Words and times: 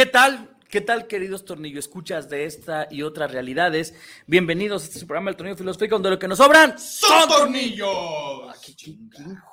¿Qué 0.00 0.06
tal? 0.06 0.56
¿Qué 0.70 0.80
tal, 0.80 1.06
queridos 1.06 1.44
tornillo 1.44 1.78
escuchas 1.78 2.30
de 2.30 2.46
esta 2.46 2.88
y 2.90 3.02
otras 3.02 3.32
realidades? 3.32 3.94
Bienvenidos 4.26 4.82
a 4.82 4.86
este 4.86 5.04
programa 5.04 5.28
El 5.28 5.36
Tornillo 5.36 5.58
Filosófico, 5.58 5.96
donde 5.96 6.08
lo 6.08 6.18
que 6.18 6.26
nos 6.26 6.38
sobran 6.38 6.78
son 6.78 7.28
tornillos. 7.28 8.48
Aquí, 8.48 8.74
chinga, 8.74 9.44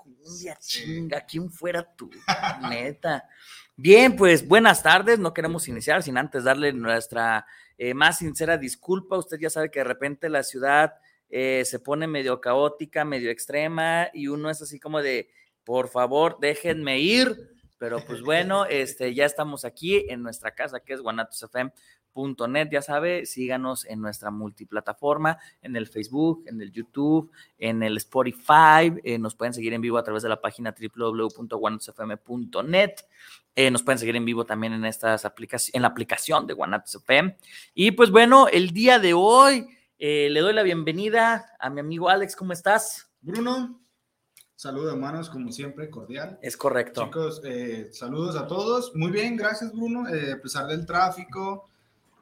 chinga, 0.58 1.20
¿quién 1.26 1.52
fuera 1.52 1.84
tú? 1.84 2.10
Neta. 2.70 3.28
Bien, 3.76 4.16
pues 4.16 4.48
buenas 4.48 4.82
tardes. 4.82 5.20
No 5.20 5.34
queremos 5.34 5.68
iniciar 5.68 6.02
sin 6.02 6.18
antes 6.18 6.46
darle 6.46 6.72
nuestra 6.72 7.46
eh, 7.78 7.94
más 7.94 8.20
sincera 8.20 8.58
disculpa. 8.58 9.18
Usted 9.18 9.40
ya 9.42 9.50
sabe 9.50 9.70
que 9.70 9.80
de 9.80 9.84
repente 9.84 10.30
la 10.30 10.44
ciudad 10.44 10.94
eh, 11.30 11.64
se 11.66 11.80
pone 11.80 12.08
medio 12.08 12.40
caótica, 12.40 13.04
medio 13.04 13.32
extrema, 13.32 14.08
y 14.14 14.30
uno 14.30 14.50
es 14.50 14.62
así 14.62 14.80
como 14.80 15.02
de, 15.02 15.30
por 15.66 15.90
favor, 15.90 16.38
déjenme 16.40 17.02
ir 17.02 17.57
pero 17.78 18.00
pues 18.06 18.22
bueno, 18.24 18.66
este, 18.66 19.14
ya 19.14 19.26
estamos 19.26 19.66
aquí 19.66 20.06
en 20.10 20.24
nuestra 20.24 20.52
casa 20.52 20.80
que 20.80 20.94
es 20.94 21.02
guanatosfm.net, 21.02 22.70
ya 22.72 22.82
sabe, 22.82 23.26
síganos 23.26 23.84
en 23.86 24.00
nuestra 24.02 24.32
multiplataforma, 24.32 25.38
en 25.62 25.76
el 25.76 25.88
Facebook, 25.88 26.46
en 26.48 26.62
el 26.62 26.72
YouTube, 26.72 27.30
en 27.58 27.84
el 27.84 27.98
Spotify, 27.98 28.94
eh, 29.04 29.20
nos 29.20 29.36
pueden 29.36 29.54
seguir 29.54 29.74
en 29.74 29.82
vivo 29.82 29.98
a 29.98 30.04
través 30.04 30.24
de 30.24 30.30
la 30.30 30.40
página 30.42 30.74
www.guanatosfm.net, 30.78 32.92
eh, 33.56 33.72
nos 33.72 33.84
pueden 33.84 33.98
seguir 33.98 34.16
en 34.16 34.26
vivo 34.26 34.46
también 34.46 34.74
en 34.74 34.86
estas 34.86 35.26
aplicaciones, 35.26 35.76
en 35.76 35.82
la 35.82 35.88
aplicación 35.88 36.46
de 36.46 36.54
Guanatosfm. 36.54 37.36
Y 37.74 37.90
pues 37.92 38.12
bueno, 38.12 38.48
el 38.48 38.70
día 38.70 39.00
de 39.00 39.16
hoy 39.16 39.68
eh, 39.98 40.30
le 40.30 40.42
doy 40.42 40.54
la 40.54 40.62
bienvenida 40.62 41.56
a 41.60 41.72
mi 41.72 41.80
amigo 41.80 42.08
Alex, 42.08 42.36
¿cómo 42.36 42.54
estás? 42.54 43.10
Bruno, 43.20 43.82
Saludos, 44.58 44.92
hermanos, 44.92 45.30
como 45.30 45.52
siempre, 45.52 45.88
cordial. 45.88 46.40
Es 46.42 46.58
correcto. 46.58 47.04
Chicos, 47.06 47.42
eh, 47.44 47.90
saludos 47.94 48.36
a 48.36 48.48
todos. 48.48 48.92
Muy 48.96 49.12
bien, 49.12 49.38
gracias, 49.38 49.72
Bruno. 49.72 50.10
Eh, 50.10 50.32
a 50.32 50.42
pesar 50.42 50.66
del 50.66 50.84
tráfico, 50.84 51.70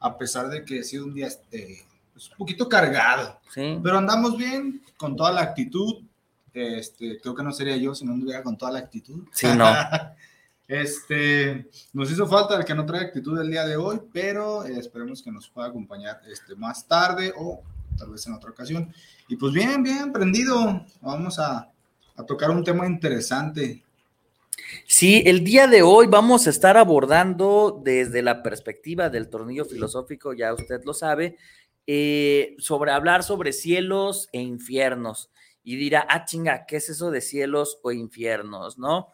a 0.02 0.18
pesar 0.18 0.50
de 0.50 0.66
que 0.66 0.82
ha 0.82 0.84
sido 0.84 1.06
un 1.06 1.14
día 1.14 1.28
este, 1.28 1.86
pues, 2.12 2.30
un 2.32 2.38
poquito 2.38 2.68
cargado, 2.68 3.40
sí. 3.54 3.80
pero 3.82 3.98
andamos 3.98 4.38
bien, 4.38 4.84
con 4.98 5.16
toda 5.16 5.32
la 5.32 5.44
actitud. 5.44 6.04
Este, 6.54 7.22
creo 7.22 7.34
que 7.34 7.44
no 7.44 7.54
sería 7.54 7.78
yo 7.78 7.96
si 7.96 8.04
no 8.04 8.12
anduviera 8.12 8.44
con 8.44 8.58
toda 8.58 8.74
la 8.74 8.80
actitud. 8.80 9.24
Sí, 9.32 9.48
no. 9.56 9.68
este, 10.68 11.70
nos 11.94 12.12
hizo 12.12 12.28
falta 12.28 12.58
el 12.58 12.66
que 12.66 12.76
no 12.76 12.86
trae 12.86 13.06
actitud 13.06 13.40
el 13.40 13.50
día 13.50 13.66
de 13.66 13.78
hoy, 13.78 14.02
pero 14.12 14.66
eh, 14.66 14.78
esperemos 14.78 15.24
que 15.24 15.32
nos 15.32 15.48
pueda 15.48 15.70
acompañar 15.70 16.20
este, 16.28 16.54
más 16.58 16.86
tarde 16.86 17.34
o 17.38 17.62
tal 17.98 18.10
vez 18.10 18.28
en 18.28 18.34
otra 18.34 18.50
ocasión. 18.50 18.94
Y 19.30 19.38
pues 19.38 19.54
bien, 19.54 19.82
bien, 19.82 20.12
prendido. 20.12 20.86
Vamos 21.00 21.40
a 21.40 21.72
a 22.16 22.26
tocar 22.26 22.50
un 22.52 22.64
tema 22.64 22.88
interesante. 22.88 23.84
Sí, 24.88 25.24
el 25.26 25.44
día 25.44 25.68
de 25.68 25.82
hoy 25.82 26.08
vamos 26.08 26.48
a 26.48 26.50
estar 26.50 26.78
abordando 26.78 27.82
desde 27.84 28.22
la 28.22 28.42
perspectiva 28.42 29.10
del 29.10 29.30
tornillo 29.30 29.66
filosófico, 29.66 30.34
ya 30.34 30.54
usted 30.54 30.82
lo 30.86 30.94
sabe, 30.94 31.38
eh, 31.88 32.56
sobre 32.58 32.92
hablar 32.92 33.24
sobre 33.24 33.54
cielos 33.54 34.30
e 34.32 34.42
infiernos. 34.42 35.32
Y 35.64 35.78
dirá, 35.78 36.06
ah, 36.10 36.26
chinga, 36.26 36.66
¿qué 36.66 36.78
es 36.78 36.90
eso 36.90 37.12
de 37.12 37.22
cielos 37.22 37.80
o 37.84 37.92
infiernos? 37.92 38.78
¿No? 38.78 39.10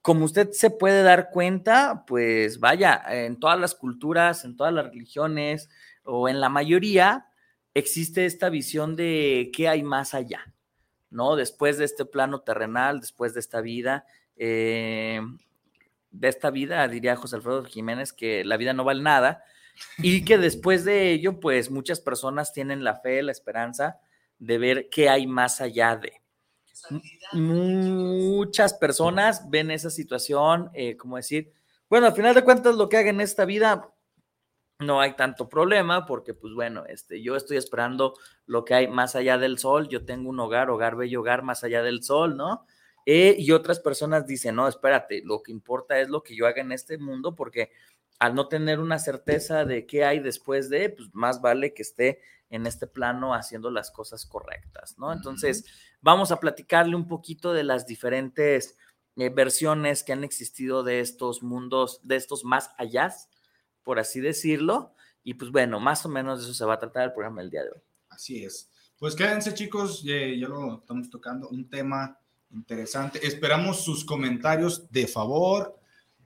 Como 0.00 0.24
usted 0.24 0.50
se 0.52 0.70
puede 0.70 1.02
dar 1.02 1.30
cuenta, 1.30 2.04
pues 2.06 2.58
vaya, 2.58 3.02
en 3.08 3.38
todas 3.38 3.60
las 3.60 3.74
culturas, 3.74 4.44
en 4.44 4.56
todas 4.56 4.72
las 4.72 4.86
religiones 4.86 5.68
o 6.04 6.28
en 6.28 6.40
la 6.40 6.48
mayoría, 6.48 7.26
existe 7.74 8.26
esta 8.26 8.50
visión 8.50 8.96
de 8.96 9.50
qué 9.54 9.68
hay 9.68 9.82
más 9.82 10.14
allá, 10.14 10.51
¿no? 11.12 11.36
Después 11.36 11.78
de 11.78 11.84
este 11.84 12.04
plano 12.04 12.40
terrenal, 12.40 13.00
después 13.00 13.34
de 13.34 13.40
esta 13.40 13.60
vida, 13.60 14.06
eh, 14.36 15.20
de 16.10 16.28
esta 16.28 16.50
vida, 16.50 16.86
diría 16.88 17.16
José 17.16 17.36
Alfredo 17.36 17.64
Jiménez, 17.64 18.12
que 18.12 18.44
la 18.44 18.56
vida 18.56 18.72
no 18.72 18.84
vale 18.84 19.02
nada 19.02 19.44
y 19.98 20.24
que 20.24 20.38
después 20.38 20.84
de 20.84 21.12
ello, 21.12 21.40
pues 21.40 21.70
muchas 21.70 22.00
personas 22.00 22.52
tienen 22.52 22.84
la 22.84 22.96
fe, 22.96 23.22
la 23.22 23.32
esperanza 23.32 24.00
de 24.38 24.58
ver 24.58 24.88
qué 24.90 25.08
hay 25.08 25.26
más 25.26 25.60
allá 25.60 25.96
de. 25.96 26.20
Muchas 27.32 28.74
personas 28.74 29.48
ven 29.48 29.70
esa 29.70 29.90
situación, 29.90 30.70
eh, 30.74 30.96
como 30.96 31.16
decir, 31.16 31.52
bueno, 31.88 32.06
al 32.06 32.14
final 32.14 32.34
de 32.34 32.42
cuentas 32.42 32.74
lo 32.74 32.88
que 32.88 32.96
haga 32.96 33.10
en 33.10 33.20
esta 33.20 33.44
vida 33.44 33.92
no 34.82 35.00
hay 35.00 35.14
tanto 35.14 35.48
problema 35.48 36.06
porque 36.06 36.34
pues 36.34 36.52
bueno, 36.54 36.84
este, 36.86 37.22
yo 37.22 37.36
estoy 37.36 37.56
esperando 37.56 38.14
lo 38.46 38.64
que 38.64 38.74
hay 38.74 38.88
más 38.88 39.16
allá 39.16 39.38
del 39.38 39.58
sol, 39.58 39.88
yo 39.88 40.04
tengo 40.04 40.30
un 40.30 40.40
hogar, 40.40 40.70
hogar 40.70 40.96
bello, 40.96 41.20
hogar 41.20 41.42
más 41.42 41.64
allá 41.64 41.82
del 41.82 42.02
sol, 42.02 42.36
¿no? 42.36 42.66
Eh, 43.06 43.34
y 43.38 43.50
otras 43.52 43.80
personas 43.80 44.26
dicen, 44.26 44.54
no, 44.54 44.68
espérate, 44.68 45.22
lo 45.24 45.42
que 45.42 45.50
importa 45.50 45.98
es 45.98 46.08
lo 46.08 46.22
que 46.22 46.36
yo 46.36 46.46
haga 46.46 46.62
en 46.62 46.72
este 46.72 46.98
mundo 46.98 47.34
porque 47.34 47.70
al 48.18 48.34
no 48.34 48.46
tener 48.46 48.78
una 48.78 49.00
certeza 49.00 49.64
de 49.64 49.86
qué 49.86 50.04
hay 50.04 50.20
después 50.20 50.70
de, 50.70 50.90
pues 50.90 51.08
más 51.12 51.40
vale 51.40 51.74
que 51.74 51.82
esté 51.82 52.20
en 52.50 52.66
este 52.66 52.86
plano 52.86 53.34
haciendo 53.34 53.70
las 53.70 53.90
cosas 53.90 54.26
correctas, 54.26 54.96
¿no? 54.98 55.12
Entonces, 55.12 55.64
vamos 56.00 56.30
a 56.30 56.38
platicarle 56.38 56.94
un 56.94 57.08
poquito 57.08 57.52
de 57.52 57.64
las 57.64 57.86
diferentes 57.86 58.76
eh, 59.16 59.30
versiones 59.30 60.04
que 60.04 60.12
han 60.12 60.22
existido 60.22 60.84
de 60.84 61.00
estos 61.00 61.42
mundos, 61.42 62.00
de 62.04 62.16
estos 62.16 62.44
más 62.44 62.70
allá, 62.78 63.12
por 63.84 63.98
así 63.98 64.20
decirlo. 64.20 64.94
Y 65.24 65.34
pues 65.34 65.50
bueno, 65.50 65.80
más 65.80 66.04
o 66.04 66.08
menos 66.08 66.40
de 66.40 66.44
eso 66.46 66.54
se 66.54 66.64
va 66.64 66.74
a 66.74 66.78
tratar 66.78 67.04
el 67.04 67.12
programa 67.12 67.42
del 67.42 67.50
día 67.50 67.62
de 67.62 67.70
hoy. 67.70 67.80
Así 68.08 68.44
es. 68.44 68.68
Pues 68.98 69.14
quédense 69.14 69.54
chicos, 69.54 70.02
ya, 70.02 70.14
ya 70.14 70.48
lo 70.48 70.78
estamos 70.78 71.10
tocando, 71.10 71.48
un 71.48 71.68
tema 71.68 72.18
interesante. 72.52 73.26
Esperamos 73.26 73.84
sus 73.84 74.04
comentarios 74.04 74.90
de 74.90 75.06
favor. 75.06 75.78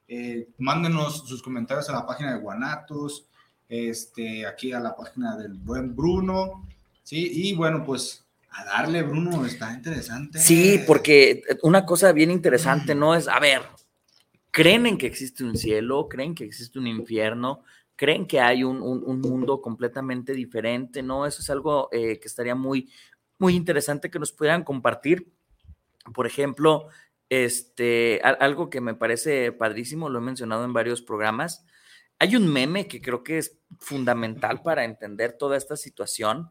Eh, 0.09 0.49
mándenos 0.59 1.27
sus 1.27 1.43
comentarios 1.43 1.89
a 1.89 1.95
la 1.95 2.07
página 2.07 2.35
de 2.35 2.41
Guanatos, 2.41 3.27
este, 3.69 4.47
aquí 4.47 4.73
a 4.73 4.79
la 4.79 4.95
página 4.95 5.37
del 5.37 5.55
buen 5.55 5.97
Bruno. 5.97 6.67
Sí, 7.03 7.31
y 7.33 7.55
bueno, 7.55 7.85
pues 7.85 8.25
a 8.51 8.65
darle, 8.65 9.03
Bruno, 9.03 9.45
está 9.45 9.73
interesante. 9.73 10.39
Sí, 10.39 10.81
porque 10.87 11.43
una 11.63 11.85
cosa 11.85 12.13
bien 12.13 12.31
interesante, 12.31 12.95
¿no? 12.95 13.15
Es, 13.15 13.29
a 13.29 13.41
ver, 13.41 13.63
creen 14.57 14.87
en 14.87 14.97
que 14.97 15.07
existe 15.07 15.45
un 15.45 15.55
cielo, 15.55 16.09
creen 16.09 16.35
que 16.35 16.45
existe 16.45 16.79
un 16.79 16.87
infierno, 16.87 17.63
creen 17.95 18.27
que 18.27 18.41
hay 18.41 18.65
un, 18.65 18.81
mundo 19.21 19.61
completamente 19.61 20.33
diferente, 20.33 21.03
¿no? 21.03 21.27
Eso 21.27 21.43
es 21.43 21.51
algo 21.51 21.91
eh, 21.93 22.19
que 22.19 22.27
estaría 22.27 22.55
muy, 22.55 22.91
muy 23.39 23.55
interesante 23.55 24.11
que 24.11 24.19
nos 24.19 24.33
pudieran 24.33 24.65
compartir. 24.65 25.31
Por 26.15 26.27
ejemplo, 26.27 26.89
este, 27.29 28.23
algo 28.23 28.71
que 28.71 28.81
me 28.81 28.95
parece 28.95 29.53
padrísimo, 29.53 30.09
lo 30.09 30.21
he 30.21 30.23
mencionado 30.23 30.65
en 30.65 30.73
varios 30.73 31.03
programas. 31.03 31.67
Hay 32.19 32.35
un 32.35 32.51
meme 32.51 32.89
que 32.89 33.03
creo 33.03 33.23
que 33.23 33.37
es 33.37 33.59
fundamental 33.79 34.63
para 34.63 34.85
entender 34.85 35.37
toda 35.37 35.59
esta 35.59 35.77
situación, 35.77 36.51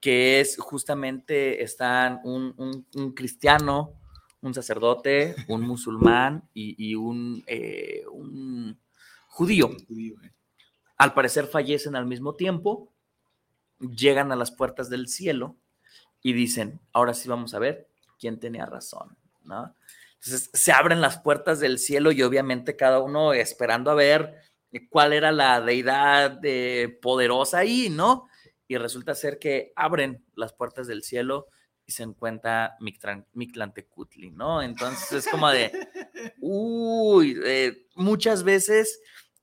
que 0.00 0.40
es 0.40 0.56
justamente 0.58 1.62
están 1.62 2.18
un, 2.24 2.84
un 2.96 3.14
cristiano, 3.14 3.94
un 4.40 4.54
sacerdote, 4.54 5.34
un 5.48 5.62
musulmán 5.62 6.48
y, 6.54 6.94
un, 6.94 7.42
eh, 7.46 8.04
un, 8.10 8.78
judío. 9.26 9.70
Eh. 9.90 10.32
Al 10.96 11.14
parecer 11.14 11.46
fallecen 11.46 11.96
al 11.96 12.06
mismo 12.06 12.34
tiempo, 12.34 12.92
llegan 13.78 14.32
a 14.32 14.36
las 14.36 14.50
puertas 14.50 14.90
del 14.90 15.08
cielo 15.08 15.56
y 16.22 16.32
dicen, 16.32 16.80
ahora 16.92 17.14
sí 17.14 17.28
vamos 17.28 17.54
a 17.54 17.58
ver 17.58 17.88
quién 18.18 18.40
tenía 18.40 18.66
razón, 18.66 19.16
¿no? 19.44 19.74
Entonces 20.14 20.50
se 20.52 20.72
abren 20.72 21.00
las 21.00 21.18
puertas 21.18 21.60
del 21.60 21.78
cielo 21.78 22.10
y 22.10 22.22
obviamente 22.22 22.76
cada 22.76 23.00
uno 23.00 23.32
esperando 23.32 23.90
a 23.92 23.94
ver 23.94 24.34
cuál 24.90 25.12
era 25.12 25.30
la 25.30 25.60
deidad 25.60 26.40
eh, 26.42 26.98
poderosa 27.00 27.58
ahí, 27.58 27.88
¿no? 27.88 28.28
Y 28.66 28.76
resulta 28.76 29.14
ser 29.14 29.38
que 29.38 29.72
abren 29.76 30.24
las 30.34 30.52
puertas 30.52 30.88
del 30.88 31.02
cielo 31.02 31.46
y 31.88 31.92
se 31.92 32.02
encuentra 32.02 32.76
Mictlantecutli, 33.32 34.30
¿no? 34.30 34.60
Entonces 34.60 35.10
es 35.10 35.28
como 35.28 35.48
de, 35.48 35.72
uy, 36.38 37.40
eh, 37.42 37.86
muchas 37.94 38.44
veces 38.44 39.00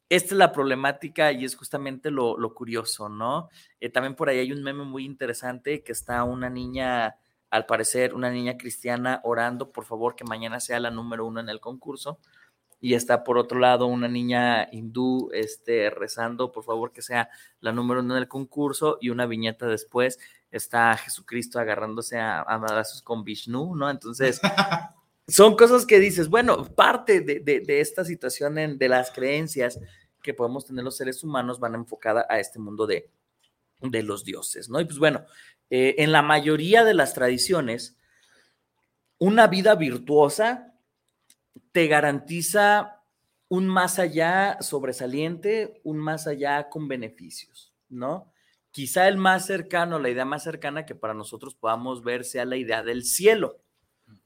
esta 0.10 0.36
es 0.36 0.38
la 0.38 0.52
problemática 0.52 1.32
y 1.32 1.44
es 1.44 1.56
justamente 1.56 2.12
lo, 2.12 2.38
curioso, 2.54 3.10
¿no? 3.10 3.50
Eh, 3.80 3.90
también 3.90 4.16
por 4.16 4.30
ahí 4.30 4.38
hay 4.38 4.52
un 4.52 4.62
meme 4.62 4.84
muy 4.84 5.06
interesante 5.06 5.84
que 5.84 5.92
está 5.92 6.24
una 6.24 6.48
niña, 6.52 7.16
al 7.50 7.66
parecer, 7.66 8.14
una 8.14 8.30
niña 8.30 8.58
cristiana 8.58 9.22
orando, 9.24 9.72
por 9.72 9.86
favor, 9.86 10.16
que 10.16 10.24
mañana 10.24 10.60
sea 10.60 10.80
la 10.80 10.92
número 10.92 11.26
uno 11.26 11.40
en 11.40 11.50
el 11.50 11.60
concurso. 11.60 12.20
Y 12.80 12.94
está 12.94 13.24
por 13.24 13.40
otro 13.40 13.58
lado 13.58 13.88
una 13.88 14.08
niña 14.08 14.68
hindú 14.72 15.32
este, 15.34 15.90
rezando, 15.90 16.52
por 16.52 16.64
favor, 16.64 16.92
que 16.92 17.02
sea 17.02 17.30
la 17.60 17.72
número 17.72 18.02
uno 18.02 18.16
en 18.16 18.22
el 18.22 18.28
concurso. 18.28 19.00
Y 19.02 19.10
una 19.10 19.26
viñeta 19.26 19.66
después 19.66 20.20
está 20.56 20.96
Jesucristo 20.98 21.60
agarrándose 21.60 22.18
a, 22.18 22.42
a 22.42 22.84
con 23.04 23.24
Vishnu, 23.24 23.76
¿no? 23.76 23.90
Entonces, 23.90 24.40
son 25.28 25.56
cosas 25.56 25.86
que 25.86 26.00
dices, 26.00 26.30
bueno, 26.30 26.64
parte 26.64 27.22
de, 27.22 27.64
esta 27.68 28.06
situación 28.06 28.78
de 28.78 28.90
las 28.90 29.12
creencias 29.12 29.80
que 30.22 30.34
podemos 30.34 30.66
tener 30.66 30.84
los 30.84 30.98
seres 30.98 31.24
humanos 31.24 31.60
van 31.60 31.76
enfocada 31.76 32.26
a 32.30 32.40
este 32.40 32.60
mundo 32.60 32.88
de, 32.88 33.12
de 33.82 34.04
los 34.04 34.24
dioses, 34.24 34.70
¿no? 34.70 34.80
Y 34.80 34.86
pues 34.86 34.98
bueno, 34.98 35.26
eh, 35.70 35.96
en 36.00 36.12
la 36.12 36.22
mayoría 36.22 36.84
de 36.84 36.94
las 36.94 37.14
tradiciones, 37.14 37.98
una 39.18 39.48
vida 39.48 39.76
virtuosa 39.76 40.74
te 41.72 41.88
garantiza 41.88 43.02
un 43.50 43.68
más 43.68 44.00
allá 44.00 44.58
sobresaliente, 44.62 45.82
un 45.84 45.98
más 45.98 46.28
allá 46.28 46.70
con 46.70 46.88
beneficios, 46.88 47.74
¿no? 47.90 48.32
Quizá 48.76 49.08
el 49.08 49.16
más 49.16 49.46
cercano, 49.46 50.00
la 50.00 50.10
idea 50.10 50.26
más 50.26 50.44
cercana 50.44 50.86
que 50.86 50.96
para 50.96 51.14
nosotros 51.14 51.56
podamos 51.56 52.04
ver 52.04 52.26
sea 52.26 52.44
la 52.44 52.58
idea 52.58 52.84
del 52.84 53.06
cielo, 53.06 53.62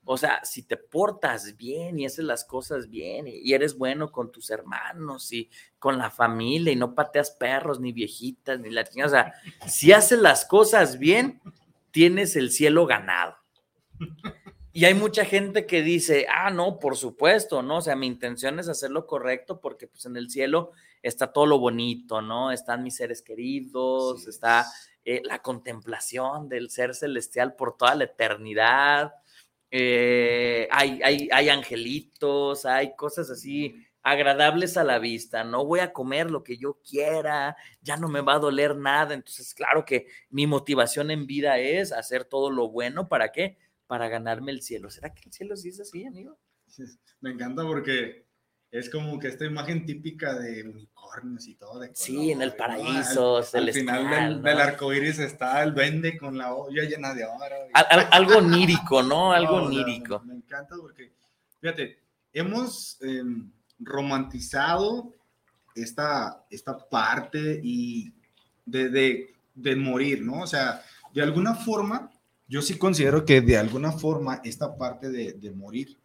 o 0.04 0.18
sea, 0.18 0.44
si 0.44 0.64
te 0.64 0.76
portas 0.76 1.56
bien 1.56 2.00
y 2.00 2.08
haces 2.08 2.26
las 2.26 2.46
cosas 2.46 2.90
bien 2.90 3.28
y 3.28 3.54
eres 3.54 3.78
bueno 3.78 4.12
con 4.12 4.32
tus 4.32 4.50
hermanos 4.50 5.32
y 5.34 5.52
con 5.78 6.00
la 6.00 6.10
familia 6.10 6.74
y 6.74 6.76
no 6.76 6.96
pateas 6.96 7.30
perros 7.30 7.80
ni 7.80 7.92
viejitas 7.92 8.60
ni 8.60 8.72
latinas, 8.72 9.10
o 9.10 9.12
sea, 9.12 9.34
si 9.68 9.92
haces 9.92 10.18
las 10.18 10.46
cosas 10.46 10.98
bien, 10.98 11.40
tienes 11.92 12.36
el 12.36 12.50
cielo 12.50 12.88
ganado. 12.88 13.36
Y 14.72 14.86
hay 14.86 14.94
mucha 14.94 15.26
gente 15.26 15.66
que 15.66 15.82
dice, 15.82 16.28
ah, 16.30 16.52
no, 16.52 16.80
por 16.80 16.96
supuesto, 16.96 17.64
¿no? 17.64 17.78
O 17.78 17.82
sea, 17.82 17.96
mi 17.96 18.08
intención 18.08 18.60
es 18.60 18.70
hacer 18.70 18.92
lo 18.92 19.08
correcto 19.08 19.60
porque 19.60 19.88
pues 19.88 20.06
en 20.06 20.16
el 20.16 20.30
cielo 20.30 20.72
está 21.02 21.34
todo 21.34 21.46
lo 21.46 21.60
bonito, 21.60 22.22
¿no? 22.22 22.52
Están 22.52 22.84
mis 22.84 22.96
seres 22.96 23.22
queridos, 23.22 24.28
está 24.28 24.66
eh, 25.04 25.22
la 25.24 25.40
contemplación 25.40 26.50
del 26.50 26.70
ser 26.70 26.94
celestial 26.94 27.56
por 27.56 27.78
toda 27.78 27.96
la 27.96 28.04
eternidad 28.04 29.14
eh, 29.72 30.68
hay, 30.72 31.00
hay, 31.04 31.30
hay 31.32 31.50
angelitos, 31.50 32.66
hay 32.66 32.96
cosas 32.96 33.30
así 33.30 33.86
agradables 34.02 34.78
a 34.78 34.84
la 34.84 34.98
vista, 34.98 35.44
no 35.44 35.66
voy 35.66 35.82
a 35.82 35.94
comer 35.94 36.32
lo 36.32 36.44
que 36.44 36.58
yo 36.58 36.80
quiera, 36.88 37.56
ya 37.82 37.98
no 37.98 38.08
me 38.08 38.22
va 38.22 38.36
a 38.36 38.40
doler 38.40 38.76
nada, 38.76 39.14
entonces 39.14 39.54
claro 39.54 39.86
que 39.86 40.08
mi 40.30 40.48
motivación 40.48 41.12
en 41.12 41.28
vida 41.28 41.60
es 41.60 41.92
hacer 41.92 42.24
todo 42.24 42.50
lo 42.50 42.70
bueno, 42.70 43.08
¿para 43.10 43.32
qué? 43.32 43.58
Para 43.90 44.08
ganarme 44.08 44.52
el 44.52 44.62
cielo. 44.62 44.92
¿Será 44.92 45.16
que 45.16 45.24
el 45.26 45.34
cielo 45.34 45.58
sí 45.58 45.70
es 45.70 45.80
así, 45.80 46.06
amigo? 46.06 46.38
me 47.22 47.32
encanta 47.32 47.64
porque 47.64 48.30
es 48.70 48.88
como 48.92 49.18
que 49.18 49.30
esta 49.30 49.46
imagen 49.46 49.84
típica 49.84 50.36
de 50.36 50.62
unicornios 50.64 51.48
y 51.48 51.56
todo. 51.56 51.80
De 51.80 51.90
sí, 51.96 52.30
en 52.30 52.44
el 52.44 52.56
paraíso. 52.56 53.38
Al, 53.38 53.74
final 53.74 54.44
del, 54.44 54.60
arco 54.60 54.94
iris 54.94 55.18
está 55.18 55.64
el 55.64 55.72
vende 55.72 56.20
con 56.20 56.38
la 56.38 56.54
olla 56.54 56.84
llena 56.84 57.16
de 57.16 57.26
oro. 57.26 57.56
algo 57.74 58.38
onírico, 58.38 59.02
¿no? 59.02 59.34
Algo 59.34 59.56
onírico. 59.56 60.20
me 60.20 60.36
encanta 60.36 60.76
porque, 60.80 61.12
fíjate, 61.60 61.98
hemos 62.32 63.02
em, 63.02 63.52
romantizado 63.80 65.16
esta, 65.74 66.46
esta 66.52 66.78
parte 66.78 67.60
y 67.64 68.14
de, 68.68 69.34
de, 69.56 69.76
morir, 69.76 70.22
¿no? 70.22 70.42
O 70.42 70.48
sea, 70.48 70.84
de 71.12 71.24
alguna 71.24 71.56
forma, 71.56 72.12
yo 72.50 72.62
sí 72.62 72.78
considero 72.78 73.24
que 73.24 73.42
de 73.42 73.58
alguna 73.58 73.92
forma 73.92 74.42
esta 74.44 74.76
parte 74.76 75.10
de, 75.10 75.34
de 75.34 75.52
morir 75.52 75.98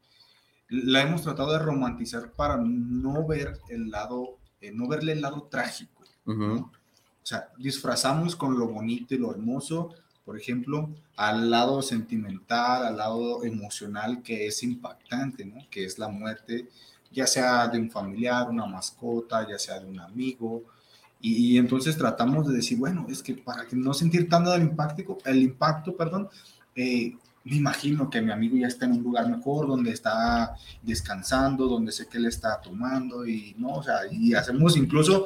la 0.69 1.03
hemos 1.03 1.23
tratado 1.23 1.53
de 1.53 1.59
romantizar 1.59 2.33
para 2.33 2.57
no 2.57 3.27
ver 3.27 3.59
el 3.69 3.91
lado, 3.91 4.39
eh, 4.61 4.73
no 4.73 4.89
verle 4.89 5.13
el 5.13 5.21
lado 5.21 5.45
trágico. 5.51 6.03
O 6.27 7.27
sea, 7.27 7.49
disfrazamos 7.59 8.37
con 8.37 8.59
lo 8.59 8.69
bonito 8.69 9.15
y 9.15 9.19
lo 9.19 9.31
hermoso, 9.31 9.95
por 10.25 10.39
ejemplo, 10.39 10.91
al 11.17 11.51
lado 11.51 11.83
sentimental, 11.83 12.87
al 12.87 12.97
lado 12.97 13.45
emocional 13.45 14.23
que 14.23 14.47
es 14.47 14.63
impactante, 14.63 15.45
¿no? 15.45 15.67
Que 15.71 15.85
es 15.85 15.99
la 15.99 16.09
muerte, 16.09 16.69
ya 17.13 17.27
sea 17.27 17.69
de 17.69 17.79
un 17.79 17.91
familiar, 17.91 18.49
una 18.49 18.67
mascota, 18.67 19.47
ya 19.49 19.59
sea 19.59 19.81
de 19.81 19.87
un 19.87 20.01
amigo. 20.01 20.65
Y, 21.27 21.57
entonces 21.57 21.97
tratamos 21.97 22.47
de 22.47 22.57
decir, 22.57 22.77
bueno, 22.77 23.07
es 23.09 23.23
que 23.23 23.33
para 23.33 23.67
que 23.67 23.75
no 23.75 23.95
sentir 23.95 24.29
tanto 24.29 24.55
el 24.55 24.61
impacto, 24.61 25.17
el 25.25 25.43
impacto, 25.43 25.97
perdón, 25.97 26.29
eh, 26.77 27.17
me 27.45 27.57
imagino 27.57 28.11
que 28.11 28.21
mi 28.21 28.31
amigo 28.31 28.59
ya 28.59 28.67
está 28.67 28.85
en 28.85 28.93
un 28.93 29.03
lugar 29.03 29.31
mejor, 29.31 29.67
donde 29.67 29.91
está 29.91 30.55
descansando, 30.83 31.67
donde 31.67 31.93
sé 31.93 32.09
que 32.09 32.19
él 32.19 32.27
está 32.27 32.61
tomando 32.61 33.27
y 33.27 33.55
no, 33.57 33.77
o 33.77 33.83
sea, 33.83 34.01
y 34.11 34.35
hacemos 34.35 34.77
incluso, 34.77 35.25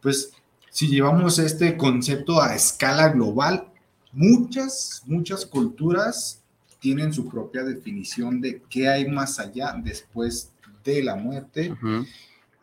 pues, 0.00 0.30
si 0.70 0.86
llevamos 0.86 1.40
este 1.40 1.76
concepto 1.76 2.40
a 2.40 2.54
escala 2.54 3.08
global, 3.08 3.66
muchas, 4.12 5.02
muchas 5.04 5.44
culturas 5.44 6.40
tienen 6.78 7.12
su 7.12 7.28
propia 7.28 7.64
definición 7.64 8.40
de 8.40 8.62
qué 8.70 8.88
hay 8.88 9.10
más 9.10 9.40
allá 9.40 9.74
después 9.82 10.52
de 10.84 11.02
la 11.02 11.16
muerte 11.16 11.74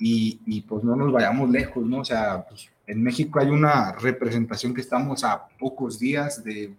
y, 0.01 0.39
y, 0.45 0.61
pues 0.61 0.83
no 0.83 0.95
nos 0.95 1.11
vayamos 1.11 1.49
lejos, 1.49 1.85
¿no? 1.85 1.99
O 1.99 2.05
sea, 2.05 2.43
pues, 2.47 2.69
en 2.87 3.03
México 3.03 3.39
hay 3.39 3.47
una 3.47 3.93
representación 3.93 4.73
que 4.73 4.81
estamos 4.81 5.23
a 5.23 5.47
pocos 5.59 5.99
días 5.99 6.43
de 6.43 6.73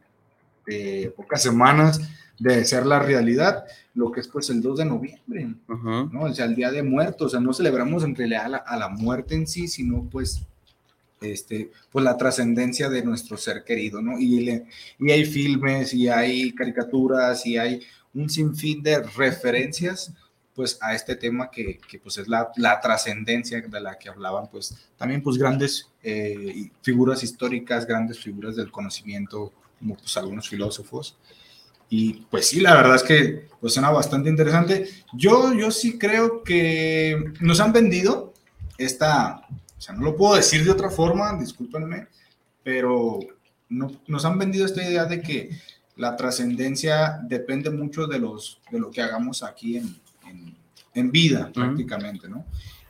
de 0.66 1.12
pocas 1.16 1.42
semanas 1.42 2.00
de 2.38 2.64
ser 2.64 2.86
la 2.86 2.98
realidad, 2.98 3.64
lo 3.94 4.10
que 4.10 4.20
es 4.20 4.28
pues 4.28 4.50
el 4.50 4.60
2 4.60 4.78
de 4.78 4.84
noviembre, 4.84 5.54
¿no? 5.68 6.22
O 6.22 6.32
sea, 6.32 6.46
el 6.46 6.56
Día 6.56 6.70
de 6.70 6.82
Muertos, 6.82 7.26
o 7.26 7.30
sea, 7.30 7.40
no 7.40 7.52
celebramos 7.52 8.02
en 8.04 8.14
realidad 8.14 8.46
a 8.46 8.48
la, 8.48 8.56
a 8.58 8.76
la 8.76 8.88
muerte 8.88 9.34
en 9.34 9.46
sí, 9.46 9.68
sino 9.68 10.08
pues, 10.10 10.42
este, 11.20 11.70
pues 11.90 12.04
la 12.04 12.16
trascendencia 12.16 12.88
de 12.88 13.04
nuestro 13.04 13.36
ser 13.36 13.62
querido, 13.64 14.02
¿no? 14.02 14.18
Y, 14.18 14.40
le, 14.40 14.66
y 14.98 15.10
hay 15.12 15.24
filmes, 15.24 15.94
y 15.94 16.08
hay 16.08 16.52
caricaturas, 16.52 17.46
y 17.46 17.58
hay 17.58 17.80
un 18.14 18.28
sinfín 18.28 18.82
de 18.82 19.02
referencias, 19.02 20.12
pues, 20.54 20.78
a 20.80 20.94
este 20.94 21.16
tema 21.16 21.50
que, 21.50 21.78
que 21.78 21.98
pues 21.98 22.18
es 22.18 22.28
la, 22.28 22.50
la 22.56 22.80
trascendencia 22.80 23.60
de 23.60 23.80
la 23.80 23.98
que 23.98 24.08
hablaban, 24.08 24.48
pues, 24.48 24.74
también 24.96 25.22
pues 25.22 25.38
grandes 25.38 25.88
eh, 26.02 26.70
figuras 26.82 27.22
históricas, 27.22 27.86
grandes 27.86 28.18
figuras 28.18 28.56
del 28.56 28.70
conocimiento 28.70 29.52
como 29.78 29.96
pues 29.96 30.16
algunos 30.16 30.48
filósofos. 30.48 31.16
Y 31.88 32.14
pues 32.30 32.48
sí, 32.48 32.60
la 32.60 32.74
verdad 32.74 32.96
es 32.96 33.02
que 33.02 33.48
pues 33.60 33.74
suena 33.74 33.90
bastante 33.90 34.30
interesante. 34.30 34.88
Yo, 35.12 35.52
yo 35.52 35.70
sí 35.70 35.98
creo 35.98 36.42
que 36.42 37.32
nos 37.40 37.60
han 37.60 37.72
vendido 37.72 38.32
esta, 38.78 39.42
o 39.76 39.80
sea, 39.80 39.94
no 39.94 40.02
lo 40.02 40.16
puedo 40.16 40.36
decir 40.36 40.64
de 40.64 40.70
otra 40.70 40.88
forma, 40.88 41.36
discúlpenme, 41.38 42.06
pero 42.62 43.18
no, 43.68 43.92
nos 44.06 44.24
han 44.24 44.38
vendido 44.38 44.64
esta 44.64 44.82
idea 44.82 45.04
de 45.04 45.20
que 45.20 45.50
la 45.96 46.16
trascendencia 46.16 47.20
depende 47.24 47.70
mucho 47.70 48.06
de, 48.06 48.18
los, 48.18 48.60
de 48.70 48.78
lo 48.78 48.90
que 48.90 49.02
hagamos 49.02 49.42
aquí 49.42 49.76
en, 49.76 49.94
en, 50.94 51.10
vida, 51.10 51.50
prácticamente, 51.52 52.28
¿no? 52.28 52.44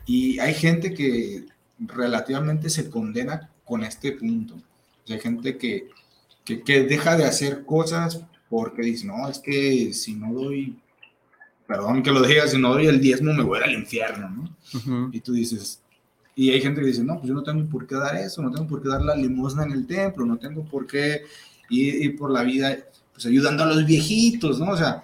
Y 0.07 0.39
hay 0.39 0.55
gente 0.55 0.93
que 0.93 1.47
relativamente 1.79 2.71
se 2.71 2.91
condena 2.91 3.51
con 3.65 3.83
este 3.85 4.13
punto. 4.13 4.61
hay 5.09 5.21
gente 5.21 5.57
que 5.57 5.89
que, 6.45 6.63
que, 6.63 6.85
deja 6.85 7.17
de 7.17 7.25
hacer 7.25 7.65
cosas 7.65 8.21
porque 8.49 8.83
dice, 8.83 9.07
no, 9.07 9.29
es 9.29 9.39
que 9.39 9.93
si 9.93 10.15
no 10.15 10.33
doy, 10.33 10.79
perdón 11.67 12.03
que 12.03 12.11
lo 12.11 12.23
diga, 12.23 12.47
si 12.47 12.59
no 12.59 12.73
doy 12.73 12.87
el 12.87 13.01
diezmo 13.01 13.33
me 13.33 13.43
voy 13.43 13.61
al 13.63 13.73
infierno, 13.73 14.29
¿no? 14.31 15.11
Y 15.13 15.21
tú 15.21 15.33
dices, 15.33 15.81
y 16.35 16.51
hay 16.51 16.61
gente 16.61 16.81
que 16.81 16.89
dice, 16.89 17.05
no, 17.05 17.17
pues 17.17 17.29
yo 17.29 17.35
no 17.35 17.43
tengo 17.43 17.65
por 17.69 17.87
qué 17.87 17.95
dar 17.95 18.17
eso, 18.17 18.43
no 18.43 18.51
tengo 18.51 18.67
por 18.67 18.83
qué 18.83 18.89
dar 18.89 19.03
la 19.03 19.17
limosna 19.17 19.65
en 19.65 19.73
el 19.73 19.87
templo, 19.87 20.27
no 20.27 20.39
tengo 20.39 20.65
por 20.65 20.87
qué 20.87 21.23
ir, 21.71 22.17
por 22.17 22.31
la 22.31 22.43
vida, 22.43 22.77
pues 23.13 23.27
ayudando 23.27 23.63
a 23.63 23.67
los 23.67 23.87
viejitos, 23.87 24.59
¿no? 24.59 24.73
O 24.73 24.77
sea, 24.77 25.03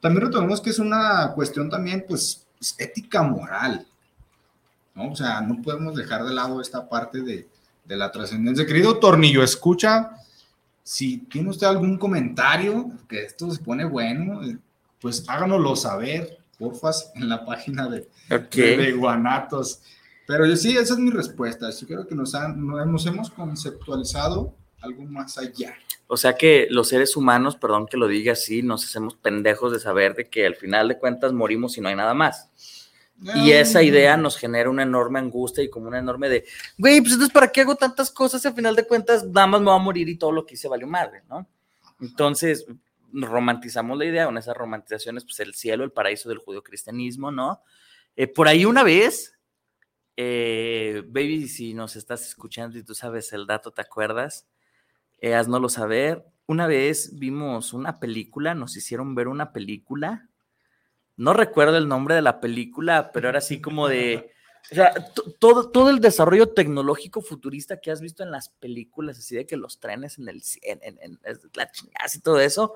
también 0.00 0.26
retomamos 0.26 0.60
que 0.60 0.70
es 0.70 0.78
una 0.78 1.32
cuestión 1.34 1.68
también, 1.68 2.04
pues, 2.06 2.46
ética 2.78 3.22
moral, 3.22 3.86
¿no? 4.94 5.12
O 5.12 5.16
sea, 5.16 5.40
no 5.40 5.60
podemos 5.62 5.94
dejar 5.94 6.24
de 6.24 6.34
lado 6.34 6.60
esta 6.60 6.88
parte 6.88 7.22
de, 7.22 7.48
de 7.84 7.96
la 7.96 8.10
trascendencia. 8.12 8.66
Querido 8.66 8.98
Tornillo, 8.98 9.42
escucha 9.42 10.12
si 10.88 11.18
tiene 11.18 11.50
usted 11.50 11.66
algún 11.66 11.98
comentario, 11.98 12.90
que 13.06 13.24
esto 13.24 13.50
se 13.50 13.62
pone 13.62 13.84
bueno, 13.84 14.40
pues 14.98 15.22
háganoslo 15.28 15.76
saber, 15.76 16.38
porfas, 16.58 17.12
en 17.14 17.28
la 17.28 17.44
página 17.44 17.86
de, 17.88 18.08
de, 18.50 18.92
Guanatos. 18.92 19.82
Pero 20.26 20.46
yo 20.46 20.56
sí, 20.56 20.78
esa 20.78 20.94
es 20.94 20.98
mi 20.98 21.10
respuesta. 21.10 21.68
Yo 21.70 21.86
creo 21.86 22.06
que 22.06 22.14
nos, 22.14 22.34
han, 22.34 22.66
nos 22.66 23.04
hemos 23.04 23.28
conceptualizado 23.28 24.54
algo 24.80 25.04
más 25.04 25.36
allá. 25.36 25.74
O 26.10 26.16
sea 26.16 26.36
que 26.36 26.66
los 26.70 26.88
seres 26.88 27.16
humanos, 27.16 27.56
perdón 27.56 27.86
que 27.86 27.98
lo 27.98 28.08
diga 28.08 28.32
así, 28.32 28.62
nos 28.62 28.84
hacemos 28.84 29.14
pendejos 29.14 29.72
de 29.72 29.78
saber 29.78 30.14
de 30.14 30.28
que 30.28 30.46
al 30.46 30.56
final 30.56 30.88
de 30.88 30.98
cuentas 30.98 31.34
morimos 31.34 31.76
y 31.76 31.82
no 31.82 31.88
hay 31.90 31.96
nada 31.96 32.14
más. 32.14 32.50
Y 33.34 33.50
esa 33.50 33.82
idea 33.82 34.16
nos 34.16 34.38
genera 34.38 34.70
una 34.70 34.84
enorme 34.84 35.18
angustia 35.18 35.62
y 35.62 35.68
como 35.68 35.88
una 35.88 35.98
enorme 35.98 36.28
de, 36.28 36.44
güey, 36.78 37.00
pues 37.00 37.12
entonces, 37.12 37.34
¿para 37.34 37.48
qué 37.48 37.62
hago 37.62 37.74
tantas 37.74 38.10
cosas? 38.10 38.44
Y 38.44 38.48
al 38.48 38.54
final 38.54 38.76
de 38.76 38.86
cuentas, 38.86 39.24
nada 39.24 39.46
más 39.48 39.60
me 39.60 39.66
va 39.66 39.74
a 39.74 39.78
morir 39.78 40.08
y 40.08 40.16
todo 40.16 40.32
lo 40.32 40.46
que 40.46 40.54
hice 40.54 40.68
valió 40.68 40.86
madre, 40.86 41.22
¿no? 41.28 41.46
Entonces, 42.00 42.64
romantizamos 43.12 43.98
la 43.98 44.04
idea, 44.04 44.26
con 44.26 44.38
esas 44.38 44.56
romantizaciones, 44.56 45.24
pues 45.24 45.40
el 45.40 45.54
cielo, 45.54 45.84
el 45.84 45.90
paraíso 45.90 46.28
del 46.28 46.38
judio-cristianismo, 46.38 47.30
¿no? 47.30 47.60
Eh, 48.16 48.28
por 48.28 48.46
ahí 48.48 48.64
una 48.64 48.84
vez, 48.84 49.36
eh, 50.16 51.02
baby, 51.06 51.48
si 51.48 51.74
nos 51.74 51.96
estás 51.96 52.26
escuchando 52.26 52.78
y 52.78 52.84
tú 52.84 52.94
sabes 52.94 53.32
el 53.32 53.46
dato, 53.46 53.72
¿te 53.72 53.82
acuerdas? 53.82 54.46
Eh, 55.20 55.34
haznoslo 55.34 55.68
saber. 55.68 56.24
Una 56.46 56.66
vez 56.66 57.18
vimos 57.18 57.72
una 57.72 58.00
película, 58.00 58.54
nos 58.54 58.76
hicieron 58.76 59.14
ver 59.14 59.28
una 59.28 59.52
película 59.52 60.28
no 61.18 61.32
recuerdo 61.32 61.76
el 61.76 61.88
nombre 61.88 62.14
de 62.14 62.22
la 62.22 62.40
película, 62.40 63.10
pero 63.12 63.28
era 63.28 63.38
así 63.38 63.60
como 63.60 63.88
de, 63.88 64.30
o 64.70 64.74
sea, 64.74 64.94
todo, 65.40 65.68
todo 65.68 65.90
el 65.90 65.98
desarrollo 65.98 66.50
tecnológico 66.50 67.20
futurista 67.20 67.80
que 67.80 67.90
has 67.90 68.00
visto 68.00 68.22
en 68.22 68.30
las 68.30 68.50
películas, 68.50 69.18
así 69.18 69.34
de 69.34 69.44
que 69.44 69.56
los 69.56 69.80
trenes 69.80 70.18
en 70.18 70.28
el 70.28 70.40
en, 70.62 70.78
en, 70.80 70.98
en 71.02 71.18
la 71.54 71.70
chingada 71.72 72.06
y 72.14 72.20
todo 72.20 72.38
eso, 72.38 72.74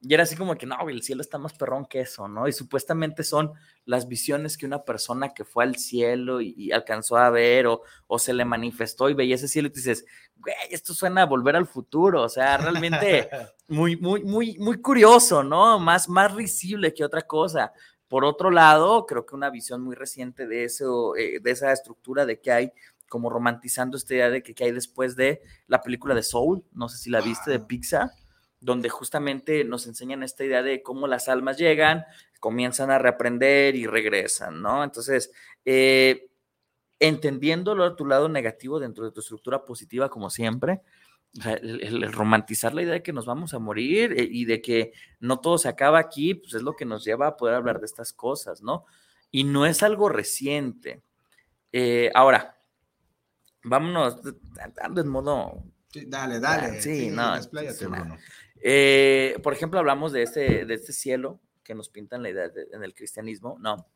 y 0.00 0.14
era 0.14 0.22
así 0.22 0.36
como 0.36 0.54
que 0.54 0.64
no, 0.64 0.76
el 0.88 1.02
cielo 1.02 1.22
está 1.22 1.38
más 1.38 1.54
perrón 1.54 1.84
que 1.84 2.00
eso, 2.00 2.28
¿no? 2.28 2.46
Y 2.46 2.52
supuestamente 2.52 3.24
son 3.24 3.52
las 3.84 4.06
visiones 4.06 4.56
que 4.56 4.64
una 4.64 4.84
persona 4.84 5.30
que 5.34 5.44
fue 5.44 5.64
al 5.64 5.76
cielo 5.76 6.40
y, 6.40 6.70
alcanzó 6.70 7.16
a 7.16 7.30
ver 7.30 7.66
o, 7.66 7.82
o, 8.06 8.18
se 8.18 8.32
le 8.32 8.44
manifestó 8.44 9.10
y 9.10 9.14
veía 9.14 9.34
ese 9.34 9.48
cielo 9.48 9.68
y 9.68 9.72
te 9.72 9.80
dices, 9.80 10.06
güey, 10.36 10.54
esto 10.70 10.94
suena 10.94 11.22
a 11.22 11.26
volver 11.26 11.56
al 11.56 11.66
futuro, 11.66 12.22
o 12.22 12.28
sea, 12.28 12.58
realmente 12.58 13.28
muy, 13.68 13.96
muy, 13.96 14.22
muy, 14.22 14.56
muy 14.58 14.80
curioso, 14.80 15.42
¿no? 15.42 15.80
Más, 15.80 16.08
más 16.08 16.32
risible 16.32 16.94
que 16.94 17.04
otra 17.04 17.22
cosa. 17.22 17.72
Por 18.06 18.24
otro 18.24 18.52
lado, 18.52 19.04
creo 19.04 19.26
que 19.26 19.34
una 19.34 19.50
visión 19.50 19.82
muy 19.82 19.96
reciente 19.96 20.46
de 20.46 20.64
eso, 20.64 21.16
eh, 21.16 21.40
de 21.42 21.50
esa 21.50 21.72
estructura 21.72 22.24
de 22.24 22.40
que 22.40 22.52
hay 22.52 22.72
como 23.08 23.30
romantizando 23.30 23.96
esta 23.96 24.14
idea 24.14 24.30
de 24.30 24.42
que, 24.44 24.54
que 24.54 24.64
hay 24.64 24.72
después 24.72 25.16
de 25.16 25.42
la 25.66 25.82
película 25.82 26.14
de 26.14 26.22
Soul, 26.22 26.62
no 26.72 26.88
sé 26.88 26.98
si 26.98 27.10
la 27.10 27.20
viste, 27.20 27.50
de 27.50 27.58
Pixar 27.58 28.10
donde 28.60 28.88
justamente 28.88 29.64
nos 29.64 29.86
enseñan 29.86 30.22
esta 30.22 30.44
idea 30.44 30.62
de 30.62 30.82
cómo 30.82 31.06
las 31.06 31.28
almas 31.28 31.58
llegan, 31.58 32.04
comienzan 32.40 32.90
a 32.90 32.98
reaprender 32.98 33.76
y 33.76 33.86
regresan, 33.86 34.62
¿no? 34.62 34.82
Entonces, 34.82 35.30
eh, 35.64 36.30
entendiéndolo 36.98 37.94
tu 37.94 38.06
lado 38.06 38.28
negativo 38.28 38.80
dentro 38.80 39.04
de 39.04 39.12
tu 39.12 39.20
estructura 39.20 39.64
positiva, 39.64 40.08
como 40.08 40.30
siempre, 40.30 40.80
el, 41.44 42.12
romantizar 42.12 42.74
la 42.74 42.82
idea 42.82 42.94
de 42.94 43.02
que 43.02 43.12
nos 43.12 43.26
vamos 43.26 43.54
a 43.54 43.58
morir 43.58 44.12
eh, 44.18 44.26
y 44.28 44.44
de 44.44 44.60
que 44.60 44.92
no 45.20 45.40
todo 45.40 45.58
se 45.58 45.68
acaba 45.68 45.98
aquí, 45.98 46.34
pues 46.34 46.54
es 46.54 46.62
lo 46.62 46.74
que 46.74 46.84
nos 46.84 47.04
lleva 47.04 47.28
a 47.28 47.36
poder 47.36 47.54
hablar 47.54 47.78
de 47.80 47.86
estas 47.86 48.12
cosas, 48.12 48.62
¿no? 48.62 48.86
Y 49.30 49.44
no 49.44 49.66
es 49.66 49.82
algo 49.82 50.08
reciente. 50.08 51.02
Eh, 51.70 52.10
ahora, 52.14 52.58
vámonos 53.62 54.20
dando 54.74 55.00
en 55.02 55.08
modo 55.08 55.62
dale, 56.06 56.40
dale. 56.40 56.80
Sí, 56.80 57.10
no. 57.10 57.34
Eh, 58.62 59.38
por 59.42 59.52
ejemplo, 59.52 59.78
hablamos 59.78 60.12
de 60.12 60.22
este, 60.22 60.64
de 60.64 60.74
este 60.74 60.92
cielo 60.92 61.40
que 61.62 61.74
nos 61.74 61.88
pintan 61.88 62.22
la 62.22 62.30
idea 62.30 62.50
en 62.72 62.82
el 62.82 62.94
cristianismo. 62.94 63.58
No. 63.60 63.86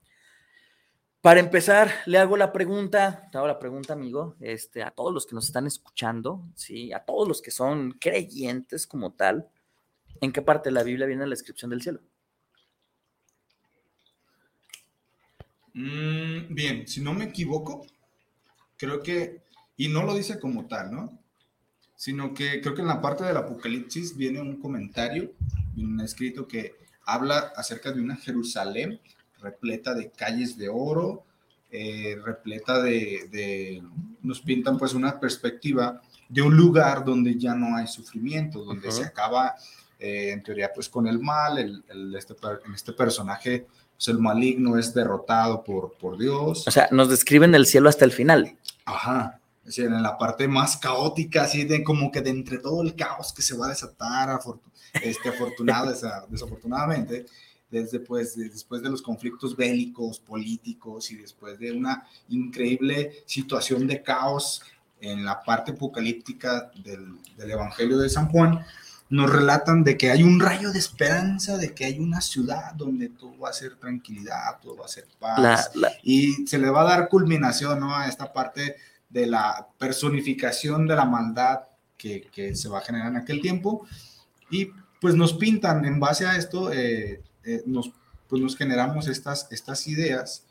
Para 1.22 1.38
empezar, 1.40 1.90
le 2.06 2.18
hago 2.18 2.36
la 2.36 2.52
pregunta, 2.52 3.28
te 3.30 3.38
hago 3.38 3.46
la 3.46 3.60
pregunta, 3.60 3.92
amigo, 3.92 4.34
este, 4.40 4.82
a 4.82 4.90
todos 4.90 5.14
los 5.14 5.24
que 5.24 5.36
nos 5.36 5.46
están 5.46 5.68
escuchando, 5.68 6.42
¿sí? 6.56 6.92
a 6.92 7.04
todos 7.04 7.28
los 7.28 7.40
que 7.40 7.52
son 7.52 7.92
creyentes 7.92 8.88
como 8.88 9.12
tal, 9.12 9.48
¿en 10.20 10.32
qué 10.32 10.42
parte 10.42 10.68
de 10.68 10.74
la 10.74 10.82
Biblia 10.82 11.06
viene 11.06 11.24
la 11.24 11.30
descripción 11.30 11.70
del 11.70 11.80
cielo? 11.80 12.00
Mm, 15.74 16.52
bien, 16.52 16.88
si 16.88 17.00
no 17.00 17.14
me 17.14 17.26
equivoco, 17.26 17.86
creo 18.76 19.00
que, 19.00 19.42
y 19.76 19.88
no 19.88 20.02
lo 20.02 20.14
dice 20.14 20.40
como 20.40 20.66
tal, 20.66 20.90
¿no? 20.90 21.21
Sino 22.02 22.34
que 22.34 22.60
creo 22.60 22.74
que 22.74 22.80
en 22.80 22.88
la 22.88 23.00
parte 23.00 23.22
del 23.22 23.36
Apocalipsis 23.36 24.16
viene 24.16 24.40
un 24.40 24.56
comentario, 24.60 25.30
un 25.76 26.00
escrito 26.00 26.48
que 26.48 26.74
habla 27.06 27.52
acerca 27.54 27.92
de 27.92 28.00
una 28.00 28.16
Jerusalén 28.16 28.98
repleta 29.40 29.94
de 29.94 30.10
calles 30.10 30.58
de 30.58 30.68
oro, 30.68 31.22
eh, 31.70 32.18
repleta 32.24 32.82
de, 32.82 33.80
nos 34.20 34.40
pintan 34.40 34.78
pues 34.78 34.94
una 34.94 35.20
perspectiva 35.20 36.02
de 36.28 36.42
un 36.42 36.56
lugar 36.56 37.04
donde 37.04 37.38
ya 37.38 37.54
no 37.54 37.76
hay 37.76 37.86
sufrimiento, 37.86 38.64
donde 38.64 38.90
se 38.90 39.04
acaba 39.04 39.54
eh, 40.00 40.32
en 40.32 40.42
teoría 40.42 40.72
pues 40.74 40.88
con 40.88 41.06
el 41.06 41.20
mal, 41.20 41.56
el, 41.58 42.16
este, 42.16 42.34
en 42.66 42.74
este 42.74 42.94
personaje 42.94 43.68
pues, 43.94 44.08
el 44.08 44.18
maligno 44.18 44.76
es 44.76 44.92
derrotado 44.92 45.62
por, 45.62 45.92
por 45.92 46.18
Dios. 46.18 46.66
O 46.66 46.70
sea, 46.72 46.88
nos 46.90 47.08
describen 47.08 47.54
el 47.54 47.64
cielo 47.64 47.88
hasta 47.88 48.04
el 48.04 48.10
final. 48.10 48.56
Ajá, 48.86 49.38
es 49.62 49.76
decir, 49.76 49.84
en 49.84 50.02
la 50.02 50.18
parte 50.18 50.48
más 50.48 50.76
caótica, 50.76 51.44
así 51.44 51.64
de 51.64 51.84
como 51.84 52.10
que 52.10 52.20
de 52.20 52.30
entre 52.30 52.58
todo 52.58 52.82
el 52.82 52.96
caos 52.96 53.32
que 53.32 53.42
se 53.42 53.56
va 53.56 53.66
a 53.66 53.70
desatar, 53.70 54.40
este, 54.94 55.28
afortunado, 55.28 55.92
desafortunadamente, 56.28 57.26
desde 57.70 58.00
pues, 58.00 58.36
después 58.36 58.82
de 58.82 58.90
los 58.90 59.00
conflictos 59.00 59.56
bélicos, 59.56 60.18
políticos 60.18 61.10
y 61.12 61.16
después 61.16 61.58
de 61.60 61.72
una 61.72 62.06
increíble 62.28 63.22
situación 63.24 63.86
de 63.86 64.02
caos 64.02 64.62
en 65.00 65.24
la 65.24 65.42
parte 65.42 65.72
apocalíptica 65.72 66.70
del, 66.84 67.18
del 67.36 67.50
Evangelio 67.52 67.98
de 67.98 68.10
San 68.10 68.28
Juan, 68.28 68.64
nos 69.12 69.30
relatan 69.30 69.84
de 69.84 69.96
que 69.96 70.10
hay 70.10 70.22
un 70.22 70.40
rayo 70.40 70.72
de 70.72 70.78
esperanza, 70.78 71.58
de 71.58 71.74
que 71.74 71.84
hay 71.84 71.98
una 71.98 72.20
ciudad 72.20 72.72
donde 72.74 73.10
todo 73.10 73.38
va 73.38 73.50
a 73.50 73.52
ser 73.52 73.76
tranquilidad, 73.76 74.58
todo 74.62 74.76
va 74.76 74.86
a 74.86 74.88
ser 74.88 75.06
paz, 75.18 75.70
y 76.02 76.46
se 76.46 76.58
le 76.58 76.70
va 76.70 76.80
a 76.80 76.96
dar 76.96 77.08
culminación 77.08 77.78
¿no? 77.78 77.94
a 77.94 78.08
esta 78.08 78.32
parte 78.32 78.76
de 79.12 79.26
la 79.26 79.68
personificación 79.78 80.86
de 80.86 80.96
la 80.96 81.04
maldad 81.04 81.60
que, 81.96 82.28
que, 82.32 82.54
se 82.54 82.68
va 82.68 82.78
a 82.78 82.82
generar 82.82 83.08
en 83.08 83.18
aquel 83.18 83.40
tiempo. 83.40 83.86
Y 84.50 84.70
pues 85.00 85.14
nos 85.14 85.34
pintan 85.34 85.84
en 85.84 86.00
base 86.00 86.26
a 86.26 86.36
esto, 86.36 86.72
eh, 86.72 87.22
eh, 87.44 87.62
nos, 87.66 87.92
pues 88.28 88.40
nos 88.40 88.56
generamos 88.56 89.08
estas, 89.08 89.46
estas 89.50 89.86
ideas 89.86 90.44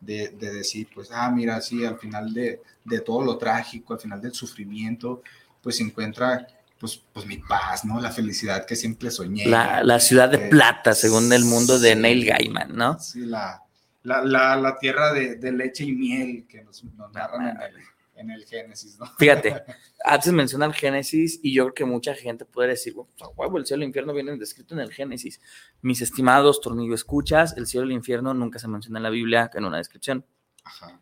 de, 0.00 0.28
de, 0.30 0.52
decir, 0.52 0.88
pues, 0.94 1.10
ah, 1.12 1.30
mira, 1.30 1.60
sí, 1.60 1.84
al 1.84 1.98
final 1.98 2.32
de, 2.32 2.62
de, 2.84 3.00
todo 3.00 3.22
lo 3.22 3.36
trágico, 3.36 3.94
al 3.94 4.00
final 4.00 4.20
del 4.20 4.32
sufrimiento, 4.32 5.22
pues 5.62 5.76
se 5.76 5.82
encuentra 5.82 6.46
pues, 6.78 7.02
pues 7.12 7.26
mi 7.26 7.38
paz, 7.38 7.84
¿no? 7.84 8.00
La 8.00 8.10
felicidad 8.10 8.64
que 8.64 8.76
siempre 8.76 9.10
soñé. 9.10 9.46
La, 9.46 9.82
la 9.82 9.98
ciudad 9.98 10.28
de 10.28 10.46
eh, 10.46 10.48
plata, 10.48 10.94
según 10.94 11.32
el 11.32 11.44
mundo 11.44 11.78
de 11.78 11.96
Neil 11.96 12.24
Gaiman, 12.24 12.76
¿no? 12.76 12.98
Sí, 13.00 13.20
la, 13.26 13.62
la, 14.04 14.56
la 14.56 14.78
tierra 14.78 15.12
de, 15.12 15.52
leche 15.52 15.84
y 15.84 15.92
miel 15.92 16.46
que 16.48 16.62
nos, 16.62 16.84
nos 16.84 17.12
narran 17.12 17.48
en 17.48 17.60
el, 17.60 17.74
en 18.18 18.30
el 18.30 18.44
Génesis, 18.44 18.98
¿no? 18.98 19.06
Fíjate, 19.18 19.62
antes 20.04 20.32
menciona 20.32 20.66
el 20.66 20.74
Génesis 20.74 21.40
y 21.42 21.54
yo 21.54 21.64
creo 21.64 21.74
que 21.74 21.84
mucha 21.84 22.14
gente 22.14 22.44
puede 22.44 22.70
decir, 22.70 22.94
bueno, 23.36 23.56
el 23.56 23.66
cielo 23.66 23.82
y 23.82 23.84
el 23.84 23.88
infierno 23.88 24.12
vienen 24.12 24.38
descritos 24.38 24.72
en 24.72 24.80
el 24.80 24.92
Génesis. 24.92 25.40
Mis 25.80 26.02
estimados 26.02 26.60
tornillo 26.60 26.94
escuchas, 26.94 27.56
el 27.56 27.66
cielo 27.66 27.86
y 27.86 27.90
el 27.90 27.96
infierno 27.96 28.34
nunca 28.34 28.58
se 28.58 28.68
menciona 28.68 28.98
en 28.98 29.04
la 29.04 29.10
Biblia 29.10 29.50
en 29.54 29.64
una 29.64 29.78
descripción. 29.78 30.24
Ajá. 30.64 31.00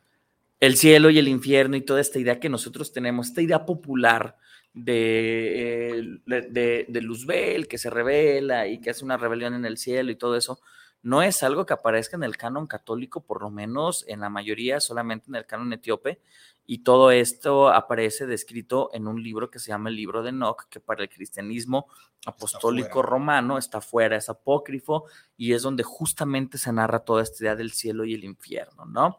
El 0.61 0.77
cielo 0.77 1.11
y 1.11 1.19
el 1.19 1.29
infierno 1.29 1.77
y 1.77 1.83
toda 1.83 2.01
esta 2.01 2.19
idea 2.19 2.41
que 2.41 2.49
nosotros 2.49 2.93
tenemos, 2.93 3.29
esta 3.29 3.43
idea 3.43 3.67
popular 3.67 4.37
de, 4.73 6.21
de, 6.27 6.87
de 6.89 7.01
Luzbel 7.03 7.67
que 7.69 7.79
se 7.79 7.91
revela 7.91 8.67
y 8.67 8.81
que 8.81 8.91
hace 8.91 9.05
una 9.05 9.17
rebelión 9.17 9.55
en 9.55 9.65
el 9.65 9.79
cielo 9.79 10.11
y 10.11 10.17
todo 10.17 10.37
eso, 10.37 10.61
no 11.03 11.23
es 11.23 11.43
algo 11.43 11.67
que 11.67 11.75
aparezca 11.75 12.17
en 12.17 12.25
el 12.25 12.37
canon 12.37 12.67
católico, 12.67 13.25
por 13.25 13.43
lo 13.43 13.51
menos 13.51 14.05
en 14.09 14.21
la 14.21 14.29
mayoría, 14.29 14.81
solamente 14.81 15.27
en 15.29 15.37
el 15.37 15.47
canon 15.47 15.73
etíope, 15.73 16.21
y 16.67 16.79
todo 16.79 17.13
esto 17.13 17.69
aparece 17.69 18.27
descrito 18.27 18.91
en 18.93 19.07
un 19.07 19.23
libro 19.23 19.51
que 19.51 19.61
se 19.61 19.69
llama 19.69 19.89
el 19.89 19.97
libro 19.97 20.23
de 20.23 20.31
Enoch, 20.31 20.69
que 20.69 20.81
para 20.81 21.05
el 21.05 21.09
cristianismo 21.09 21.87
apostólico 22.27 23.03
romano 23.03 23.57
está 23.57 23.81
fuera, 23.81 24.17
es 24.17 24.29
apócrifo, 24.29 25.05
y 25.37 25.53
es 25.53 25.63
donde 25.63 25.85
justamente 25.85 26.59
se 26.59 26.73
narra 26.73 27.05
toda 27.05 27.23
esta 27.23 27.45
idea 27.45 27.57
del 27.57 27.73
cielo 27.73 28.05
y 28.05 28.15
el 28.15 28.25
infierno, 28.25 28.85
¿no? 28.85 29.19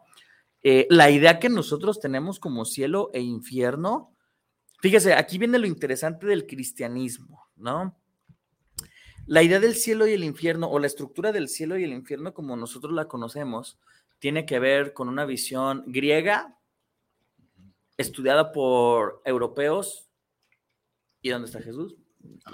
Eh, 0.62 0.86
la 0.90 1.10
idea 1.10 1.38
que 1.38 1.48
nosotros 1.48 2.00
tenemos 2.00 2.38
como 2.38 2.64
cielo 2.64 3.10
e 3.14 3.20
infierno, 3.20 4.14
fíjese, 4.80 5.14
aquí 5.14 5.38
viene 5.38 5.58
lo 5.58 5.66
interesante 5.66 6.26
del 6.26 6.46
cristianismo, 6.46 7.48
¿no? 7.56 7.96
La 9.28 9.42
idea 9.42 9.60
del 9.60 9.74
cielo 9.74 10.06
y 10.06 10.14
el 10.14 10.24
infierno, 10.24 10.70
o 10.70 10.78
la 10.78 10.86
estructura 10.86 11.32
del 11.32 11.48
cielo 11.48 11.76
y 11.76 11.84
el 11.84 11.92
infierno 11.92 12.32
como 12.32 12.56
nosotros 12.56 12.94
la 12.94 13.08
conocemos, 13.08 13.78
tiene 14.20 14.46
que 14.46 14.58
ver 14.58 14.94
con 14.94 15.06
una 15.06 15.26
visión 15.26 15.84
griega, 15.86 16.56
estudiada 17.98 18.52
por 18.52 19.20
europeos. 19.26 20.08
¿Y 21.20 21.28
dónde 21.28 21.44
está 21.44 21.60
Jesús? 21.60 21.94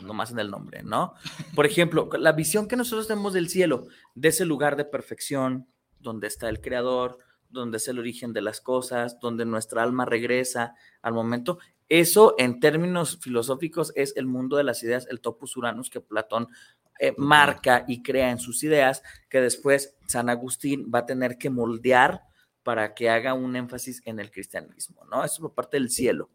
Nomás 0.03 0.33
en 0.33 0.41
el 0.41 0.51
nombre, 0.51 0.83
¿no? 0.83 1.15
Por 1.55 1.65
ejemplo, 1.65 2.11
la 2.19 2.33
visión 2.33 2.67
que 2.67 2.75
nosotros 2.75 3.07
tenemos 3.07 3.35
del 3.35 3.49
cielo, 3.49 3.87
de 4.17 4.31
ese 4.31 4.45
lugar 4.45 4.75
de 4.75 4.85
perfección, 4.85 5.69
donde 6.01 6.27
está 6.27 6.49
el 6.49 6.61
Creador, 6.61 7.19
donde 7.51 7.77
es 7.77 7.87
el 7.87 8.01
origen 8.01 8.33
de 8.33 8.43
las 8.43 8.61
cosas, 8.61 9.21
donde 9.21 9.45
nuestra 9.45 9.85
alma 9.85 10.07
regresa 10.07 10.75
al 11.03 11.15
momento, 11.15 11.61
Eso 11.89 12.35
en 12.39 12.61
términos 12.61 13.19
filosóficos 13.21 13.93
es 13.95 14.17
el 14.17 14.27
mundo 14.27 14.57
de 14.57 14.65
las 14.65 14.83
ideas, 14.83 15.07
el 15.11 15.21
topus 15.21 15.57
uranus 15.57 15.91
que 15.91 16.01
Platón 16.01 16.49
eh, 16.99 17.15
marca 17.19 17.85
y 17.89 18.03
crea 18.03 18.31
en 18.31 18.39
sus 18.39 18.63
ideas, 18.63 19.03
que 19.29 19.41
después 19.41 19.97
San 20.07 20.31
Agustín 20.31 20.91
va 20.95 21.01
a 21.01 21.07
tener 21.07 21.39
que 21.39 21.51
moldear 21.51 22.23
para 22.63 22.95
que 22.95 23.11
haga 23.11 23.35
un 23.35 23.57
énfasis 23.57 24.01
en 24.07 24.19
el 24.21 24.31
cristianismo, 24.31 25.05
¿no? 25.11 25.25
Eso 25.25 25.43
por 25.43 25.55
parte 25.55 25.77
del 25.77 25.91
cielo. 25.91 26.31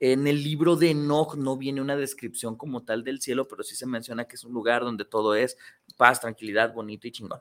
En 0.00 0.26
el 0.26 0.42
libro 0.42 0.76
de 0.76 0.90
Enoch 0.90 1.36
no 1.36 1.56
viene 1.56 1.80
una 1.80 1.94
descripción 1.94 2.56
como 2.56 2.82
tal 2.82 3.04
del 3.04 3.20
cielo, 3.20 3.46
pero 3.46 3.62
sí 3.62 3.76
se 3.76 3.86
menciona 3.86 4.24
que 4.24 4.36
es 4.36 4.44
un 4.44 4.52
lugar 4.52 4.82
donde 4.82 5.04
todo 5.04 5.34
es 5.34 5.56
paz, 5.96 6.20
tranquilidad, 6.20 6.72
bonito 6.72 7.06
y 7.06 7.12
chingón. 7.12 7.40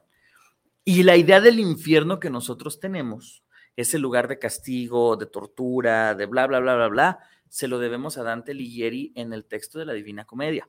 Y 0.84 1.04
la 1.04 1.16
idea 1.16 1.42
del 1.42 1.60
infierno 1.60 2.20
que 2.20 2.30
nosotros 2.30 2.80
tenemos, 2.80 3.44
ese 3.82 4.00
lugar 4.00 4.28
de 4.28 4.40
castigo, 4.40 5.18
de 5.18 5.26
tortura, 5.26 6.16
de 6.16 6.26
bla, 6.26 6.48
bla, 6.48 6.60
bla, 6.60 6.76
bla, 6.76 6.88
bla, 6.88 7.20
se 7.50 7.68
lo 7.68 7.80
debemos 7.80 8.18
a 8.18 8.24
Dante 8.24 8.52
Alighieri 8.52 9.12
en 9.16 9.34
el 9.34 9.46
texto 9.46 9.80
de 9.80 9.86
la 9.86 9.94
Divina 9.94 10.26
Comedia. 10.26 10.68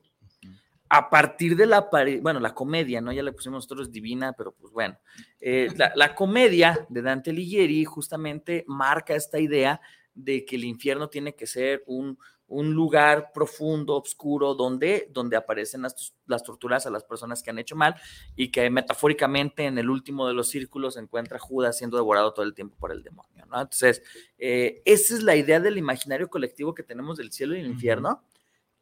A 0.89 1.09
partir 1.09 1.55
de 1.55 1.65
la, 1.65 1.89
bueno, 2.21 2.39
la 2.39 2.53
comedia, 2.53 3.01
¿no? 3.01 3.11
Ya 3.11 3.23
le 3.23 3.31
pusimos 3.31 3.57
nosotros 3.57 3.91
divina, 3.91 4.33
pero 4.33 4.51
pues 4.51 4.71
bueno, 4.71 4.99
eh, 5.39 5.69
la, 5.75 5.91
la, 5.95 6.13
comedia 6.13 6.85
de 6.87 7.01
Dante 7.01 7.31
Alighieri 7.31 7.83
justamente 7.83 8.63
marca 8.67 9.15
esta 9.15 9.39
idea 9.39 9.81
de 10.13 10.45
que 10.45 10.55
el 10.55 10.65
infierno 10.65 11.09
tiene 11.09 11.33
que 11.33 11.47
ser 11.47 11.83
un, 11.87 12.19
un 12.47 12.73
lugar 12.73 13.31
profundo, 13.33 13.95
oscuro, 13.95 14.53
donde, 14.53 15.09
donde 15.11 15.35
aparecen 15.35 15.81
las, 15.81 16.13
las, 16.27 16.43
torturas 16.43 16.85
a 16.85 16.89
las 16.89 17.03
personas 17.03 17.41
que 17.41 17.49
han 17.49 17.59
hecho 17.59 17.75
mal 17.75 17.95
y 18.35 18.51
que 18.51 18.69
metafóricamente 18.69 19.65
en 19.65 19.77
el 19.77 19.89
último 19.89 20.27
de 20.27 20.33
los 20.33 20.49
círculos 20.49 20.95
se 20.95 20.99
encuentra 20.99 21.39
Judas 21.39 21.77
siendo 21.77 21.97
devorado 21.97 22.33
todo 22.33 22.45
el 22.45 22.53
tiempo 22.53 22.75
por 22.77 22.91
el 22.91 23.03
demonio. 23.03 23.45
¿no? 23.47 23.61
Entonces, 23.61 24.03
eh, 24.37 24.81
esa 24.85 25.15
es 25.15 25.23
la 25.23 25.35
idea 25.35 25.59
del 25.59 25.77
imaginario 25.77 26.29
colectivo 26.29 26.73
que 26.73 26.83
tenemos 26.83 27.17
del 27.17 27.31
cielo 27.31 27.55
y 27.55 27.59
el 27.59 27.67
infierno 27.67 28.23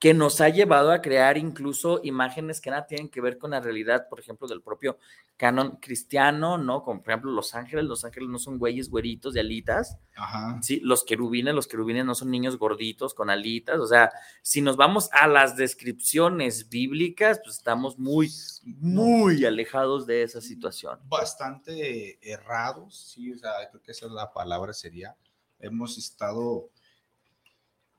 que 0.01 0.15
nos 0.15 0.41
ha 0.41 0.49
llevado 0.49 0.91
a 0.91 0.99
crear 0.99 1.37
incluso 1.37 2.01
imágenes 2.03 2.59
que 2.59 2.71
nada 2.71 2.87
tienen 2.87 3.07
que 3.07 3.21
ver 3.21 3.37
con 3.37 3.51
la 3.51 3.59
realidad, 3.59 4.09
por 4.09 4.19
ejemplo, 4.19 4.47
del 4.47 4.63
propio 4.63 4.97
canon 5.37 5.77
cristiano, 5.79 6.57
¿no? 6.57 6.81
Como 6.81 7.03
por 7.03 7.11
ejemplo 7.11 7.29
los 7.29 7.53
ángeles, 7.53 7.85
los 7.85 8.03
ángeles 8.03 8.27
no 8.27 8.39
son 8.39 8.57
güeyes 8.57 8.89
güeritos 8.89 9.35
de 9.35 9.41
alitas, 9.41 9.99
Ajá. 10.15 10.59
¿sí? 10.63 10.79
Los 10.79 11.03
querubines, 11.03 11.53
los 11.53 11.67
querubines 11.67 12.03
no 12.03 12.15
son 12.15 12.31
niños 12.31 12.57
gorditos 12.57 13.13
con 13.13 13.29
alitas, 13.29 13.79
o 13.79 13.85
sea, 13.85 14.11
si 14.41 14.61
nos 14.61 14.75
vamos 14.75 15.07
a 15.11 15.27
las 15.27 15.55
descripciones 15.55 16.67
bíblicas, 16.67 17.39
pues 17.43 17.57
estamos 17.57 17.99
muy, 17.99 18.31
muy 18.63 19.45
alejados 19.45 20.07
de 20.07 20.23
esa 20.23 20.41
situación. 20.41 20.97
Bastante 21.09 22.17
errados, 22.27 23.11
sí, 23.13 23.31
o 23.31 23.37
sea, 23.37 23.51
creo 23.69 23.83
que 23.83 23.91
esa 23.91 24.07
es 24.07 24.11
la 24.13 24.33
palabra 24.33 24.73
sería, 24.73 25.15
hemos 25.59 25.99
estado 25.99 26.71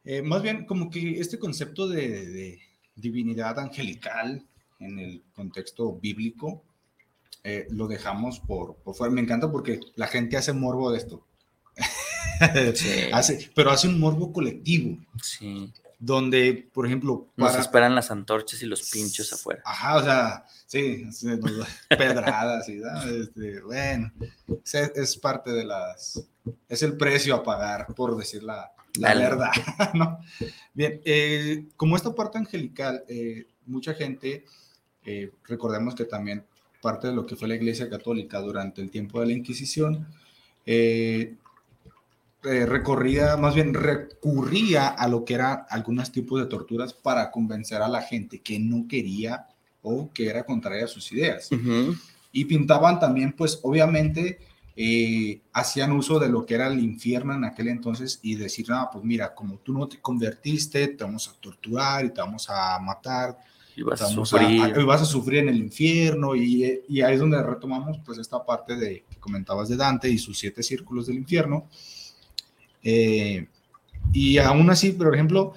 eh, 0.04 0.22
más 0.22 0.42
bien, 0.42 0.66
como 0.66 0.90
que 0.90 1.20
este 1.20 1.38
concepto 1.38 1.88
de, 1.88 2.60
divinidad 2.94 3.58
angelical 3.58 4.44
en 4.78 4.98
el 4.98 5.22
contexto 5.32 5.94
bíblico, 5.94 6.62
eh, 7.44 7.66
lo 7.70 7.86
dejamos 7.88 8.40
por, 8.40 8.76
por, 8.76 8.94
fuera. 8.94 9.12
Me 9.12 9.20
encanta 9.20 9.50
porque 9.50 9.80
la 9.96 10.06
gente 10.06 10.36
hace 10.36 10.52
morbo 10.52 10.90
de 10.90 10.98
esto. 10.98 11.24
hace, 13.12 13.50
pero 13.54 13.70
hace 13.70 13.88
un 13.88 13.98
morbo 13.98 14.32
colectivo. 14.32 14.98
Sí. 15.22 15.72
Donde, 15.98 16.68
por 16.72 16.86
ejemplo. 16.86 17.28
Nos 17.36 17.56
esperan 17.56 17.94
las 17.94 18.10
antorchas 18.10 18.60
y 18.62 18.66
los 18.66 18.90
pinchos 18.90 19.32
afuera. 19.32 19.62
Ajá, 19.64 19.96
o 19.96 20.02
sea, 20.02 20.46
sí, 20.66 21.04
pedradas 21.88 22.68
y 22.68 22.80
este, 23.20 23.60
bueno, 23.62 24.12
es, 24.64 24.74
es, 24.74 25.16
parte 25.16 25.52
de 25.52 25.64
las. 25.64 26.20
Es 26.68 26.82
el 26.82 26.96
precio 26.96 27.36
a 27.36 27.42
pagar, 27.44 27.86
por 27.94 28.16
decir 28.16 28.42
la, 28.42 28.72
la 28.98 29.14
verdad, 29.14 29.50
¿no? 29.94 30.18
Bien, 30.74 31.00
eh, 31.04 31.66
como 31.76 31.96
esta 31.96 32.14
parte 32.14 32.38
angelical, 32.38 33.04
eh, 33.08 33.46
mucha 33.66 33.94
gente, 33.94 34.44
eh, 35.04 35.30
recordemos 35.46 35.94
que 35.94 36.04
también 36.04 36.44
parte 36.80 37.08
de 37.08 37.14
lo 37.14 37.26
que 37.26 37.36
fue 37.36 37.48
la 37.48 37.54
Iglesia 37.54 37.88
Católica 37.88 38.40
durante 38.40 38.82
el 38.82 38.90
tiempo 38.90 39.20
de 39.20 39.26
la 39.26 39.32
Inquisición, 39.32 40.06
recorría, 42.42 43.36
más 43.36 43.54
bien 43.54 43.72
recurría 43.72 44.88
a 44.88 45.06
lo 45.08 45.24
que 45.24 45.34
eran 45.34 45.62
algunos 45.70 46.10
tipos 46.10 46.40
de 46.40 46.46
torturas 46.46 46.92
para 46.92 47.30
convencer 47.30 47.82
a 47.82 47.88
la 47.88 48.02
gente 48.02 48.40
que 48.40 48.58
no 48.58 48.86
quería 48.88 49.46
o 49.82 50.10
que 50.12 50.28
era 50.28 50.44
contraria 50.44 50.84
a 50.84 50.88
sus 50.88 51.12
ideas. 51.12 51.50
Y 52.32 52.44
pintaban 52.46 52.98
también, 52.98 53.32
pues, 53.32 53.60
obviamente, 53.62 54.38
eh, 54.74 55.42
hacían 55.52 55.92
uso 55.92 56.18
de 56.18 56.28
lo 56.28 56.46
que 56.46 56.54
era 56.54 56.68
el 56.68 56.80
infierno 56.80 57.34
en 57.34 57.44
aquel 57.44 57.68
entonces 57.68 58.20
y 58.22 58.36
decir, 58.36 58.68
no, 58.68 58.88
pues 58.90 59.04
mira, 59.04 59.34
como 59.34 59.58
tú 59.58 59.72
no 59.72 59.86
te 59.86 60.00
convertiste, 60.00 60.88
te 60.88 61.04
vamos 61.04 61.28
a 61.28 61.40
torturar 61.40 62.04
y 62.04 62.10
te 62.10 62.20
vamos 62.20 62.48
a 62.48 62.78
matar. 62.78 63.38
Y 63.74 63.82
vas, 63.82 64.02
a 64.02 64.08
sufrir. 64.08 64.74
y 64.76 64.84
vas 64.84 65.00
a 65.00 65.06
sufrir 65.06 65.40
en 65.40 65.48
el 65.48 65.56
infierno 65.56 66.34
y, 66.36 66.82
y, 66.88 67.00
ahí 67.00 67.14
es 67.14 67.20
donde 67.20 67.42
retomamos 67.42 67.98
pues 68.04 68.18
esta 68.18 68.44
parte 68.44 68.76
de 68.76 69.04
que 69.08 69.16
comentabas 69.16 69.70
de 69.70 69.76
Dante 69.76 70.10
y 70.10 70.18
sus 70.18 70.38
siete 70.38 70.62
círculos 70.62 71.06
del 71.06 71.16
infierno. 71.16 71.68
Eh, 72.82 73.46
y 74.12 74.38
aún 74.38 74.68
así, 74.68 74.92
por 74.92 75.14
ejemplo, 75.14 75.54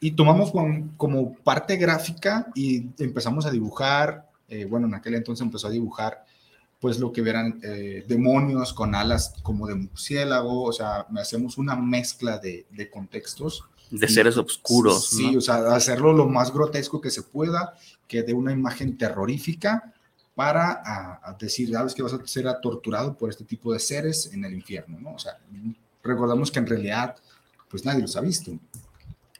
y 0.00 0.12
tomamos 0.12 0.52
como 0.96 1.34
parte 1.36 1.76
gráfica 1.76 2.48
y 2.54 2.86
empezamos 2.98 3.46
a 3.46 3.50
dibujar, 3.50 4.28
eh, 4.48 4.64
bueno, 4.64 4.86
en 4.86 4.94
aquel 4.94 5.14
entonces 5.14 5.44
empezó 5.44 5.68
a 5.68 5.70
dibujar 5.70 6.24
pues 6.80 6.98
lo 6.98 7.12
que 7.12 7.22
verán 7.22 7.60
eh, 7.62 8.04
demonios 8.06 8.72
con 8.72 8.94
alas 8.94 9.34
como 9.42 9.66
de 9.66 9.74
murciélago, 9.74 10.62
o 10.62 10.72
sea, 10.72 11.06
hacemos 11.16 11.58
una 11.58 11.74
mezcla 11.74 12.38
de, 12.38 12.66
de 12.70 12.88
contextos. 12.90 13.64
De 13.90 14.06
seres 14.06 14.36
oscuros. 14.36 15.08
Sí, 15.08 15.36
o 15.36 15.40
sea, 15.40 15.74
hacerlo 15.74 16.12
lo 16.12 16.26
más 16.26 16.52
grotesco 16.52 17.00
que 17.00 17.10
se 17.10 17.22
pueda, 17.22 17.74
que 18.06 18.22
dé 18.22 18.32
una 18.34 18.52
imagen 18.52 18.96
terrorífica 18.96 19.94
para 20.38 20.82
a, 20.84 21.36
decir, 21.36 21.72
sabes 21.72 21.94
que 21.94 22.02
vas 22.04 22.12
a 22.12 22.24
ser 22.24 22.46
torturado 22.62 23.16
por 23.16 23.28
este 23.28 23.42
tipo 23.42 23.72
de 23.72 23.80
seres 23.80 24.30
en 24.32 24.44
el 24.44 24.54
infierno, 24.54 24.96
¿no? 25.00 25.14
O 25.14 25.18
sea, 25.18 25.36
recordamos 26.04 26.52
que 26.52 26.60
en 26.60 26.66
realidad, 26.68 27.16
pues 27.68 27.84
nadie 27.84 28.02
los 28.02 28.14
ha 28.14 28.20
visto. 28.20 28.52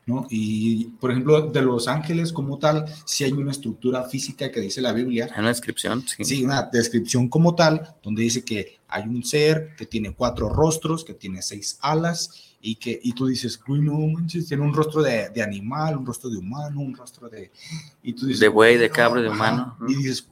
¿No? 0.08 0.26
Y, 0.30 0.86
por 1.00 1.10
ejemplo, 1.10 1.50
de 1.50 1.60
los 1.60 1.86
ángeles 1.86 2.32
como 2.32 2.58
tal, 2.58 2.86
si 3.04 3.24
hay 3.24 3.32
una 3.32 3.52
estructura 3.52 4.04
física 4.04 4.50
que 4.50 4.60
dice 4.60 4.80
la 4.80 4.92
Biblia. 4.92 5.28
Una 5.38 5.48
descripción, 5.48 6.02
sí. 6.08 6.24
Sí, 6.24 6.44
una 6.44 6.62
descripción 6.62 7.28
como 7.28 7.54
tal, 7.54 7.94
donde 8.02 8.22
dice 8.22 8.42
que 8.42 8.78
hay 8.88 9.04
un 9.04 9.22
ser 9.22 9.76
que 9.76 9.84
tiene 9.84 10.14
cuatro 10.14 10.48
rostros, 10.48 11.04
que 11.04 11.12
tiene 11.12 11.42
seis 11.42 11.78
alas, 11.82 12.56
y 12.60 12.76
que 12.76 12.98
y 13.02 13.12
tú 13.12 13.26
dices, 13.26 13.60
uy, 13.68 13.80
no 13.80 13.98
manches, 13.98 14.48
tiene 14.48 14.62
un 14.62 14.72
rostro 14.72 15.02
de, 15.02 15.28
de 15.28 15.42
animal, 15.42 15.98
un 15.98 16.06
rostro 16.06 16.30
de 16.30 16.38
humano, 16.38 16.80
un 16.80 16.96
rostro 16.96 17.28
de... 17.28 17.52
Y 18.02 18.14
tú 18.14 18.26
dices, 18.26 18.40
de 18.40 18.48
buey, 18.48 18.78
de 18.78 18.90
cabra, 18.90 19.20
de 19.20 19.28
humano. 19.28 19.76
Y 19.86 19.94
dices, 19.94 20.26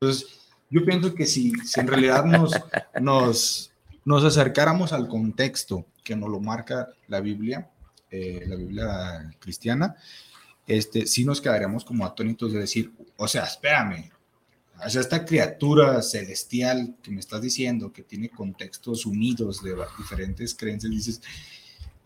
Entonces, 0.00 0.26
yo 0.68 0.84
pienso 0.84 1.14
que 1.14 1.26
si, 1.26 1.52
si 1.64 1.78
en 1.78 1.86
realidad 1.86 2.24
nos, 2.24 2.52
nos, 3.00 3.72
nos 4.04 4.24
acercáramos 4.24 4.92
al 4.92 5.06
contexto 5.06 5.86
que 6.02 6.16
nos 6.16 6.28
lo 6.28 6.40
marca 6.40 6.88
la 7.06 7.20
Biblia, 7.20 7.69
eh, 8.10 8.44
la 8.46 8.56
Biblia 8.56 9.36
cristiana, 9.38 9.94
este, 10.66 11.06
sí 11.06 11.24
nos 11.24 11.40
quedaríamos 11.40 11.84
como 11.84 12.04
atónitos 12.04 12.52
de 12.52 12.60
decir, 12.60 12.92
o 13.16 13.26
sea, 13.26 13.44
espérame, 13.44 14.10
o 14.84 14.88
sea, 14.88 15.00
esta 15.00 15.24
criatura 15.24 16.00
celestial 16.02 16.96
que 17.02 17.10
me 17.10 17.20
estás 17.20 17.42
diciendo, 17.42 17.92
que 17.92 18.02
tiene 18.02 18.30
contextos 18.30 19.04
unidos 19.04 19.62
de 19.62 19.74
diferentes 19.98 20.54
creencias, 20.54 20.90
dices, 20.90 21.22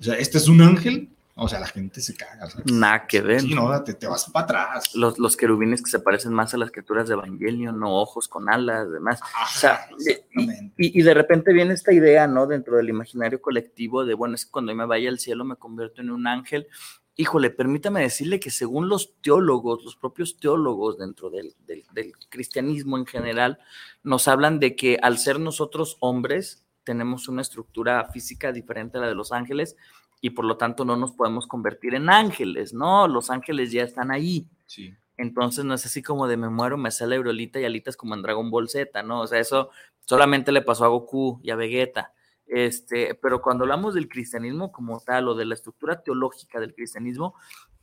o 0.00 0.02
sea, 0.02 0.14
¿este 0.14 0.38
es 0.38 0.48
un 0.48 0.60
ángel? 0.60 1.08
O 1.36 1.48
sea, 1.48 1.58
la 1.58 1.66
gente 1.66 2.00
se 2.00 2.14
caga. 2.14 2.48
Nada 2.72 3.08
que 3.08 3.20
ver. 3.20 3.40
Sí, 3.40 3.54
no, 3.54 3.82
te, 3.82 3.94
te 3.94 4.06
vas 4.06 4.30
para 4.30 4.44
atrás. 4.44 4.94
Los, 4.94 5.18
los, 5.18 5.36
querubines 5.36 5.82
que 5.82 5.90
se 5.90 5.98
parecen 5.98 6.32
más 6.32 6.54
a 6.54 6.58
las 6.58 6.70
criaturas 6.70 7.08
de 7.08 7.14
Evangelio, 7.14 7.72
no 7.72 8.00
ojos 8.00 8.28
con 8.28 8.48
alas, 8.48 8.88
demás. 8.92 9.20
o 9.20 9.58
sea, 9.58 9.88
y, 9.98 11.00
y, 11.00 11.02
de 11.02 11.12
repente 11.12 11.52
viene 11.52 11.74
esta 11.74 11.92
idea, 11.92 12.28
¿no? 12.28 12.46
Dentro 12.46 12.76
del 12.76 12.88
imaginario 12.88 13.42
colectivo 13.42 14.04
de, 14.04 14.14
bueno, 14.14 14.36
es 14.36 14.44
que 14.44 14.52
cuando 14.52 14.72
me 14.76 14.86
vaya 14.86 15.08
al 15.08 15.18
cielo 15.18 15.44
me 15.44 15.56
convierto 15.56 16.02
en 16.02 16.10
un 16.10 16.28
ángel. 16.28 16.68
Híjole, 17.16 17.50
permítame 17.50 18.02
decirle 18.02 18.38
que 18.38 18.50
según 18.50 18.88
los 18.88 19.14
teólogos, 19.20 19.84
los 19.84 19.96
propios 19.96 20.38
teólogos 20.38 20.98
dentro 20.98 21.30
del, 21.30 21.54
del, 21.66 21.84
del 21.92 22.12
cristianismo 22.28 22.96
en 22.96 23.06
general, 23.06 23.58
nos 24.04 24.28
hablan 24.28 24.60
de 24.60 24.76
que 24.76 24.98
al 25.02 25.18
ser 25.18 25.40
nosotros 25.40 25.96
hombres, 25.98 26.64
tenemos 26.84 27.28
una 27.28 27.42
estructura 27.42 28.04
física 28.12 28.52
diferente 28.52 28.98
a 28.98 29.00
la 29.00 29.08
de 29.08 29.14
los 29.14 29.32
ángeles 29.32 29.76
y 30.24 30.30
por 30.30 30.46
lo 30.46 30.56
tanto 30.56 30.86
no 30.86 30.96
nos 30.96 31.12
podemos 31.12 31.46
convertir 31.46 31.94
en 31.94 32.08
ángeles, 32.08 32.72
¿no? 32.72 33.06
Los 33.08 33.28
ángeles 33.28 33.72
ya 33.72 33.82
están 33.82 34.10
ahí. 34.10 34.48
Sí. 34.64 34.94
Entonces 35.18 35.66
no 35.66 35.74
es 35.74 35.84
así 35.84 36.02
como 36.02 36.26
de 36.26 36.38
me 36.38 36.48
muero, 36.48 36.78
me 36.78 36.90
sale 36.90 37.16
Aurolita 37.16 37.60
y 37.60 37.66
alitas 37.66 37.94
como 37.94 38.14
en 38.14 38.22
Dragon 38.22 38.50
Ball 38.50 38.70
Z, 38.70 39.02
¿no? 39.02 39.20
O 39.20 39.26
sea, 39.26 39.38
eso 39.38 39.68
solamente 40.00 40.50
le 40.50 40.62
pasó 40.62 40.86
a 40.86 40.88
Goku 40.88 41.40
y 41.42 41.50
a 41.50 41.56
Vegeta. 41.56 42.14
Este, 42.46 43.14
pero 43.16 43.42
cuando 43.42 43.64
hablamos 43.64 43.92
del 43.92 44.08
cristianismo 44.08 44.72
como 44.72 44.98
tal 44.98 45.28
o 45.28 45.34
de 45.34 45.44
la 45.44 45.52
estructura 45.52 46.02
teológica 46.02 46.58
del 46.58 46.74
cristianismo, 46.74 47.34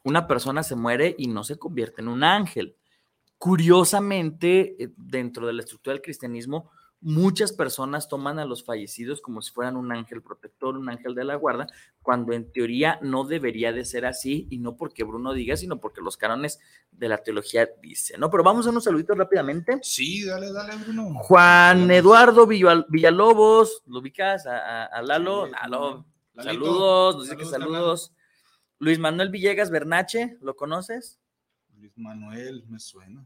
una 0.03 0.25
persona 0.25 0.63
se 0.63 0.75
muere 0.75 1.13
y 1.19 1.27
no 1.27 1.43
se 1.43 1.59
convierte 1.59 2.01
en 2.01 2.07
un 2.07 2.23
ángel. 2.23 2.75
Curiosamente, 3.37 4.83
eh, 4.83 4.89
dentro 4.97 5.45
de 5.45 5.53
la 5.53 5.61
estructura 5.61 5.93
del 5.93 6.01
cristianismo, 6.01 6.71
muchas 7.01 7.51
personas 7.51 8.07
toman 8.07 8.37
a 8.37 8.45
los 8.45 8.63
fallecidos 8.63 9.21
como 9.21 9.41
si 9.41 9.51
fueran 9.51 9.75
un 9.75 9.91
ángel 9.91 10.21
protector, 10.21 10.77
un 10.77 10.87
ángel 10.87 11.15
de 11.15 11.23
la 11.23 11.35
guarda, 11.35 11.67
cuando 12.01 12.33
en 12.33 12.51
teoría 12.51 12.99
no 13.01 13.25
debería 13.25 13.73
de 13.73 13.85
ser 13.85 14.05
así 14.05 14.47
y 14.51 14.59
no 14.59 14.77
porque 14.77 15.03
Bruno 15.03 15.33
diga, 15.33 15.57
sino 15.57 15.79
porque 15.79 16.01
los 16.01 16.15
cánones 16.15 16.59
de 16.91 17.09
la 17.09 17.17
teología 17.17 17.69
dicen, 17.81 18.19
¿no? 18.19 18.29
Pero 18.29 18.43
vamos 18.43 18.67
a 18.67 18.69
unos 18.69 18.83
saluditos 18.83 19.17
rápidamente. 19.17 19.79
Sí, 19.81 20.23
dale, 20.25 20.53
dale, 20.53 20.75
Bruno. 20.75 21.15
Juan 21.23 21.89
Eduardo 21.89 22.45
Villalobos, 22.45 23.81
¿lo 23.87 23.99
ubicas? 23.99 24.45
A, 24.45 25.01
Lalo, 25.01 25.47
Lalo, 25.47 26.05
saludos, 26.35 27.15
nos 27.15 27.23
dice 27.25 27.37
que 27.37 27.45
saludos. 27.45 28.13
Luis 28.77 28.99
Manuel 28.99 29.29
Villegas 29.29 29.69
Bernache, 29.69 30.37
¿lo 30.41 30.55
conoces? 30.55 31.19
Luis 31.77 31.93
Manuel, 31.95 32.63
me 32.67 32.79
suena. 32.79 33.25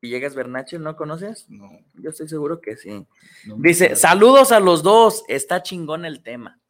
Villegas 0.00 0.34
Bernache, 0.34 0.78
¿no 0.78 0.96
conoces? 0.96 1.48
No. 1.48 1.70
Yo 1.94 2.10
estoy 2.10 2.28
seguro 2.28 2.60
que 2.60 2.76
sí. 2.76 3.06
Dice, 3.56 3.96
saludos 3.96 4.52
a 4.52 4.60
los 4.60 4.82
dos, 4.82 5.24
está 5.28 5.62
chingón 5.62 6.04
el 6.04 6.22
tema. 6.22 6.60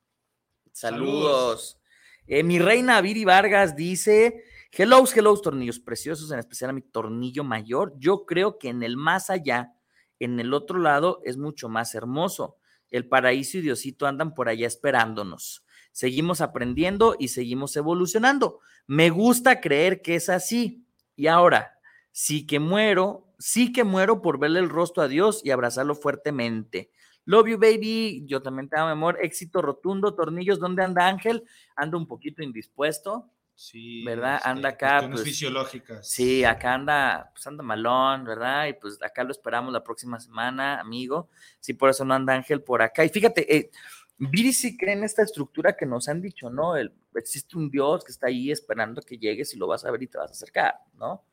Saludos. 0.73 1.79
Eh, 2.27 2.43
mi 2.43 2.59
reina 2.59 3.01
Viri 3.01 3.25
Vargas 3.25 3.77
dice, 3.77 4.45
hello, 4.73 5.05
hello, 5.15 5.37
tornillos 5.41 5.81
preciosos, 5.81 6.31
en 6.31 6.39
especial 6.39 6.71
a 6.71 6.75
mi 6.75 6.83
tornillo 6.83 7.45
mayor. 7.45 7.95
Yo 7.99 8.25
creo 8.25 8.59
que 8.59 8.69
en 8.69 8.83
el 8.83 8.97
más 8.97 9.31
allá, 9.31 9.75
en 10.19 10.41
el 10.41 10.55
otro 10.55 10.79
lado, 10.79 11.21
es 11.25 11.37
mucho 11.37 11.69
más 11.69 11.95
hermoso. 11.95 12.57
El 12.91 13.09
paraíso 13.09 13.59
y 13.59 13.63
Diosito 13.63 14.07
andan 14.07 14.35
por 14.35 14.49
allá 14.49 14.67
esperándonos. 14.67 15.65
Seguimos 15.93 16.41
aprendiendo 16.41 17.17
y 17.19 17.29
seguimos 17.29 17.77
evolucionando. 17.77 18.61
Me 18.87 19.11
gusta 19.11 19.61
creer 19.61 20.01
que 20.01 20.15
es 20.15 20.29
así. 20.29 20.87
Y 21.17 21.27
ahora, 21.27 21.78
sí 22.13 22.47
que 22.47 22.59
muero, 22.61 23.33
sí 23.39 23.73
que 23.73 23.85
muero 23.85 24.23
por 24.23 24.39
verle 24.39 24.61
el 24.61 24.69
rostro 24.69 25.03
a 25.03 25.09
Dios 25.09 25.41
y 25.45 25.51
abrazarlo 25.51 25.95
fuertemente. 25.95 26.91
Love 27.25 27.49
you, 27.49 27.59
baby. 27.59 28.25
Yo 28.27 28.41
también 28.41 28.71
te 28.71 28.79
amo, 28.79 28.89
amor. 28.89 29.19
Éxito 29.21 29.61
rotundo. 29.61 30.15
Tornillos, 30.15 30.59
¿dónde 30.59 30.83
anda 30.83 31.07
Ángel? 31.07 31.45
Anda 31.77 31.99
un 31.99 32.07
poquito 32.07 32.43
indispuesto. 32.43 33.31
Sí. 33.55 34.03
¿Verdad? 34.05 34.37
Este, 34.37 34.49
anda 34.49 34.69
acá. 34.71 35.09
Pues, 35.11 35.25
fisiológicas. 35.25 36.09
Sí, 36.09 36.45
acá 36.45 36.75
anda, 36.75 37.31
pues 37.35 37.47
anda 37.47 37.63
malón, 37.63 38.25
¿verdad? 38.25 38.69
Y 38.69 38.73
pues 38.75 39.03
acá 39.03 39.25
lo 39.25 39.33
esperamos 39.33 39.73
la 39.73 39.85
próxima 39.85 40.19
semana, 40.21 40.81
amigo. 40.81 41.29
Sí, 41.61 41.75
por 41.75 41.91
eso 41.91 42.05
no 42.05 42.15
anda 42.15 42.33
Ángel 42.33 42.63
por 42.63 42.81
acá. 42.81 43.05
Y 43.05 43.11
fíjate, 43.11 43.57
eh, 43.57 43.71
Viri 44.17 44.53
sí 44.53 44.77
cree 44.77 44.95
en 44.95 45.05
esta 45.05 45.23
estructura 45.23 45.77
que 45.77 45.87
nos 45.87 46.09
han 46.09 46.21
dicho, 46.21 46.51
¿no? 46.51 46.77
El, 46.77 46.93
existe 47.15 47.59
un 47.59 47.71
Dios 47.71 48.05
que 48.05 48.13
está 48.13 48.29
ahí 48.29 48.51
esperando 48.51 49.01
que 49.03 49.19
llegues 49.19 49.53
y 49.55 49.59
lo 49.59 49.67
vas 49.67 49.85
a 49.85 49.91
ver 49.91 50.03
y 50.03 50.07
te 50.07 50.19
vas 50.19 50.31
a 50.31 50.33
acercar, 50.33 50.75
¿no? 50.95 51.25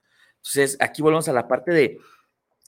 Entonces, 0.46 0.78
aquí 0.80 1.02
volvemos 1.02 1.28
a 1.28 1.34
la 1.34 1.48
parte 1.48 1.72
de, 1.72 1.98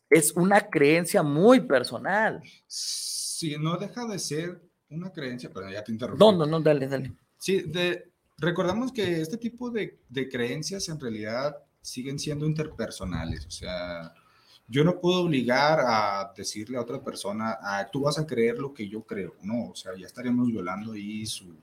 es 0.09 0.31
una 0.35 0.61
creencia 0.67 1.21
muy 1.21 1.61
personal. 1.61 2.41
Sí, 2.65 3.55
no 3.59 3.77
deja 3.77 4.05
de 4.07 4.17
ser 4.17 4.59
una 4.89 5.11
creencia, 5.11 5.51
pero 5.53 5.69
ya 5.69 5.83
te 5.83 5.91
interrumpí. 5.91 6.19
No, 6.19 6.31
no, 6.31 6.45
no, 6.47 6.59
dale, 6.59 6.87
dale. 6.87 7.13
Sí, 7.37 7.61
de, 7.61 8.11
recordamos 8.39 8.91
que 8.91 9.21
este 9.21 9.37
tipo 9.37 9.69
de, 9.69 9.99
de 10.09 10.27
creencias 10.27 10.89
en 10.89 10.99
realidad 10.99 11.55
siguen 11.79 12.17
siendo 12.17 12.47
interpersonales, 12.47 13.45
o 13.45 13.51
sea, 13.51 14.13
yo 14.67 14.83
no 14.83 14.99
puedo 14.99 15.21
obligar 15.21 15.79
a 15.79 16.33
decirle 16.35 16.77
a 16.77 16.81
otra 16.81 17.01
persona, 17.01 17.57
ah, 17.61 17.87
tú 17.89 18.01
vas 18.01 18.17
a 18.17 18.25
creer 18.25 18.57
lo 18.57 18.73
que 18.73 18.89
yo 18.89 19.03
creo, 19.03 19.35
no, 19.43 19.69
o 19.69 19.75
sea, 19.75 19.95
ya 19.95 20.07
estaríamos 20.07 20.47
violando 20.47 20.93
ahí 20.93 21.25
su, 21.25 21.55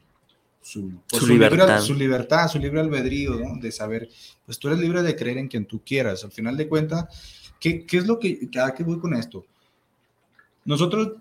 su, 0.65 0.93
pues, 1.11 1.23
su, 1.23 1.29
libertad. 1.29 1.67
Libre, 1.67 1.81
su 1.83 1.95
libertad, 1.95 2.49
su 2.49 2.59
libre 2.59 2.81
albedrío, 2.81 3.35
¿no? 3.35 3.61
De 3.61 3.71
saber, 3.71 4.09
pues 4.47 4.59
tú 4.59 4.69
eres 4.69 4.81
libre 4.81 5.03
de 5.03 5.15
creer 5.15 5.37
en 5.37 5.49
quien 5.49 5.67
tú 5.67 5.83
quieras. 5.85 6.25
Al 6.25 6.33
final 6.33 6.57
de 6.57 6.69
cuentas, 6.69 7.53
¿qué, 7.61 7.85
qué 7.85 7.99
es 7.99 8.07
lo 8.07 8.19
que, 8.19 8.49
a 8.63 8.73
qué 8.73 8.83
voy 8.83 8.99
con 8.99 9.15
esto? 9.15 9.45
Nosotros, 10.65 11.13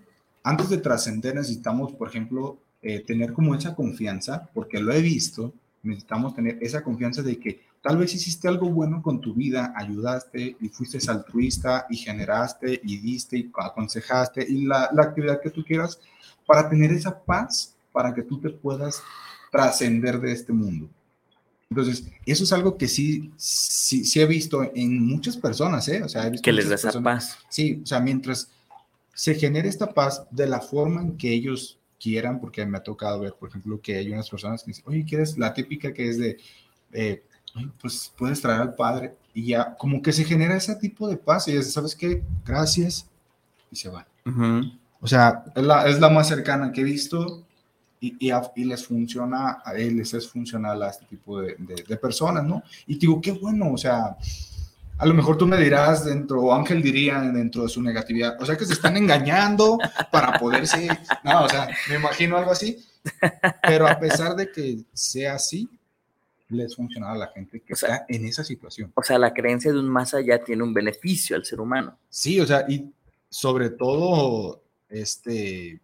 antes 0.42 0.70
de 0.70 0.78
trascender, 0.78 1.34
necesitamos, 1.34 1.92
por 1.92 2.08
ejemplo, 2.08 2.58
eh, 2.80 3.00
tener 3.00 3.34
como 3.34 3.54
esa 3.54 3.74
confianza, 3.74 4.48
porque 4.54 4.80
lo 4.80 4.92
he 4.94 5.02
visto, 5.02 5.52
necesitamos 5.82 6.34
tener 6.34 6.58
esa 6.62 6.82
confianza 6.82 7.20
de 7.20 7.38
que 7.38 7.60
tal 7.82 7.98
vez 7.98 8.14
hiciste 8.14 8.48
algo 8.48 8.70
bueno 8.70 9.02
con 9.02 9.20
tu 9.20 9.34
vida, 9.34 9.74
ayudaste 9.76 10.56
y 10.58 10.68
fuiste 10.70 10.98
altruista 11.10 11.86
y 11.90 11.98
generaste 11.98 12.80
y 12.82 12.96
diste 12.96 13.36
y 13.36 13.52
aconsejaste 13.54 14.46
y 14.48 14.64
la, 14.64 14.88
la 14.94 15.02
actividad 15.02 15.42
que 15.42 15.50
tú 15.50 15.62
quieras 15.62 16.00
para 16.46 16.68
tener 16.70 16.90
esa 16.92 17.22
paz, 17.22 17.73
para 17.94 18.12
que 18.12 18.22
tú 18.22 18.40
te 18.40 18.50
puedas 18.50 19.00
trascender 19.52 20.20
de 20.20 20.32
este 20.32 20.52
mundo. 20.52 20.90
Entonces, 21.70 22.04
eso 22.26 22.42
es 22.42 22.52
algo 22.52 22.76
que 22.76 22.88
sí, 22.88 23.32
sí, 23.36 24.04
sí 24.04 24.20
he 24.20 24.26
visto 24.26 24.68
en 24.74 25.06
muchas 25.06 25.36
personas, 25.36 25.86
¿eh? 25.88 26.02
O 26.02 26.08
sea, 26.08 26.26
he 26.26 26.30
visto 26.30 26.44
que 26.44 26.52
les 26.52 26.68
da 26.68 26.74
esa 26.74 27.00
paz. 27.00 27.38
Sí, 27.48 27.80
o 27.82 27.86
sea, 27.86 28.00
mientras 28.00 28.50
se 29.14 29.36
genere 29.36 29.68
esta 29.68 29.94
paz 29.94 30.26
de 30.32 30.48
la 30.48 30.60
forma 30.60 31.02
en 31.02 31.16
que 31.16 31.32
ellos 31.32 31.78
quieran, 32.00 32.40
porque 32.40 32.66
me 32.66 32.78
ha 32.78 32.82
tocado 32.82 33.20
ver, 33.20 33.34
por 33.34 33.48
ejemplo, 33.48 33.80
que 33.80 33.96
hay 33.96 34.10
unas 34.10 34.28
personas 34.28 34.64
que 34.64 34.72
dicen, 34.72 34.84
oye, 34.88 35.04
¿quieres 35.04 35.38
la 35.38 35.54
típica 35.54 35.94
que 35.94 36.08
es 36.08 36.18
de, 36.18 36.36
eh, 36.92 37.22
pues 37.80 38.12
puedes 38.18 38.40
traer 38.40 38.60
al 38.60 38.74
padre? 38.74 39.14
Y 39.32 39.46
ya, 39.46 39.76
como 39.76 40.02
que 40.02 40.12
se 40.12 40.24
genera 40.24 40.56
ese 40.56 40.74
tipo 40.74 41.06
de 41.08 41.16
paz 41.16 41.46
y 41.46 41.54
ya 41.54 41.62
¿sabes 41.62 41.94
qué? 41.94 42.24
Gracias. 42.44 43.08
Y 43.70 43.76
se 43.76 43.88
va. 43.88 44.04
O 45.00 45.06
sea, 45.06 45.44
es 45.54 45.62
la, 45.62 45.88
es 45.88 46.00
la 46.00 46.10
más 46.10 46.26
cercana 46.26 46.72
que 46.72 46.80
he 46.80 46.84
visto 46.84 47.44
y, 48.00 48.64
les 48.64 48.86
funciona, 48.86 49.62
a 49.64 49.74
él 49.74 49.96
les 49.96 50.12
es 50.14 50.28
funcional 50.28 50.82
a 50.82 50.90
este 50.90 51.06
tipo 51.06 51.40
de, 51.40 51.56
personas, 51.96 52.44
¿no? 52.44 52.62
Y 52.86 52.98
digo, 52.98 53.20
qué 53.20 53.32
bueno, 53.32 53.72
o 53.72 53.78
sea, 53.78 54.16
a 54.98 55.06
lo 55.06 55.14
mejor 55.14 55.38
tú 55.38 55.46
me 55.46 55.56
dirás 55.56 56.04
dentro, 56.04 56.42
o 56.42 56.54
Ángel 56.54 56.82
diría 56.82 57.20
dentro 57.20 57.62
de 57.62 57.68
su 57.68 57.82
negatividad, 57.82 58.40
o 58.40 58.46
sea 58.46 58.56
que 58.56 58.66
se 58.66 58.74
están 58.74 58.96
engañando 58.96 59.78
para 60.12 60.38
poderse, 60.38 60.88
no, 61.24 61.44
o 61.44 61.48
sea, 61.48 61.68
me 61.88 61.96
imagino 61.96 62.36
algo 62.36 62.50
así, 62.50 62.78
pero 63.62 63.86
a 63.86 63.98
pesar 63.98 64.36
de 64.36 64.50
que 64.50 64.84
sea 64.92 65.34
así, 65.34 65.68
les 66.48 66.76
funciona 66.76 67.12
a 67.12 67.16
la 67.16 67.28
gente 67.28 67.60
que 67.60 67.72
está 67.72 68.04
en 68.08 68.26
esa 68.26 68.44
situación. 68.44 68.92
O 68.94 69.02
sea, 69.02 69.18
la 69.18 69.32
creencia 69.32 69.72
de 69.72 69.78
un 69.78 69.88
más 69.88 70.14
allá 70.14 70.42
tiene 70.44 70.62
un 70.62 70.74
beneficio 70.74 71.36
al 71.36 71.44
ser 71.44 71.60
humano. 71.60 71.98
Sí, 72.08 72.38
o 72.38 72.46
sea, 72.46 72.64
y 72.68 72.92
sobre 73.28 73.70
todo, 73.70 74.62
este, 74.88 75.80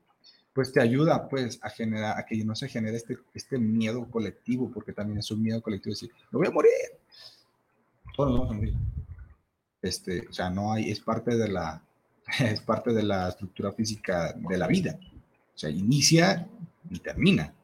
pues 0.52 0.72
te 0.72 0.80
ayuda 0.80 1.28
pues 1.28 1.58
a 1.62 1.70
generar, 1.70 2.18
a 2.18 2.26
que 2.26 2.44
no 2.44 2.54
se 2.54 2.68
genere 2.68 2.96
este, 2.96 3.18
este 3.34 3.58
miedo 3.58 4.08
colectivo, 4.10 4.70
porque 4.72 4.92
también 4.92 5.18
es 5.18 5.30
un 5.30 5.42
miedo 5.42 5.62
colectivo 5.62 5.92
decir, 5.92 6.10
no 6.30 6.38
voy 6.38 6.48
a 6.48 6.52
morir. 6.52 6.72
Todos 8.16 8.32
vamos 8.32 8.50
a 8.50 8.54
morir. 8.54 8.74
Este, 9.80 10.26
o 10.28 10.32
sea, 10.32 10.50
no 10.50 10.72
hay, 10.72 10.90
es 10.90 11.00
parte 11.00 11.36
de 11.36 11.48
la, 11.48 11.82
es 12.40 12.60
parte 12.60 12.92
de 12.92 13.02
la 13.02 13.28
estructura 13.28 13.72
física 13.72 14.34
de 14.36 14.58
la 14.58 14.66
vida. 14.66 14.98
O 15.54 15.58
sea, 15.58 15.70
inicia 15.70 16.46
y 16.90 16.98
termina. 16.98 17.54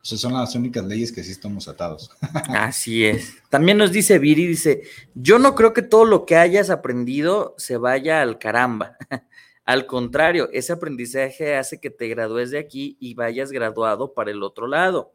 O 0.00 0.16
son 0.16 0.34
las 0.34 0.54
únicas 0.54 0.84
leyes 0.84 1.10
que 1.10 1.24
sí 1.24 1.30
estamos 1.32 1.66
atados. 1.66 2.10
Así 2.48 3.06
es. 3.06 3.36
También 3.48 3.78
nos 3.78 3.90
dice 3.90 4.18
Viri, 4.18 4.46
dice, 4.46 4.82
yo 5.14 5.38
no 5.38 5.54
creo 5.54 5.72
que 5.72 5.80
todo 5.80 6.04
lo 6.04 6.26
que 6.26 6.36
hayas 6.36 6.68
aprendido 6.68 7.54
se 7.56 7.78
vaya 7.78 8.20
al 8.20 8.38
caramba. 8.38 8.96
Al 9.64 9.86
contrario, 9.86 10.50
ese 10.52 10.74
aprendizaje 10.74 11.56
hace 11.56 11.80
que 11.80 11.90
te 11.90 12.08
gradúes 12.08 12.50
de 12.50 12.58
aquí 12.58 12.98
y 13.00 13.14
vayas 13.14 13.50
graduado 13.50 14.12
para 14.12 14.30
el 14.30 14.42
otro 14.42 14.66
lado. 14.66 15.12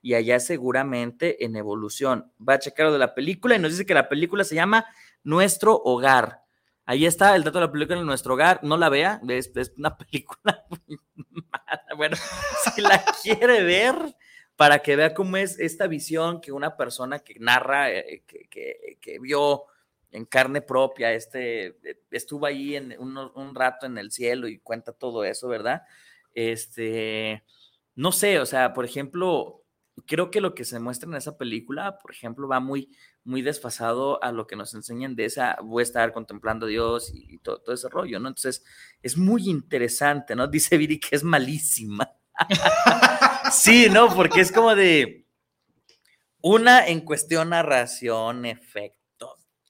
Y 0.00 0.14
allá 0.14 0.40
seguramente 0.40 1.44
en 1.44 1.54
evolución. 1.54 2.32
Va 2.46 2.54
a 2.54 2.58
checar 2.58 2.86
lo 2.86 2.92
de 2.92 2.98
la 2.98 3.14
película 3.14 3.54
y 3.54 3.60
nos 3.60 3.70
dice 3.70 3.86
que 3.86 3.94
la 3.94 4.08
película 4.08 4.42
se 4.42 4.56
llama 4.56 4.84
Nuestro 5.22 5.76
Hogar. 5.76 6.42
Ahí 6.84 7.06
está 7.06 7.36
el 7.36 7.44
dato 7.44 7.60
de 7.60 7.66
la 7.66 7.72
película 7.72 8.00
en 8.00 8.06
nuestro 8.06 8.34
hogar. 8.34 8.58
No 8.64 8.76
la 8.76 8.88
vea, 8.88 9.20
es, 9.28 9.52
una 9.76 9.96
película 9.96 10.64
muy 10.68 10.98
mala. 11.50 11.82
Bueno, 11.96 12.16
si 12.74 12.80
la 12.80 13.04
quiere 13.22 13.62
ver, 13.62 14.16
para 14.56 14.80
que 14.80 14.96
vea 14.96 15.14
cómo 15.14 15.36
es 15.36 15.60
esta 15.60 15.86
visión 15.86 16.40
que 16.40 16.50
una 16.50 16.76
persona 16.76 17.20
que 17.20 17.36
narra, 17.38 17.92
eh, 17.92 18.24
que, 18.26 18.98
que 19.00 19.18
vio 19.20 19.66
en 20.12 20.26
carne 20.26 20.60
propia, 20.60 21.12
este, 21.12 21.66
eh, 21.88 22.00
estuvo 22.10 22.46
ahí 22.46 22.76
en 22.76 22.94
un, 22.98 23.54
rato 23.54 23.86
en 23.86 23.98
el 23.98 24.12
cielo 24.12 24.46
y 24.46 24.58
cuenta 24.58 24.92
todo 24.92 25.24
eso, 25.24 25.48
¿verdad? 25.48 25.82
Este, 26.34 27.42
no 27.94 28.12
sé, 28.12 28.38
o 28.38 28.46
sea, 28.46 28.74
por 28.74 28.84
ejemplo, 28.84 29.64
creo 30.06 30.30
que 30.30 30.42
lo 30.42 30.54
que 30.54 30.64
se 30.64 30.78
muestra 30.78 31.08
en 31.08 31.16
esa 31.16 31.38
película, 31.38 31.98
por 31.98 32.12
ejemplo, 32.12 32.46
va 32.46 32.60
muy, 32.60 32.90
muy 33.24 33.40
desfasado 33.40 34.22
a 34.22 34.32
lo 34.32 34.46
que 34.46 34.56
nos 34.56 34.74
enseñan 34.74 35.16
de 35.16 35.24
esa, 35.24 35.56
voy 35.62 35.80
a 35.80 35.84
estar 35.84 36.12
contemplando 36.12 36.66
a 36.66 36.68
Dios 36.68 37.10
y, 37.14 37.38
todo, 37.38 37.58
todo, 37.58 37.74
ese 37.74 37.88
rollo, 37.88 38.20
¿no? 38.20 38.28
Entonces, 38.28 38.64
es 39.02 39.16
muy 39.16 39.48
interesante, 39.48 40.36
¿no? 40.36 40.46
Dice 40.48 40.76
Viri 40.76 41.00
que 41.00 41.16
es 41.16 41.24
malísima. 41.24 42.10
sí, 43.50 43.88
¿no? 43.90 44.14
Porque 44.14 44.40
es 44.40 44.52
como 44.52 44.74
de 44.74 45.26
una 46.42 46.86
en 46.86 47.00
cuestión 47.00 47.50
narración, 47.50 48.44
efecto 48.44 49.01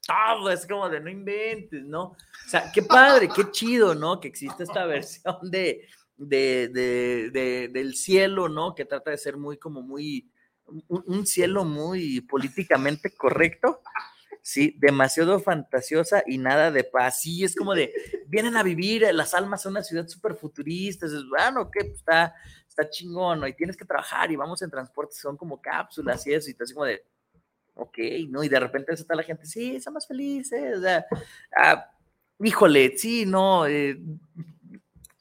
todo, 0.05 0.49
es 0.49 0.65
como 0.65 0.89
de 0.89 0.99
no 0.99 1.09
inventes, 1.09 1.83
¿no? 1.83 2.03
O 2.03 2.49
sea, 2.49 2.71
qué 2.73 2.81
padre, 2.81 3.29
qué 3.33 3.49
chido, 3.51 3.95
¿no? 3.95 4.19
Que 4.19 4.27
existe 4.27 4.63
esta 4.63 4.85
versión 4.85 5.37
de, 5.49 5.87
de, 6.17 6.69
de, 7.31 7.69
del 7.71 7.95
cielo, 7.95 8.49
¿no? 8.49 8.75
Que 8.75 8.85
trata 8.85 9.11
de 9.11 9.17
ser 9.17 9.37
muy, 9.37 9.57
como 9.57 9.81
muy, 9.81 10.29
un, 10.87 11.25
cielo 11.25 11.63
muy 11.63 12.21
políticamente 12.21 13.15
correcto. 13.15 13.81
Sí, 14.41 14.75
demasiado 14.77 15.39
fantasiosa 15.39 16.21
y 16.27 16.37
nada 16.37 16.69
de 16.69 16.83
paz. 16.83 17.21
Sí, 17.21 17.45
es 17.45 17.55
como 17.55 17.73
de, 17.73 17.93
vienen 18.27 18.57
a 18.57 18.63
vivir 18.63 19.07
las 19.13 19.33
almas 19.33 19.65
a 19.65 19.69
una 19.69 19.83
ciudad 19.83 20.05
súper 20.05 20.35
futurista. 20.35 21.05
Es 21.05 21.13
bueno, 21.29 21.71
que 21.71 21.85
pues, 21.85 21.99
está, 21.99 22.35
está 22.67 22.89
chingón, 22.89 23.39
¿no? 23.39 23.47
Y 23.47 23.53
tienes 23.53 23.77
que 23.77 23.85
trabajar 23.85 24.29
y 24.31 24.35
vamos 24.35 24.61
en 24.61 24.69
transporte, 24.69 25.15
son 25.15 25.37
como 25.37 25.61
cápsulas 25.61 26.27
y 26.27 26.33
eso, 26.33 26.49
y 26.49 26.55
te 26.55 26.65
así 26.65 26.73
como 26.73 26.85
de, 26.85 27.05
ok, 27.75 27.97
¿no? 28.29 28.43
Y 28.43 28.49
de 28.49 28.59
repente 28.59 28.93
está 28.93 29.15
la 29.15 29.23
gente, 29.23 29.45
sí, 29.45 29.79
más 29.91 30.07
felices, 30.07 30.77
o 30.77 30.81
sea, 30.81 31.05
ah, 31.57 31.89
híjole, 32.39 32.97
sí, 32.97 33.25
no, 33.25 33.67
eh, 33.67 33.97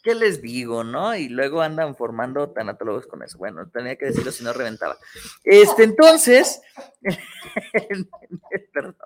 ¿qué 0.03 0.15
les 0.15 0.43
digo, 0.43 0.83
no? 0.85 1.15
Y 1.15 1.29
luego 1.29 1.63
andan 1.63 1.95
formando 1.95 2.51
tanatólogos 2.51 3.07
con 3.07 3.23
eso. 3.23 3.39
Bueno, 3.39 3.69
tenía 3.71 3.97
que 3.97 4.07
decirlo 4.07 4.33
si 4.33 4.43
no 4.45 4.53
reventaba. 4.53 4.99
Este, 5.45 5.85
entonces, 5.85 6.61
perdón. 8.73 8.97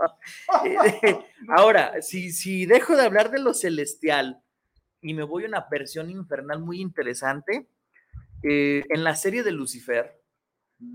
Ahora, 1.49 2.01
si, 2.03 2.33
si 2.33 2.67
dejo 2.67 2.97
de 2.97 3.05
hablar 3.05 3.31
de 3.31 3.41
lo 3.41 3.53
celestial 3.53 4.43
y 5.01 5.15
me 5.15 5.23
voy 5.23 5.45
a 5.45 5.49
una 5.49 5.67
versión 5.71 6.11
infernal 6.11 6.61
muy 6.61 6.81
interesante, 6.81 7.69
eh, 8.43 8.85
en 8.89 9.05
la 9.05 9.15
serie 9.17 9.43
de 9.43 9.53
Lucifer, 9.53 10.21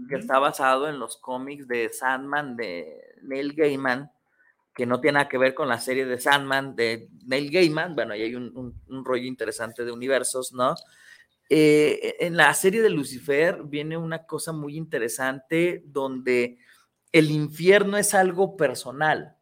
que 0.08 0.16
está 0.16 0.40
basado 0.40 0.88
en 0.88 1.00
los 1.00 1.18
cómics 1.18 1.68
de 1.68 1.90
Sandman 1.90 2.56
de 2.56 3.16
Neil 3.24 3.54
Gaiman, 3.54 4.12
que 4.74 4.86
no 4.86 5.02
tiene 5.02 5.16
nada 5.16 5.30
que 5.30 5.38
ver 5.38 5.54
con 5.54 5.68
la 5.68 5.80
serie 5.80 6.06
de 6.06 6.20
Sandman 6.20 6.76
de 6.76 7.10
Neil 7.26 7.52
Gaiman, 7.52 7.96
bueno, 7.96 8.14
ahí 8.14 8.22
hay 8.22 8.36
un, 8.36 9.04
rollo 9.04 9.26
interesante 9.26 9.84
de 9.84 9.92
universos, 9.92 10.54
¿no? 10.54 10.76
Eh, 11.50 12.16
en 12.22 12.38
la 12.38 12.54
serie 12.54 12.82
de 12.82 12.90
Lucifer 12.90 13.64
viene 13.66 13.98
una 13.98 14.26
cosa 14.26 14.54
muy 14.54 14.78
interesante 14.78 15.84
donde 15.86 16.58
el 17.12 17.30
infierno 17.30 17.98
es 17.98 18.14
algo 18.14 18.56
personal. 18.56 19.36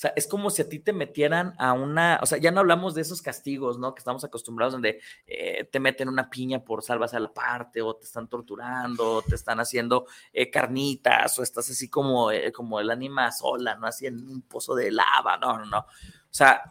Sea, 0.00 0.14
es 0.16 0.26
como 0.26 0.48
si 0.48 0.62
a 0.62 0.68
ti 0.70 0.78
te 0.78 0.94
metieran 0.94 1.52
a 1.58 1.74
una, 1.74 2.20
o 2.22 2.26
sea, 2.26 2.38
ya 2.38 2.50
no 2.50 2.60
hablamos 2.60 2.94
de 2.94 3.02
esos 3.02 3.20
castigos, 3.20 3.78
¿no? 3.78 3.94
Que 3.94 3.98
estamos 3.98 4.24
acostumbrados 4.24 4.72
donde 4.72 4.98
eh, 5.26 5.68
te 5.70 5.78
meten 5.78 6.08
una 6.08 6.30
piña 6.30 6.64
por 6.64 6.82
salvas 6.82 7.12
a 7.12 7.20
la 7.20 7.30
parte, 7.34 7.82
o 7.82 7.94
te 7.94 8.06
están 8.06 8.26
torturando, 8.26 9.16
o 9.16 9.20
te 9.20 9.34
están 9.34 9.60
haciendo 9.60 10.06
eh, 10.32 10.50
carnitas, 10.50 11.38
o 11.38 11.42
estás 11.42 11.68
así 11.68 11.90
como, 11.90 12.32
eh, 12.32 12.50
como 12.50 12.80
el 12.80 12.88
ánima 12.88 13.30
sola, 13.30 13.74
¿no? 13.76 13.86
Así 13.86 14.06
en 14.06 14.26
un 14.26 14.40
pozo 14.40 14.74
de 14.74 14.90
lava, 14.90 15.36
no, 15.36 15.58
no, 15.58 15.66
no. 15.66 15.80
O 15.80 15.84
sea, 16.30 16.62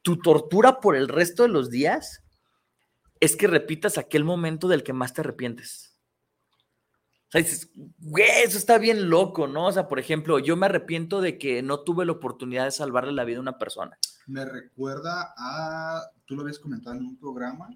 tu 0.00 0.16
tortura 0.16 0.80
por 0.80 0.96
el 0.96 1.08
resto 1.08 1.42
de 1.42 1.50
los 1.50 1.68
días 1.68 2.24
es 3.20 3.36
que 3.36 3.48
repitas 3.48 3.98
aquel 3.98 4.24
momento 4.24 4.66
del 4.66 4.82
que 4.82 4.94
más 4.94 5.12
te 5.12 5.20
arrepientes. 5.20 5.87
O 7.28 7.30
sea, 7.30 7.42
dices, 7.42 7.70
güey, 7.98 8.24
eso 8.42 8.56
está 8.56 8.78
bien 8.78 9.10
loco, 9.10 9.46
¿no? 9.46 9.66
O 9.66 9.72
sea, 9.72 9.86
por 9.86 9.98
ejemplo, 9.98 10.38
yo 10.38 10.56
me 10.56 10.64
arrepiento 10.64 11.20
de 11.20 11.36
que 11.36 11.62
no 11.62 11.80
tuve 11.80 12.06
la 12.06 12.12
oportunidad 12.12 12.64
de 12.64 12.70
salvarle 12.70 13.12
la 13.12 13.24
vida 13.24 13.36
a 13.36 13.42
una 13.42 13.58
persona. 13.58 13.98
Me 14.26 14.46
recuerda 14.46 15.34
a, 15.36 16.10
tú 16.24 16.36
lo 16.36 16.42
habías 16.42 16.58
comentado 16.58 16.96
en 16.96 17.04
un 17.04 17.18
programa, 17.18 17.68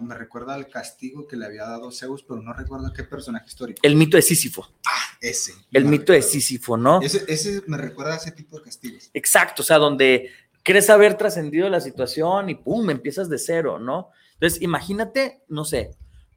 me 0.00 0.14
recuerda 0.14 0.54
al 0.54 0.68
castigo 0.68 1.26
que 1.26 1.36
le 1.36 1.46
había 1.46 1.64
dado 1.64 1.90
Zeus, 1.90 2.22
pero 2.22 2.42
no 2.42 2.52
recuerdo 2.52 2.86
a 2.86 2.92
qué 2.92 3.04
personaje 3.04 3.46
histórico. 3.46 3.80
El 3.82 3.96
mito 3.96 4.16
de 4.16 4.22
Sísifo. 4.22 4.66
Ah, 4.86 5.16
ese. 5.20 5.54
El 5.72 5.86
mito 5.86 6.12
de 6.12 6.20
Sísifo, 6.20 6.76
¿no? 6.76 7.00
Ese, 7.00 7.24
ese 7.28 7.62
me 7.66 7.78
recuerda 7.78 8.14
a 8.14 8.16
ese 8.16 8.32
tipo 8.32 8.58
de 8.58 8.64
castigos. 8.64 9.10
Exacto, 9.14 9.62
o 9.62 9.64
sea, 9.64 9.78
donde 9.78 10.30
crees 10.62 10.90
haber 10.90 11.16
trascendido 11.16 11.68
la 11.70 11.80
situación 11.80 12.50
y 12.50 12.56
pum, 12.56 12.90
empiezas 12.90 13.28
de 13.30 13.38
cero, 13.38 13.78
¿no? 13.78 14.10
Entonces, 14.34 14.60
imagínate, 14.62 15.42
no 15.48 15.64
sé, 15.64 15.92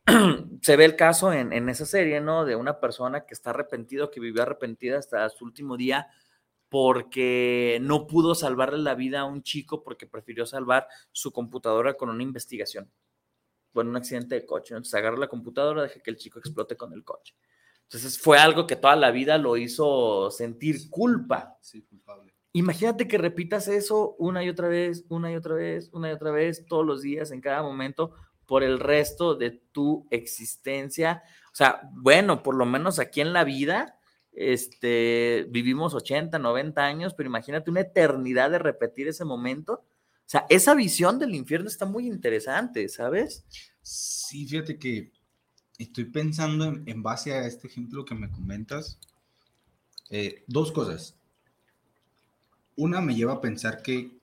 se 0.61 0.75
ve 0.75 0.85
el 0.85 0.95
caso 0.95 1.31
en, 1.33 1.69
esa 1.69 1.85
serie, 1.85 2.21
¿no? 2.21 2.45
De 2.45 2.55
una 2.55 2.79
persona 2.79 3.25
que 3.25 3.33
está 3.33 3.51
arrepentido, 3.51 4.11
que 4.11 4.19
vivió 4.19 4.41
arrepentida 4.41 4.97
hasta 4.97 5.29
su 5.29 5.45
último 5.45 5.77
día 5.77 6.07
porque 6.69 7.79
no 7.81 8.07
pudo 8.07 8.33
salvarle 8.33 8.79
la 8.79 8.95
vida 8.95 9.19
a 9.19 9.25
un 9.25 9.43
chico 9.43 9.83
porque 9.83 10.07
prefirió 10.07 10.45
salvar 10.45 10.87
su 11.11 11.31
computadora 11.33 11.95
con 11.95 12.09
una 12.09 12.23
investigación. 12.23 12.89
Bueno, 13.73 13.89
un 13.89 13.97
accidente 13.97 14.35
de 14.35 14.45
coche. 14.45 14.73
Entonces 14.73 14.93
agarra 14.93 15.17
la 15.17 15.27
computadora, 15.27 15.83
deja 15.83 15.99
que 15.99 16.11
el 16.11 16.17
chico 16.17 16.39
explote 16.39 16.77
con 16.77 16.93
el 16.93 17.03
coche. 17.03 17.35
Entonces 17.83 18.17
fue 18.17 18.37
algo 18.37 18.67
que 18.67 18.77
toda 18.77 18.95
la 18.95 19.11
vida 19.11 19.37
lo 19.37 19.57
hizo 19.57 20.31
sentir 20.31 20.89
culpa. 20.89 21.57
Sí, 21.59 21.81
culpable. 21.81 22.33
Imagínate 22.53 23.07
que 23.07 23.17
repitas 23.17 23.67
eso 23.67 24.15
una 24.17 24.43
y 24.43 24.49
otra 24.49 24.69
vez, 24.69 25.05
una 25.09 25.31
y 25.31 25.35
otra 25.35 25.55
vez, 25.55 25.89
una 25.91 26.09
y 26.09 26.13
otra 26.13 26.31
vez, 26.31 26.65
todos 26.67 26.85
los 26.85 27.01
días, 27.01 27.31
en 27.31 27.41
cada 27.41 27.63
momento, 27.63 28.13
por 28.51 28.63
el 28.63 28.81
resto 28.81 29.35
de 29.35 29.51
tu 29.71 30.05
existencia. 30.11 31.23
O 31.53 31.55
sea, 31.55 31.89
bueno, 31.93 32.43
por 32.43 32.53
lo 32.53 32.65
menos 32.65 32.99
aquí 32.99 33.21
en 33.21 33.31
la 33.31 33.45
vida, 33.45 33.97
este, 34.33 35.47
vivimos 35.49 35.93
80, 35.93 36.37
90 36.37 36.83
años, 36.83 37.13
pero 37.13 37.29
imagínate 37.29 37.71
una 37.71 37.79
eternidad 37.79 38.51
de 38.51 38.59
repetir 38.59 39.07
ese 39.07 39.23
momento. 39.23 39.75
O 39.75 40.25
sea, 40.25 40.45
esa 40.49 40.75
visión 40.75 41.17
del 41.17 41.33
infierno 41.33 41.69
está 41.69 41.85
muy 41.85 42.07
interesante, 42.07 42.89
¿sabes? 42.89 43.45
Sí, 43.81 44.45
fíjate 44.45 44.77
que 44.77 45.13
estoy 45.77 46.03
pensando 46.03 46.65
en, 46.65 47.01
base 47.01 47.31
a 47.31 47.47
este 47.47 47.67
ejemplo 47.67 48.03
que 48.03 48.15
me 48.15 48.29
comentas, 48.29 48.99
eh, 50.09 50.43
dos 50.47 50.73
cosas. 50.73 51.15
Una 52.75 52.99
me 52.99 53.15
lleva 53.15 53.31
a 53.31 53.41
pensar 53.41 53.81
que 53.81 54.19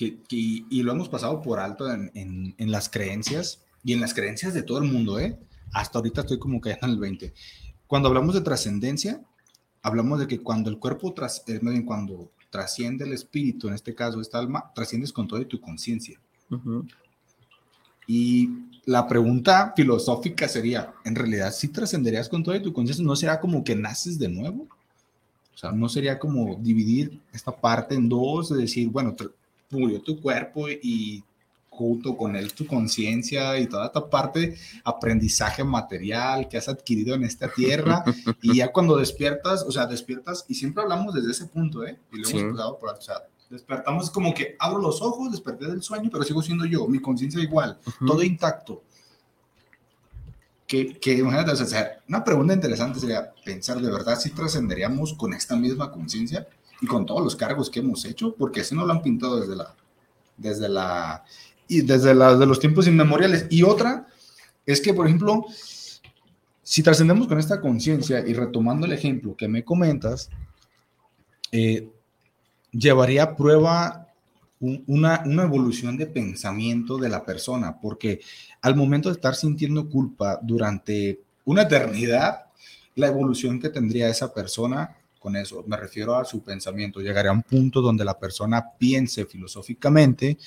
y 0.00 0.82
lo 0.82 0.92
hemos 0.92 1.08
pasado 1.08 1.40
por 1.42 1.60
alto 1.60 1.92
en, 1.92 2.10
en, 2.14 2.70
las 2.70 2.88
creencias 2.88 3.62
y 3.84 3.92
en 3.92 4.00
las 4.00 4.14
creencias 4.14 4.54
de 4.54 4.62
todo 4.62 4.78
el 4.78 4.90
mundo, 4.90 5.18
¿eh? 5.18 5.38
Hasta 5.72 5.98
ahorita 5.98 6.22
estoy 6.22 6.38
como 6.38 6.60
que 6.60 6.70
en 6.70 6.78
el 6.82 6.98
20. 6.98 7.32
Cuando 7.86 8.08
hablamos 8.08 8.34
de 8.34 8.40
trascendencia, 8.40 9.20
hablamos 9.82 10.18
de 10.20 10.26
que 10.26 10.40
cuando 10.40 10.70
el 10.70 10.78
cuerpo, 10.78 11.12
tras, 11.12 11.42
eh, 11.46 11.60
cuando 11.84 12.30
trasciende 12.50 13.04
el 13.04 13.12
espíritu, 13.12 13.68
en 13.68 13.74
este 13.74 13.94
caso 13.94 14.20
esta 14.20 14.38
alma, 14.38 14.72
trasciendes 14.74 15.12
con 15.12 15.28
toda 15.28 15.44
tu 15.44 15.60
conciencia. 15.60 16.20
Y 18.06 18.48
la 18.84 19.06
pregunta 19.06 19.72
filosófica 19.76 20.48
sería, 20.48 20.92
en 21.04 21.14
realidad, 21.14 21.52
si 21.52 21.68
trascenderías 21.68 22.28
con 22.28 22.42
toda 22.42 22.60
tu 22.60 22.72
conciencia, 22.72 23.04
¿no 23.04 23.14
será 23.14 23.40
como 23.40 23.62
que 23.62 23.76
naces 23.76 24.18
de 24.18 24.28
nuevo? 24.28 24.66
O 25.54 25.58
sea, 25.58 25.72
no 25.72 25.88
sería 25.88 26.18
como 26.18 26.56
dividir 26.56 27.20
esta 27.32 27.52
parte 27.52 27.94
en 27.94 28.08
dos, 28.08 28.48
de 28.48 28.62
decir, 28.62 28.88
bueno, 28.88 29.14
murió 29.70 30.00
tu 30.02 30.20
cuerpo 30.20 30.68
y 30.68 31.24
junto 31.70 32.16
con 32.16 32.36
él 32.36 32.52
tu 32.52 32.66
conciencia 32.66 33.58
y 33.58 33.66
toda 33.66 33.86
esta 33.86 34.10
parte 34.10 34.56
aprendizaje 34.84 35.64
material 35.64 36.48
que 36.48 36.58
has 36.58 36.68
adquirido 36.68 37.14
en 37.14 37.24
esta 37.24 37.48
tierra 37.48 38.04
y 38.42 38.56
ya 38.56 38.70
cuando 38.70 38.96
despiertas, 38.96 39.62
o 39.62 39.72
sea, 39.72 39.86
despiertas 39.86 40.44
y 40.48 40.54
siempre 40.54 40.82
hablamos 40.82 41.14
desde 41.14 41.30
ese 41.30 41.46
punto, 41.46 41.86
¿eh? 41.86 41.98
Y 42.12 42.18
lo 42.18 42.28
hemos 42.28 42.76
por, 42.78 42.90
o 42.90 43.00
sea, 43.00 43.22
despertamos 43.48 44.10
como 44.10 44.34
que 44.34 44.56
abro 44.58 44.78
los 44.78 45.00
ojos, 45.00 45.30
desperté 45.30 45.66
del 45.66 45.82
sueño, 45.82 46.10
pero 46.12 46.24
sigo 46.24 46.42
siendo 46.42 46.66
yo, 46.66 46.86
mi 46.86 47.00
conciencia 47.00 47.40
igual, 47.40 47.78
todo 48.06 48.22
intacto. 48.22 48.82
Que, 50.66 50.98
que 51.00 51.14
imagínate, 51.14 51.50
o 51.50 51.56
sea, 51.56 51.98
una 52.08 52.22
pregunta 52.22 52.54
interesante 52.54 53.00
sería 53.00 53.32
pensar 53.44 53.80
de 53.80 53.90
verdad 53.90 54.20
si 54.20 54.30
trascenderíamos 54.30 55.14
con 55.14 55.34
esta 55.34 55.56
misma 55.56 55.90
conciencia 55.90 56.46
y 56.80 56.86
con 56.86 57.06
todos 57.06 57.22
los 57.22 57.36
cargos 57.36 57.70
que 57.70 57.80
hemos 57.80 58.04
hecho, 58.04 58.34
porque 58.36 58.60
así 58.60 58.74
no 58.74 58.86
lo 58.86 58.92
han 58.92 59.02
pintado 59.02 59.40
desde 59.40 59.56
la, 59.56 59.74
desde 60.36 60.68
la, 60.68 61.24
y 61.68 61.82
desde 61.82 62.14
la, 62.14 62.36
de 62.36 62.46
los 62.46 62.58
tiempos 62.58 62.86
inmemoriales. 62.86 63.46
Y 63.50 63.62
otra 63.62 64.06
es 64.64 64.80
que, 64.80 64.94
por 64.94 65.06
ejemplo, 65.06 65.44
si 66.62 66.82
trascendemos 66.82 67.26
con 67.26 67.38
esta 67.38 67.60
conciencia 67.60 68.20
y 68.26 68.32
retomando 68.32 68.86
el 68.86 68.92
ejemplo 68.92 69.36
que 69.36 69.48
me 69.48 69.64
comentas, 69.64 70.30
eh, 71.52 71.88
llevaría 72.72 73.24
a 73.24 73.36
prueba 73.36 74.06
una, 74.60 75.22
una, 75.24 75.42
evolución 75.42 75.96
de 75.96 76.06
pensamiento 76.06 76.98
de 76.98 77.08
la 77.08 77.24
persona, 77.24 77.78
porque 77.80 78.20
al 78.60 78.76
momento 78.76 79.08
de 79.08 79.14
estar 79.14 79.34
sintiendo 79.34 79.88
culpa 79.88 80.38
durante 80.42 81.20
una 81.44 81.62
eternidad, 81.62 82.46
la 82.94 83.08
evolución 83.08 83.58
que 83.58 83.70
tendría 83.70 84.08
esa 84.08 84.32
persona 84.32 84.99
con 85.20 85.36
eso. 85.36 85.62
Me 85.68 85.76
refiero 85.76 86.16
a 86.16 86.24
su 86.24 86.42
pensamiento. 86.42 87.00
Llegaría 87.00 87.30
a 87.30 87.34
un 87.34 87.42
punto 87.42 87.80
donde 87.80 88.04
la 88.04 88.18
persona 88.18 88.64
piense 88.76 89.26
filosóficamente, 89.26 90.38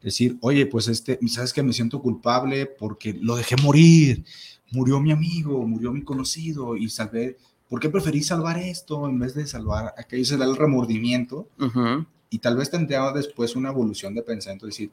decir, 0.00 0.38
oye, 0.40 0.64
pues 0.66 0.88
este, 0.88 1.18
sabes 1.28 1.52
que 1.52 1.62
me 1.62 1.72
siento 1.72 2.00
culpable 2.00 2.66
porque 2.66 3.12
lo 3.20 3.36
dejé 3.36 3.56
morir, 3.56 4.24
murió 4.70 5.00
mi 5.00 5.10
amigo, 5.10 5.66
murió 5.66 5.92
mi 5.92 6.02
conocido 6.02 6.76
y 6.76 6.88
salvé, 6.88 7.36
¿por 7.68 7.80
qué 7.80 7.90
preferí 7.90 8.22
salvar 8.22 8.58
esto 8.58 9.08
en 9.08 9.18
vez 9.18 9.34
de 9.34 9.46
salvar 9.46 9.92
aquello? 9.98 10.24
Se 10.24 10.36
da 10.36 10.44
el 10.44 10.56
remordimiento 10.56 11.48
y 12.30 12.38
tal 12.38 12.56
vez 12.56 12.70
tendría 12.70 13.10
después 13.10 13.56
una 13.56 13.70
evolución 13.70 14.14
de 14.14 14.22
pensamiento, 14.22 14.66
decir, 14.66 14.92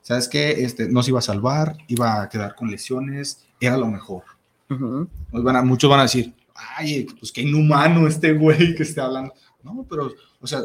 sabes 0.00 0.28
que 0.28 0.64
este, 0.64 0.88
no 0.88 1.02
se 1.02 1.10
iba 1.10 1.18
a 1.18 1.22
salvar, 1.22 1.76
iba 1.88 2.22
a 2.22 2.28
quedar 2.28 2.54
con 2.54 2.70
lesiones, 2.70 3.44
era 3.60 3.76
lo 3.76 3.88
mejor. 3.88 4.22
van 4.68 5.56
a, 5.56 5.62
muchos 5.62 5.90
van 5.90 6.00
a 6.00 6.04
decir, 6.04 6.32
ay, 6.76 7.06
pues 7.18 7.32
qué 7.32 7.42
inhumano 7.42 8.06
este 8.06 8.32
güey 8.32 8.74
que 8.74 8.82
está 8.82 9.04
hablando. 9.06 9.34
No, 9.62 9.84
pero, 9.88 10.12
o 10.40 10.46
sea, 10.46 10.60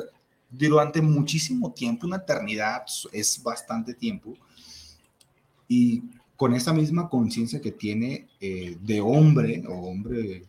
durante 0.49 1.01
muchísimo 1.01 1.71
tiempo, 1.71 2.05
una 2.05 2.17
eternidad 2.17 2.83
es 3.11 3.41
bastante 3.41 3.93
tiempo, 3.93 4.35
y 5.67 6.03
con 6.35 6.53
esa 6.53 6.73
misma 6.73 7.07
conciencia 7.07 7.61
que 7.61 7.71
tiene 7.71 8.27
eh, 8.41 8.77
de 8.81 8.99
hombre, 8.99 9.63
o 9.67 9.73
hombre, 9.89 10.43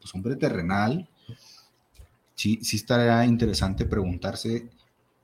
pues 0.00 0.14
hombre 0.14 0.36
terrenal, 0.36 1.08
sí, 2.34 2.58
sí 2.62 2.76
estaría 2.76 3.24
interesante 3.24 3.86
preguntarse, 3.86 4.68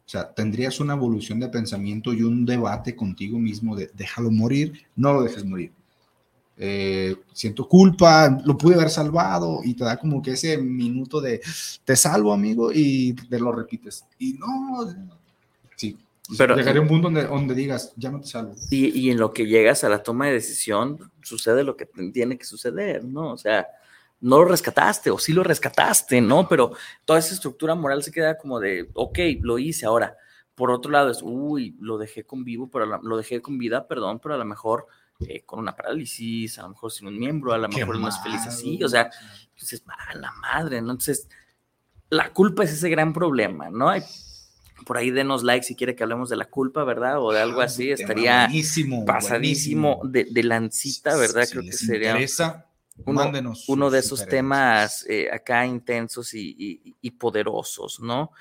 o 0.06 0.08
sea, 0.08 0.32
¿tendrías 0.32 0.80
una 0.80 0.94
evolución 0.94 1.40
de 1.40 1.48
pensamiento 1.48 2.12
y 2.12 2.22
un 2.22 2.46
debate 2.46 2.96
contigo 2.96 3.38
mismo 3.38 3.76
de 3.76 3.90
déjalo 3.94 4.30
morir, 4.30 4.86
no 4.96 5.12
lo 5.12 5.22
dejes 5.22 5.44
morir? 5.44 5.72
Eh, 6.56 7.16
siento 7.32 7.68
culpa, 7.68 8.38
lo 8.44 8.56
pude 8.56 8.76
haber 8.76 8.88
salvado 8.88 9.60
y 9.64 9.74
te 9.74 9.82
da 9.82 9.96
como 9.96 10.22
que 10.22 10.32
ese 10.32 10.56
minuto 10.56 11.20
de 11.20 11.40
te 11.84 11.96
salvo 11.96 12.32
amigo 12.32 12.70
y 12.72 13.12
te 13.14 13.40
lo 13.40 13.50
repites 13.50 14.04
y 14.20 14.34
no, 14.34 14.86
sí, 15.74 15.98
pero 16.38 16.54
dejaré 16.54 16.78
un 16.78 16.86
punto 16.86 17.08
donde, 17.08 17.26
donde 17.26 17.56
digas 17.56 17.92
ya 17.96 18.12
no 18.12 18.20
te 18.20 18.28
salvo. 18.28 18.54
Y, 18.70 18.86
y, 18.96 19.10
en 19.10 19.18
lo 19.18 19.32
que 19.32 19.46
llegas 19.46 19.82
a 19.82 19.88
la 19.88 20.04
toma 20.04 20.26
de 20.26 20.34
decisión 20.34 21.10
sucede 21.22 21.64
lo 21.64 21.76
que 21.76 21.86
tiene 22.12 22.38
que 22.38 22.44
suceder, 22.44 23.04
¿no? 23.04 23.32
O 23.32 23.36
sea, 23.36 23.66
no 24.20 24.38
lo 24.38 24.44
rescataste 24.44 25.10
o 25.10 25.18
sí 25.18 25.32
lo 25.32 25.42
rescataste, 25.42 26.20
¿no? 26.20 26.48
Pero 26.48 26.72
toda 27.04 27.18
esa 27.18 27.34
estructura 27.34 27.74
moral 27.74 28.02
se 28.02 28.12
queda 28.12 28.38
como 28.38 28.60
de, 28.60 28.88
ok, 28.94 29.18
lo 29.42 29.58
hice 29.58 29.86
ahora. 29.86 30.16
Por 30.54 30.70
otro 30.70 30.90
lado 30.92 31.10
es, 31.10 31.20
uy, 31.20 31.76
lo 31.80 31.98
dejé 31.98 32.24
con 32.24 32.44
vivo, 32.44 32.70
pero 32.70 32.86
lo 32.86 33.16
dejé 33.16 33.42
con 33.42 33.58
vida, 33.58 33.86
perdón, 33.86 34.20
pero 34.20 34.34
a 34.36 34.38
lo 34.38 34.44
mejor 34.44 34.86
eh, 35.20 35.44
con 35.44 35.60
una 35.60 35.76
parálisis, 35.76 36.58
a 36.58 36.62
lo 36.62 36.70
mejor 36.70 36.90
sin 36.90 37.06
un 37.06 37.18
miembro, 37.18 37.52
a 37.52 37.58
lo 37.58 37.68
mejor 37.68 37.98
no 37.98 38.08
es 38.08 38.20
feliz 38.22 38.46
así, 38.46 38.82
o 38.82 38.88
sea, 38.88 39.10
dices, 39.58 39.84
a 39.86 40.14
la 40.16 40.32
madre, 40.32 40.82
¿no? 40.82 40.90
Entonces, 40.90 41.28
la 42.10 42.32
culpa 42.32 42.64
es 42.64 42.72
ese 42.72 42.88
gran 42.88 43.12
problema, 43.12 43.70
¿no? 43.70 43.88
Hay, 43.88 44.02
por 44.84 44.98
ahí 44.98 45.10
denos 45.10 45.42
like 45.42 45.64
si 45.64 45.76
quiere 45.76 45.94
que 45.94 46.02
hablemos 46.02 46.28
de 46.28 46.36
la 46.36 46.46
culpa, 46.46 46.84
¿verdad? 46.84 47.20
O 47.20 47.32
de 47.32 47.40
algo 47.40 47.60
ah, 47.60 47.64
así, 47.64 47.90
estaría 47.90 48.48
pasadísimo 49.06 50.00
De, 50.04 50.24
de, 50.30 50.42
lancita, 50.42 51.16
¿verdad? 51.16 51.46
Creo 51.50 51.62
que 51.62 51.72
sería 51.72 52.10
interesa, 52.10 52.66
uno, 53.04 53.32
uno 53.68 53.90
de 53.90 53.98
esos 53.98 54.26
temas 54.26 55.04
eh, 55.08 55.28
acá 55.32 55.66
intensos 55.66 56.34
y, 56.34 56.54
y, 56.58 56.96
y, 57.00 57.10
poderosos, 57.12 58.00
¿no? 58.00 58.32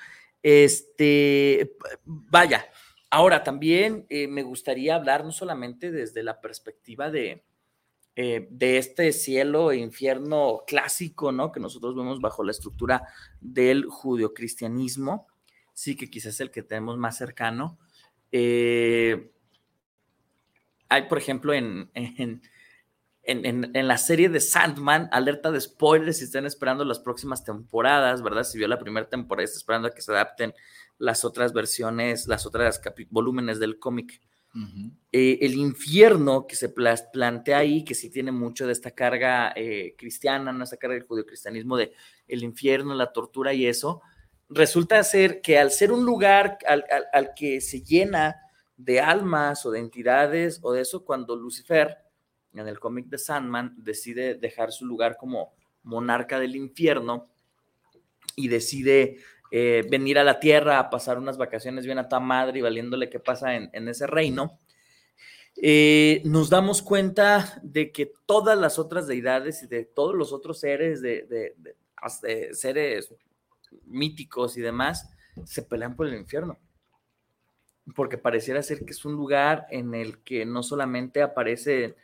Este, 0.42 1.76
vaya, 2.04 2.66
Ahora, 3.14 3.44
también 3.44 4.06
eh, 4.08 4.26
me 4.26 4.42
gustaría 4.42 4.96
hablar 4.96 5.24
no 5.24 5.30
solamente 5.30 5.92
desde 5.92 6.24
la 6.24 6.40
perspectiva 6.40 7.12
de, 7.12 7.44
eh, 8.16 8.48
de 8.50 8.78
este 8.78 9.12
cielo 9.12 9.70
e 9.70 9.76
infierno 9.76 10.64
clásico, 10.66 11.30
¿no? 11.30 11.52
Que 11.52 11.60
nosotros 11.60 11.94
vemos 11.94 12.20
bajo 12.20 12.42
la 12.42 12.50
estructura 12.50 13.06
del 13.40 13.84
judio-cristianismo, 13.84 15.28
sí 15.74 15.94
que 15.94 16.10
quizás 16.10 16.34
es 16.34 16.40
el 16.40 16.50
que 16.50 16.64
tenemos 16.64 16.98
más 16.98 17.16
cercano. 17.16 17.78
Eh, 18.32 19.30
hay, 20.88 21.02
por 21.02 21.18
ejemplo, 21.18 21.52
en, 21.52 21.92
en, 21.94 22.42
en, 23.26 23.88
la 23.88 23.96
serie 23.96 24.28
de 24.28 24.40
Sandman, 24.40 25.08
alerta 25.12 25.50
de 25.50 25.60
spoilers 25.60 26.18
si 26.18 26.24
están 26.24 26.46
esperando 26.46 26.84
las 26.84 26.98
próximas 26.98 27.44
temporadas, 27.44 28.22
¿verdad? 28.22 28.42
Si 28.42 28.58
vio 28.58 28.68
la 28.68 28.78
primera 28.78 29.08
temporada, 29.08 29.44
está 29.44 29.58
esperando 29.58 29.88
a 29.88 29.92
que 29.92 30.02
se 30.02 30.12
adapten 30.12 30.52
las 30.98 31.24
otras 31.24 31.52
versiones, 31.52 32.26
las 32.26 32.46
otras 32.46 32.80
volúmenes 33.10 33.58
del 33.58 33.78
cómic. 33.78 34.20
Eh, 35.10 35.38
el 35.42 35.54
infierno 35.56 36.46
que 36.46 36.54
se 36.54 36.68
plantea 36.68 37.58
ahí, 37.58 37.82
que 37.82 37.96
sí 37.96 38.08
tiene 38.08 38.30
mucho 38.30 38.68
de 38.68 38.72
esta 38.72 38.92
carga 38.92 39.52
eh, 39.56 39.96
cristiana, 39.98 40.52
¿no? 40.52 40.62
esta 40.62 40.76
carga 40.76 40.94
del 40.94 41.06
judio-cristianismo 41.06 41.76
de 41.76 41.92
el 42.28 42.44
infierno, 42.44 42.94
la 42.94 43.12
tortura 43.12 43.52
y 43.52 43.66
eso, 43.66 44.00
resulta 44.48 45.02
ser 45.02 45.40
que 45.40 45.58
al 45.58 45.72
ser 45.72 45.90
un 45.90 46.04
lugar 46.04 46.58
al, 46.68 46.84
al 47.12 47.34
que 47.34 47.60
se 47.60 47.82
llena 47.82 48.36
de 48.76 49.00
almas 49.00 49.66
o 49.66 49.72
de 49.72 49.80
entidades 49.80 50.60
o 50.62 50.72
de 50.72 50.82
eso, 50.82 51.04
cuando 51.04 51.34
Lucifer, 51.34 51.98
en 52.52 52.68
el 52.68 52.78
cómic 52.78 53.06
de 53.06 53.18
Sandman, 53.18 53.74
decide 53.76 54.36
dejar 54.36 54.70
su 54.70 54.86
lugar 54.86 55.16
como 55.16 55.54
monarca 55.82 56.38
del 56.38 56.54
infierno 56.54 57.28
y 58.36 58.48
decide 58.48 59.18
eh, 59.56 59.86
venir 59.88 60.18
a 60.18 60.24
la 60.24 60.40
tierra 60.40 60.80
a 60.80 60.90
pasar 60.90 61.16
unas 61.16 61.38
vacaciones 61.38 61.86
bien 61.86 61.96
a 62.00 62.08
tu 62.08 62.18
madre 62.18 62.58
y 62.58 62.62
valiéndole 62.62 63.08
qué 63.08 63.20
pasa 63.20 63.54
en, 63.54 63.88
ese 63.88 64.04
reino, 64.08 64.58
eh, 65.54 66.22
nos 66.24 66.50
damos 66.50 66.82
cuenta 66.82 67.60
de 67.62 67.92
que 67.92 68.12
todas 68.26 68.58
las 68.58 68.80
otras 68.80 69.06
deidades 69.06 69.62
y 69.62 69.68
de 69.68 69.84
todos 69.84 70.16
los 70.16 70.32
otros 70.32 70.58
seres, 70.58 71.00
de, 71.00 71.54
seres 72.50 73.14
míticos 73.84 74.56
y 74.56 74.60
demás, 74.60 75.08
se 75.44 75.62
pelean 75.62 75.94
por 75.94 76.08
el 76.08 76.16
infierno. 76.16 76.58
Porque 77.94 78.18
pareciera 78.18 78.60
ser 78.60 78.84
que 78.84 78.90
es 78.90 79.04
un 79.04 79.12
lugar 79.12 79.68
en 79.70 79.94
el 79.94 80.18
que 80.24 80.44
no 80.44 80.64
solamente 80.64 81.22
aparece 81.22 81.94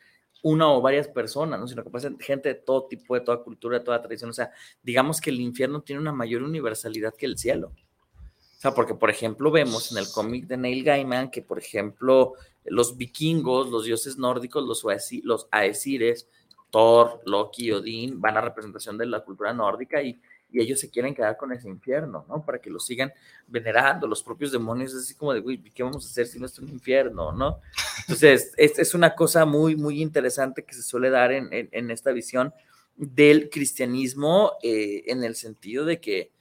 una 0.42 0.72
o 0.72 0.80
varias 0.80 1.08
personas, 1.08 1.60
¿no? 1.60 1.66
sino 1.68 1.82
que 1.82 1.90
pasa 1.90 2.10
gente 2.20 2.48
de 2.50 2.54
todo 2.54 2.86
tipo, 2.86 3.14
de 3.14 3.20
toda 3.20 3.42
cultura, 3.42 3.78
de 3.78 3.84
toda 3.84 4.00
tradición. 4.00 4.30
O 4.30 4.32
sea, 4.32 4.50
digamos 4.82 5.20
que 5.20 5.30
el 5.30 5.40
infierno 5.40 5.82
tiene 5.82 6.00
una 6.00 6.12
mayor 6.12 6.42
universalidad 6.42 7.14
que 7.14 7.26
el 7.26 7.38
cielo. 7.38 7.72
O 7.72 8.60
sea, 8.60 8.74
porque, 8.74 8.94
por 8.94 9.08
ejemplo, 9.08 9.50
vemos 9.50 9.90
en 9.92 9.98
el 9.98 10.10
cómic 10.12 10.46
de 10.46 10.56
Neil 10.56 10.84
Gaiman 10.84 11.30
que, 11.30 11.40
por 11.40 11.58
ejemplo, 11.58 12.34
los 12.64 12.96
vikingos, 12.96 13.70
los 13.70 13.84
dioses 13.84 14.18
nórdicos, 14.18 14.64
los, 14.64 14.84
los 15.24 15.48
aesires, 15.50 16.28
Thor, 16.70 17.20
Loki, 17.24 17.72
Odín, 17.72 18.20
van 18.20 18.36
a 18.36 18.40
representación 18.40 18.98
de 18.98 19.06
la 19.06 19.20
cultura 19.20 19.52
nórdica 19.52 20.02
y 20.02 20.20
y 20.52 20.60
ellos 20.60 20.80
se 20.80 20.90
quieren 20.90 21.14
quedar 21.14 21.36
con 21.36 21.52
ese 21.52 21.68
infierno, 21.68 22.24
¿no? 22.28 22.44
Para 22.44 22.60
que 22.60 22.70
lo 22.70 22.78
sigan 22.78 23.12
venerando, 23.46 24.06
los 24.06 24.22
propios 24.22 24.52
demonios, 24.52 24.94
así 24.94 25.14
como 25.14 25.32
de, 25.32 25.40
uy, 25.40 25.62
¿qué 25.74 25.82
vamos 25.82 26.04
a 26.04 26.08
hacer 26.08 26.26
si 26.26 26.38
no 26.38 26.46
es 26.46 26.58
un 26.58 26.68
infierno, 26.68 27.32
¿no? 27.32 27.60
Entonces, 28.00 28.52
es, 28.56 28.78
es, 28.78 28.94
una 28.94 29.14
cosa 29.14 29.44
muy, 29.44 29.76
muy 29.76 30.02
interesante 30.02 30.64
que 30.64 30.74
se 30.74 30.82
suele 30.82 31.10
dar 31.10 31.32
en, 31.32 31.48
en, 31.50 31.90
esta 31.90 32.12
visión 32.12 32.52
del 32.96 33.48
cristianismo 33.50 34.52
eh, 34.62 35.04
en 35.06 35.24
el 35.24 35.36
sentido 35.36 35.84
de 35.84 36.00
que, 36.00 36.32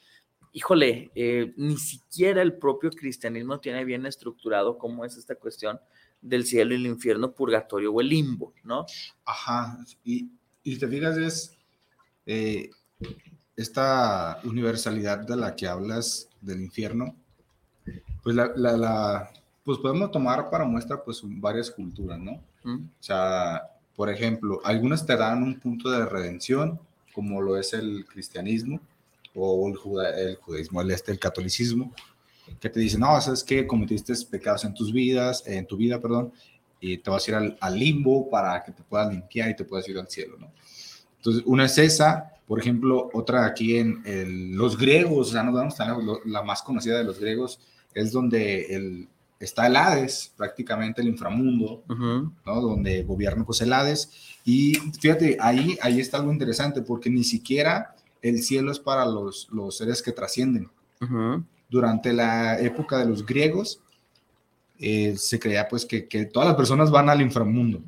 híjole, 0.51 1.11
eh, 1.15 1.53
ni 1.57 1.77
siquiera 1.77 2.41
el 2.41 2.57
propio 2.57 2.89
cristianismo 2.91 3.59
tiene 3.59 3.85
bien 3.85 4.05
estructurado 4.05 4.77
cómo 4.77 5.05
es 5.05 5.17
esta 5.17 5.35
cuestión 5.35 5.79
del 6.21 6.45
cielo 6.45 6.73
y 6.73 6.77
el 6.77 6.87
infierno, 6.87 7.31
purgatorio 7.31 7.93
o 7.93 8.01
el 8.01 8.09
limbo, 8.09 8.53
¿no? 8.63 8.85
Ajá, 9.23 9.77
y, 10.03 10.29
y 10.63 10.77
te 10.77 10.87
fijas, 10.87 11.17
es... 11.17 11.55
Eh, 12.25 12.69
esta 13.61 14.39
universalidad 14.43 15.19
de 15.19 15.35
la 15.35 15.55
que 15.55 15.67
hablas 15.67 16.29
del 16.41 16.61
infierno, 16.61 17.15
pues 18.23 18.35
la, 18.35 18.51
la, 18.55 19.29
pues 19.63 19.79
podemos 19.79 20.11
tomar 20.11 20.49
para 20.49 20.65
muestra 20.65 21.03
pues 21.03 21.21
varias 21.23 21.69
culturas, 21.69 22.19
¿no? 22.19 22.41
O 22.63 22.79
sea, 22.99 23.63
por 23.95 24.09
ejemplo, 24.09 24.61
algunas 24.63 25.05
te 25.05 25.17
dan 25.17 25.43
un 25.43 25.59
punto 25.59 25.89
de 25.89 26.05
redención, 26.05 26.79
como 27.13 27.41
lo 27.41 27.57
es 27.57 27.73
el 27.73 28.05
cristianismo 28.05 28.79
o 29.35 29.67
el, 29.67 29.75
el 30.17 30.35
judaísmo, 30.37 30.81
el, 30.81 30.91
este, 30.91 31.11
el 31.11 31.19
catolicismo, 31.19 31.93
que 32.59 32.69
te 32.69 32.79
dicen, 32.79 33.01
no, 33.01 33.19
sabes 33.19 33.43
que 33.43 33.67
cometiste 33.67 34.13
pecados 34.29 34.63
en 34.63 34.73
tus 34.73 34.93
vidas, 34.93 35.43
en 35.45 35.65
tu 35.65 35.75
vida, 35.75 35.99
perdón, 35.99 36.31
y 36.79 36.97
te 36.97 37.09
vas 37.09 37.27
a 37.27 37.31
ir 37.31 37.35
al, 37.35 37.57
al 37.59 37.77
limbo 37.77 38.29
para 38.29 38.63
que 38.63 38.71
te 38.71 38.83
puedas 38.83 39.11
limpiar 39.11 39.49
y 39.49 39.55
te 39.55 39.65
puedas 39.65 39.87
ir 39.89 39.97
al 39.97 40.07
cielo, 40.07 40.37
¿no? 40.39 40.49
Entonces, 41.17 41.43
una 41.45 41.65
es 41.65 41.77
esa, 41.77 42.38
por 42.49 42.59
ejemplo, 42.59 43.11
otra 43.13 43.45
aquí 43.45 43.77
en 43.77 44.57
los 44.57 44.75
griegos, 44.75 45.31
ya 45.33 45.43
nos 45.43 45.53
vamos 45.53 45.79
a 45.79 45.95
la 46.25 46.41
más 46.41 46.63
conocida 46.63 46.97
de 46.97 47.03
los 47.03 47.19
griegos, 47.19 47.59
es 47.93 48.11
donde 48.11 48.75
el, 48.75 49.07
está 49.39 49.67
el 49.67 49.75
Hades, 49.75 50.33
prácticamente 50.35 50.99
el 50.99 51.09
inframundo, 51.09 51.83
¿no? 51.87 52.61
donde 52.61 53.03
gobierna 53.03 53.45
pues 53.45 53.61
el 53.61 53.71
Hades. 53.71 54.11
Y 54.45 54.73
fíjate, 54.99 55.37
ahí, 55.39 55.77
ahí 55.83 55.99
está 55.99 56.17
algo 56.17 56.33
interesante, 56.33 56.81
porque 56.81 57.11
ni 57.11 57.23
siquiera 57.23 57.93
el 58.23 58.41
cielo 58.41 58.71
es 58.71 58.79
para 58.79 59.05
los, 59.05 59.47
los 59.51 59.77
seres 59.77 60.01
que 60.01 60.11
trascienden. 60.11 60.71
Durante 61.69 62.13
la 62.13 62.59
época 62.59 62.97
de 62.97 63.05
los 63.05 63.27
griegos, 63.27 63.79
eh, 64.81 65.17
se 65.17 65.37
creía 65.39 65.67
pues 65.67 65.85
que, 65.85 66.07
que, 66.07 66.25
todas 66.25 66.47
las 66.47 66.55
personas 66.55 66.89
van 66.89 67.09
al 67.09 67.21
inframundo, 67.21 67.81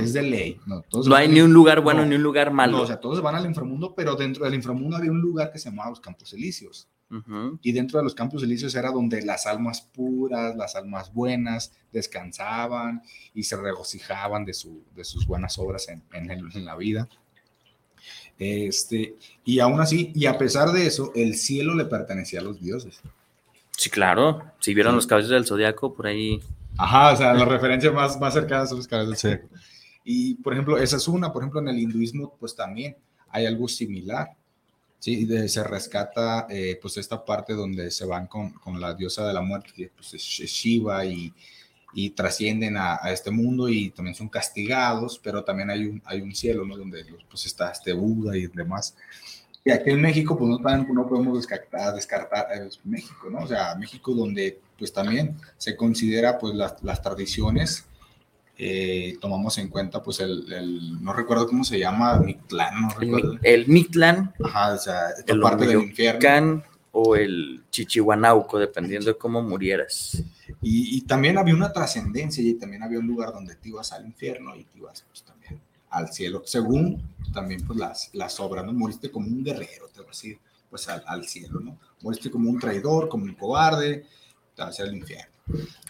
es 0.00 0.12
de 0.12 0.22
ley. 0.22 0.60
No, 0.66 0.84
no 0.92 1.16
hay 1.16 1.26
ni 1.26 1.40
un 1.40 1.52
lugar 1.52 1.80
bueno 1.80 2.06
ni 2.06 2.14
un 2.14 2.22
lugar 2.22 2.52
malo. 2.52 2.80
o 2.80 2.86
sea, 2.86 3.00
todos 3.00 3.20
van 3.20 3.34
al 3.34 3.44
inframundo, 3.44 3.92
pero 3.96 4.14
dentro 4.14 4.44
del 4.44 4.54
inframundo 4.54 4.96
había 4.96 5.10
un 5.10 5.20
lugar 5.20 5.50
que 5.50 5.58
se 5.58 5.68
llamaba 5.68 5.90
los 5.90 6.00
Campos 6.00 6.32
Elíseos. 6.32 6.88
Y 7.62 7.72
dentro 7.72 7.98
de 7.98 8.04
los 8.04 8.14
Campos 8.14 8.42
Elíseos 8.42 8.74
era 8.74 8.90
donde 8.90 9.22
las 9.22 9.46
almas 9.46 9.80
puras, 9.80 10.54
las 10.54 10.76
almas 10.76 11.12
buenas, 11.12 11.72
descansaban 11.90 13.02
y 13.34 13.44
se 13.44 13.56
regocijaban 13.56 14.44
de, 14.44 14.52
su, 14.52 14.82
de 14.94 15.04
sus 15.04 15.26
buenas 15.26 15.58
obras 15.58 15.88
en, 15.88 16.02
en, 16.12 16.30
en 16.30 16.64
la 16.64 16.76
vida. 16.76 17.08
Este, 18.38 19.16
y 19.44 19.58
aún 19.58 19.80
así, 19.80 20.12
y 20.14 20.26
a 20.26 20.38
pesar 20.38 20.70
de 20.70 20.86
eso, 20.86 21.10
el 21.16 21.34
cielo 21.34 21.74
le 21.74 21.86
pertenecía 21.86 22.40
a 22.40 22.44
los 22.44 22.60
dioses. 22.60 23.00
Sí, 23.78 23.90
claro. 23.90 24.42
Si 24.58 24.74
vieron 24.74 24.96
los 24.96 25.06
caballos 25.06 25.30
del 25.30 25.46
zodiaco, 25.46 25.94
por 25.94 26.08
ahí. 26.08 26.42
Ajá, 26.76 27.12
o 27.12 27.16
sea, 27.16 27.32
las 27.32 27.46
referencias 27.46 27.94
más, 27.94 28.18
más 28.18 28.34
cercanas 28.34 28.70
son 28.70 28.78
los 28.78 28.88
caballos 28.88 29.10
del 29.10 29.18
zodiaco. 29.18 29.48
Y, 30.02 30.34
por 30.34 30.52
ejemplo, 30.52 30.78
esa 30.78 30.96
es 30.96 31.06
una. 31.06 31.32
Por 31.32 31.42
ejemplo, 31.42 31.60
en 31.60 31.68
el 31.68 31.78
hinduismo, 31.78 32.36
pues 32.40 32.56
también 32.56 32.96
hay 33.30 33.46
algo 33.46 33.68
similar. 33.68 34.32
Sí, 34.98 35.48
se 35.48 35.62
rescata, 35.62 36.48
eh, 36.50 36.76
pues, 36.82 36.96
esta 36.96 37.24
parte 37.24 37.52
donde 37.52 37.92
se 37.92 38.04
van 38.04 38.26
con, 38.26 38.50
con, 38.50 38.80
la 38.80 38.94
diosa 38.94 39.24
de 39.24 39.32
la 39.32 39.42
muerte, 39.42 39.70
que 39.72 39.92
pues, 39.94 40.12
es 40.12 40.50
Shiva, 40.50 41.04
y, 41.04 41.32
y 41.92 42.10
trascienden 42.10 42.76
a, 42.76 42.98
a, 43.00 43.12
este 43.12 43.30
mundo 43.30 43.68
y 43.68 43.90
también 43.90 44.16
son 44.16 44.28
castigados, 44.28 45.20
pero 45.22 45.44
también 45.44 45.70
hay 45.70 45.84
un, 45.84 46.02
hay 46.04 46.20
un 46.20 46.34
cielo, 46.34 46.66
¿no? 46.66 46.76
Donde 46.76 47.04
pues, 47.30 47.46
está 47.46 47.70
este 47.70 47.92
Buda 47.92 48.36
y 48.36 48.48
demás. 48.48 48.96
Y 49.64 49.70
aquí 49.70 49.90
en 49.90 50.00
México, 50.00 50.36
pues 50.38 50.48
no, 50.48 50.58
no 50.58 51.06
podemos 51.06 51.36
descartar, 51.36 51.94
descartar 51.94 52.46
eh, 52.54 52.68
México, 52.84 53.28
¿no? 53.30 53.40
O 53.40 53.46
sea, 53.46 53.74
México 53.74 54.14
donde 54.14 54.60
pues 54.78 54.92
también 54.92 55.36
se 55.56 55.76
considera 55.76 56.38
pues 56.38 56.54
las, 56.54 56.82
las 56.82 57.02
tradiciones, 57.02 57.84
eh, 58.56 59.16
tomamos 59.20 59.58
en 59.58 59.68
cuenta 59.68 60.02
pues 60.02 60.20
el, 60.20 60.52
el, 60.52 61.02
no 61.02 61.12
recuerdo 61.12 61.46
cómo 61.46 61.64
se 61.64 61.78
llama, 61.78 62.18
Mictlán, 62.18 62.80
no 62.80 62.88
recuerdo. 62.90 63.32
El, 63.34 63.60
el 63.62 63.68
Mictlán. 63.68 64.34
Ajá, 64.42 64.74
o 64.74 64.78
sea, 64.78 65.10
esta 65.10 65.40
parte 65.40 65.66
del 65.66 65.82
infierno. 65.82 66.62
o 66.92 67.14
el 67.14 67.62
Chichihuanauco, 67.70 68.58
dependiendo 68.58 69.12
de 69.12 69.18
cómo 69.18 69.42
murieras. 69.42 70.22
Y, 70.62 70.96
y 70.96 71.02
también 71.02 71.38
había 71.38 71.54
una 71.54 71.72
trascendencia 71.72 72.42
y 72.42 72.54
también 72.54 72.82
había 72.82 72.98
un 72.98 73.06
lugar 73.06 73.32
donde 73.32 73.54
te 73.54 73.68
ibas 73.68 73.92
al 73.92 74.06
infierno 74.06 74.56
y 74.56 74.64
te 74.64 74.78
ibas 74.78 75.04
pues, 75.08 75.22
al 75.90 76.12
cielo, 76.12 76.42
según 76.44 77.02
también 77.32 77.66
pues 77.66 77.78
las, 77.78 78.10
las 78.14 78.40
obras, 78.40 78.64
¿no? 78.64 78.72
Moriste 78.72 79.10
como 79.10 79.26
un 79.26 79.42
guerrero, 79.42 79.88
te 79.88 80.00
voy 80.00 80.08
a 80.08 80.10
decir, 80.10 80.38
pues 80.68 80.88
al, 80.88 81.02
al 81.06 81.26
cielo, 81.26 81.60
¿no? 81.60 81.78
Moriste 82.02 82.30
como 82.30 82.50
un 82.50 82.58
traidor, 82.58 83.08
como 83.08 83.24
un 83.24 83.34
cobarde, 83.34 84.06
te 84.54 84.62
vas 84.62 84.78
al 84.80 84.94
infierno. 84.94 85.32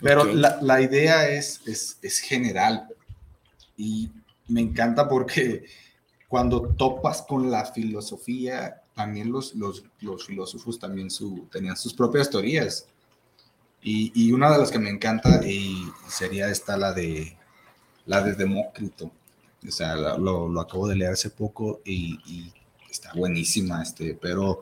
Pero 0.01 0.23
okay. 0.23 0.37
la, 0.37 0.59
la, 0.63 0.81
idea 0.81 1.29
es, 1.29 1.61
es, 1.67 1.99
es 2.01 2.21
general 2.21 2.87
y 3.77 4.11
me 4.47 4.61
encanta 4.61 5.09
porque 5.09 5.65
cuando 6.29 6.75
topas 6.77 7.23
con 7.23 7.51
la 7.51 7.65
filosofía, 7.65 8.83
también 8.95 9.33
los, 9.33 9.55
los, 9.55 9.85
los 10.01 10.27
filósofos 10.27 10.79
también 10.79 11.11
su, 11.11 11.49
tenían 11.51 11.77
sus 11.77 11.95
propias 11.95 12.29
teorías. 12.29 12.87
Y, 13.81 14.13
y, 14.15 14.33
una 14.33 14.51
de 14.51 14.59
las 14.59 14.73
que 14.73 14.79
me 14.79 14.91
encanta 14.91 15.41
y 15.47 15.89
sería 16.09 16.51
esta, 16.51 16.77
la 16.77 16.93
de, 16.93 17.37
la 18.07 18.23
de 18.23 18.35
Demócrito. 18.35 19.13
O 19.67 19.71
sea, 19.71 19.97
lo, 19.97 20.49
lo 20.49 20.61
acabo 20.61 20.87
de 20.87 20.97
leer 20.97 21.13
hace 21.13 21.31
poco 21.31 21.81
y, 21.85 22.19
y, 22.27 22.53
está 22.91 23.13
buenísima, 23.15 23.83
este, 23.83 24.15
pero 24.21 24.61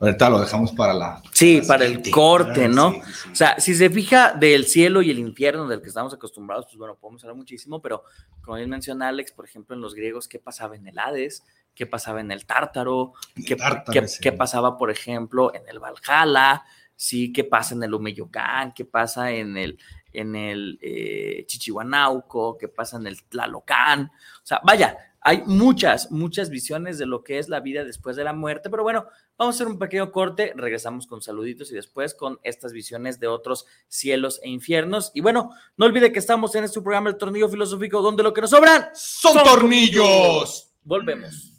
ahorita 0.00 0.28
lo 0.30 0.40
dejamos 0.40 0.72
para 0.72 0.92
la... 0.92 1.22
Sí, 1.32 1.60
para, 1.60 1.66
para 1.78 1.84
el 1.86 2.10
corte, 2.10 2.68
¿no? 2.68 2.92
Sí, 2.92 3.00
sí. 3.00 3.28
O 3.30 3.34
sea, 3.34 3.60
si 3.60 3.74
se 3.74 3.88
fija 3.88 4.32
del 4.32 4.66
cielo 4.66 5.00
y 5.00 5.10
el 5.10 5.18
infierno 5.18 5.68
del 5.68 5.80
que 5.80 5.88
estamos 5.88 6.12
acostumbrados, 6.12 6.66
pues 6.66 6.76
bueno, 6.76 6.96
podemos 6.96 7.22
hablar 7.22 7.36
muchísimo, 7.36 7.80
pero 7.80 8.04
como 8.42 8.56
bien 8.56 8.68
menciona 8.68 9.08
Alex, 9.08 9.32
por 9.32 9.44
ejemplo, 9.44 9.76
en 9.76 9.80
los 9.80 9.94
griegos, 9.94 10.28
¿qué 10.28 10.38
pasaba 10.38 10.76
en 10.76 10.86
el 10.86 10.98
Hades? 10.98 11.44
¿Qué 11.74 11.86
pasaba 11.86 12.20
en 12.20 12.30
el 12.30 12.44
Tártaro? 12.44 13.14
¿Qué, 13.46 13.56
tártaro, 13.56 13.92
¿qué, 13.92 14.08
sí. 14.08 14.18
¿qué 14.20 14.32
pasaba, 14.32 14.76
por 14.76 14.90
ejemplo, 14.90 15.54
en 15.54 15.66
el 15.68 15.78
Valhalla? 15.78 16.64
¿Sí? 16.94 17.32
¿Qué 17.32 17.44
pasa 17.44 17.74
en 17.74 17.82
el 17.82 17.94
Umeyocán? 17.94 18.74
¿Qué 18.74 18.84
pasa 18.84 19.30
en 19.30 19.56
el, 19.56 19.78
en 20.12 20.36
el 20.36 20.78
eh, 20.82 21.44
Chichihuanauco, 21.46 22.58
qué 22.58 22.68
pasa 22.68 22.96
en 22.96 23.06
el 23.06 23.22
Tlalocán. 23.24 24.10
O 24.42 24.46
sea, 24.46 24.60
vaya, 24.64 24.96
hay 25.20 25.42
muchas, 25.46 26.10
muchas 26.10 26.50
visiones 26.50 26.98
de 26.98 27.06
lo 27.06 27.22
que 27.22 27.38
es 27.38 27.48
la 27.48 27.60
vida 27.60 27.84
después 27.84 28.16
de 28.16 28.24
la 28.24 28.32
muerte, 28.32 28.70
pero 28.70 28.82
bueno, 28.82 29.06
vamos 29.38 29.54
a 29.54 29.56
hacer 29.56 29.68
un 29.68 29.78
pequeño 29.78 30.10
corte, 30.10 30.52
regresamos 30.56 31.06
con 31.06 31.22
saluditos 31.22 31.70
y 31.70 31.74
después 31.74 32.14
con 32.14 32.40
estas 32.42 32.72
visiones 32.72 33.20
de 33.20 33.28
otros 33.28 33.66
cielos 33.86 34.40
e 34.42 34.50
infiernos. 34.50 35.12
Y 35.14 35.20
bueno, 35.20 35.52
no 35.76 35.86
olvide 35.86 36.12
que 36.12 36.18
estamos 36.18 36.54
en 36.56 36.64
este 36.64 36.80
programa 36.80 37.08
El 37.10 37.16
Tornillo 37.16 37.48
Filosófico, 37.48 38.02
donde 38.02 38.24
lo 38.24 38.32
que 38.34 38.40
nos 38.40 38.50
sobran 38.50 38.88
son, 38.94 39.42
tornillos. 39.44 40.72
Volvemos. 40.82 41.52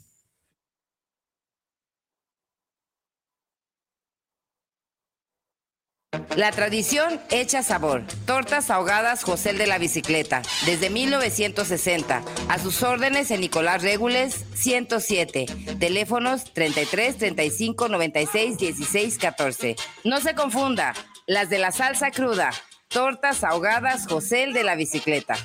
La 6.35 6.51
tradición 6.51 7.19
hecha 7.29 7.63
sabor. 7.63 8.03
Tortas 8.25 8.69
ahogadas 8.69 9.23
José 9.23 9.53
de 9.53 9.67
la 9.67 9.77
Bicicleta, 9.77 10.41
desde 10.65 10.89
1960. 10.89 12.21
A 12.49 12.59
sus 12.59 12.81
órdenes 12.83 13.31
en 13.31 13.41
Nicolás 13.41 13.83
Regules 13.83 14.45
107. 14.55 15.45
Teléfonos 15.79 16.53
33 16.53 17.17
35 17.17 17.87
96 17.87 18.57
16 18.57 19.17
14. 19.17 19.75
No 20.03 20.19
se 20.21 20.35
confunda, 20.35 20.93
las 21.27 21.49
de 21.49 21.59
la 21.59 21.71
salsa 21.71 22.11
cruda. 22.11 22.51
Tortas 22.87 23.43
ahogadas 23.43 24.07
José 24.07 24.47
de 24.53 24.63
la 24.63 24.75
Bicicleta. 24.75 25.35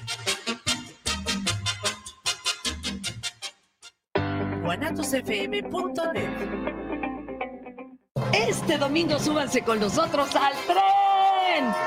guanatosfm.net 4.69 6.78
este 8.33 8.79
domingo 8.79 9.19
súbanse 9.19 9.63
con 9.63 9.81
nosotros 9.81 10.35
al 10.35 10.53
tren. 10.67 10.79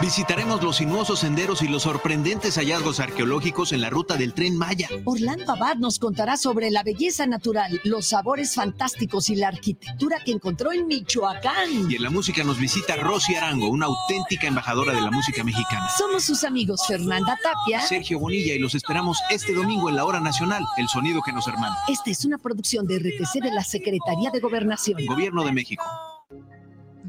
Visitaremos 0.02 0.62
los 0.64 0.78
sinuosos 0.78 1.20
senderos 1.20 1.62
y 1.62 1.68
los 1.68 1.84
sorprendentes 1.84 2.56
hallazgos 2.56 3.00
arqueológicos 3.00 3.72
en 3.72 3.82
la 3.82 3.90
ruta 3.90 4.18
del 4.18 4.34
tren 4.34 4.58
Maya. 4.58 4.90
Orlando 5.06 5.54
Abad 5.54 5.76
nos 5.78 6.00
contará 6.00 6.38
sobre 6.38 6.72
la 6.72 6.84
belleza 6.84 7.26
natural, 7.26 7.80
los 7.84 8.08
sabores 8.08 8.56
fantásticos 8.56 9.30
y 9.30 9.36
la 9.36 9.48
arquitectura 9.48 10.18
que 10.26 10.32
encontró 10.32 10.74
en 10.74 10.88
Michoacán. 10.88 11.90
Y 11.90 11.96
en 11.96 12.04
la 12.04 12.10
música 12.10 12.44
nos 12.44 12.60
visita 12.60 12.96
Rosy 12.98 13.36
Arango, 13.36 13.70
una 13.70 13.86
auténtica 13.86 14.48
embajadora 14.48 14.94
de 14.94 15.02
la 15.02 15.12
música 15.12 15.44
mexicana. 15.44 15.88
Somos 15.98 16.26
sus 16.26 16.44
amigos 16.44 16.86
Fernanda 16.88 17.38
Tapia, 17.42 17.82
Sergio 17.82 18.20
Bonilla 18.20 18.54
y 18.54 18.60
los 18.60 18.76
esperamos 18.76 19.20
este 19.30 19.54
domingo 19.54 19.90
en 19.90 19.96
la 19.96 20.06
hora 20.06 20.20
nacional, 20.20 20.66
el 20.78 20.90
sonido 20.90 21.22
que 21.22 21.32
nos 21.32 21.48
hermana. 21.48 21.78
Esta 21.88 22.10
es 22.10 22.26
una 22.26 22.38
producción 22.38 22.88
de 22.88 23.00
RTC 23.00 23.42
de 23.42 23.52
la 23.52 23.64
Secretaría 23.64 24.32
de 24.32 24.40
Gobernación. 24.40 25.06
Gobierno 25.06 25.44
de 25.44 25.52
México. 25.54 25.84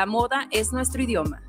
la 0.00 0.06
moda 0.06 0.48
es 0.50 0.72
nuestro 0.72 1.02
idioma. 1.02 1.42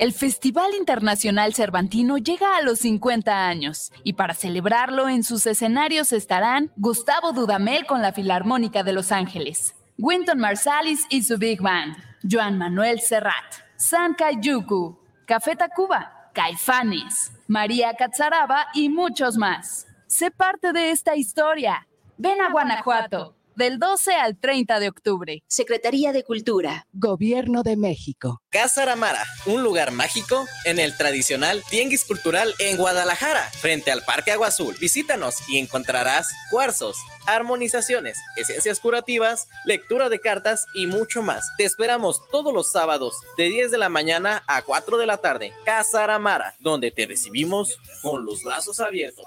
El 0.00 0.12
Festival 0.12 0.74
Internacional 0.76 1.54
Cervantino 1.54 2.18
llega 2.18 2.56
a 2.56 2.62
los 2.62 2.80
50 2.80 3.46
años 3.46 3.92
y 4.02 4.14
para 4.14 4.34
celebrarlo 4.34 5.08
en 5.08 5.22
sus 5.22 5.46
escenarios 5.46 6.12
estarán 6.12 6.72
Gustavo 6.74 7.32
Dudamel 7.32 7.86
con 7.86 8.02
la 8.02 8.12
Filarmónica 8.12 8.82
de 8.82 8.92
Los 8.92 9.12
Ángeles, 9.12 9.76
Winton 9.96 10.40
Marsalis 10.40 11.06
y 11.08 11.22
su 11.22 11.38
Big 11.38 11.62
Band, 11.62 11.94
Joan 12.28 12.58
Manuel 12.58 12.98
Serrat, 12.98 13.54
San 13.76 14.14
Kayuku, 14.14 14.98
Café 15.24 15.54
Tacuba, 15.54 16.32
Caifanes, 16.34 17.30
María 17.46 17.94
Catzaraba 17.94 18.66
y 18.74 18.88
muchos 18.88 19.36
más. 19.36 19.86
Sé 20.08 20.32
parte 20.32 20.72
de 20.72 20.90
esta 20.90 21.14
historia. 21.14 21.86
Ven 22.18 22.40
a 22.40 22.50
Guanajuato 22.50 23.36
del 23.60 23.78
12 23.78 24.14
al 24.14 24.38
30 24.38 24.80
de 24.80 24.88
octubre. 24.88 25.44
Secretaría 25.46 26.12
de 26.12 26.24
Cultura. 26.24 26.86
Gobierno 26.94 27.62
de 27.62 27.76
México. 27.76 28.40
Casa 28.48 28.84
Aramara, 28.84 29.22
un 29.44 29.62
lugar 29.62 29.90
mágico 29.90 30.46
en 30.64 30.78
el 30.78 30.96
tradicional 30.96 31.62
Tianguis 31.68 32.06
Cultural 32.06 32.54
en 32.58 32.78
Guadalajara, 32.78 33.42
frente 33.50 33.90
al 33.90 34.02
Parque 34.02 34.32
Agua 34.32 34.46
Azul. 34.46 34.74
Visítanos 34.80 35.46
y 35.46 35.58
encontrarás 35.58 36.30
cuarzos, 36.50 36.96
armonizaciones, 37.26 38.16
esencias 38.36 38.80
curativas, 38.80 39.46
lectura 39.66 40.08
de 40.08 40.20
cartas 40.20 40.64
y 40.74 40.86
mucho 40.86 41.20
más. 41.22 41.44
Te 41.58 41.64
esperamos 41.64 42.22
todos 42.32 42.54
los 42.54 42.72
sábados 42.72 43.14
de 43.36 43.50
10 43.50 43.70
de 43.70 43.76
la 43.76 43.90
mañana 43.90 44.42
a 44.46 44.62
4 44.62 44.96
de 44.96 45.06
la 45.06 45.18
tarde. 45.18 45.52
Casa 45.66 46.02
Aramara, 46.02 46.54
donde 46.60 46.92
te 46.92 47.04
recibimos 47.04 47.76
con 48.00 48.24
los 48.24 48.42
brazos 48.42 48.80
abiertos. 48.80 49.26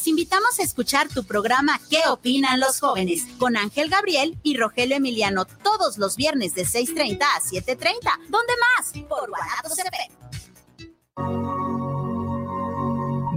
invitamos 0.07 0.59
a 0.59 0.63
escuchar 0.63 1.07
tu 1.09 1.23
programa 1.23 1.79
¿Qué 1.89 2.01
opinan 2.09 2.59
los 2.59 2.79
jóvenes? 2.79 3.25
con 3.37 3.57
Ángel 3.57 3.89
Gabriel 3.89 4.37
y 4.43 4.57
Rogelio 4.57 4.97
Emiliano 4.97 5.45
todos 5.45 5.97
los 5.97 6.15
viernes 6.15 6.53
de 6.55 6.63
6.30 6.63 7.21
a 7.21 7.39
7.30. 7.41 7.77
¿Dónde 8.29 8.53
más? 8.77 8.91
Por 9.07 9.29
Guanatos 9.29 9.77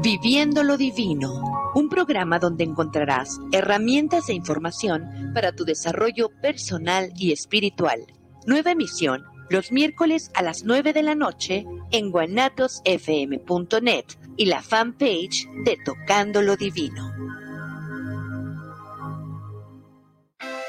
Viviendo 0.02 0.62
lo 0.62 0.76
Divino, 0.76 1.42
un 1.74 1.88
programa 1.88 2.38
donde 2.38 2.64
encontrarás 2.64 3.38
herramientas 3.52 4.28
e 4.28 4.34
información 4.34 5.32
para 5.32 5.52
tu 5.52 5.64
desarrollo 5.64 6.28
personal 6.42 7.10
y 7.16 7.32
espiritual. 7.32 8.04
Nueva 8.46 8.72
emisión 8.72 9.24
los 9.50 9.72
miércoles 9.72 10.30
a 10.34 10.42
las 10.42 10.64
9 10.64 10.92
de 10.92 11.02
la 11.02 11.14
noche 11.14 11.64
en 11.90 12.10
guanatosfm.net 12.10 14.04
y 14.36 14.46
la 14.46 14.62
fanpage 14.62 15.48
de 15.64 15.78
Tocando 15.84 16.42
lo 16.42 16.56
Divino. 16.56 17.12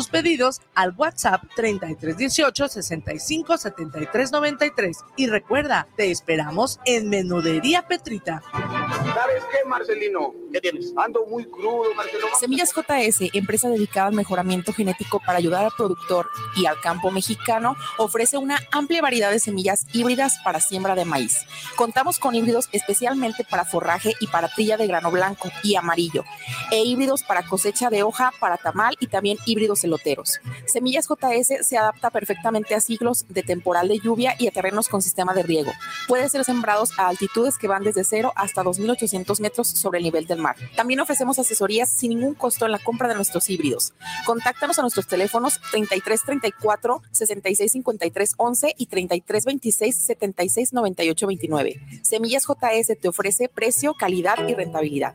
tus 0.00 0.08
pedidos 0.08 0.62
al 0.74 0.94
WhatsApp 0.96 1.42
3318 1.56 2.68
65 2.68 3.58
73 3.58 4.32
93. 4.32 4.96
Y 5.16 5.26
recuerda, 5.26 5.88
te 5.94 6.10
esperamos 6.10 6.80
en 6.86 7.10
Menudería 7.10 7.86
Petrita. 7.86 8.42
¿Sabes 8.50 9.42
qué, 9.50 9.68
Marcelino? 9.68 10.32
¿Qué 10.50 10.60
tienes? 10.62 10.94
Ando 10.96 11.26
muy 11.26 11.44
crudo, 11.44 11.92
Marcelino. 11.94 12.28
Semillas 12.38 12.72
JS, 12.74 13.30
empresa 13.34 13.68
dedicada 13.68 14.06
al 14.06 14.14
mejoramiento 14.14 14.72
genético 14.72 15.20
para 15.20 15.36
ayudar 15.36 15.66
al 15.66 15.72
productor 15.76 16.30
y 16.56 16.64
al 16.64 16.80
campo 16.80 17.10
mexicano, 17.10 17.76
ofrece 17.98 18.38
una 18.38 18.58
amplia 18.72 19.02
variedad 19.02 19.30
de 19.30 19.38
semillas 19.38 19.84
híbridas 19.92 20.38
para 20.42 20.60
siembra 20.60 20.94
de 20.94 21.04
maíz. 21.04 21.44
Contamos 21.76 22.18
con 22.18 22.34
híbridos 22.34 22.70
especialmente 22.72 23.44
para 23.44 23.66
forraje 23.66 24.14
y 24.18 24.28
para 24.28 24.48
trilla 24.48 24.78
de 24.78 24.86
grano 24.86 25.10
blanco 25.10 25.50
y 25.62 25.74
amarillo, 25.74 26.24
e 26.70 26.84
híbridos 26.84 27.22
para 27.22 27.42
cosecha 27.42 27.90
de 27.90 28.02
hoja, 28.02 28.32
para 28.40 28.56
tamal 28.56 28.96
y 28.98 29.06
también 29.06 29.36
híbridos 29.44 29.84
eloteros. 29.90 30.40
Semillas 30.66 31.06
JS 31.08 31.66
se 31.66 31.76
adapta 31.76 32.10
perfectamente 32.10 32.74
a 32.74 32.80
ciclos 32.80 33.26
de 33.28 33.42
temporal 33.42 33.88
de 33.88 33.98
lluvia 33.98 34.34
y 34.38 34.48
a 34.48 34.50
terrenos 34.50 34.88
con 34.88 35.02
sistema 35.02 35.34
de 35.34 35.42
riego. 35.42 35.72
Puede 36.08 36.28
ser 36.28 36.44
sembrados 36.44 36.98
a 36.98 37.08
altitudes 37.08 37.58
que 37.58 37.68
van 37.68 37.82
desde 37.82 38.04
0 38.04 38.32
hasta 38.36 38.62
2.800 38.62 39.40
metros 39.40 39.68
sobre 39.68 39.98
el 39.98 40.04
nivel 40.04 40.26
del 40.26 40.38
mar. 40.38 40.56
También 40.76 41.00
ofrecemos 41.00 41.38
asesorías 41.38 41.90
sin 41.90 42.10
ningún 42.10 42.34
costo 42.34 42.66
en 42.66 42.72
la 42.72 42.78
compra 42.78 43.08
de 43.08 43.14
nuestros 43.14 43.50
híbridos. 43.50 43.92
Contáctanos 44.24 44.78
a 44.78 44.82
nuestros 44.82 45.06
teléfonos 45.06 45.60
3334 45.70 47.02
6653 47.10 48.34
11 48.36 48.74
y 48.76 48.86
3326 48.86 49.96
76 49.96 50.72
98 50.72 51.26
29. 51.26 51.80
Semillas 52.02 52.46
JS 52.46 52.98
te 53.00 53.08
ofrece 53.08 53.48
precio, 53.48 53.94
calidad 53.94 54.48
y 54.48 54.54
rentabilidad. 54.54 55.14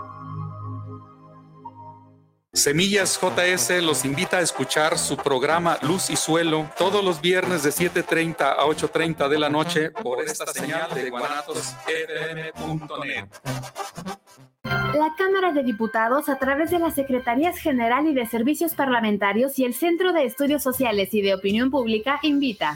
Semillas 2.53 3.17
JS 3.17 3.81
los 3.81 4.03
invita 4.03 4.39
a 4.39 4.41
escuchar 4.41 4.97
su 4.97 5.15
programa 5.15 5.77
Luz 5.83 6.09
y 6.09 6.17
Suelo 6.17 6.69
todos 6.77 7.01
los 7.01 7.21
viernes 7.21 7.63
de 7.63 7.69
7.30 7.69 8.41
a 8.41 8.65
8.30 8.65 9.29
de 9.29 9.39
la 9.39 9.47
noche 9.47 9.91
por 9.91 10.21
esta 10.21 10.45
señal 10.47 10.93
de 10.93 11.09
guanatosfm.net. 11.09 13.27
La 14.63 15.15
Cámara 15.17 15.53
de 15.53 15.63
Diputados, 15.63 16.27
a 16.27 16.39
través 16.39 16.71
de 16.71 16.79
las 16.79 16.95
Secretarías 16.95 17.57
General 17.57 18.05
y 18.05 18.13
de 18.13 18.25
Servicios 18.25 18.73
Parlamentarios 18.73 19.57
y 19.57 19.63
el 19.63 19.73
Centro 19.73 20.11
de 20.11 20.25
Estudios 20.25 20.61
Sociales 20.61 21.13
y 21.13 21.21
de 21.21 21.33
Opinión 21.33 21.71
Pública, 21.71 22.19
invita 22.21 22.75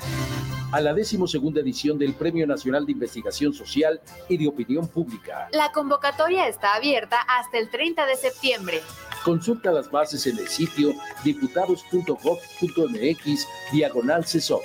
a 0.72 0.82
la 0.82 0.94
decimosegunda 0.94 1.62
edición 1.62 1.98
del 1.98 2.14
Premio 2.14 2.46
Nacional 2.48 2.86
de 2.86 2.92
Investigación 2.92 3.54
Social 3.54 4.02
y 4.30 4.38
de 4.38 4.48
Opinión 4.48 4.88
Pública. 4.88 5.48
La 5.52 5.72
convocatoria 5.72 6.48
está 6.48 6.76
abierta 6.76 7.20
hasta 7.22 7.58
el 7.58 7.70
30 7.70 8.06
de 8.06 8.16
septiembre. 8.16 8.82
Consulta 9.24 9.72
las 9.72 9.90
bases 9.90 10.28
en 10.28 10.38
el 10.38 10.48
sitio 10.48 10.94
diputados.gov.mx 11.24 13.48
diagonal 13.72 14.26
CESOP. 14.26 14.62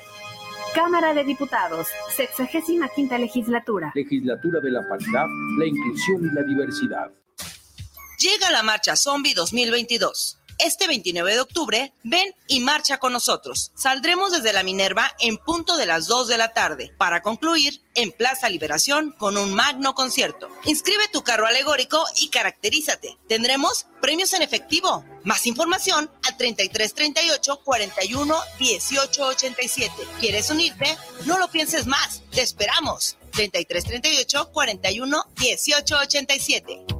Cámara 0.74 1.14
de 1.14 1.24
Diputados, 1.24 1.88
65 2.16 2.86
quinta 2.94 3.18
legislatura. 3.18 3.90
Legislatura 3.94 4.60
de 4.60 4.70
la 4.70 4.88
paridad, 4.88 5.26
la 5.58 5.66
inclusión 5.66 6.24
y 6.24 6.32
la 6.32 6.42
diversidad. 6.42 7.10
Llega 8.18 8.50
la 8.50 8.62
marcha 8.62 8.94
Zombie 8.96 9.34
2022. 9.34 10.39
Este 10.62 10.86
29 10.86 11.32
de 11.32 11.40
octubre, 11.40 11.92
ven 12.02 12.34
y 12.46 12.60
marcha 12.60 12.98
con 12.98 13.14
nosotros. 13.14 13.72
Saldremos 13.74 14.32
desde 14.32 14.52
la 14.52 14.62
Minerva 14.62 15.10
en 15.18 15.38
punto 15.38 15.78
de 15.78 15.86
las 15.86 16.06
2 16.06 16.28
de 16.28 16.36
la 16.36 16.52
tarde 16.52 16.92
para 16.98 17.22
concluir 17.22 17.80
en 17.94 18.12
Plaza 18.12 18.48
Liberación 18.50 19.12
con 19.12 19.38
un 19.38 19.54
magno 19.54 19.94
concierto. 19.94 20.50
Inscribe 20.64 21.08
tu 21.08 21.22
carro 21.22 21.46
alegórico 21.46 22.04
y 22.20 22.28
caracterízate. 22.28 23.16
Tendremos 23.26 23.86
premios 24.02 24.34
en 24.34 24.42
efectivo. 24.42 25.02
Más 25.24 25.46
información 25.46 26.10
al 26.28 26.36
33 26.36 26.94
38 26.94 27.60
41 27.64 28.36
18 28.58 29.26
87. 29.26 29.92
¿Quieres 30.20 30.50
unirte? 30.50 30.98
No 31.24 31.38
lo 31.38 31.50
pienses 31.50 31.86
más. 31.86 32.22
Te 32.30 32.42
esperamos. 32.42 33.16
33 33.32 33.84
38 33.84 34.50
41 34.52 35.24
18 35.36 35.96
87. 35.96 36.99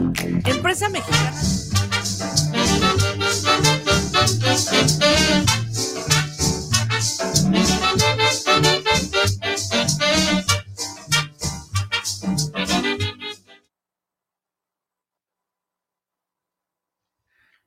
Empresa 0.00 0.88
mexicana. 0.88 1.32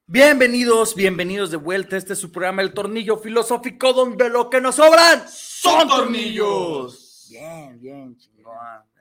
Bienvenidos, 0.07 0.95
bienvenidos 0.95 1.51
de 1.51 1.57
vuelta. 1.57 1.97
Este 1.97 2.13
es 2.13 2.19
su 2.19 2.31
programa 2.31 2.63
El 2.63 2.73
Tornillo 2.73 3.17
Filosófico, 3.17 3.93
donde 3.93 4.29
lo 4.29 4.49
que 4.49 4.59
nos 4.59 4.75
sobran 4.75 5.23
son 5.29 5.87
tornillos. 5.87 7.27
Bien, 7.29 7.79
bien, 7.79 8.17
chingón. 8.17 8.92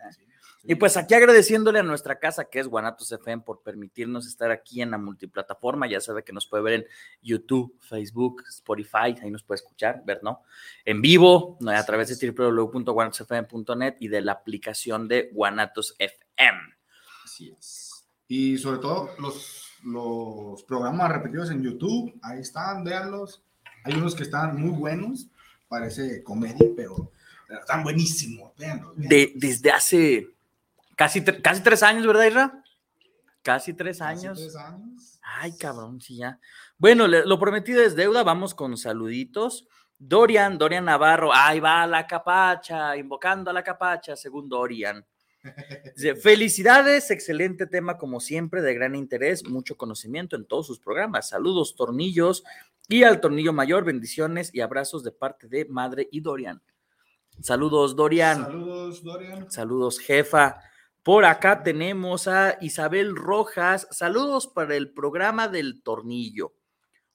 Y 0.64 0.76
pues 0.76 0.96
aquí 0.96 1.14
agradeciéndole 1.14 1.80
a 1.80 1.82
nuestra 1.82 2.20
casa 2.20 2.44
que 2.44 2.60
es 2.60 2.68
Guanatos 2.68 3.10
FM 3.10 3.42
por 3.42 3.62
permitirnos 3.62 4.28
estar 4.28 4.52
aquí 4.52 4.80
en 4.80 4.92
la 4.92 4.98
multiplataforma. 4.98 5.88
Ya 5.88 6.00
sabe 6.00 6.22
que 6.22 6.32
nos 6.32 6.46
puede 6.46 6.62
ver 6.62 6.72
en 6.74 6.86
YouTube, 7.20 7.76
Facebook, 7.80 8.44
Spotify, 8.48 9.16
ahí 9.20 9.30
nos 9.30 9.42
puede 9.42 9.56
escuchar, 9.56 10.02
ver, 10.04 10.20
¿no? 10.22 10.42
En 10.84 11.02
vivo, 11.02 11.58
a 11.66 11.84
través 11.84 12.16
de 12.16 12.30
www.guanatosfm.net 12.30 13.96
y 13.98 14.06
de 14.06 14.20
la 14.20 14.32
aplicación 14.32 15.08
de 15.08 15.30
Guanatos 15.32 15.96
FM. 15.98 16.60
Así 17.24 17.52
es. 17.58 18.04
Y 18.28 18.56
sobre 18.56 18.78
todo 18.78 19.10
los, 19.18 19.66
los 19.82 20.62
programas 20.62 21.10
repetidos 21.10 21.50
en 21.50 21.62
YouTube, 21.62 22.14
ahí 22.22 22.38
están, 22.38 22.84
véanlos. 22.84 23.42
Hay 23.84 23.94
unos 23.94 24.14
que 24.14 24.22
están 24.22 24.60
muy 24.60 24.70
buenos, 24.70 25.26
parece 25.68 26.22
comedia, 26.22 26.68
pero, 26.76 27.10
están 27.60 27.82
buenísimos, 27.82 28.56
véanlos. 28.56 28.96
véanlos. 28.96 29.10
De, 29.10 29.32
desde 29.34 29.72
hace 29.72 30.28
Casi, 30.96 31.22
casi 31.24 31.62
tres 31.62 31.82
años, 31.82 32.06
¿verdad, 32.06 32.24
Isra? 32.24 32.64
Casi 33.42 33.74
tres 33.74 34.00
años. 34.00 34.38
Casi 34.38 34.42
tres 34.42 34.56
años. 34.56 35.18
Ay, 35.22 35.56
cabrón, 35.56 36.00
sí, 36.00 36.16
ya. 36.16 36.38
Bueno, 36.78 37.06
lo 37.06 37.38
prometido 37.38 37.82
es 37.82 37.96
deuda. 37.96 38.22
Vamos 38.22 38.54
con 38.54 38.76
saluditos. 38.76 39.66
Dorian, 40.04 40.58
Dorian 40.58 40.84
Navarro, 40.84 41.32
ahí 41.32 41.60
va 41.60 41.86
la 41.86 42.08
capacha, 42.08 42.96
invocando 42.96 43.50
a 43.50 43.54
la 43.54 43.62
capacha, 43.62 44.16
según 44.16 44.48
Dorian. 44.48 45.06
Felicidades, 46.22 47.08
excelente 47.12 47.68
tema 47.68 47.96
como 47.98 48.18
siempre, 48.18 48.62
de 48.62 48.74
gran 48.74 48.96
interés, 48.96 49.48
mucho 49.48 49.76
conocimiento 49.76 50.34
en 50.34 50.44
todos 50.44 50.66
sus 50.66 50.80
programas. 50.80 51.28
Saludos, 51.28 51.76
tornillos 51.76 52.42
y 52.88 53.04
al 53.04 53.20
tornillo 53.20 53.52
mayor, 53.52 53.84
bendiciones 53.84 54.52
y 54.52 54.60
abrazos 54.60 55.04
de 55.04 55.12
parte 55.12 55.46
de 55.46 55.66
Madre 55.66 56.08
y 56.10 56.20
Dorian. 56.20 56.60
Saludos, 57.40 57.94
Dorian. 57.94 58.42
Saludos, 58.42 59.04
Dorian. 59.04 59.50
Saludos, 59.52 60.00
jefa. 60.00 60.60
Por 61.02 61.24
acá 61.24 61.64
tenemos 61.64 62.28
a 62.28 62.58
Isabel 62.60 63.16
Rojas. 63.16 63.88
Saludos 63.90 64.46
para 64.46 64.76
el 64.76 64.92
programa 64.92 65.48
del 65.48 65.82
tornillo. 65.82 66.54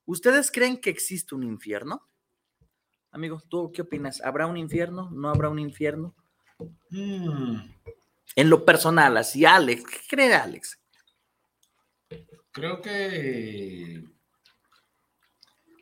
¿Ustedes 0.05 0.51
creen 0.51 0.81
que 0.81 0.89
existe 0.89 1.35
un 1.35 1.43
infierno? 1.43 2.05
Amigo, 3.11 3.41
¿tú 3.47 3.71
qué 3.71 3.83
opinas? 3.83 4.21
¿Habrá 4.21 4.45
un 4.45 4.57
infierno? 4.57 5.09
¿No 5.11 5.29
habrá 5.29 5.49
un 5.49 5.59
infierno? 5.59 6.15
Mm. 6.89 7.59
En 8.35 8.49
lo 8.49 8.65
personal, 8.65 9.15
así, 9.15 9.45
Alex, 9.45 9.83
¿qué 9.85 9.99
cree 10.09 10.33
Alex? 10.33 10.79
Creo 12.51 12.81
que. 12.81 14.03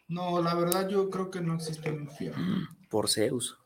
No, 0.07 0.41
la 0.41 0.53
verdad, 0.53 0.87
yo 0.87 1.09
creo 1.09 1.31
que 1.31 1.41
no 1.41 1.55
existe 1.55 1.89
un 1.89 2.03
infierno. 2.03 2.67
Por 2.89 3.09
Zeus. 3.09 3.57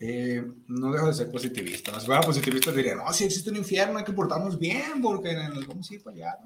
Eh, 0.00 0.44
no 0.68 0.92
dejo 0.92 1.08
de 1.08 1.14
ser 1.14 1.30
positivista. 1.30 1.98
Si 1.98 2.06
fuera 2.06 2.20
positivista, 2.20 2.70
diría: 2.70 2.94
No, 2.94 3.12
si 3.12 3.24
existe 3.24 3.50
un 3.50 3.56
infierno, 3.56 3.98
hay 3.98 4.04
que 4.04 4.12
portarnos 4.12 4.58
bien, 4.58 5.02
porque 5.02 5.34
vamos 5.66 5.90
a 5.90 5.94
ir 5.94 6.02
para 6.02 6.16
allá. 6.16 6.38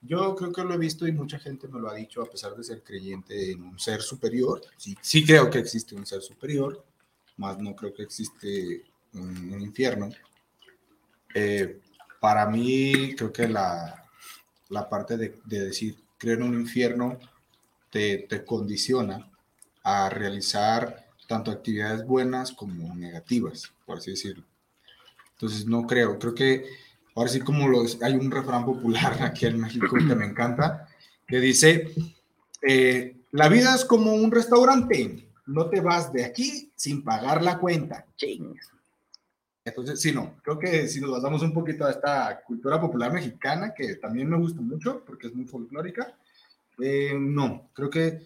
Yo 0.00 0.36
creo 0.36 0.52
que 0.52 0.62
lo 0.62 0.74
he 0.74 0.78
visto 0.78 1.06
y 1.06 1.12
mucha 1.12 1.38
gente 1.38 1.66
me 1.66 1.80
lo 1.80 1.90
ha 1.90 1.94
dicho, 1.94 2.22
a 2.22 2.30
pesar 2.30 2.54
de 2.54 2.62
ser 2.62 2.84
creyente 2.84 3.50
en 3.50 3.62
un 3.62 3.78
ser 3.78 4.02
superior. 4.02 4.60
Sí, 4.76 4.96
sí 5.00 5.24
creo 5.24 5.50
que 5.50 5.58
existe 5.58 5.96
un 5.96 6.06
ser 6.06 6.22
superior, 6.22 6.84
más 7.38 7.58
no 7.58 7.74
creo 7.74 7.92
que 7.92 8.04
existe 8.04 8.84
un, 9.14 9.52
un 9.52 9.60
infierno. 9.60 10.10
Eh, 11.34 11.80
para 12.20 12.46
mí, 12.46 13.14
creo 13.16 13.32
que 13.32 13.48
la, 13.48 14.04
la 14.68 14.88
parte 14.88 15.16
de, 15.16 15.40
de 15.44 15.66
decir, 15.66 15.96
creo 16.18 16.36
en 16.36 16.42
un 16.44 16.60
infierno, 16.60 17.18
te, 17.90 18.18
te 18.28 18.44
condiciona 18.44 19.30
a 19.82 20.08
realizar 20.08 21.05
tanto 21.26 21.50
actividades 21.50 22.06
buenas 22.06 22.52
como 22.52 22.94
negativas, 22.94 23.72
por 23.84 23.98
así 23.98 24.12
decirlo. 24.12 24.44
Entonces, 25.32 25.66
no 25.66 25.86
creo, 25.86 26.18
creo 26.18 26.34
que 26.34 26.64
ahora 27.14 27.30
sí 27.30 27.40
como 27.40 27.68
los, 27.68 28.00
hay 28.02 28.14
un 28.14 28.30
refrán 28.30 28.64
popular 28.64 29.16
aquí 29.22 29.46
en 29.46 29.60
México 29.60 29.96
que 29.96 30.14
me 30.14 30.26
encanta, 30.26 30.88
que 31.26 31.40
dice, 31.40 31.92
eh, 32.62 33.16
la 33.32 33.48
vida 33.48 33.74
es 33.74 33.84
como 33.84 34.14
un 34.14 34.30
restaurante, 34.30 35.28
no 35.46 35.68
te 35.68 35.80
vas 35.80 36.12
de 36.12 36.24
aquí 36.24 36.70
sin 36.74 37.02
pagar 37.02 37.42
la 37.42 37.58
cuenta. 37.58 38.06
Entonces, 39.64 40.00
sí, 40.00 40.12
no, 40.12 40.36
creo 40.42 40.58
que 40.58 40.86
si 40.86 41.00
nos 41.00 41.10
basamos 41.10 41.42
un 41.42 41.52
poquito 41.52 41.84
a 41.84 41.90
esta 41.90 42.40
cultura 42.46 42.80
popular 42.80 43.12
mexicana, 43.12 43.74
que 43.74 43.96
también 43.96 44.30
me 44.30 44.38
gusta 44.38 44.60
mucho 44.60 45.02
porque 45.04 45.26
es 45.26 45.34
muy 45.34 45.44
folclórica, 45.44 46.16
eh, 46.78 47.16
no, 47.18 47.70
creo 47.72 47.90
que 47.90 48.20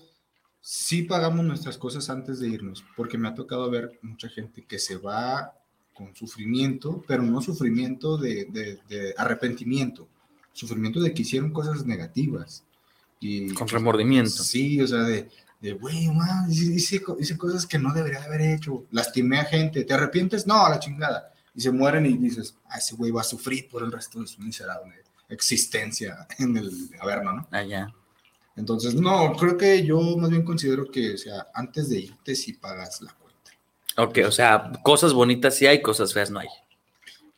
sí 0.61 1.03
pagamos 1.05 1.45
nuestras 1.45 1.79
cosas 1.79 2.11
antes 2.11 2.39
de 2.41 2.49
irnos, 2.49 2.85
porque 2.97 3.19
me 3.19 3.29
ha 3.29 3.35
tocado 3.35 3.71
ver 3.71 3.99
mucha 4.03 4.29
gente 4.29 4.65
que 4.65 4.79
se 4.79 4.97
va 4.97 5.55
con 5.95 6.15
sufrimiento, 6.15 7.03
pero 7.07 7.23
no 7.23 7.41
sufrimiento 7.41 8.17
de, 8.17 8.47
de- 8.47 8.79
de 8.89 9.15
arrepentimiento, 9.19 10.09
sufrimiento 10.53 11.01
de 11.01 11.13
que 11.15 11.23
hicieron 11.23 11.53
cosas 11.53 11.85
negativas. 11.87 12.65
Y, 13.21 13.53
Con 13.53 13.69
remordimiento. 13.69 14.31
Sí, 14.31 14.81
o 14.81 14.87
sea, 14.87 15.01
de, 15.03 15.29
de 15.61 15.73
güey, 15.73 16.09
man, 16.09 16.51
hice, 16.51 16.73
hice 16.73 17.03
co- 17.03 17.17
hice 17.21 17.37
cosas 17.37 17.67
que 17.67 17.79
no 17.79 17.93
debería 17.93 18.23
haber 18.25 18.41
hecho, 18.41 18.87
lastimé 18.91 19.39
a 19.41 19.45
gente, 19.45 19.85
¿te 19.85 19.93
arrepientes? 19.93 20.47
No, 20.47 20.65
a 20.65 20.71
la 20.71 20.79
chingada. 20.81 21.33
Y 21.55 21.61
se 21.61 21.71
mueren 21.71 22.07
y 22.07 22.17
dices, 22.17 22.55
ah, 22.69 22.79
ese 22.79 22.95
güey 22.95 23.11
va 23.11 23.21
a 23.21 23.25
sufrir 23.25 23.69
por 23.69 23.83
el 23.83 23.93
resto 23.93 24.21
de 24.21 24.27
su 24.27 24.41
miserable 24.41 24.95
existencia 25.29 26.27
en 26.39 26.57
el 26.57 26.71
Averno, 27.01 27.33
¿no? 27.33 27.49
Allá. 27.51 27.93
Entonces, 28.61 28.95
no, 28.95 29.33
creo 29.33 29.57
que 29.57 29.83
yo 29.85 29.99
más 30.19 30.29
bien 30.29 30.45
considero 30.45 30.91
que, 30.91 31.15
o 31.15 31.19
sea, 31.19 31.47
antes 31.55 31.89
de 31.89 32.01
irte 32.01 32.35
sí 32.35 32.53
pagas 32.53 33.01
la 33.01 33.13
cuenta. 33.15 33.51
Ok, 33.97 34.19
o 34.29 34.31
sea, 34.31 34.71
cosas 34.83 35.15
bonitas 35.15 35.57
sí 35.57 35.67
hay, 35.67 35.81
cosas 35.81 36.13
feas 36.13 36.31
no 36.31 36.41
hay. 36.41 36.49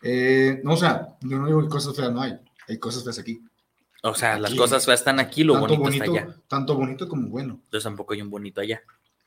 Eh, 0.02 0.60
no, 0.64 0.72
o 0.72 0.76
sea, 0.76 1.16
yo 1.20 1.38
no 1.38 1.46
digo 1.46 1.62
que 1.62 1.68
cosas 1.68 1.94
feas 1.94 2.12
no 2.12 2.22
hay, 2.22 2.36
hay 2.68 2.78
cosas 2.78 3.04
feas 3.04 3.20
aquí. 3.20 3.40
O 4.02 4.14
sea, 4.14 4.36
las 4.36 4.52
cosas 4.54 4.84
feas 4.84 4.98
están 4.98 5.20
aquí, 5.20 5.44
lo 5.44 5.54
Tanto 5.54 5.76
bonito, 5.76 6.04
está 6.04 6.12
allá. 6.12 6.36
Tanto 6.48 6.74
bonito 6.74 7.08
como 7.08 7.28
bueno. 7.28 7.60
Entonces 7.64 7.84
tampoco 7.84 8.14
hay 8.14 8.22
un 8.22 8.30
bonito 8.30 8.60
allá. 8.60 8.82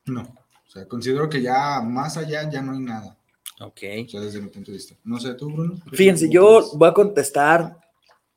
No, 0.05 0.21
o 0.21 0.69
sea, 0.69 0.85
considero 0.85 1.29
que 1.29 1.41
ya 1.41 1.79
más 1.81 2.17
allá 2.17 2.49
ya 2.51 2.61
no 2.61 2.73
hay 2.73 2.79
nada. 2.79 3.17
Ok. 3.61 3.83
O 4.05 4.09
sea, 4.09 4.19
desde 4.19 4.41
mi 4.41 4.49
punto 4.49 4.71
de 4.71 4.77
vista. 4.77 4.95
No 5.05 5.17
sé, 5.17 5.33
tú, 5.35 5.49
Bruno. 5.49 5.79
Fíjense, 5.93 6.29
yo 6.29 6.71
voy 6.73 6.89
a 6.89 6.93
contestar 6.93 7.77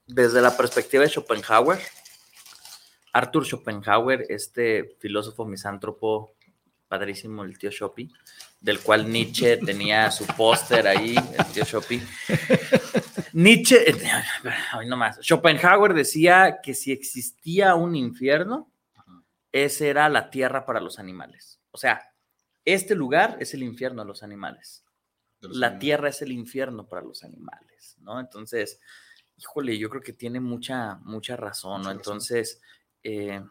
desde 0.07 0.41
la 0.41 0.57
perspectiva 0.57 1.03
de 1.03 1.11
Schopenhauer. 1.11 1.81
Arthur 3.19 3.45
Schopenhauer, 3.45 4.27
este 4.29 4.97
filósofo 5.01 5.45
misántropo, 5.45 6.37
padrísimo, 6.87 7.43
el 7.43 7.59
tío 7.59 7.71
Shopi, 7.71 8.09
del 8.61 8.79
cual 8.81 9.11
Nietzsche 9.11 9.57
tenía 9.65 10.09
su 10.13 10.25
póster 10.25 10.87
ahí, 10.87 11.17
el 11.17 11.47
tío 11.53 11.65
Shopi. 11.65 12.01
Nietzsche, 13.33 13.91
eh, 13.91 13.97
ay, 14.73 14.89
no 14.89 14.97
más. 14.97 15.19
Schopenhauer 15.21 15.95
decía 15.95 16.61
que 16.63 16.75
si 16.75 16.93
existía 16.93 17.75
un 17.75 17.97
infierno, 17.97 18.71
ese 19.51 19.89
era 19.89 20.09
la 20.09 20.31
tierra 20.31 20.65
para 20.65 20.81
los 20.81 21.01
animales. 21.01 21.61
O 21.73 21.79
sea, 21.79 22.13
este 22.65 22.95
lugar 22.95 23.37
es 23.41 23.53
el 23.53 23.65
infierno 23.65 24.03
a 24.03 24.05
los 24.05 24.23
animales. 24.23 24.85
La 25.41 25.79
tierra 25.79 26.09
es 26.09 26.23
el 26.23 26.31
infierno 26.31 26.87
para 26.87 27.03
los 27.03 27.25
animales, 27.25 27.97
¿no? 28.01 28.21
Entonces, 28.21 28.81
híjole, 29.37 29.77
yo 29.77 29.89
creo 29.91 30.03
que 30.03 30.13
tiene 30.13 30.39
mucha, 30.39 30.97
mucha 31.05 31.37
razón, 31.37 31.83
¿no? 31.83 31.91
Entonces, 31.91 32.61
eh, 33.03 33.43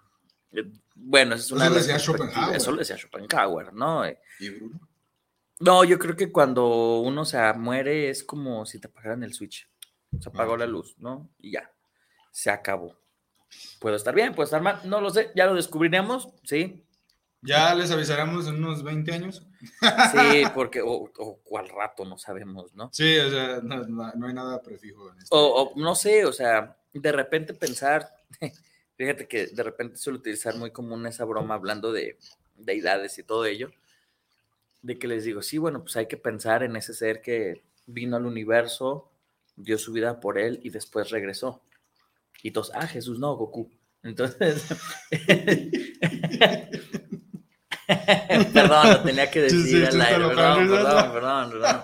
eh, 0.52 0.64
bueno, 0.96 1.36
es 1.36 1.52
una 1.52 1.66
Eso 1.66 1.74
las 1.74 1.88
decía. 1.88 2.00
Schopenhauer. 2.00 2.56
Eso 2.58 2.72
lo 2.72 2.78
decía 2.78 2.98
Schopenhauer, 2.98 3.74
¿no? 3.74 4.06
Eh, 4.06 4.20
¿Y 4.40 4.50
Bruno? 4.50 4.80
no, 5.60 5.84
yo 5.84 5.98
creo 5.98 6.16
que 6.16 6.32
cuando 6.32 7.00
uno 7.00 7.26
se 7.26 7.38
muere 7.54 8.10
es 8.10 8.24
como 8.24 8.66
si 8.66 8.80
te 8.80 8.88
apagaran 8.88 9.24
el 9.24 9.34
switch. 9.34 9.68
Se 10.20 10.30
apagó 10.30 10.56
la 10.58 10.66
luz, 10.66 10.96
¿no? 11.00 11.30
Y 11.40 11.52
ya, 11.52 11.70
se 12.32 12.50
acabó. 12.50 12.96
Puedo 13.80 13.96
estar 13.96 14.14
bien, 14.14 14.34
puedo 14.34 14.46
estar 14.46 14.62
mal, 14.62 14.82
no 14.86 15.02
lo 15.02 15.10
sé, 15.10 15.32
ya 15.36 15.46
lo 15.46 15.56
descubriremos, 15.56 16.30
¿sí? 16.44 16.84
Ya 17.42 17.74
les 17.76 17.92
avisaremos 17.92 18.48
en 18.48 18.56
unos 18.56 18.84
20 18.84 19.14
años. 19.14 19.46
Sí, 20.12 20.44
porque, 20.56 20.82
o, 20.82 21.12
o 21.18 21.40
cuál 21.44 21.70
rato, 21.70 22.04
no 22.06 22.18
sabemos, 22.18 22.74
¿no? 22.74 22.90
Sí, 22.92 23.18
o 23.20 23.30
sea, 23.30 23.60
no, 23.64 23.84
no- 23.88 24.12
no 24.14 24.28
hay 24.28 24.34
nada 24.34 24.62
prefijo 24.62 25.12
en 25.12 25.20
esto. 25.20 25.36
O, 25.36 25.64
o 25.64 25.80
no 25.80 25.94
sé, 25.96 26.26
o 26.26 26.34
sea, 26.34 26.78
de 26.94 27.12
repente 27.12 27.54
pensar, 27.54 28.10
fíjate 28.98 29.28
que 29.28 29.48
de 29.48 29.64
repente 29.64 29.98
suelo 29.98 30.20
utilizar 30.20 30.56
muy 30.56 30.72
común 30.72 31.06
esa 31.06 31.24
broma 31.24 31.56
hablando 31.56 31.94
de 31.94 32.18
deidades 32.56 33.18
y 33.20 33.24
todo 33.24 33.46
ello, 33.46 33.72
de 34.82 34.98
que 34.98 35.08
les 35.08 35.24
digo, 35.24 35.42
sí, 35.42 35.58
bueno, 35.58 35.84
pues 35.84 35.96
hay 35.98 36.08
que 36.08 36.18
pensar 36.18 36.64
en 36.64 36.76
ese 36.76 36.94
ser 36.94 37.22
que 37.22 37.64
vino 37.86 38.18
al 38.18 38.26
universo, 38.26 39.10
dio 39.56 39.78
su 39.78 39.94
vida 39.94 40.20
por 40.20 40.40
él 40.40 40.60
y 40.64 40.72
después 40.72 41.12
regresó. 41.12 41.62
Y 42.42 42.52
todos, 42.52 42.72
ah, 42.74 42.88
Jesús, 42.88 43.20
no, 43.20 43.36
Goku. 43.36 43.70
Entonces, 44.04 44.64
perdón, 48.54 48.90
lo 48.90 49.04
tenía 49.04 49.30
que 49.30 49.42
decir 49.42 49.66
sí, 49.66 49.86
al 49.86 49.92
sí, 49.92 50.00
aire, 50.00 50.14
te 50.14 50.20
lo 50.20 50.30
perdón, 50.30 50.70
perdón, 50.70 51.12
perdón, 51.14 51.52
perdón. 51.52 51.84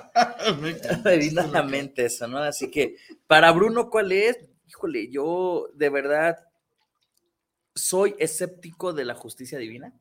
Me 1.04 1.18
vino 1.18 1.42
a 1.42 1.48
la 1.48 1.64
mente 1.64 2.06
eso, 2.06 2.28
¿no? 2.28 2.38
Así 2.38 2.72
que, 2.72 2.96
para 3.28 3.52
Bruno, 3.52 3.90
¿cuál 3.90 4.12
es? 4.12 4.38
Híjole, 4.68 5.10
yo 5.10 5.70
de 5.74 5.90
verdad 5.90 6.38
soy 7.76 8.16
escéptico 8.20 8.94
de 8.94 9.06
la 9.06 9.16
justicia 9.16 9.58
divina. 9.58 9.94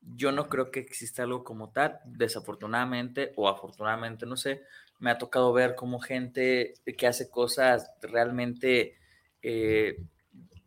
Yo 0.00 0.32
no 0.32 0.48
creo 0.48 0.70
que 0.70 0.80
exista 0.80 1.22
algo 1.22 1.44
como 1.44 1.70
tal, 1.70 2.00
desafortunadamente 2.04 3.32
o 3.36 3.48
afortunadamente, 3.48 4.26
no 4.26 4.36
sé. 4.36 4.62
Me 4.98 5.10
ha 5.10 5.18
tocado 5.18 5.52
ver 5.52 5.74
como 5.74 6.00
gente 6.00 6.74
que 6.96 7.06
hace 7.06 7.30
cosas 7.30 7.90
realmente 8.00 8.96
eh, 9.42 10.00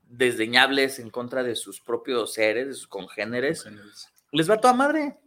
desdeñables 0.04 1.00
en 1.00 1.10
contra 1.10 1.44
de 1.44 1.56
sus 1.56 1.82
propios 1.82 2.34
seres, 2.34 2.68
de 2.68 2.74
sus 2.74 2.88
congéneres. 2.88 3.66
Les 4.32 4.50
va 4.50 4.60
toda 4.60 4.74
madre. 4.74 5.18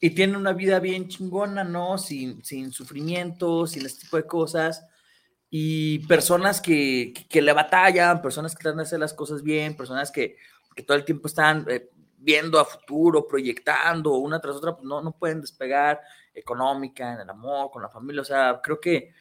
Y 0.00 0.10
tienen 0.10 0.36
una 0.36 0.52
vida 0.52 0.80
bien 0.80 1.08
chingona, 1.08 1.64
¿no? 1.64 1.96
Sin, 1.98 2.42
sin 2.44 2.72
sufrimiento, 2.72 3.66
sin 3.66 3.86
este 3.86 4.02
tipo 4.02 4.16
de 4.16 4.26
cosas. 4.26 4.84
Y 5.54 5.98
personas 6.06 6.62
que, 6.62 7.12
que, 7.14 7.28
que 7.28 7.42
le 7.42 7.52
batallan, 7.52 8.22
personas 8.22 8.54
que 8.54 8.62
tratan 8.62 8.78
de 8.78 8.84
hacer 8.84 8.98
las 8.98 9.12
cosas 9.12 9.42
bien, 9.42 9.76
personas 9.76 10.10
que, 10.10 10.38
que 10.74 10.82
todo 10.82 10.96
el 10.96 11.04
tiempo 11.04 11.28
están 11.28 11.66
eh, 11.68 11.90
viendo 12.16 12.58
a 12.58 12.64
futuro, 12.64 13.28
proyectando 13.28 14.12
una 14.14 14.40
tras 14.40 14.56
otra, 14.56 14.74
pues 14.74 14.86
no, 14.86 15.02
no 15.02 15.12
pueden 15.12 15.42
despegar 15.42 16.00
económica, 16.32 17.12
en 17.12 17.20
el 17.20 17.28
amor, 17.28 17.70
con 17.70 17.82
la 17.82 17.90
familia. 17.90 18.22
O 18.22 18.24
sea, 18.24 18.60
creo 18.62 18.80
que, 18.80 19.12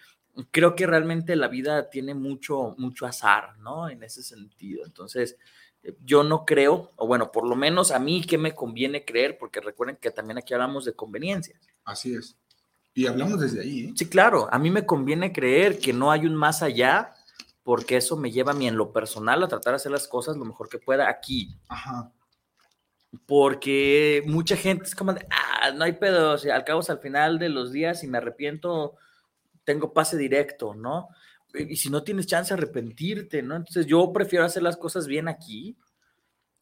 creo 0.52 0.74
que 0.74 0.88
realmente 0.88 1.36
la 1.36 1.50
vida 1.50 1.90
tiene 1.90 2.14
mucho, 2.14 2.76
mucho 2.78 3.06
azar, 3.06 3.58
¿no? 3.58 3.90
En 3.90 4.02
ese 4.02 4.24
sentido. 4.24 4.86
Entonces, 4.86 5.38
eh, 5.84 5.98
yo 6.02 6.24
no 6.24 6.46
creo, 6.46 6.92
o 6.96 7.08
bueno, 7.08 7.30
por 7.30 7.46
lo 7.46 7.58
menos 7.58 7.92
a 7.92 8.00
mí 8.00 8.24
que 8.24 8.38
me 8.38 8.56
conviene 8.56 9.04
creer, 9.04 9.38
porque 9.38 9.60
recuerden 9.60 9.98
que 9.98 10.12
también 10.12 10.38
aquí 10.38 10.54
hablamos 10.54 10.86
de 10.86 10.94
conveniencias. 10.94 11.60
Así 11.84 12.16
es. 12.16 12.38
Y 12.94 13.08
hablamos 13.08 13.39
desde 13.39 13.62
ahí, 13.62 13.86
¿eh? 13.86 13.94
Sí, 13.96 14.08
claro, 14.08 14.50
a 14.52 14.60
mí 14.60 14.70
me 14.70 14.86
conviene 14.86 15.32
creer 15.32 15.80
que 15.80 15.94
no 15.94 16.12
hay 16.12 16.26
un 16.26 16.36
más 16.36 16.62
allá, 16.62 17.14
porque 17.64 17.98
eso 17.98 18.18
me 18.18 18.32
lleva 18.32 18.52
a 18.52 18.56
mí 18.56 18.68
en 18.68 18.76
lo 18.76 18.92
personal 18.92 19.42
a 19.44 19.48
tratar 19.48 19.74
de 19.74 19.76
hacer 19.78 19.92
las 19.92 20.08
cosas 20.08 20.36
lo 20.36 20.46
mejor 20.46 20.68
que 20.68 20.80
pueda 20.80 21.10
aquí. 21.10 21.58
Ajá. 21.70 22.12
Porque 23.26 24.24
mucha 24.26 24.56
gente 24.56 24.86
es 24.86 24.96
como 24.96 25.14
de, 25.14 25.26
ah, 25.30 25.72
no 25.72 25.84
hay 25.84 25.94
pedo, 25.94 26.34
o 26.34 26.38
sea, 26.38 26.56
al 26.56 26.64
cabo, 26.64 26.82
al 26.88 27.00
final 27.00 27.39
de 27.39 27.50
los 27.50 27.72
días, 27.72 28.00
si 28.00 28.08
me 28.08 28.18
arrepiento, 28.18 28.96
tengo 29.64 29.94
pase 29.94 30.18
directo, 30.18 30.74
¿no? 30.74 31.10
Y 31.54 31.76
si 31.76 31.89
no 31.89 32.04
tienes 32.04 32.28
chance 32.28 32.54
de 32.54 32.58
arrepentirte, 32.58 33.42
¿no? 33.42 33.56
Entonces 33.56 33.86
yo 33.86 34.12
prefiero 34.14 34.46
hacer 34.46 34.64
las 34.64 34.78
cosas 34.78 35.08
bien 35.08 35.28
aquí, 35.28 35.78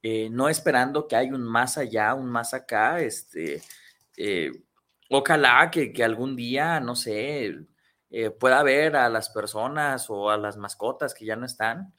eh, 0.02 0.30
no 0.32 0.50
esperando 0.50 1.08
que 1.08 1.16
haya 1.16 1.34
un 1.34 1.44
más 1.44 1.78
allá, 1.78 2.14
un 2.14 2.28
más 2.28 2.54
acá, 2.54 3.00
este, 3.00 3.62
eh, 4.18 4.52
ojalá 5.10 5.70
que, 5.72 5.92
que, 5.92 6.04
algún 6.04 6.36
día, 6.36 6.80
no 6.80 6.96
sé, 6.96 7.68
eh, 8.10 8.30
pueda 8.32 8.64
ver 8.64 8.96
a 8.96 9.10
las 9.10 9.30
personas 9.30 10.10
o 10.10 10.30
a 10.30 10.38
las 10.38 10.58
mascotas 10.58 11.14
que 11.14 11.26
ya 11.26 11.36
no 11.36 11.46
están 11.46 11.94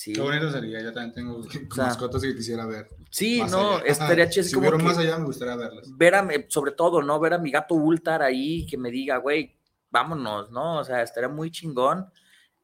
Sí. 0.00 0.12
Qué 0.12 0.20
bonito 0.20 0.50
sería, 0.50 0.80
yo 0.80 0.92
también 0.92 1.12
tengo 1.12 1.42
sea, 1.74 1.84
mascotas 1.84 2.22
que 2.22 2.34
quisiera 2.34 2.64
ver. 2.66 2.88
Sí, 3.10 3.40
más 3.40 3.50
no, 3.50 3.76
allá. 3.76 3.84
estaría 3.84 4.28
chido. 4.30 4.44
Si 4.44 4.54
como 4.54 4.70
más 4.78 4.98
allá, 4.98 5.18
me 5.18 5.26
gustaría 5.26 5.56
verlas. 5.56 5.96
Ver 5.96 6.14
a, 6.14 6.28
sobre 6.48 6.72
todo, 6.72 7.02
¿no? 7.02 7.18
Ver 7.20 7.34
a 7.34 7.38
mi 7.38 7.50
gato 7.50 7.74
Ultar 7.74 8.22
ahí, 8.22 8.66
que 8.66 8.78
me 8.78 8.90
diga, 8.90 9.18
güey, 9.18 9.58
vámonos, 9.90 10.50
¿no? 10.50 10.78
O 10.78 10.84
sea, 10.84 11.02
estaría 11.02 11.28
muy 11.28 11.50
chingón. 11.50 12.10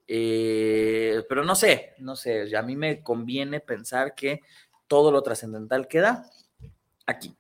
Eh, 0.09 1.25
pero 1.29 1.45
no 1.45 1.57
sé, 1.57 1.95
no 1.99 2.15
sé, 2.15 2.57
a 2.57 2.63
mí 2.63 2.77
me 2.77 3.03
conviene 3.03 3.61
pensar 3.61 4.15
que 4.15 4.41
todo 4.87 5.11
lo 5.11 5.21
trascendental 5.21 5.89
queda 5.89 6.31
aquí. 7.07 7.37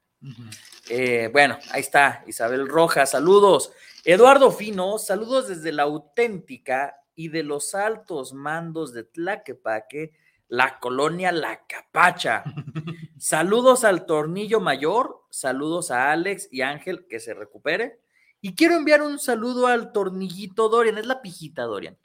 Eh, 0.89 1.29
bueno, 1.33 1.59
ahí 1.71 1.81
está, 1.81 2.23
Isabel 2.27 2.69
Rojas, 2.69 3.11
saludos. 3.11 3.73
Eduardo 4.05 4.53
Fino, 4.53 4.99
saludos 4.99 5.49
desde 5.49 5.73
la 5.73 5.83
auténtica 5.83 6.97
y 7.15 7.29
de 7.29 7.43
los 7.43 7.75
altos 7.75 8.33
mandos 8.35 8.93
de 8.93 9.05
Tlaquepaque, 9.05 10.13
la 10.49 10.79
colonia 10.79 11.33
La 11.33 11.67
Capacha. 11.67 12.45
saludos 13.19 13.85
al 13.85 14.07
Tornillo 14.07 14.61
Mayor, 14.61 15.25
saludos 15.31 15.91
a 15.91 16.13
Alex 16.13 16.49
y 16.53 16.61
Ángel, 16.61 17.07
que 17.09 17.19
se 17.19 17.35
recupere. 17.35 18.01
Y 18.41 18.55
quiero 18.55 18.77
enviar 18.77 19.03
un 19.03 19.19
saludo 19.19 19.67
al 19.67 19.91
Tornillito 19.93 20.69
Dorian, 20.69 20.99
es 20.99 21.07
la 21.07 21.21
pijita 21.21 21.63
Dorian. 21.63 21.99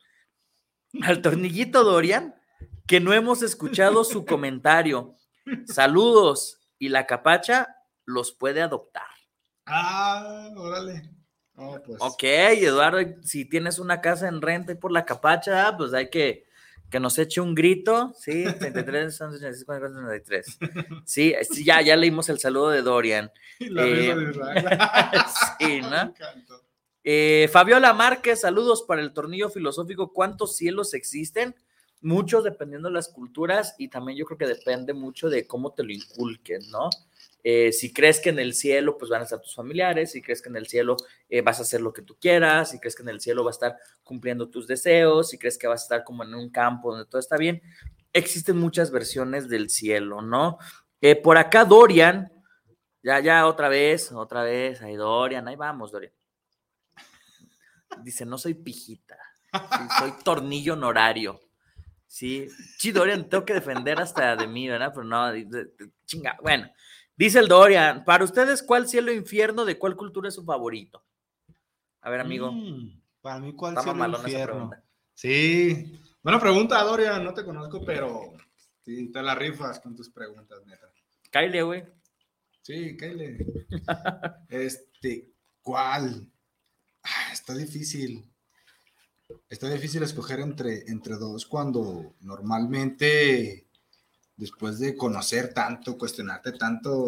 Al 1.03 1.21
Tornillito 1.21 1.83
Dorian, 1.83 2.33
que 2.87 2.99
no 2.99 3.13
hemos 3.13 3.43
escuchado 3.43 4.03
su 4.03 4.25
comentario. 4.25 5.15
Saludos, 5.65 6.61
y 6.79 6.89
la 6.89 7.05
Capacha 7.05 7.80
los 8.05 8.31
puede 8.31 8.61
adoptar. 8.61 9.07
Ah, 9.65 10.49
órale. 10.55 11.09
Oh, 11.55 11.79
pues. 11.85 11.97
Ok, 11.99 12.23
Eduardo, 12.23 12.99
si 13.23 13.45
tienes 13.45 13.79
una 13.79 14.01
casa 14.01 14.27
en 14.27 14.41
renta 14.41 14.71
y 14.71 14.75
por 14.75 14.91
la 14.91 15.05
capacha, 15.05 15.75
pues 15.77 15.93
hay 15.93 16.09
que 16.09 16.45
que 16.91 16.99
nos 16.99 17.17
eche 17.17 17.41
un 17.41 17.55
grito. 17.55 18.13
Sí, 18.19 18.43
33, 18.43 19.21
86, 19.21 19.65
44, 19.65 20.01
93. 20.01 20.59
Sí, 21.05 21.33
ya, 21.63 21.81
ya 21.81 21.95
leímos 21.95 22.29
el 22.29 22.37
saludo 22.37 22.69
de 22.69 22.81
Dorian. 22.81 23.31
La 23.59 23.87
Eh, 23.87 24.13
de 24.13 24.33
sí, 25.59 25.81
¿no? 25.81 26.13
Eh, 27.03 27.49
Fabiola 27.51 27.93
Márquez, 27.93 28.41
saludos 28.41 28.83
para 28.83 29.01
el 29.01 29.13
tornillo 29.13 29.49
filosófico. 29.49 30.11
¿Cuántos 30.11 30.57
cielos 30.57 30.93
existen? 30.93 31.55
Muchos 32.01 32.43
dependiendo 32.43 32.89
de 32.89 32.95
las 32.95 33.07
culturas 33.07 33.73
y 33.77 33.87
también 33.87 34.17
yo 34.17 34.25
creo 34.25 34.37
que 34.37 34.47
depende 34.47 34.93
mucho 34.93 35.29
de 35.29 35.47
cómo 35.47 35.73
te 35.73 35.83
lo 35.83 35.91
inculquen, 35.91 36.69
¿no? 36.71 36.89
Eh, 37.43 37.71
si 37.71 37.91
crees 37.91 38.19
que 38.19 38.29
en 38.29 38.39
el 38.39 38.53
cielo 38.53 38.97
pues 38.97 39.09
van 39.09 39.21
a 39.21 39.23
estar 39.23 39.41
tus 39.41 39.55
familiares, 39.55 40.11
si 40.11 40.21
crees 40.21 40.41
que 40.41 40.49
en 40.49 40.57
el 40.57 40.67
cielo 40.67 40.95
eh, 41.27 41.41
vas 41.41 41.59
a 41.59 41.63
hacer 41.63 41.81
lo 41.81 41.91
que 41.91 42.03
tú 42.03 42.15
quieras, 42.19 42.69
si 42.69 42.79
crees 42.79 42.95
que 42.95 43.01
en 43.01 43.09
el 43.09 43.19
cielo 43.19 43.43
va 43.43 43.49
a 43.49 43.53
estar 43.53 43.77
cumpliendo 44.03 44.49
tus 44.49 44.67
deseos, 44.67 45.29
si 45.29 45.39
crees 45.39 45.57
que 45.57 45.67
vas 45.67 45.81
a 45.81 45.85
estar 45.85 46.03
como 46.03 46.23
en 46.23 46.35
un 46.35 46.51
campo 46.51 46.91
donde 46.91 47.09
todo 47.09 47.19
está 47.19 47.37
bien, 47.37 47.61
existen 48.13 48.57
muchas 48.57 48.91
versiones 48.91 49.49
del 49.49 49.69
cielo, 49.69 50.21
¿no? 50.21 50.59
Eh, 50.99 51.15
por 51.15 51.37
acá 51.37 51.65
Dorian, 51.65 52.31
ya, 53.01 53.19
ya, 53.19 53.47
otra 53.47 53.69
vez, 53.69 54.11
otra 54.11 54.43
vez, 54.43 54.81
ahí 54.83 54.95
Dorian, 54.95 55.47
ahí 55.47 55.55
vamos, 55.55 55.91
Dorian. 55.91 56.13
Dice, 58.03 58.25
no 58.25 58.37
soy 58.37 58.53
pijita, 58.53 59.17
soy 59.99 60.13
tornillo 60.23 60.73
honorario. 60.73 61.39
Sí, 62.05 62.47
sí, 62.77 62.91
Dorian, 62.91 63.27
tengo 63.29 63.45
que 63.45 63.53
defender 63.53 63.99
hasta 63.99 64.35
de 64.35 64.45
mí, 64.45 64.67
¿verdad? 64.67 64.91
Pero 64.93 65.05
no, 65.05 65.31
chinga, 66.05 66.37
bueno. 66.41 66.69
Dice 67.21 67.37
el 67.37 67.47
Dorian, 67.47 68.03
para 68.03 68.23
ustedes, 68.23 68.63
¿cuál 68.63 68.87
cielo 68.87 69.11
o 69.11 69.13
infierno 69.13 69.63
de 69.63 69.77
cuál 69.77 69.95
cultura 69.95 70.27
es 70.27 70.33
su 70.33 70.43
favorito? 70.43 71.05
A 72.01 72.09
ver, 72.09 72.19
amigo. 72.19 72.51
Mm, 72.51 72.99
para 73.21 73.37
mí, 73.37 73.53
¿cuál 73.53 73.77
Está 73.77 73.93
cielo 73.93 74.17
esa 74.17 74.27
infierno? 74.27 74.71
Sí. 75.13 76.01
Buena 76.23 76.39
pregunta, 76.39 76.81
Dorian. 76.81 77.23
No 77.23 77.31
te 77.31 77.45
conozco, 77.45 77.85
pero 77.85 78.33
sí, 78.83 79.11
te 79.11 79.21
la 79.21 79.35
rifas 79.35 79.79
con 79.79 79.95
tus 79.95 80.09
preguntas, 80.09 80.65
neta. 80.65 80.91
Kyle, 81.29 81.61
güey. 81.61 81.83
Sí, 82.63 82.97
Kyle. 82.97 83.37
este, 84.49 85.29
¿cuál? 85.61 86.27
Ah, 87.03 87.29
está 87.33 87.53
difícil. 87.53 88.27
Está 89.47 89.69
difícil 89.69 90.01
escoger 90.01 90.39
entre, 90.39 90.89
entre 90.89 91.17
dos 91.17 91.45
cuando 91.45 92.15
normalmente, 92.21 93.67
después 94.37 94.79
de 94.79 94.95
conocer 94.95 95.53
tanto, 95.53 95.97
cuestionarte 95.97 96.53
tanto, 96.53 97.07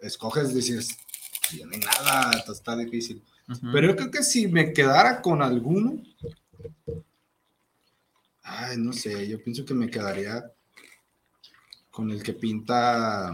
escoges 0.00 0.54
decir, 0.54 0.82
"Sí, 0.82 1.62
no 1.64 1.72
hay 1.72 1.80
nada, 1.80 2.32
esto 2.36 2.52
está 2.52 2.76
difícil. 2.76 3.22
Pero 3.72 3.88
yo 3.88 3.96
creo 3.96 4.10
que 4.10 4.22
si 4.22 4.46
me 4.46 4.72
quedara 4.72 5.20
con 5.20 5.42
alguno, 5.42 6.00
ay, 8.42 8.76
no 8.78 8.92
sé, 8.92 9.28
yo 9.28 9.42
pienso 9.42 9.64
que 9.64 9.74
me 9.74 9.90
quedaría 9.90 10.50
con 11.90 12.10
el 12.10 12.22
que 12.22 12.32
pinta. 12.32 13.32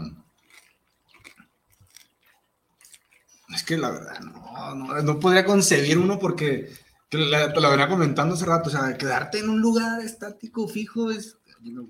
Es 3.55 3.63
que 3.63 3.77
la 3.77 3.89
verdad, 3.89 4.19
no, 4.19 4.75
no, 4.75 5.01
no 5.01 5.19
podría 5.19 5.45
concebir 5.45 5.97
uno 5.97 6.19
porque 6.19 6.71
te 7.09 7.17
lo 7.17 7.71
venía 7.71 7.87
comentando 7.87 8.35
hace 8.35 8.45
rato, 8.45 8.69
o 8.69 8.71
sea, 8.71 8.95
quedarte 8.97 9.39
en 9.39 9.49
un 9.49 9.59
lugar 9.59 10.01
estático, 10.01 10.67
fijo, 10.67 11.09
es. 11.09 11.37
yo 11.63 11.83
me. 11.83 11.89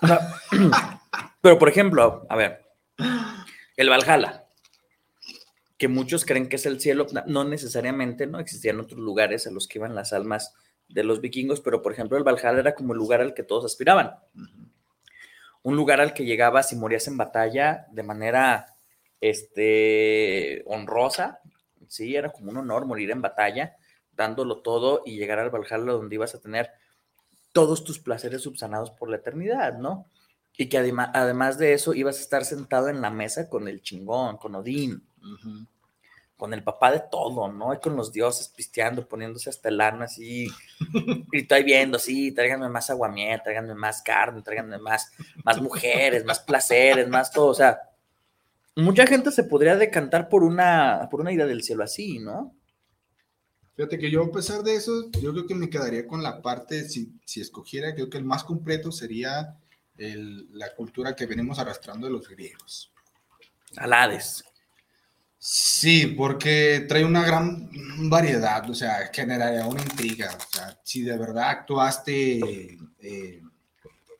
Pero, 1.40 1.58
por 1.58 1.68
ejemplo, 1.68 2.26
a 2.28 2.36
ver, 2.36 2.66
el 3.76 3.88
Valhalla, 3.90 4.46
que 5.76 5.88
muchos 5.88 6.24
creen 6.24 6.48
que 6.48 6.56
es 6.56 6.66
el 6.66 6.80
cielo, 6.80 7.06
no- 7.12 7.24
no 7.26 7.44
necesariamente, 7.44 8.26
¿no? 8.26 8.40
Existían 8.40 8.80
otros 8.80 9.00
lugares 9.00 9.46
a 9.46 9.50
los 9.50 9.68
que 9.68 9.78
iban 9.78 9.94
las 9.94 10.12
almas 10.12 10.54
de 10.88 11.04
los 11.04 11.20
vikingos, 11.20 11.60
pero, 11.60 11.82
por 11.82 11.92
ejemplo, 11.92 12.16
el 12.18 12.24
Valhalla 12.24 12.58
era 12.58 12.74
como 12.74 12.92
el 12.92 12.98
lugar 12.98 13.20
al 13.20 13.34
que 13.34 13.42
todos 13.44 13.64
aspiraban. 13.64 14.16
Un 15.62 15.76
lugar 15.76 16.00
al 16.00 16.14
que 16.14 16.24
llegabas 16.24 16.72
y 16.72 16.76
morías 16.76 17.06
en 17.08 17.16
batalla 17.16 17.86
de 17.90 18.02
manera, 18.02 18.66
este, 19.20 20.62
honrosa, 20.66 21.40
sí, 21.88 22.16
era 22.16 22.30
como 22.30 22.50
un 22.50 22.56
honor 22.58 22.86
morir 22.86 23.10
en 23.10 23.20
batalla, 23.22 23.76
dándolo 24.12 24.62
todo 24.62 25.02
y 25.04 25.16
llegar 25.16 25.38
al 25.38 25.50
Valhalla 25.50 25.92
donde 25.92 26.14
ibas 26.14 26.34
a 26.34 26.40
tener 26.40 26.70
todos 27.52 27.84
tus 27.84 27.98
placeres 27.98 28.42
subsanados 28.42 28.90
por 28.90 29.10
la 29.10 29.16
eternidad, 29.16 29.78
¿no? 29.78 30.06
Y 30.56 30.68
que 30.68 30.78
adema- 30.78 31.10
además 31.14 31.58
de 31.58 31.72
eso 31.72 31.94
ibas 31.94 32.18
a 32.18 32.20
estar 32.22 32.44
sentado 32.44 32.88
en 32.88 33.00
la 33.00 33.10
mesa 33.10 33.48
con 33.48 33.68
el 33.68 33.82
chingón, 33.82 34.36
con 34.38 34.54
Odín, 34.54 35.02
con 36.36 36.54
el 36.54 36.62
papá 36.62 36.92
de 36.92 37.02
todo, 37.10 37.50
¿no? 37.50 37.74
Y 37.74 37.78
con 37.78 37.96
los 37.96 38.12
dioses 38.12 38.48
pisteando, 38.48 39.08
poniéndose 39.08 39.50
hasta 39.50 39.68
el 39.70 39.80
ano 39.80 40.04
así, 40.04 40.48
y 41.32 41.38
estoy 41.40 41.64
viendo, 41.64 41.98
sí, 41.98 42.32
tráiganme 42.32 42.68
más 42.68 42.90
aguamiel, 42.90 43.40
tráiganme 43.42 43.74
más 43.74 44.02
carne, 44.02 44.42
tráiganme 44.42 44.78
más, 44.78 45.10
más 45.44 45.60
mujeres, 45.60 46.24
más 46.24 46.38
placeres, 46.40 47.08
más 47.08 47.32
todo, 47.32 47.46
o 47.48 47.54
sea, 47.54 47.80
mucha 48.76 49.04
gente 49.06 49.32
se 49.32 49.42
podría 49.42 49.74
decantar 49.74 50.28
por 50.28 50.44
una, 50.44 51.08
por 51.10 51.20
una 51.20 51.32
idea 51.32 51.46
del 51.46 51.64
cielo 51.64 51.82
así, 51.82 52.20
¿no? 52.20 52.54
Fíjate 53.78 53.96
que 53.96 54.10
yo, 54.10 54.24
a 54.24 54.32
pesar 54.32 54.64
de 54.64 54.74
eso, 54.74 55.08
yo 55.22 55.30
creo 55.30 55.46
que 55.46 55.54
me 55.54 55.70
quedaría 55.70 56.04
con 56.04 56.20
la 56.20 56.42
parte, 56.42 56.88
si, 56.88 57.12
si 57.24 57.40
escogiera, 57.40 57.94
creo 57.94 58.10
que 58.10 58.18
el 58.18 58.24
más 58.24 58.42
completo 58.42 58.90
sería 58.90 59.56
el- 59.96 60.48
la 60.52 60.74
cultura 60.74 61.14
que 61.14 61.26
venimos 61.26 61.60
arrastrando 61.60 62.08
de 62.08 62.12
los 62.12 62.28
griegos. 62.28 62.90
Alades. 63.76 64.42
Sí, 65.38 66.08
porque 66.08 66.86
trae 66.88 67.04
una 67.04 67.24
gran 67.24 67.70
variedad, 68.10 68.68
o 68.68 68.74
sea, 68.74 69.12
generaría 69.14 69.64
una 69.64 69.80
intriga. 69.80 70.36
O 70.36 70.56
sea, 70.56 70.76
si 70.82 71.02
de 71.02 71.16
verdad 71.16 71.50
actuaste 71.50 72.76
eh, 72.98 73.42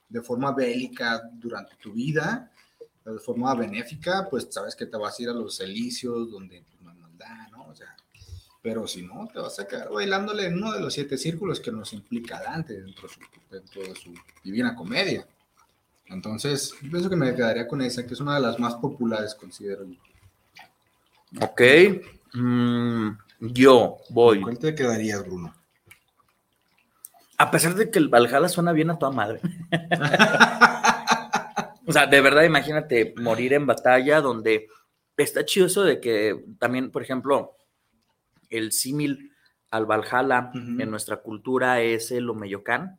de 0.09 0.23
forma 0.23 0.53
bélica 0.53 1.21
durante 1.33 1.75
tu 1.83 1.95
vida, 1.95 2.53
de 3.05 3.19
forma 3.19 3.53
benéfica, 3.57 4.29
pues 4.31 4.47
sabes 4.53 4.77
que 4.77 4.87
te 4.87 4.97
vas 4.97 5.19
a 5.19 5.23
ir 5.25 5.29
a 5.31 5.33
los 5.33 5.59
elíseos, 5.59 6.31
donde 6.31 6.63
pues, 6.63 6.81
no 6.81 6.91
hay 6.91 6.97
maldad, 6.99 7.49
¿no? 7.51 7.65
O 7.67 7.75
sea, 7.75 7.97
pero 8.63 8.87
si 8.87 9.03
no, 9.03 9.29
te 9.33 9.39
vas 9.39 9.59
a 9.61 9.67
quedar 9.67 9.91
bailándole 9.91 10.47
en 10.47 10.55
uno 10.55 10.73
de 10.73 10.81
los 10.81 10.93
siete 10.93 11.17
círculos 11.17 11.61
que 11.61 11.71
nos 11.71 11.93
implica 11.93 12.43
Dante 12.43 12.81
dentro 12.81 13.09
de 13.09 13.15
su, 13.15 13.21
dentro 13.51 13.83
de 13.83 13.95
su 13.95 14.13
divina 14.43 14.75
comedia. 14.75 15.27
Entonces, 16.07 16.75
yo 16.81 16.91
pienso 16.91 17.11
que 17.11 17.17
me 17.17 17.35
quedaría 17.35 17.69
con 17.69 17.83
esa, 17.83 18.07
que 18.07 18.15
es 18.15 18.21
una 18.21 18.35
de 18.35 18.41
las 18.41 18.59
más 18.59 18.75
populares, 18.77 19.35
considero 19.35 19.85
yo. 19.85 19.99
Ok. 21.41 21.61
Mm, 22.35 23.11
yo 23.41 23.99
voy. 24.11 24.41
¿Cuál 24.41 24.59
te 24.59 24.75
quedarías, 24.75 25.25
Bruno? 25.25 25.55
A 27.37 27.51
pesar 27.51 27.75
de 27.75 27.91
que 27.91 27.99
el 27.99 28.09
Valhalla 28.09 28.49
suena 28.49 28.73
bien 28.73 28.91
a 28.91 28.99
toda 28.99 29.13
madre. 29.13 29.41
o 31.87 31.93
sea, 31.93 32.07
de 32.07 32.21
verdad, 32.21 32.43
imagínate 32.43 33.15
morir 33.17 33.53
en 33.53 33.67
batalla 33.67 34.21
donde 34.21 34.69
está 35.17 35.45
chido 35.45 35.67
eso 35.67 35.85
de 35.85 36.01
que 36.01 36.45
también, 36.59 36.91
por 36.91 37.03
ejemplo, 37.03 37.58
el 38.51 38.73
símil 38.73 39.33
al 39.71 39.87
Valhalla 39.87 40.51
en 40.55 40.91
nuestra 40.91 41.19
cultura 41.19 41.81
es 41.81 42.11
el 42.11 42.29
Omeyocán, 42.31 42.99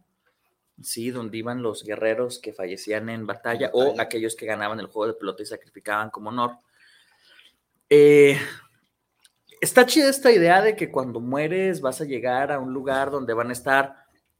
sí, 0.82 1.12
donde 1.12 1.38
iban 1.38 1.64
los 1.64 1.84
guerreros 1.84 2.40
que 2.40 2.54
fallecían 2.54 3.10
en 3.10 3.26
batalla, 3.26 3.72
o 3.74 4.00
aquellos 4.00 4.36
que 4.36 4.46
ganaban 4.46 4.80
el 4.80 4.88
juego 4.88 5.08
de 5.08 5.20
pelota 5.20 5.44
y 5.44 5.48
sacrificaban 5.48 6.10
como 6.10 6.30
honor. 6.30 6.58
Eh, 7.90 8.38
está 9.62 9.86
chida 9.86 10.10
esta 10.10 10.32
idea 10.32 10.62
de 10.62 10.76
que 10.76 10.92
cuando 10.92 11.20
mueres 11.20 11.82
vas 11.82 12.02
a 12.02 12.06
llegar 12.06 12.52
a 12.52 12.60
un 12.60 12.74
lugar 12.74 13.10
donde 13.10 13.34
van 13.34 13.50
a 13.50 13.54
estar 13.54 13.96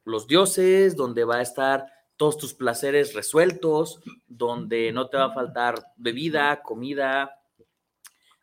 los 0.06 0.28
dioses, 0.28 0.96
donde 0.96 1.24
va 1.24 1.38
a 1.38 1.42
estar 1.42 1.86
todos 2.16 2.38
tus 2.38 2.54
placeres 2.54 3.14
resueltos, 3.14 4.02
donde 4.28 4.92
no 4.92 5.08
te 5.08 5.18
va 5.18 5.26
a 5.26 5.34
faltar 5.34 5.94
bebida, 5.96 6.62
comida, 6.62 7.40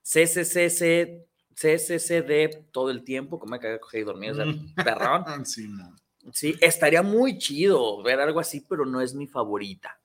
CCCC, 0.03 1.27
CCCD 1.57 2.71
todo 2.71 2.91
el 2.91 3.03
tiempo, 3.03 3.39
como 3.39 3.53
me 3.53 3.61
cagué 3.61 3.81
y 3.95 4.03
dormir, 4.03 4.33
o 4.33 4.35
sea, 4.35 4.45
perrón. 4.85 5.47
Sí, 5.47 5.67
no. 5.69 5.97
Sí, 6.33 6.55
estaría 6.61 7.03
muy 7.03 7.39
chido 7.39 8.03
ver 8.03 8.21
algo 8.21 8.41
así, 8.41 8.61
pero 8.69 8.85
no 8.85 9.01
es 9.01 9.15
mi 9.15 9.27
favorita. 9.27 9.99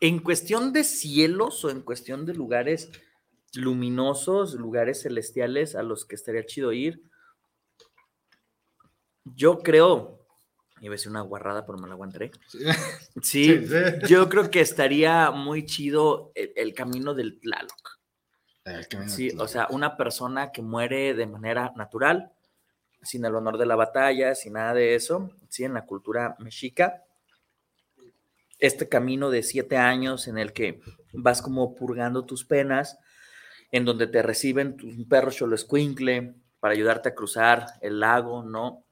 En 0.00 0.18
cuestión 0.22 0.72
de 0.72 0.84
cielos 0.84 1.64
o 1.64 1.70
en 1.70 1.82
cuestión 1.82 2.26
de 2.26 2.34
lugares 2.34 2.90
luminosos, 3.54 4.54
lugares 4.54 5.02
celestiales 5.02 5.74
a 5.74 5.82
los 5.82 6.04
que 6.04 6.14
estaría 6.14 6.46
chido 6.46 6.72
ir, 6.72 7.02
yo 9.24 9.60
creo, 9.60 10.21
iba 10.86 10.92
a 10.92 10.96
decir 10.96 11.10
una 11.10 11.20
guarrada, 11.22 11.64
pero 11.64 11.78
me 11.78 11.88
la 11.88 11.94
aguanté. 11.94 12.30
Sí, 13.22 13.46
Sí, 13.46 13.66
sí. 13.66 13.74
yo 14.08 14.28
creo 14.28 14.50
que 14.50 14.60
estaría 14.60 15.30
muy 15.30 15.64
chido 15.66 16.32
el, 16.34 16.52
el 16.56 16.74
camino 16.74 17.14
del 17.14 17.40
Tlaloc. 17.40 18.00
Sí, 19.08 19.32
o 19.38 19.48
sea, 19.48 19.66
una 19.70 19.96
persona 19.96 20.52
que 20.52 20.62
muere 20.62 21.14
de 21.14 21.26
manera 21.26 21.72
natural, 21.76 22.32
sin 23.02 23.24
el 23.24 23.34
honor 23.34 23.58
de 23.58 23.66
la 23.66 23.74
batalla, 23.76 24.34
sin 24.36 24.52
nada 24.52 24.74
de 24.74 24.94
eso, 24.94 25.30
sí, 25.48 25.64
en 25.64 25.74
la 25.74 25.84
cultura 25.86 26.36
mexica. 26.38 27.02
Este 28.58 28.88
camino 28.88 29.30
de 29.30 29.42
siete 29.42 29.76
años 29.76 30.28
en 30.28 30.38
el 30.38 30.52
que 30.52 30.80
vas 31.12 31.42
como 31.42 31.74
purgando 31.74 32.24
tus 32.24 32.44
penas, 32.44 32.98
en 33.72 33.84
donde 33.84 34.06
te 34.06 34.22
reciben 34.22 34.76
tu 34.76 35.08
perro 35.08 35.32
choloscuincle 35.32 36.34
para 36.60 36.74
ayudarte 36.74 37.08
a 37.08 37.14
cruzar 37.14 37.66
el 37.80 37.98
lago, 37.98 38.44
¿no? 38.44 38.84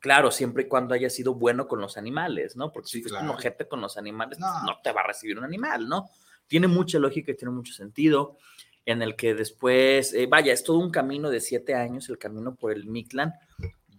Claro, 0.00 0.30
siempre 0.30 0.64
y 0.64 0.68
cuando 0.68 0.94
hayas 0.94 1.14
sido 1.14 1.34
bueno 1.34 1.66
con 1.66 1.80
los 1.80 1.96
animales, 1.96 2.56
¿no? 2.56 2.72
Porque 2.72 2.88
si 2.88 3.00
fuiste 3.00 3.20
un 3.20 3.30
ojete 3.30 3.66
con 3.66 3.80
los 3.80 3.96
animales, 3.96 4.38
pues, 4.38 4.50
no 4.64 4.78
te 4.82 4.92
va 4.92 5.02
a 5.02 5.06
recibir 5.06 5.38
un 5.38 5.44
animal, 5.44 5.88
¿no? 5.88 6.10
Tiene 6.46 6.66
mucha 6.66 6.98
lógica 6.98 7.32
y 7.32 7.36
tiene 7.36 7.52
mucho 7.52 7.72
sentido 7.72 8.36
en 8.84 9.02
el 9.02 9.16
que 9.16 9.34
después, 9.34 10.14
eh, 10.14 10.26
vaya, 10.26 10.52
es 10.52 10.62
todo 10.62 10.78
un 10.78 10.90
camino 10.90 11.28
de 11.28 11.40
siete 11.40 11.74
años, 11.74 12.08
el 12.08 12.18
camino 12.18 12.54
por 12.54 12.72
el 12.72 12.86
Mictlán, 12.86 13.34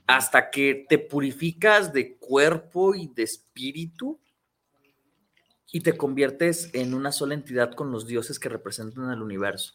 hasta 0.07 0.49
que 0.49 0.85
te 0.87 0.97
purificas 0.97 1.91
de 1.91 2.15
cuerpo 2.15 2.95
y 2.95 3.07
de 3.07 3.23
espíritu 3.23 4.17
y 5.73 5.81
te 5.81 5.97
conviertes 5.97 6.69
en 6.73 6.93
una 6.93 7.11
sola 7.11 7.33
entidad 7.33 7.73
con 7.73 7.91
los 7.91 8.07
dioses 8.07 8.39
que 8.39 8.47
representan 8.47 9.11
el 9.11 9.21
universo. 9.21 9.73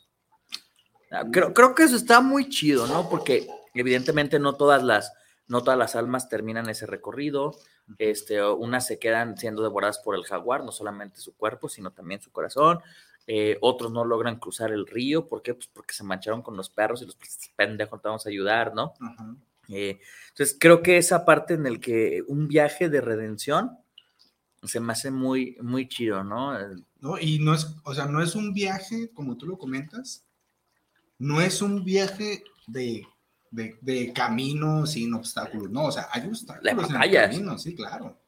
Ah, 1.10 1.24
Creo, 1.30 1.52
creo 1.52 1.74
que 1.74 1.82
eso 1.82 1.96
está 1.96 2.22
muy 2.22 2.48
chido, 2.48 2.86
¿no? 2.86 3.10
Porque 3.10 3.46
evidentemente 3.74 4.38
no 4.38 4.54
todas 4.54 4.82
las, 4.82 5.12
no 5.52 5.62
todas 5.62 5.78
las 5.78 5.96
almas 5.96 6.30
terminan 6.30 6.70
ese 6.70 6.86
recorrido. 6.86 7.54
Este, 7.98 8.42
unas 8.42 8.86
se 8.86 8.98
quedan 8.98 9.36
siendo 9.36 9.62
devoradas 9.62 9.98
por 9.98 10.14
el 10.14 10.24
jaguar, 10.24 10.64
no 10.64 10.72
solamente 10.72 11.20
su 11.20 11.36
cuerpo, 11.36 11.68
sino 11.68 11.90
también 11.90 12.22
su 12.22 12.32
corazón. 12.32 12.80
Eh, 13.26 13.58
otros 13.60 13.92
no 13.92 14.06
logran 14.06 14.38
cruzar 14.38 14.72
el 14.72 14.86
río. 14.86 15.28
¿Por 15.28 15.42
qué? 15.42 15.52
Pues 15.52 15.66
porque 15.66 15.92
se 15.92 16.04
mancharon 16.04 16.40
con 16.40 16.56
los 16.56 16.70
perros 16.70 17.02
y 17.02 17.04
los 17.04 17.18
pendejos 17.54 18.00
te 18.00 18.08
vamos 18.08 18.24
a 18.24 18.30
ayudar, 18.30 18.74
¿no? 18.74 18.94
Eh, 19.68 20.00
entonces, 20.30 20.56
creo 20.58 20.82
que 20.82 20.96
esa 20.96 21.26
parte 21.26 21.52
en 21.52 21.66
el 21.66 21.80
que 21.80 22.24
un 22.28 22.48
viaje 22.48 22.88
de 22.88 23.02
redención 23.02 23.78
se 24.62 24.80
me 24.80 24.94
hace 24.94 25.10
muy, 25.10 25.58
muy 25.60 25.86
chido, 25.86 26.24
¿no? 26.24 26.56
¿no? 27.00 27.18
Y 27.18 27.40
no 27.40 27.52
es, 27.52 27.66
o 27.84 27.92
sea, 27.92 28.06
no 28.06 28.22
es 28.22 28.34
un 28.34 28.54
viaje, 28.54 29.10
como 29.12 29.36
tú 29.36 29.46
lo 29.46 29.58
comentas, 29.58 30.24
no 31.18 31.42
es 31.42 31.60
un 31.60 31.84
viaje 31.84 32.42
de, 32.66 33.06
de, 33.52 33.78
de 33.80 34.12
camino 34.12 34.84
sin 34.86 35.14
obstáculos, 35.14 35.70
no, 35.70 35.84
o 35.84 35.92
sea, 35.92 36.08
hay 36.10 36.26
obstáculos 36.26 36.90
en 36.90 36.96
el 37.02 37.12
camino, 37.12 37.58
sí, 37.58 37.74
claro. 37.76 38.18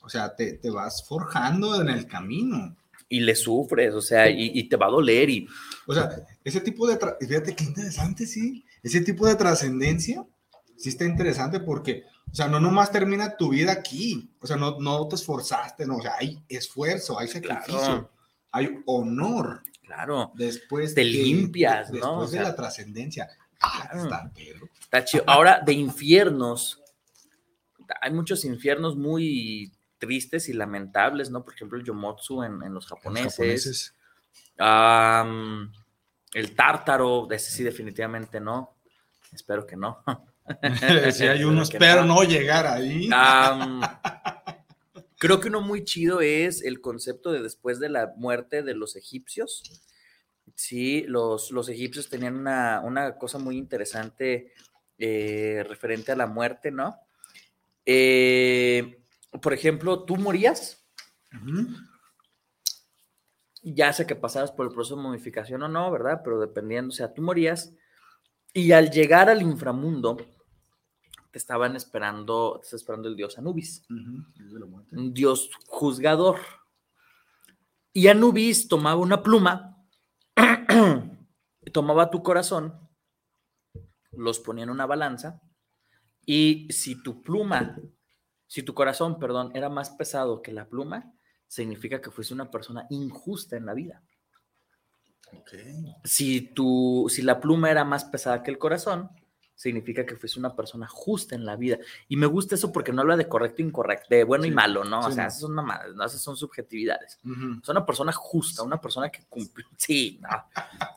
O 0.00 0.08
sea, 0.08 0.34
te, 0.34 0.54
te 0.54 0.70
vas 0.70 1.04
forjando 1.06 1.78
en 1.82 1.88
el 1.90 2.06
camino. 2.06 2.74
Y 3.10 3.20
le 3.20 3.34
sufres, 3.34 3.92
o 3.92 4.00
sea, 4.00 4.30
y, 4.30 4.52
y 4.54 4.68
te 4.68 4.76
va 4.76 4.86
a 4.86 4.90
doler 4.90 5.28
y... 5.28 5.46
O 5.86 5.92
sea, 5.94 6.10
ese 6.44 6.60
tipo 6.60 6.86
de, 6.86 6.98
fíjate 7.20 7.54
qué 7.54 7.64
interesante, 7.64 8.26
sí, 8.26 8.64
ese 8.82 9.00
tipo 9.02 9.26
de 9.26 9.34
trascendencia, 9.34 10.24
sí 10.76 10.88
está 10.90 11.04
interesante 11.04 11.60
porque, 11.60 12.04
o 12.30 12.34
sea, 12.34 12.46
no 12.48 12.60
nomás 12.60 12.92
termina 12.92 13.36
tu 13.36 13.48
vida 13.50 13.72
aquí, 13.72 14.30
o 14.40 14.46
sea, 14.46 14.56
no, 14.56 14.78
no 14.78 15.08
te 15.08 15.16
esforzaste, 15.16 15.84
no, 15.86 15.96
o 15.96 16.02
sea, 16.02 16.12
hay 16.20 16.38
esfuerzo, 16.48 17.18
hay 17.18 17.28
sacrificio, 17.28 17.78
Claro. 17.80 18.10
hay 18.52 18.78
honor. 18.86 19.62
Claro. 19.82 20.32
Después 20.36 20.94
Te 20.94 21.00
de- 21.00 21.06
limpias, 21.06 21.90
de- 21.90 21.98
¿no? 22.00 22.20
Después 22.20 22.28
O 22.28 22.30
de 22.32 22.38
sea, 22.38 22.42
la 22.42 22.54
trascendencia. 22.56 23.28
Ah, 23.60 23.90
está, 23.92 24.30
Pedro. 24.34 24.68
Está 24.80 25.04
chido. 25.04 25.24
Ahora, 25.26 25.60
de 25.64 25.72
infiernos, 25.72 26.82
hay 28.00 28.12
muchos 28.12 28.44
infiernos 28.44 28.96
muy 28.96 29.72
tristes 29.98 30.48
y 30.48 30.52
lamentables, 30.52 31.30
¿no? 31.30 31.44
Por 31.44 31.54
ejemplo, 31.54 31.78
el 31.78 31.84
Yomotsu 31.84 32.42
en, 32.42 32.62
en 32.62 32.72
los 32.72 32.86
japoneses. 32.86 33.94
el 34.56 34.66
tártaro, 36.56 37.26
de 37.26 37.36
ese 37.36 37.50
sí, 37.50 37.64
definitivamente 37.64 38.40
no. 38.40 38.76
Espero 39.32 39.66
que 39.66 39.76
no. 39.76 40.02
Sí, 40.62 40.84
hay 40.84 40.92
Espero 41.06 41.48
unos, 41.48 41.68
que 41.68 41.78
pero 41.78 42.06
no 42.06 42.22
llegar 42.22 42.66
ahí. 42.66 43.10
Creo 45.18 45.40
que 45.40 45.48
uno 45.48 45.60
muy 45.60 45.84
chido 45.84 46.22
es 46.22 46.62
el 46.62 46.80
concepto 46.80 47.32
de 47.32 47.42
después 47.42 47.80
de 47.80 47.90
la 47.90 48.14
muerte 48.16 48.62
de 48.62 48.74
los 48.74 48.96
egipcios. 48.96 49.62
Sí, 50.58 51.04
los, 51.06 51.52
los 51.52 51.68
egipcios 51.68 52.08
tenían 52.08 52.34
una, 52.34 52.80
una 52.80 53.16
cosa 53.16 53.38
muy 53.38 53.56
interesante 53.56 54.52
eh, 54.98 55.64
referente 55.68 56.10
a 56.10 56.16
la 56.16 56.26
muerte, 56.26 56.72
¿no? 56.72 56.96
Eh, 57.86 59.04
por 59.40 59.52
ejemplo, 59.52 60.02
tú 60.02 60.16
morías, 60.16 60.84
ya 63.62 63.92
sea 63.92 64.04
que 64.04 64.16
pasabas 64.16 64.50
por 64.50 64.66
el 64.66 64.72
proceso 64.72 64.96
de 64.96 65.02
momificación 65.02 65.62
o 65.62 65.68
no, 65.68 65.92
¿verdad? 65.92 66.22
Pero 66.24 66.40
dependiendo, 66.40 66.88
o 66.88 66.96
sea, 66.96 67.14
tú 67.14 67.22
morías 67.22 67.72
y 68.52 68.72
al 68.72 68.90
llegar 68.90 69.30
al 69.30 69.42
inframundo, 69.42 70.16
te 71.30 71.38
estaban 71.38 71.76
esperando, 71.76 72.58
te 72.58 72.64
estaba 72.64 72.78
esperando 72.78 73.08
el 73.08 73.14
dios 73.14 73.38
Anubis, 73.38 73.84
un 73.88 75.14
dios 75.14 75.50
juzgador. 75.68 76.40
Y 77.92 78.08
Anubis 78.08 78.66
tomaba 78.66 79.00
una 79.00 79.22
pluma, 79.22 79.77
tomaba 81.72 82.10
tu 82.10 82.22
corazón, 82.22 82.88
los 84.12 84.40
ponía 84.40 84.64
en 84.64 84.70
una 84.70 84.86
balanza, 84.86 85.40
y 86.24 86.66
si 86.70 87.02
tu 87.02 87.22
pluma, 87.22 87.78
si 88.46 88.62
tu 88.62 88.74
corazón, 88.74 89.18
perdón, 89.18 89.50
era 89.54 89.68
más 89.68 89.90
pesado 89.90 90.42
que 90.42 90.52
la 90.52 90.68
pluma, 90.68 91.12
significa 91.46 92.00
que 92.00 92.10
fuiste 92.10 92.34
una 92.34 92.50
persona 92.50 92.86
injusta 92.90 93.56
en 93.56 93.66
la 93.66 93.74
vida. 93.74 94.02
Si, 96.04 96.52
tu, 96.54 97.06
si 97.08 97.22
la 97.22 97.40
pluma 97.40 97.70
era 97.70 97.84
más 97.84 98.04
pesada 98.04 98.42
que 98.42 98.50
el 98.50 98.58
corazón, 98.58 99.10
significa 99.58 100.06
que 100.06 100.14
fuiste 100.14 100.38
una 100.38 100.54
persona 100.54 100.86
justa 100.86 101.34
en 101.34 101.44
la 101.44 101.56
vida. 101.56 101.78
Y 102.06 102.16
me 102.16 102.26
gusta 102.26 102.54
eso 102.54 102.70
porque 102.70 102.92
no 102.92 103.02
habla 103.02 103.16
de 103.16 103.28
correcto 103.28 103.60
e 103.60 103.64
incorrecto, 103.64 104.06
de 104.08 104.22
bueno 104.22 104.46
y 104.46 104.52
malo, 104.52 104.84
¿no? 104.84 105.00
o 105.00 105.10
sea, 105.10 105.26
esas 105.26 105.40
son 105.40 105.52
mamadas, 105.52 105.96
¿no? 105.96 106.04
Esas 106.04 106.22
son 106.22 106.36
subjetividades. 106.36 107.18
Es 107.60 107.68
una 107.68 107.84
persona 107.84 108.12
justa, 108.12 108.62
una 108.62 108.80
persona 108.80 109.10
que 109.10 109.24
cumplió, 109.28 109.66
sí, 109.76 110.20
no. 110.22 110.28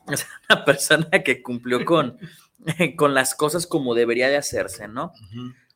Es 0.12 0.26
una 0.48 0.64
persona 0.64 1.10
que 1.10 1.42
cumplió 1.42 1.84
con, 1.84 2.18
con 2.96 3.14
las 3.14 3.34
cosas 3.34 3.66
como 3.66 3.94
debería 3.94 4.28
de 4.28 4.36
hacerse, 4.36 4.86
¿no? 4.86 5.12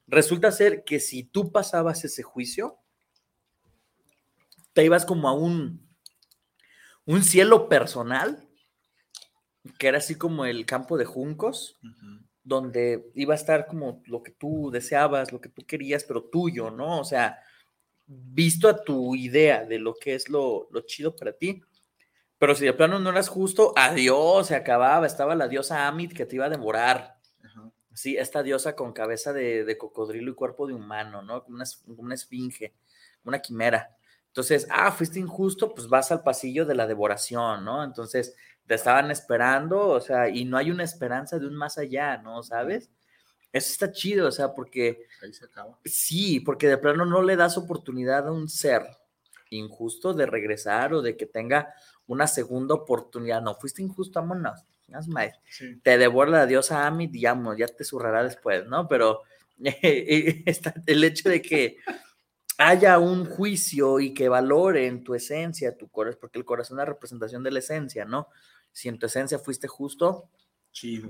Resulta 0.07 0.53
ser 0.53 0.85
que 0.85 1.01
si 1.01 1.25
tú 1.25 1.51
pasabas 1.51 2.05
ese 2.05 2.23
juicio, 2.23 2.79
te 4.75 4.85
ibas 4.85 5.05
como 5.05 5.29
a 5.29 5.33
un, 5.33 5.85
un 7.05 7.25
cielo 7.25 7.69
personal, 7.69 8.47
que 9.77 9.89
era 9.89 9.99
así 9.99 10.15
como 10.15 10.45
el 10.45 10.67
campo 10.67 10.97
de 10.97 11.05
juncos, 11.05 11.77
donde 12.47 13.11
iba 13.15 13.35
a 13.35 13.37
estar 13.37 13.67
como 13.67 14.03
lo 14.07 14.23
que 14.23 14.31
tú 14.31 14.71
deseabas, 14.71 15.33
lo 15.33 15.41
que 15.41 15.49
tú 15.49 15.67
querías, 15.67 16.05
pero 16.05 16.23
tuyo, 16.23 16.71
¿no? 16.71 17.01
O 17.01 17.05
sea, 17.05 17.41
visto 18.07 18.69
a 18.69 18.85
tu 18.85 19.17
idea 19.17 19.65
de 19.65 19.81
lo 19.81 19.95
que 19.95 20.15
es 20.15 20.29
lo, 20.29 20.69
lo 20.71 20.83
chido 20.83 21.17
para 21.17 21.33
ti. 21.33 21.61
Pero 22.39 22.55
si 22.55 22.65
de 22.65 22.73
plano 22.73 23.01
no 23.01 23.11
eras 23.11 23.29
justo, 23.29 23.73
adiós, 23.75 24.47
se 24.47 24.55
acababa. 24.55 25.09
Estaba 25.09 25.35
la 25.35 25.49
diosa 25.49 25.89
Amit 25.89 26.13
que 26.13 26.25
te 26.25 26.37
iba 26.37 26.47
a 26.47 26.51
devorar. 26.51 27.17
Sí, 27.93 28.17
esta 28.17 28.45
diosa 28.45 28.77
con 28.77 28.93
cabeza 28.93 29.33
de, 29.33 29.65
de 29.65 29.79
cocodrilo 29.79 30.31
y 30.31 30.35
cuerpo 30.35 30.69
de 30.69 30.75
humano, 30.75 31.23
¿no? 31.23 31.43
Como 31.43 31.57
una, 31.57 31.65
una 31.97 32.15
esfinge, 32.15 32.75
una 33.25 33.41
quimera. 33.41 33.97
Entonces, 34.29 34.69
ah, 34.71 34.93
fuiste 34.93 35.19
injusto, 35.19 35.75
pues 35.75 35.89
vas 35.89 36.13
al 36.13 36.23
pasillo 36.23 36.65
de 36.65 36.75
la 36.77 36.87
devoración, 36.87 37.65
¿no? 37.65 37.83
Entonces, 37.83 38.37
te 38.67 38.75
estaban 38.75 39.11
esperando, 39.11 39.89
o 39.89 40.01
sea, 40.01 40.29
y 40.29 40.45
no 40.45 40.57
hay 40.57 40.71
una 40.71 40.85
esperanza 40.85 41.39
de 41.39 41.47
un 41.47 41.57
más 41.57 41.79
allá, 41.79 42.19
¿no? 42.19 42.43
¿Sabes? 42.43 42.91
Eso 43.53 43.73
está 43.73 43.93
chido, 43.93 44.29
o 44.29 44.33
sea, 44.33 44.53
porque 44.55 45.07
Ahí 45.23 45.33
se 45.33 45.45
acaba. 45.45 45.79
Sí, 45.85 46.41
porque 46.41 46.69
de 46.69 46.79
plano 46.79 47.05
no 47.05 47.23
le 47.23 47.37
das 47.37 47.57
oportunidad 47.57 48.27
a 48.29 48.33
un 48.33 48.49
ser 48.49 48.83
injusto 49.51 50.13
de 50.13 50.27
regresar 50.27 50.93
o 50.93 51.03
de 51.03 51.17
que 51.17 51.27
tenga 51.27 51.73
una 52.07 52.27
segunda 52.27 52.75
oportunidad. 52.75 53.41
No, 53.41 53.55
fuiste 53.55 53.83
injusto, 53.83 54.21
vámonos. 54.21 54.65
Sí. 55.51 55.81
Te 55.83 55.99
devora 55.99 56.31
la 56.31 56.47
diosa 56.47 56.87
Amit 56.87 57.15
y 57.15 57.23
ya 57.23 57.37
te 57.77 57.85
zurrará 57.85 58.23
después, 58.23 58.67
¿no? 58.67 58.87
Pero 58.89 59.23
está 59.59 60.75
el 60.87 61.03
hecho 61.05 61.29
de 61.29 61.43
que 61.43 61.79
haya 62.59 62.99
un 62.99 63.27
juicio 63.27 64.01
y 64.01 64.15
que 64.15 64.29
valoren 64.29 65.05
tu 65.05 65.15
esencia, 65.15 65.77
tu 65.77 65.89
corazón, 65.89 66.19
porque 66.21 66.39
el 66.39 66.45
corazón 66.45 66.77
es 66.77 66.79
la 66.79 66.85
representación 66.87 67.43
de 67.43 67.51
la 67.51 67.59
esencia, 67.59 68.05
¿no? 68.05 68.29
Si 68.77 68.91
en 68.91 68.99
tu 68.99 69.07
esencia 69.07 69.39
fuiste 69.39 69.69
justo, 69.69 70.29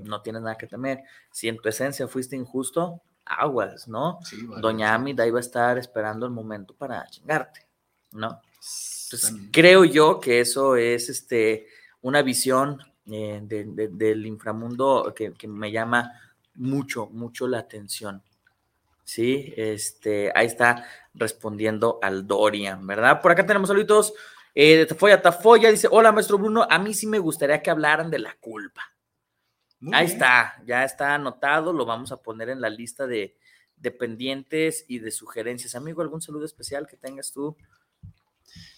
no 0.05 0.21
tienes 0.21 0.41
nada 0.41 0.57
que 0.57 0.67
temer. 0.67 1.03
Si 1.29 1.49
en 1.49 1.57
tu 1.57 1.67
esencia 1.67 2.07
fuiste 2.07 2.37
injusto, 2.37 3.01
aguas, 3.25 3.89
¿no? 3.89 4.19
Doña 4.61 4.93
Amida 4.93 5.27
iba 5.27 5.39
a 5.39 5.41
estar 5.41 5.77
esperando 5.77 6.25
el 6.25 6.31
momento 6.31 6.73
para 6.73 7.05
chingarte, 7.07 7.67
¿no? 8.13 8.39
Entonces, 8.53 9.33
creo 9.51 9.83
yo 9.83 10.21
que 10.21 10.39
eso 10.39 10.77
es 10.77 11.09
este, 11.09 11.67
una 11.99 12.21
visión 12.21 12.79
eh, 13.05 13.41
del 13.43 14.25
inframundo 14.25 15.13
que, 15.13 15.33
que 15.33 15.49
me 15.49 15.69
llama 15.69 16.13
mucho, 16.55 17.07
mucho 17.07 17.49
la 17.49 17.59
atención. 17.59 18.23
Sí, 19.03 19.53
este, 19.57 20.31
ahí 20.33 20.45
está 20.45 20.85
respondiendo 21.13 21.99
al 22.01 22.25
Dorian, 22.25 22.87
¿verdad? 22.87 23.21
Por 23.21 23.33
acá 23.33 23.45
tenemos 23.45 23.67
saludos 23.67 24.13
eh, 24.59 24.77
de 24.77 24.85
Tafoya 24.87 25.21
Tafoya, 25.21 25.69
dice, 25.69 25.87
hola 25.91 26.11
maestro 26.11 26.39
Bruno, 26.39 26.65
a 26.67 26.79
mí 26.79 26.93
sí 26.93 27.05
me 27.05 27.19
gustaría 27.19 27.61
que 27.61 27.69
hablaran 27.69 28.09
de 28.09 28.17
la 28.17 28.35
culpa. 28.39 28.81
ahí 29.93 30.07
está, 30.07 30.61
ya 30.65 30.83
está 30.83 31.13
anotado, 31.13 31.71
lo 31.73 31.85
vamos 31.85 32.11
a 32.11 32.21
poner 32.23 32.49
en 32.49 32.59
la 32.59 32.69
lista 32.69 33.05
de, 33.05 33.37
de 33.75 33.91
pendientes 33.91 34.85
y 34.87 34.97
de 34.97 35.11
sugerencias. 35.11 35.75
Amigo, 35.75 36.01
¿algún 36.01 36.23
saludo 36.23 36.45
especial 36.45 36.87
que 36.87 36.97
tengas 36.97 37.31
tú? 37.31 37.55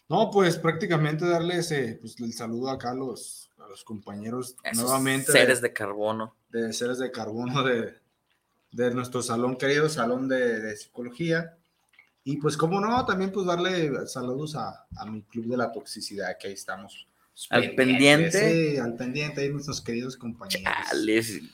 No, 0.09 0.29
pues 0.31 0.57
prácticamente 0.57 1.25
darles 1.25 1.73
pues, 2.01 2.19
el 2.19 2.33
saludo 2.33 2.71
acá 2.71 2.91
a 2.91 2.95
los, 2.95 3.49
a 3.57 3.67
los 3.69 3.85
compañeros 3.85 4.57
nuevamente. 4.73 5.31
Seres 5.31 5.61
de, 5.61 5.71
carbono. 5.71 6.35
De 6.49 6.73
seres 6.73 6.97
de 6.97 7.09
carbono 7.09 7.63
de, 7.63 7.93
de 8.71 8.93
nuestro 8.93 9.21
salón 9.21 9.55
querido, 9.55 9.87
salón 9.87 10.27
de, 10.27 10.75
psicología. 10.75 11.57
Y 12.29 12.37
pues, 12.37 12.55
como 12.55 12.79
no, 12.79 13.05
también 13.07 13.31
pues 13.31 13.47
darle 13.47 14.05
saludos 14.05 14.55
a, 14.55 14.85
a, 14.95 15.05
mi 15.07 15.23
club 15.23 15.47
de 15.47 15.57
la 15.57 15.71
toxicidad, 15.71 16.37
que 16.39 16.47
ahí 16.47 16.53
estamos. 16.53 17.07
Al 17.49 17.73
pendiente. 17.73 18.73
Sí, 18.73 18.77
al 18.77 18.95
pendiente, 18.95 19.41
ahí 19.41 19.49
nuestros 19.49 19.81
queridos 19.81 20.15
compañeros. 20.15 20.71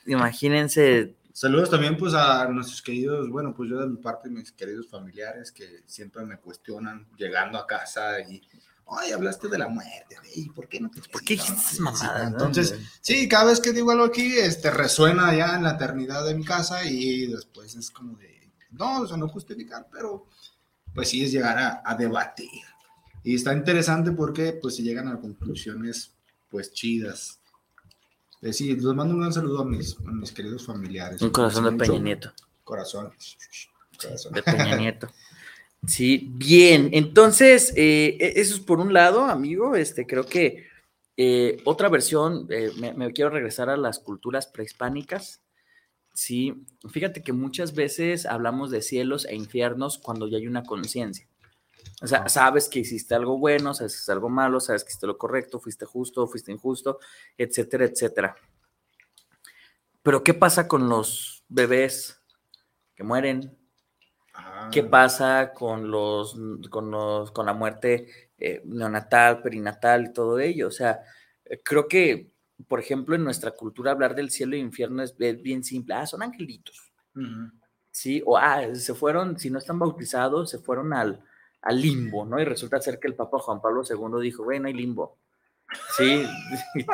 imagínense. 0.06 1.16
Saludos 1.32 1.70
también 1.70 1.96
pues 1.96 2.14
a 2.14 2.50
nuestros 2.50 2.82
queridos, 2.82 3.30
bueno, 3.30 3.54
pues 3.56 3.70
yo 3.70 3.80
de 3.80 3.88
mi 3.88 3.96
parte, 3.98 4.30
mis 4.30 4.52
queridos 4.52 4.90
familiares 4.90 5.50
que 5.50 5.84
siempre 5.86 6.26
me 6.26 6.38
cuestionan 6.38 7.08
llegando 7.18 7.58
a 7.58 7.66
casa 7.66 8.20
y 8.20 8.42
ay, 8.88 9.14
hablaste 9.14 9.48
de 9.48 9.58
la 9.58 9.70
muerte, 9.70 10.18
¿y 10.34 10.50
por 10.50 10.68
qué 10.68 10.82
no 10.82 10.92
te 10.92 11.02
¿Por 11.10 11.24
qué 11.24 11.36
dijiste 11.36 11.82
mamadas? 11.82 12.28
Entonces, 12.28 12.76
sí, 13.00 13.30
cada 13.30 13.46
vez 13.46 13.62
que 13.62 13.72
digo 13.72 13.92
algo 13.92 14.06
aquí, 14.06 14.38
este, 14.38 14.72
resuena 14.72 15.34
ya 15.34 15.56
en 15.56 15.64
la 15.64 15.72
eternidad 15.72 16.26
de 16.26 16.36
mi 16.36 16.44
casa 16.44 16.86
y 16.86 17.28
después 17.28 17.76
es 17.76 17.92
como 17.92 18.18
de, 18.18 18.52
no, 18.72 19.02
o 19.02 19.08
sea, 19.08 19.16
no 19.18 19.30
justificar, 19.30 19.88
pero 19.92 20.28
pues 20.96 21.10
sí 21.10 21.24
es 21.24 21.32
llegar 21.32 21.58
a, 21.60 21.84
a 21.86 21.96
debatir. 21.96 22.64
Y 23.24 23.36
está 23.36 23.54
interesante 23.54 24.12
porque 24.12 24.54
pues 24.54 24.76
se 24.76 24.84
llegan 24.84 25.08
a 25.10 25.20
conclusiones 25.20 26.16
pues 26.50 26.74
chidas. 26.74 27.40
Es 28.36 28.60
decir, 28.60 28.76
les 28.76 28.96
mando 28.96 29.14
un 29.14 29.22
gran 29.22 29.34
saludo 29.34 29.62
a 29.62 29.66
mis, 29.66 29.98
a 30.06 30.12
mis 30.12 30.32
queridos 30.32 30.66
familiares. 30.66 31.22
Un 31.22 31.32
corazón 31.32 31.64
de 31.66 31.86
Peña 31.86 32.00
Nieto. 32.00 32.32
Corazón. 32.64 33.12
corazón. 34.00 34.34
De 34.34 34.44
Peña 34.44 34.78
Nieto. 34.78 35.10
Sí, 35.88 36.30
bien. 36.34 36.90
Entonces, 36.94 37.74
eh, 37.76 38.18
e, 38.20 38.40
eso 38.40 38.56
es 38.56 38.60
por 38.60 38.80
un 38.80 38.94
lado, 38.94 39.26
amigo. 39.26 39.76
Este, 39.76 40.06
creo 40.06 40.26
que 40.26 40.68
eh, 41.18 41.58
otra 41.64 41.90
versión, 41.90 42.48
eh, 42.50 42.72
me, 42.96 43.12
quiero 43.14 43.32
regresar 43.32 43.70
a 43.70 43.78
las 43.78 44.00
culturas 44.00 44.48
prehispánicas. 44.48 45.42
Sí, 46.16 46.66
fíjate 46.90 47.22
que 47.22 47.34
muchas 47.34 47.76
veces 47.76 48.26
hablamos 48.26 48.72
de 48.72 48.82
cielos 48.82 49.26
e 49.26 49.36
infiernos 49.36 49.98
cuando 49.98 50.30
ya 50.30 50.38
hay 50.38 50.48
una 50.48 50.64
conciencia. 50.64 51.28
O 52.02 52.08
sea, 52.08 52.30
sabes 52.30 52.70
que 52.70 52.80
hiciste 52.80 53.14
algo 53.16 53.38
bueno, 53.38 53.74
sabes 53.74 53.92
que 53.92 53.98
hiciste 53.98 54.12
algo 54.14 54.30
malo, 54.30 54.62
sabes 54.62 54.86
que 54.86 54.90
hiciste 54.90 55.08
lo 55.08 55.18
correcto, 55.18 55.60
fuiste 55.60 55.86
justo, 55.86 56.26
fuiste 56.26 56.54
injusto, 56.54 57.00
etcétera, 57.38 57.84
etcétera. 57.84 58.36
Pero, 60.02 60.24
¿qué 60.24 60.34
pasa 60.34 60.70
con 60.70 60.88
los 60.88 61.44
bebés 61.50 62.22
que 62.96 63.04
mueren, 63.04 63.58
¿Qué 64.72 64.82
ah. 64.82 64.90
pasa 64.90 65.54
con 65.54 65.92
los, 65.92 66.38
con 66.70 66.92
los, 66.92 67.32
con 67.32 67.46
la 67.46 67.54
muerte 67.54 68.32
eh, 68.38 68.62
neonatal, 68.66 69.42
perinatal 69.42 70.06
y 70.06 70.14
todo 70.14 70.40
ello? 70.40 70.70
O 70.70 70.72
sea, 70.72 71.02
creo 71.64 71.88
que, 71.88 72.32
por 72.68 72.80
ejemplo, 72.80 73.16
en 73.16 73.24
nuestra 73.24 73.52
cultura 73.52 73.92
hablar 73.92 74.16
del 74.16 74.32
cielo 74.32 74.56
e 74.56 74.60
infierno 74.60 75.04
es, 75.04 75.16
bien 75.18 75.64
simple. 75.64 75.96
Ah, 75.96 76.06
son 76.06 76.24
angelitos. 76.24 76.92
Sí, 77.92 78.22
o 78.26 78.38
ah, 78.38 78.74
se 78.74 78.94
fueron, 78.94 79.40
si 79.40 79.50
no 79.50 79.60
están 79.60 79.80
bautizados, 79.80 80.50
se 80.50 80.60
fueron 80.60 80.94
al, 80.94 81.24
al 81.62 81.82
limbo, 81.82 82.26
¿no? 82.26 82.40
Y 82.40 82.46
resulta 82.46 82.82
ser 82.82 83.00
que 83.00 83.08
el 83.08 83.16
Papa 83.16 83.40
Juan 83.40 83.62
Pablo 83.62 83.84
II 83.90 84.22
dijo, 84.22 84.44
bueno, 84.44 84.68
hay 84.68 84.74
limbo. 84.74 85.18
Sí, 85.98 86.26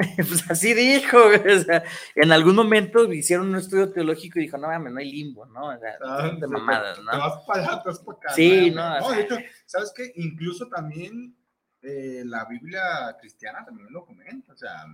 pues 0.16 0.50
así 0.50 0.72
dijo, 0.72 1.18
o 1.18 1.58
sea, 1.60 1.84
en 2.14 2.32
algún 2.32 2.54
momento 2.54 3.12
hicieron 3.12 3.48
un 3.48 3.56
estudio 3.56 3.92
teológico 3.92 4.38
y 4.38 4.42
dijo, 4.42 4.56
no 4.56 4.68
mames, 4.68 4.92
no 4.92 5.00
hay 5.00 5.10
limbo, 5.10 5.46
¿no? 5.46 5.68
O 5.68 5.78
sea, 5.78 5.98
ah, 6.04 6.30
de 6.38 6.46
mamadas, 6.46 6.98
¿no? 7.00 7.10
Te 7.10 7.18
vas 7.18 7.44
para 7.46 7.62
allá, 7.62 7.82
te 7.82 7.88
vas 7.90 7.98
para 8.00 8.18
acá. 8.18 8.34
Sí, 8.34 8.70
no. 8.70 9.00
no, 9.00 9.10
de 9.10 9.20
hecho, 9.20 9.36
¿sabes 9.66 9.92
qué? 9.94 10.12
Incluso 10.16 10.68
también 10.68 11.36
eh, 11.82 12.22
la 12.26 12.44
Biblia 12.44 13.16
cristiana 13.18 13.64
también 13.64 13.88
lo 13.90 14.04
comenta, 14.04 14.52
o 14.52 14.56
sea, 14.56 14.84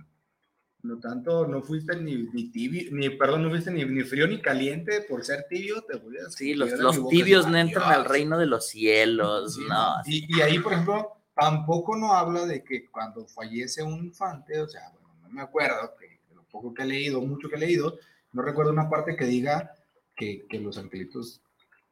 no 0.83 0.99
tanto, 0.99 1.47
no 1.47 1.61
fuiste 1.61 1.95
ni, 1.97 2.23
ni 2.33 2.49
tibio, 2.49 2.89
ni, 2.91 3.09
perdón, 3.09 3.43
no 3.43 3.49
fuiste 3.49 3.71
ni, 3.71 3.83
ni, 3.83 4.03
frío 4.03 4.27
ni 4.27 4.41
caliente 4.41 5.01
por 5.01 5.25
ser 5.25 5.45
tibio, 5.49 5.81
te 5.81 5.97
voy 5.97 6.17
a 6.17 6.29
Sí, 6.29 6.53
los, 6.53 6.71
los 6.79 7.09
tibios 7.09 7.47
no 7.47 7.57
entran 7.57 7.91
al 7.91 8.05
reino 8.05 8.37
de 8.37 8.45
los 8.45 8.67
cielos, 8.67 9.57
no. 9.57 9.95
Y, 10.05 10.37
y 10.37 10.41
ahí, 10.41 10.59
por 10.59 10.73
ejemplo, 10.73 11.17
tampoco 11.35 11.95
no 11.95 12.13
habla 12.13 12.45
de 12.45 12.63
que 12.63 12.85
cuando 12.89 13.25
fallece 13.27 13.83
un 13.83 14.05
infante, 14.05 14.59
o 14.59 14.67
sea, 14.67 14.89
bueno, 14.91 15.09
no 15.21 15.29
me 15.29 15.41
acuerdo, 15.41 15.95
que 15.99 16.19
lo 16.33 16.43
poco 16.43 16.73
que 16.73 16.83
he 16.83 16.85
leído, 16.85 17.21
mucho 17.21 17.49
que 17.49 17.55
he 17.55 17.59
leído, 17.59 17.97
no 18.31 18.41
recuerdo 18.41 18.71
una 18.71 18.89
parte 18.89 19.15
que 19.15 19.25
diga 19.25 19.73
que, 20.15 20.45
que 20.47 20.59
los 20.59 20.77
angelitos, 20.77 21.41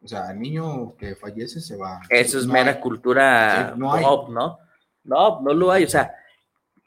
o 0.01 0.07
sea, 0.07 0.31
el 0.31 0.39
niño 0.39 0.95
que 0.95 1.15
fallece 1.15 1.59
se 1.59 1.75
va. 1.75 2.01
Eso 2.09 2.39
es 2.39 2.47
mera 2.47 2.79
cultura 2.79 3.73
no 3.75 3.91
pop, 3.99 4.29
¿no? 4.29 4.59
No, 5.05 5.41
no 5.41 5.53
lo 5.53 5.71
hay, 5.71 5.85
o 5.85 5.89
sea, 5.89 6.13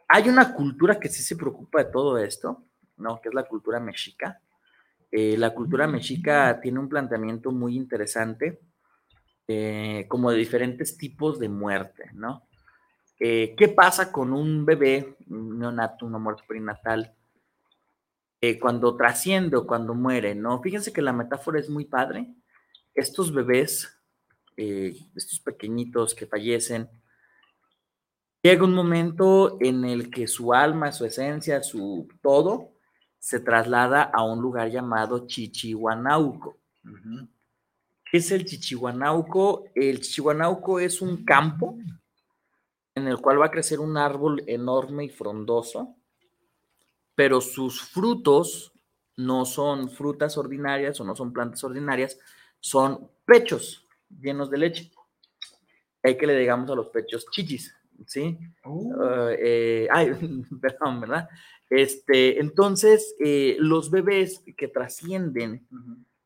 hay 0.08 0.28
una 0.28 0.54
cultura 0.54 0.98
que 0.98 1.08
sí 1.08 1.22
se 1.22 1.36
preocupa 1.36 1.84
de 1.84 1.90
todo 1.90 2.18
esto, 2.18 2.64
¿no? 2.96 3.20
Que 3.20 3.28
es 3.28 3.34
la 3.34 3.44
cultura 3.44 3.78
mexica. 3.78 4.40
Eh, 5.10 5.36
la 5.36 5.54
cultura 5.54 5.86
mexica 5.86 6.60
tiene 6.60 6.78
un 6.78 6.88
planteamiento 6.88 7.50
muy 7.52 7.76
interesante, 7.76 8.60
eh, 9.46 10.06
como 10.08 10.30
de 10.30 10.38
diferentes 10.38 10.96
tipos 10.96 11.38
de 11.38 11.48
muerte, 11.48 12.10
¿no? 12.14 12.46
Eh, 13.20 13.54
¿Qué 13.56 13.68
pasa 13.68 14.12
con 14.12 14.32
un 14.32 14.64
bebé 14.64 15.16
neonato, 15.26 16.06
una 16.06 16.18
muerte 16.18 16.44
perinatal, 16.46 17.14
cuando 18.60 18.96
trasciende 18.96 19.56
o 19.56 19.66
cuando 19.66 19.94
muere? 19.94 20.36
¿no? 20.36 20.62
Fíjense 20.62 20.92
que 20.92 21.02
la 21.02 21.12
metáfora 21.12 21.58
es 21.58 21.68
muy 21.68 21.86
padre. 21.86 22.32
Estos 22.94 23.34
bebés, 23.34 23.98
estos 24.56 25.40
pequeñitos 25.40 26.14
que 26.14 26.26
fallecen, 26.26 26.88
llega 28.42 28.64
un 28.64 28.74
momento 28.74 29.58
en 29.60 29.84
el 29.84 30.10
que 30.10 30.26
su 30.26 30.52
alma, 30.52 30.92
su 30.92 31.04
esencia, 31.04 31.62
su 31.62 32.08
todo, 32.22 32.72
se 33.18 33.40
traslada 33.40 34.02
a 34.02 34.24
un 34.24 34.40
lugar 34.40 34.70
llamado 34.70 35.26
Chichihuanauco. 35.26 36.56
¿Qué 38.10 38.18
es 38.18 38.30
el 38.30 38.44
Chichihuanauco? 38.44 39.64
El 39.74 40.00
Chichihuanauco 40.00 40.80
es 40.80 41.02
un 41.02 41.24
campo 41.24 41.76
en 42.94 43.08
el 43.08 43.18
cual 43.18 43.40
va 43.40 43.46
a 43.46 43.50
crecer 43.50 43.80
un 43.80 43.96
árbol 43.96 44.42
enorme 44.46 45.04
y 45.04 45.08
frondoso, 45.08 45.96
pero 47.14 47.40
sus 47.40 47.82
frutos 47.82 48.72
no 49.16 49.44
son 49.44 49.90
frutas 49.90 50.36
ordinarias 50.38 51.00
o 51.00 51.04
no 51.04 51.14
son 51.16 51.32
plantas 51.32 51.62
ordinarias, 51.64 52.18
son 52.60 53.10
pechos 53.24 53.86
llenos 54.20 54.50
de 54.50 54.58
leche. 54.58 54.90
Hay 56.02 56.16
que 56.16 56.26
le 56.26 56.36
digamos 56.38 56.70
a 56.70 56.74
los 56.74 56.88
pechos 56.88 57.26
chichis, 57.30 57.74
¿sí? 58.06 58.38
Eh, 59.38 59.88
ay, 59.90 60.12
perdón, 60.60 61.00
¿verdad? 61.00 61.28
Este, 61.70 62.40
entonces, 62.40 63.14
eh, 63.20 63.56
los 63.58 63.90
bebés 63.90 64.42
que 64.56 64.68
trascienden, 64.68 65.66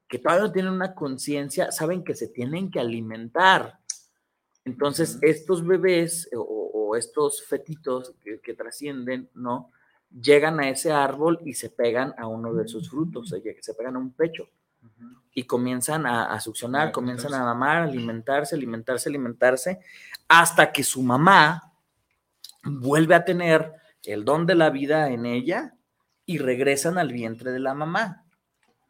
que 0.09 0.19
todavía 0.19 0.44
no 0.47 0.53
tienen 0.53 0.73
una 0.73 0.94
conciencia, 0.94 1.73
saben 1.73 2.05
que 2.05 2.15
se 2.15 2.28
tienen 2.28 2.70
que 2.70 2.81
alimentar. 2.81 3.78
Entonces, 4.65 5.19
estos 5.23 5.66
bebés 5.66 6.31
o, 6.36 6.94
estos 6.97 7.43
fetitos 7.43 8.15
que, 8.43 8.55
trascienden, 8.55 9.28
¿no? 9.35 9.73
Llegan 10.11 10.61
a 10.61 10.69
ese 10.69 10.93
árbol 10.93 11.40
y 11.44 11.55
se 11.55 11.70
pegan 11.70 12.15
a 12.19 12.27
uno 12.27 12.53
de 12.53 12.69
sus 12.69 12.90
frutos, 12.90 13.31
se 13.31 13.74
pegan 13.74 13.97
a 13.97 13.99
un 13.99 14.12
pecho 14.12 14.47
y 15.34 15.44
comienzan 15.44 16.06
a, 16.06 16.38
succionar, 16.40 16.92
comienzan 16.92 17.32
a 17.34 17.44
mamar, 17.44 17.82
alimentarse, 17.82 18.54
alimentarse, 18.54 19.09
alimentarse, 19.09 19.80
hasta 20.28 20.72
que 20.72 20.84
su 20.84 21.02
mamá 21.02 21.72
vuelve 22.64 23.14
a 23.14 23.24
tener 23.24 23.72
el 24.04 24.24
don 24.24 24.46
de 24.46 24.54
la 24.54 24.70
vida 24.70 25.10
en 25.10 25.26
ella 25.26 25.74
y 26.26 26.38
regresan 26.38 26.98
al 26.98 27.12
vientre 27.12 27.50
de 27.50 27.60
la 27.60 27.74
mamá. 27.74 28.24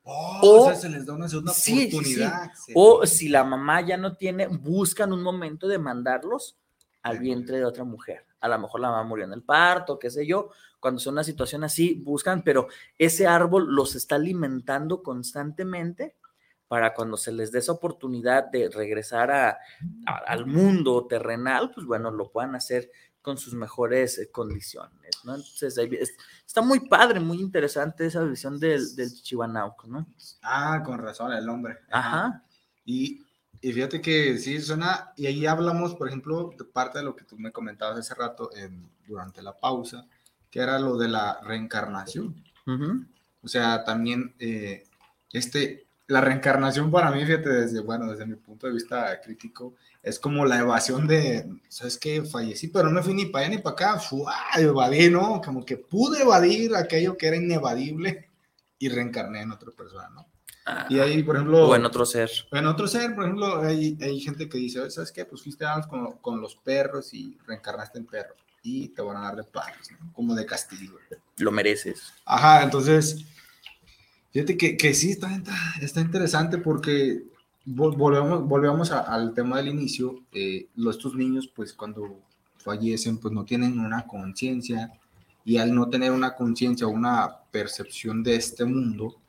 Oh, 0.04 0.40
o, 0.42 0.64
sea, 0.66 0.74
se 0.74 0.88
les 0.88 1.06
da 1.06 1.12
una 1.12 1.28
segunda 1.28 1.52
sí, 1.52 1.86
oportunidad. 1.86 2.50
sí, 2.54 2.62
sí. 2.66 2.72
O 2.74 3.06
si 3.06 3.28
la 3.28 3.44
mamá 3.44 3.80
ya 3.82 3.96
no 3.96 4.16
tiene, 4.16 4.48
buscan 4.48 5.12
un 5.12 5.22
momento 5.22 5.68
de 5.68 5.78
mandarlos 5.78 6.56
al 7.02 7.20
vientre 7.20 7.58
de 7.58 7.64
otra 7.64 7.84
mujer. 7.84 8.26
A 8.42 8.48
lo 8.48 8.58
mejor 8.58 8.80
la 8.80 8.90
mamá 8.90 9.04
murió 9.04 9.24
en 9.24 9.32
el 9.32 9.42
parto, 9.42 9.98
qué 9.98 10.10
sé 10.10 10.26
yo. 10.26 10.50
Cuando 10.78 11.00
son 11.00 11.14
una 11.14 11.24
situación 11.24 11.64
así, 11.64 11.94
buscan, 11.94 12.42
pero 12.42 12.68
ese 12.98 13.26
árbol 13.26 13.74
los 13.74 13.94
está 13.94 14.16
alimentando 14.16 15.02
constantemente 15.02 16.16
para 16.68 16.94
cuando 16.94 17.16
se 17.16 17.32
les 17.32 17.52
dé 17.52 17.60
esa 17.60 17.72
oportunidad 17.72 18.50
de 18.50 18.70
regresar 18.70 19.30
a, 19.30 19.58
a, 20.06 20.16
al 20.26 20.46
mundo 20.46 21.06
terrenal, 21.06 21.70
pues 21.70 21.86
bueno, 21.86 22.10
lo 22.10 22.30
puedan 22.30 22.54
hacer 22.54 22.90
con 23.22 23.38
sus 23.38 23.54
mejores 23.54 24.18
eh, 24.18 24.30
condiciones, 24.30 25.10
¿no? 25.24 25.36
Entonces, 25.36 25.78
está 26.44 26.60
muy 26.60 26.80
padre, 26.88 27.20
muy 27.20 27.40
interesante 27.40 28.06
esa 28.06 28.24
visión 28.24 28.58
del, 28.58 28.94
del 28.96 29.10
¿no? 29.86 30.06
Ah, 30.42 30.82
con 30.84 30.98
razón, 30.98 31.32
el 31.32 31.48
hombre. 31.48 31.78
Ajá. 31.90 32.44
Y, 32.84 33.24
y, 33.62 33.72
fíjate 33.72 34.00
que 34.00 34.36
sí 34.38 34.60
suena, 34.60 35.12
y 35.16 35.26
ahí 35.26 35.46
hablamos, 35.46 35.94
por 35.94 36.08
ejemplo, 36.08 36.52
de 36.58 36.64
parte 36.64 36.98
de 36.98 37.04
lo 37.04 37.16
que 37.16 37.24
tú 37.24 37.38
me 37.38 37.52
comentabas 37.52 37.98
hace 37.98 38.14
rato 38.14 38.50
en, 38.56 38.88
durante 39.06 39.40
la 39.42 39.56
pausa, 39.56 40.06
que 40.50 40.60
era 40.60 40.78
lo 40.78 40.96
de 40.96 41.08
la 41.08 41.40
reencarnación. 41.42 42.42
Uh 42.66 42.70
-huh. 42.70 43.06
O 43.42 43.48
sea, 43.48 43.84
también 43.84 44.34
eh, 44.38 44.84
este, 45.32 45.86
la 46.06 46.20
reencarnación 46.20 46.90
para 46.90 47.10
mí, 47.10 47.24
fíjate, 47.24 47.48
desde, 47.48 47.80
bueno, 47.80 48.10
desde 48.10 48.26
mi 48.26 48.36
punto 48.36 48.66
de 48.66 48.74
vista 48.74 49.20
crítico, 49.20 49.74
es 50.02 50.18
como 50.18 50.44
la 50.44 50.58
evasión 50.58 51.06
de, 51.06 51.48
¿sabes 51.68 51.96
qué? 51.96 52.22
Fallecí, 52.22 52.68
pero 52.68 52.84
no 52.84 52.90
me 52.90 53.02
fui 53.02 53.14
ni 53.14 53.26
para 53.26 53.46
allá 53.46 53.56
ni 53.56 53.62
para 53.62 53.74
acá, 53.74 53.98
¡fua! 53.98 54.34
evadí, 54.58 55.08
¿no? 55.08 55.40
Como 55.40 55.64
que 55.64 55.76
pude 55.76 56.22
evadir 56.22 56.74
aquello 56.74 57.16
que 57.16 57.28
era 57.28 57.36
inevadible 57.36 58.28
y 58.78 58.88
reencarné 58.88 59.42
en 59.42 59.52
otra 59.52 59.70
persona, 59.70 60.08
¿no? 60.10 60.26
Ah, 60.64 60.86
y 60.88 60.98
ahí, 61.00 61.22
por 61.22 61.36
ejemplo... 61.36 61.68
O 61.68 61.76
en 61.76 61.84
otro 61.84 62.06
ser. 62.06 62.30
En 62.52 62.66
otro 62.66 62.86
ser, 62.86 63.14
por 63.14 63.24
ejemplo, 63.24 63.60
hay, 63.60 63.98
hay 64.00 64.20
gente 64.20 64.48
que 64.48 64.58
dice, 64.58 64.90
¿sabes 64.90 65.10
qué? 65.10 65.24
Pues 65.24 65.42
fuiste 65.42 65.64
antes 65.64 65.88
con, 65.88 66.12
con, 66.18 66.40
los 66.40 66.56
perros 66.56 67.12
y 67.14 67.36
reencarnaste 67.46 67.98
en 67.98 68.06
perro 68.06 68.34
y 68.62 68.88
te 68.88 69.02
van 69.02 69.16
a 69.16 69.22
dar 69.22 69.36
de 69.36 69.44
palos, 69.44 69.90
¿no? 69.90 70.12
Como 70.12 70.34
de 70.34 70.46
castigo. 70.46 70.98
Lo 71.38 71.50
mereces. 71.50 72.12
Ajá, 72.24 72.62
entonces... 72.62 73.24
Fíjate 74.32 74.56
que, 74.56 74.78
que 74.78 74.94
sí, 74.94 75.10
está, 75.10 75.28
está 75.82 76.00
interesante 76.00 76.56
porque 76.56 77.22
volvemos, 77.64 78.46
volvemos 78.46 78.90
a, 78.90 79.00
al 79.00 79.34
tema 79.34 79.58
del 79.58 79.68
inicio, 79.68 80.20
eh, 80.32 80.68
los, 80.74 80.96
estos 80.96 81.14
niños 81.14 81.48
pues 81.54 81.72
cuando 81.72 82.18
fallecen 82.56 83.18
pues 83.18 83.32
no 83.34 83.44
tienen 83.44 83.78
una 83.78 84.06
conciencia 84.06 84.90
y 85.44 85.58
al 85.58 85.74
no 85.74 85.88
tener 85.88 86.12
una 86.12 86.34
conciencia 86.34 86.86
o 86.86 86.90
una 86.90 87.42
percepción 87.50 88.22
de 88.22 88.36
este 88.36 88.64
mundo, 88.64 89.20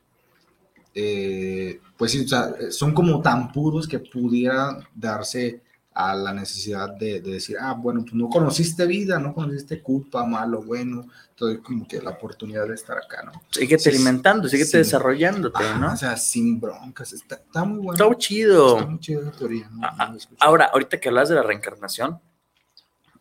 eh, 0.94 1.80
pues 1.96 2.12
sí, 2.12 2.24
o 2.24 2.28
sea, 2.28 2.54
son 2.70 2.94
como 2.94 3.20
tan 3.20 3.50
puros 3.52 3.88
que 3.88 3.98
pudieran 3.98 4.84
darse 4.94 5.62
a 5.94 6.14
la 6.14 6.32
necesidad 6.32 6.90
de, 6.90 7.20
de, 7.20 7.32
decir, 7.34 7.56
ah, 7.60 7.72
bueno, 7.72 8.00
pues 8.02 8.14
no 8.14 8.28
conociste 8.28 8.84
vida, 8.84 9.18
no 9.20 9.32
conociste 9.32 9.80
culpa, 9.80 10.24
malo, 10.24 10.60
bueno, 10.60 11.06
entonces 11.30 11.60
como 11.62 11.86
que 11.86 12.02
la 12.02 12.10
oportunidad 12.10 12.66
de 12.66 12.74
estar 12.74 12.98
acá, 12.98 13.22
¿no? 13.22 13.32
Sigue 13.50 13.78
sí, 13.78 13.90
alimentando, 13.90 14.48
sigue 14.48 14.64
sí. 14.64 14.76
desarrollándote, 14.76 15.62
ah, 15.62 15.78
¿no? 15.78 15.92
O 15.92 15.96
sea, 15.96 16.16
sin 16.16 16.60
broncas, 16.60 17.12
está, 17.12 17.36
está 17.36 17.64
muy 17.64 17.78
bueno. 17.78 17.92
Está 17.92 18.06
muy 18.06 18.16
chido. 18.16 18.78
Está 18.78 18.90
muy 18.90 18.98
chido 18.98 19.22
esa 19.22 19.32
teoría, 19.32 19.68
¿no? 19.70 19.80
Ah, 19.84 20.16
ahora, 20.40 20.64
ahorita 20.72 20.98
que 20.98 21.08
hablas 21.08 21.28
de 21.28 21.36
la 21.36 21.42
reencarnación, 21.44 22.20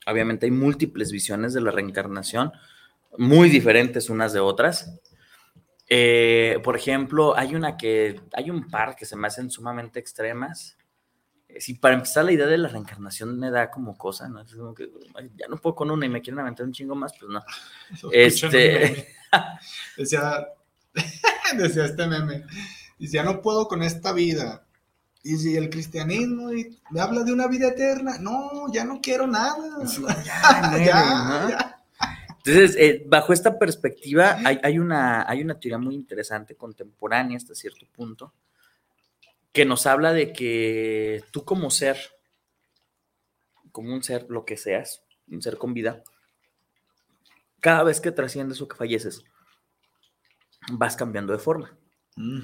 obviamente 0.07 0.47
hay 0.47 0.51
múltiples 0.51 1.11
visiones 1.11 1.53
de 1.53 1.61
la 1.61 1.69
reencarnación, 1.69 2.51
muy 3.19 3.49
diferentes 3.49 4.09
unas 4.09 4.33
de 4.33 4.39
otras. 4.39 4.99
Eh, 5.95 6.59
por 6.63 6.75
ejemplo, 6.75 7.37
hay 7.37 7.53
una 7.53 7.77
que, 7.77 8.19
hay 8.33 8.49
un 8.49 8.67
par 8.67 8.95
que 8.95 9.05
se 9.05 9.15
me 9.15 9.27
hacen 9.27 9.51
sumamente 9.51 9.99
extremas, 9.99 10.75
si 11.59 11.75
para 11.75 11.93
empezar 11.93 12.25
la 12.25 12.31
idea 12.31 12.47
de 12.47 12.57
la 12.57 12.67
reencarnación 12.67 13.39
me 13.39 13.51
da 13.51 13.69
como 13.69 13.95
cosa, 13.95 14.27
¿no? 14.27 14.41
Es 14.41 14.55
como 14.55 14.73
que 14.73 14.89
ya 15.35 15.45
no 15.47 15.57
puedo 15.57 15.75
con 15.75 15.91
una 15.91 16.07
y 16.07 16.09
me 16.09 16.19
quieren 16.19 16.39
aventar 16.39 16.65
un 16.65 16.71
chingo 16.71 16.95
más, 16.95 17.13
pues 17.19 17.29
no. 17.31 17.43
Eso 18.11 18.47
este... 18.47 19.07
decía, 19.97 20.47
decía 21.57 21.85
este 21.85 22.07
meme, 22.07 22.43
dice, 22.97 23.17
ya 23.17 23.23
no 23.23 23.39
puedo 23.39 23.67
con 23.67 23.83
esta 23.83 24.13
vida. 24.13 24.65
Y 25.21 25.37
si 25.37 25.55
el 25.55 25.69
cristianismo 25.69 26.49
me 26.89 27.01
habla 27.01 27.23
de 27.23 27.33
una 27.33 27.45
vida 27.45 27.67
eterna, 27.67 28.17
no, 28.19 28.73
ya 28.73 28.83
no 28.83 28.99
quiero 28.99 29.27
nada. 29.27 29.77
ya, 30.25 30.75
ya, 30.75 31.47
ya. 31.49 31.82
Entonces, 32.45 32.75
eh, 32.77 33.03
bajo 33.07 33.31
esta 33.31 33.57
perspectiva, 33.57 34.37
hay, 34.43 34.59
hay, 34.63 34.77
una, 34.77 35.29
hay 35.29 35.41
una 35.41 35.57
teoría 35.57 35.77
muy 35.77 35.95
interesante, 35.95 36.55
contemporánea 36.55 37.37
hasta 37.37 37.55
cierto 37.55 37.85
punto, 37.85 38.33
que 39.53 39.63
nos 39.63 39.85
habla 39.85 40.11
de 40.11 40.33
que 40.33 41.23
tú 41.31 41.45
como 41.45 41.71
ser, 41.71 41.97
como 43.71 43.93
un 43.93 44.03
ser, 44.03 44.25
lo 44.29 44.43
que 44.43 44.57
seas, 44.57 45.05
un 45.29 45.41
ser 45.41 45.57
con 45.57 45.73
vida, 45.73 46.03
cada 47.61 47.83
vez 47.83 48.01
que 48.01 48.11
trasciendes 48.11 48.59
o 48.59 48.67
que 48.67 48.75
falleces, 48.75 49.23
vas 50.73 50.97
cambiando 50.97 51.31
de 51.31 51.39
forma. 51.39 51.77
Mm. 52.17 52.41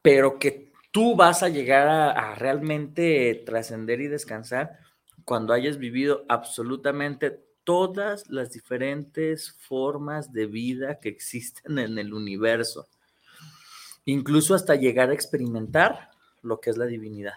Pero 0.00 0.38
que 0.38 0.70
tú 0.92 1.16
vas 1.16 1.42
a 1.42 1.48
llegar 1.48 1.88
a, 1.88 2.10
a 2.12 2.34
realmente 2.36 3.42
trascender 3.44 4.00
y 4.00 4.06
descansar 4.06 4.78
cuando 5.24 5.52
hayas 5.52 5.76
vivido 5.78 6.24
absolutamente 6.28 7.45
todas 7.66 8.30
las 8.30 8.50
diferentes 8.52 9.52
formas 9.58 10.32
de 10.32 10.46
vida 10.46 10.98
que 11.00 11.10
existen 11.10 11.78
en 11.78 11.98
el 11.98 12.14
universo 12.14 12.88
incluso 14.06 14.54
hasta 14.54 14.74
llegar 14.74 15.10
a 15.10 15.14
experimentar 15.14 16.10
lo 16.40 16.60
que 16.60 16.70
es 16.70 16.78
la 16.78 16.86
divinidad. 16.86 17.34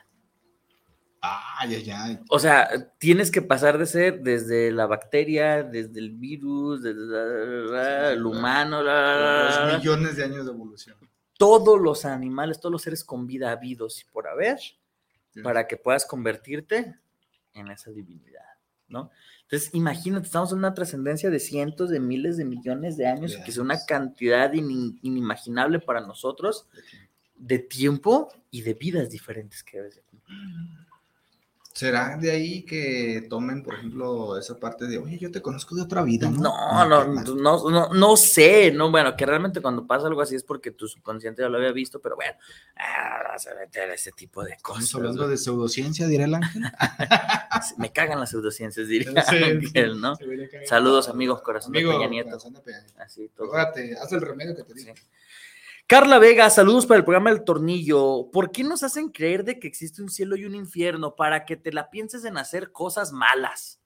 Ay, 1.21 1.75
ay, 1.75 1.91
ay. 1.91 2.19
O 2.29 2.39
sea, 2.39 2.93
tienes 2.97 3.29
que 3.29 3.41
pasar 3.41 3.77
de 3.77 3.85
ser 3.85 4.21
desde 4.21 4.71
la 4.71 4.85
bacteria, 4.85 5.63
desde 5.63 5.99
el 5.99 6.11
virus, 6.11 6.81
desde 6.81 8.13
el 8.13 8.25
humano, 8.25 8.81
los 8.81 9.77
millones 9.77 10.15
de 10.15 10.23
años 10.23 10.45
de 10.45 10.51
evolución. 10.53 10.95
Todos 11.37 11.81
los 11.81 12.05
animales, 12.05 12.61
todos 12.61 12.71
los 12.71 12.81
seres 12.81 13.03
con 13.03 13.27
vida 13.27 13.51
habidos 13.51 14.01
y 14.01 14.05
por 14.05 14.27
haber, 14.27 14.59
sí. 14.59 15.41
para 15.43 15.67
que 15.67 15.75
puedas 15.75 16.05
convertirte 16.05 16.95
en 17.53 17.69
esa 17.69 17.91
divinidad, 17.91 18.45
¿no? 18.89 19.11
Entonces, 19.43 19.69
imagínate, 19.73 20.25
estamos 20.25 20.51
en 20.51 20.59
una 20.59 20.73
trascendencia 20.73 21.29
de 21.29 21.39
cientos 21.39 21.89
de 21.89 21.99
miles 21.99 22.37
de 22.37 22.45
millones 22.45 22.97
de 22.97 23.07
años, 23.07 23.37
que 23.37 23.49
es 23.49 23.57
una 23.57 23.77
cantidad 23.85 24.53
in, 24.53 24.99
inimaginable 25.01 25.79
para 25.79 26.01
nosotros 26.01 26.67
de 27.35 27.59
tiempo 27.59 28.31
y 28.51 28.61
de 28.61 28.73
vidas 28.73 29.09
diferentes 29.09 29.63
que 29.63 29.77
debes 29.77 29.95
de 29.95 30.01
cumplir. 30.01 30.37
¿Será 31.79 32.17
de 32.17 32.29
ahí 32.29 32.63
que 32.63 33.25
tomen, 33.29 33.63
por 33.63 33.75
ejemplo, 33.75 34.37
esa 34.37 34.59
parte 34.59 34.85
de, 34.85 34.97
oye, 34.97 35.17
yo 35.17 35.31
te 35.31 35.41
conozco 35.41 35.75
de 35.75 35.83
otra 35.83 36.03
vida? 36.03 36.29
No, 36.29 36.85
no, 36.85 37.05
no, 37.05 37.35
no, 37.35 37.69
no, 37.69 37.93
no 37.93 38.17
sé, 38.17 38.69
no, 38.73 38.91
bueno, 38.91 39.15
que 39.15 39.25
realmente 39.25 39.61
cuando 39.61 39.87
pasa 39.87 40.07
algo 40.07 40.21
así 40.21 40.35
es 40.35 40.43
porque 40.43 40.71
tu 40.71 40.89
subconsciente 40.89 41.41
ya 41.41 41.47
lo 41.47 41.57
había 41.57 41.71
visto, 41.71 42.01
pero 42.01 42.17
bueno, 42.17 42.33
ah, 42.75 43.29
vas 43.29 43.47
a 43.47 43.55
meter 43.55 43.91
ese 43.91 44.11
tipo 44.11 44.43
de 44.43 44.57
cosas. 44.61 44.83
Estamos 44.83 45.05
hablando 45.05 45.29
de 45.29 45.37
pseudociencia, 45.37 46.05
dirá 46.07 46.25
el 46.25 46.35
ángel. 46.35 46.63
Me 47.77 47.93
cagan 47.93 48.19
las 48.19 48.31
pseudociencias, 48.31 48.85
diría 48.89 49.11
sí, 49.23 49.37
Ángel, 49.37 49.69
sí, 49.71 50.01
¿no? 50.01 50.17
Saludos, 50.65 51.07
amigos, 51.07 51.41
corazón 51.41 51.73
Amigo, 51.73 51.93
de 51.93 51.97
Peña 51.97 52.09
Nieto. 52.09 52.37
De 52.37 52.59
Peña. 52.59 52.85
Así, 52.97 53.29
todo. 53.29 53.47
Acuérdate, 53.47 53.95
haz 53.95 54.11
el 54.11 54.19
remedio 54.19 54.53
que 54.53 54.63
te 54.63 54.73
digo. 54.73 54.93
Sí. 54.93 55.01
Carla 55.89 56.19
Vega, 56.19 56.51
saludos 56.51 56.85
para 56.85 56.99
el 56.99 57.03
programa 57.03 57.31
El 57.31 57.43
Tornillo. 57.43 58.29
¿Por 58.31 58.51
qué 58.51 58.63
nos 58.63 58.83
hacen 58.83 59.09
creer 59.09 59.43
de 59.43 59.59
que 59.59 59.67
existe 59.67 60.03
un 60.03 60.09
cielo 60.09 60.35
y 60.35 60.45
un 60.45 60.53
infierno 60.53 61.15
para 61.15 61.45
que 61.45 61.57
te 61.57 61.71
la 61.71 61.89
pienses 61.89 62.25
en 62.25 62.37
hacer 62.37 62.71
cosas 62.71 63.11
malas? 63.11 63.81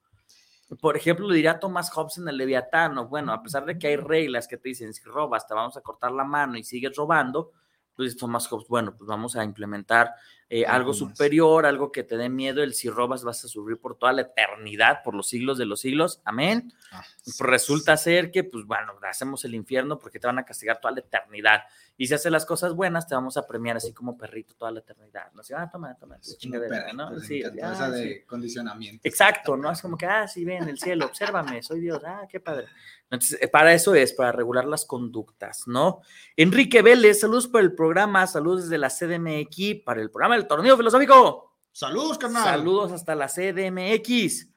Por 0.81 0.97
ejemplo, 0.97 1.25
lo 1.25 1.33
diría 1.33 1.61
Thomas 1.61 1.89
Hobbes 1.91 2.17
en 2.17 2.27
el 2.27 2.35
Leviatano. 2.35 3.07
Bueno, 3.07 3.31
a 3.31 3.41
pesar 3.41 3.63
de 3.63 3.79
que 3.79 3.87
hay 3.87 3.95
reglas 3.95 4.49
que 4.49 4.57
te 4.57 4.67
dicen, 4.67 4.93
si 4.93 5.01
robas, 5.05 5.47
te 5.47 5.53
vamos 5.53 5.77
a 5.77 5.81
cortar 5.81 6.11
la 6.11 6.25
mano 6.25 6.57
y 6.57 6.65
sigues 6.65 6.93
robando, 6.93 7.53
pues 7.95 8.17
Thomas 8.17 8.47
Hobbes, 8.47 8.67
bueno, 8.67 8.93
pues 8.97 9.07
vamos 9.07 9.37
a 9.37 9.45
implementar 9.45 10.13
eh, 10.55 10.67
algo 10.67 10.89
más. 10.89 10.99
superior, 10.99 11.65
algo 11.65 11.91
que 11.91 12.03
te 12.03 12.15
dé 12.15 12.29
miedo. 12.29 12.61
El 12.61 12.75
si 12.75 12.87
robas 12.87 13.23
vas 13.23 13.43
a 13.43 13.47
sufrir 13.47 13.79
por 13.79 13.97
toda 13.97 14.13
la 14.13 14.21
eternidad, 14.21 15.01
por 15.03 15.15
los 15.15 15.27
siglos 15.27 15.57
de 15.57 15.65
los 15.65 15.79
siglos. 15.79 16.21
Amén. 16.25 16.71
Ah, 16.91 17.03
sí, 17.23 17.31
pues 17.39 17.49
resulta 17.49 17.97
sí. 17.97 18.03
ser 18.03 18.29
que, 18.29 18.43
pues 18.43 18.63
bueno, 18.63 18.93
hacemos 19.09 19.43
el 19.45 19.55
infierno 19.55 19.97
porque 19.97 20.19
te 20.19 20.27
van 20.27 20.37
a 20.37 20.45
castigar 20.45 20.79
toda 20.79 20.93
la 20.93 20.99
eternidad. 20.99 21.61
Y 21.97 22.05
si 22.05 22.13
haces 22.13 22.31
las 22.31 22.45
cosas 22.45 22.75
buenas, 22.75 23.07
te 23.07 23.15
vamos 23.15 23.35
a 23.37 23.47
premiar 23.47 23.77
así 23.77 23.93
como 23.93 24.15
perrito 24.15 24.53
toda 24.55 24.69
la 24.69 24.81
eternidad. 24.81 25.31
¿no? 25.33 25.41
Así, 25.41 25.53
ah, 25.55 25.69
toma, 25.71 25.95
toma, 25.95 26.17
es 26.17 26.37
chingadera, 26.37 26.93
¿no? 26.93 27.09
Pues, 27.09 27.25
sí, 27.25 27.43
ah, 27.43 27.71
esa 27.71 27.89
de 27.89 28.13
sí. 28.19 28.25
condicionamiento. 28.25 29.07
Exacto, 29.07 29.57
¿no? 29.57 29.71
Es 29.71 29.81
como 29.81 29.97
que, 29.97 30.05
ah, 30.05 30.27
sí, 30.27 30.45
ven 30.45 30.69
el 30.69 30.77
cielo, 30.77 31.05
obsérvame, 31.05 31.63
soy 31.63 31.79
Dios, 31.79 32.01
ah, 32.05 32.27
qué 32.29 32.39
padre. 32.39 32.67
Entonces, 33.11 33.39
eh, 33.41 33.47
para 33.47 33.73
eso 33.73 33.93
es, 33.93 34.11
para 34.13 34.31
regular 34.31 34.65
las 34.65 34.85
conductas, 34.85 35.67
¿no? 35.67 36.01
Enrique 36.35 36.81
Vélez, 36.81 37.19
saludos 37.19 37.47
por 37.47 37.61
el 37.61 37.73
programa, 37.73 38.25
saludos 38.25 38.63
desde 38.63 38.79
la 38.79 38.89
CDMX 38.89 39.83
para 39.85 40.01
el 40.01 40.09
programa 40.09 40.35
del 40.35 40.42
torneo 40.47 40.77
filosófico. 40.77 41.57
Saludos, 41.71 42.17
carnal. 42.17 42.43
Saludos 42.43 42.91
hasta 42.91 43.15
la 43.15 43.27
CDMX. 43.27 44.49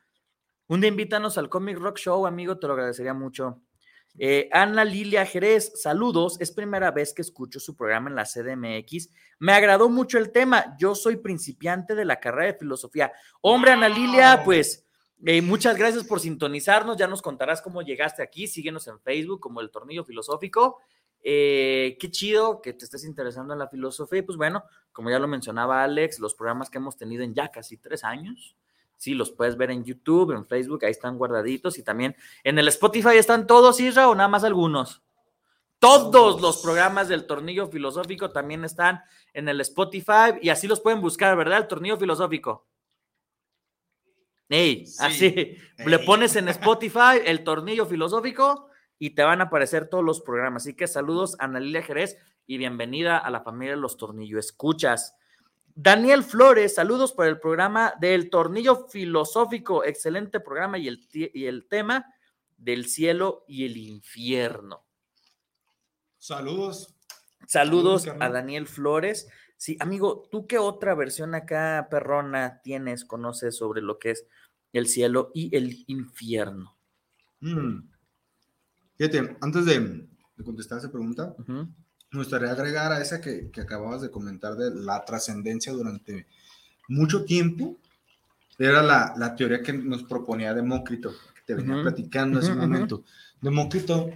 Un 0.69 0.81
día 0.81 0.89
invítanos 0.89 1.39
al 1.39 1.49
Comic 1.49 1.79
Rock 1.79 1.99
Show, 1.99 2.27
amigo, 2.27 2.59
te 2.59 2.67
lo 2.67 2.73
agradecería 2.73 3.15
mucho. 3.15 3.63
Eh, 4.19 4.49
Ana 4.51 4.85
Lilia 4.85 5.27
Jerez, 5.27 5.73
saludos. 5.81 6.37
Es 6.41 6.51
primera 6.51 6.91
vez 6.91 7.13
que 7.13 7.23
escucho 7.23 7.61
su 7.61 7.77
programa 7.77 8.09
en 8.11 8.17
la 8.17 8.25
CDMX. 8.25 9.11
Me 9.39 9.53
agradó 9.53 9.89
mucho 9.89 10.19
el 10.19 10.33
tema. 10.33 10.77
Yo 10.79 10.95
soy 10.95 11.17
principiante 11.17 11.95
de 11.95 12.05
la 12.05 12.19
carrera 12.19 12.53
de 12.53 12.59
filosofía. 12.59 13.13
Hombre, 13.43 13.73
Ana 13.73 13.89
Lilia, 13.89 14.43
pues 14.45 14.87
eh, 15.25 15.43
muchas 15.43 15.77
gracias 15.77 16.05
por 16.05 16.21
sintonizarnos. 16.21 16.97
Ya 16.97 17.07
nos 17.07 17.23
contarás 17.23 17.61
cómo 17.61 17.83
llegaste 17.83 18.23
aquí. 18.23 18.47
Síguenos 18.47 18.87
en 18.89 19.01
Facebook 19.01 19.41
como 19.41 19.61
El 19.61 19.71
Tornillo 19.71 20.05
Filosófico. 20.05 20.81
Eh, 21.29 21.97
qué 21.99 22.09
chido 22.09 22.63
que 22.63 22.73
te 22.73 22.85
estés 22.85 23.05
interesando 23.05 23.53
en 23.53 23.59
la 23.59 23.67
filosofía. 23.67 24.21
Y 24.21 24.23
pues 24.23 24.39
bueno, 24.39 24.63
como 24.93 25.11
ya 25.11 25.19
lo 25.19 25.27
mencionaba 25.27 25.83
Alex, 25.83 26.21
los 26.21 26.37
programas 26.37 26.71
que 26.71 26.79
hemos 26.79 26.97
tenido 26.97 27.25
en 27.25 27.35
ya 27.35 27.51
casi 27.51 27.79
tres 27.79 28.05
años, 28.05 28.57
sí, 28.97 29.13
los 29.13 29.33
puedes 29.33 29.57
ver 29.57 29.73
en 29.73 29.83
YouTube, 29.83 30.31
en 30.31 30.47
Facebook, 30.47 30.85
ahí 30.85 30.93
están 30.93 31.19
guardaditos 31.19 31.79
y 31.79 31.83
también 31.83 32.15
en 32.45 32.61
el 32.61 32.69
Spotify 32.69 33.17
están 33.17 33.49
todos, 33.49 33.81
Isra, 33.81 34.09
o 34.09 34.15
nada 34.15 34.29
más 34.29 34.45
algunos. 34.45 35.03
Todos 35.81 36.41
los 36.41 36.63
programas 36.63 37.09
del 37.09 37.27
Tornillo 37.27 37.67
Filosófico 37.67 38.31
también 38.31 38.65
están 38.65 39.03
en 39.35 39.49
el 39.49 39.61
Spotify 39.63 40.39
y 40.41 40.51
así 40.51 40.69
los 40.69 40.81
pueden 40.81 41.01
buscar, 41.01 41.37
¿verdad? 41.37 41.59
El 41.59 41.67
Tornillo 41.67 41.97
Filosófico. 41.97 42.69
Ey, 44.49 44.85
así, 45.01 45.57
le 45.85 45.99
pones 45.99 46.37
en 46.37 46.49
Spotify 46.51 47.19
el 47.25 47.43
Tornillo 47.43 47.85
Filosófico 47.85 48.66
y 48.99 49.11
te 49.11 49.23
van 49.23 49.41
a 49.41 49.45
aparecer 49.45 49.89
todos 49.89 50.05
los 50.05 50.21
programas. 50.21 50.63
Así 50.63 50.75
que 50.75 50.87
saludos 50.87 51.37
a 51.39 51.45
Ana 51.45 51.61
Lilia 51.61 51.83
Jerez 51.83 52.19
y 52.47 52.59
bienvenida 52.59 53.19
a 53.19 53.31
la 53.31 53.43
familia 53.43 53.75
de 53.75 53.81
los 53.81 53.97
Tornillo 53.97 54.39
Escuchas. 54.39 55.17
Daniel 55.75 56.23
Flores, 56.23 56.75
saludos 56.75 57.13
por 57.13 57.27
el 57.27 57.39
programa 57.39 57.95
del 58.01 58.31
Tornillo 58.31 58.89
Filosófico, 58.89 59.85
excelente 59.85 60.41
programa 60.41 60.79
y 60.79 60.89
el, 60.89 61.07
y 61.13 61.45
el 61.47 61.67
tema 61.69 62.07
del 62.57 62.87
cielo 62.87 63.45
y 63.47 63.67
el 63.67 63.77
infierno. 63.77 64.85
Saludos. 66.19 66.95
Saludos 67.47 68.09
a 68.09 68.31
Daniel 68.31 68.67
Flores. 68.67 69.29
Sí, 69.59 69.77
amigo, 69.81 70.27
¿tú 70.31 70.47
qué 70.47 70.59
otra 70.59 70.95
versión 70.95 71.35
acá, 71.35 71.89
perrona, 71.91 72.61
tienes, 72.63 73.05
conoces 73.05 73.57
sobre 73.57 73.83
lo 73.83 73.99
que 73.99 74.13
es 74.13 74.27
el 74.73 74.87
cielo 74.87 75.31
y 75.35 75.55
el 75.57 75.85
infierno? 75.87 76.77
Mm. 77.41 77.96
Fíjate, 78.97 79.37
antes 79.41 79.65
de, 79.67 80.07
contestar 80.45 80.79
esa 80.79 80.91
pregunta, 80.91 81.35
me 81.47 82.19
gustaría 82.19 82.51
agregar 82.51 82.93
a 82.93 83.01
esa 83.01 83.21
que, 83.21 83.51
que, 83.51 83.61
acababas 83.61 84.03
de 84.03 84.11
comentar 84.11 84.55
de 84.57 84.75
la 84.75 85.05
trascendencia 85.05 85.73
durante 85.73 86.27
mucho 86.89 87.25
tiempo. 87.25 87.77
Era 88.59 88.83
la, 88.83 89.15
la, 89.17 89.37
teoría 89.37 89.63
que 89.63 89.73
nos 89.73 90.05
proponía 90.05 90.55
Demócrito, 90.55 91.11
que 91.11 91.43
te 91.45 91.55
venía 91.55 91.83
platicando 91.83 92.39
en 92.39 92.45
ese 92.45 92.55
momento. 92.55 93.05
Demócrito, 93.41 94.09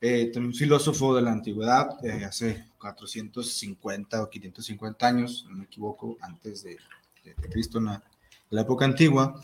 eh, 0.00 0.32
un 0.36 0.52
filósofo 0.52 1.14
de 1.14 1.22
la 1.22 1.32
antigüedad, 1.32 2.04
eh, 2.04 2.24
hace 2.24 2.66
450 2.78 4.22
o 4.22 4.28
550 4.28 5.06
años, 5.06 5.46
no 5.48 5.56
me 5.56 5.64
equivoco, 5.64 6.16
antes 6.20 6.64
de, 6.64 6.78
de, 7.22 7.34
de 7.34 7.48
Cristo, 7.48 7.78
en 7.78 7.84
la, 7.86 8.02
la 8.50 8.60
época 8.62 8.84
antigua, 8.84 9.40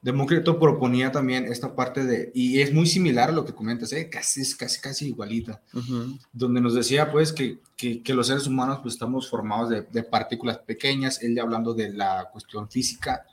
Demócrito 0.00 0.60
proponía 0.60 1.10
también 1.10 1.46
esta 1.46 1.74
parte 1.74 2.04
de, 2.04 2.30
y 2.32 2.60
es 2.60 2.72
muy 2.72 2.86
similar 2.86 3.30
a 3.30 3.32
lo 3.32 3.44
que 3.44 3.52
comentas, 3.52 3.92
¿eh? 3.92 4.08
casi, 4.08 4.42
casi, 4.56 4.80
casi 4.80 5.08
igualita, 5.08 5.60
uh 5.74 5.78
-huh. 5.80 6.20
donde 6.32 6.60
nos 6.60 6.74
decía 6.74 7.10
pues 7.10 7.32
que, 7.32 7.58
que, 7.76 8.00
que, 8.00 8.14
los 8.14 8.28
seres 8.28 8.46
humanos 8.46 8.78
pues 8.80 8.94
estamos 8.94 9.28
formados 9.28 9.70
de, 9.70 9.82
de, 9.82 10.04
partículas 10.04 10.58
pequeñas, 10.58 11.20
él 11.20 11.34
ya 11.34 11.42
hablando 11.42 11.74
de 11.74 11.92
la 11.92 12.28
cuestión 12.32 12.70
física, 12.70 13.26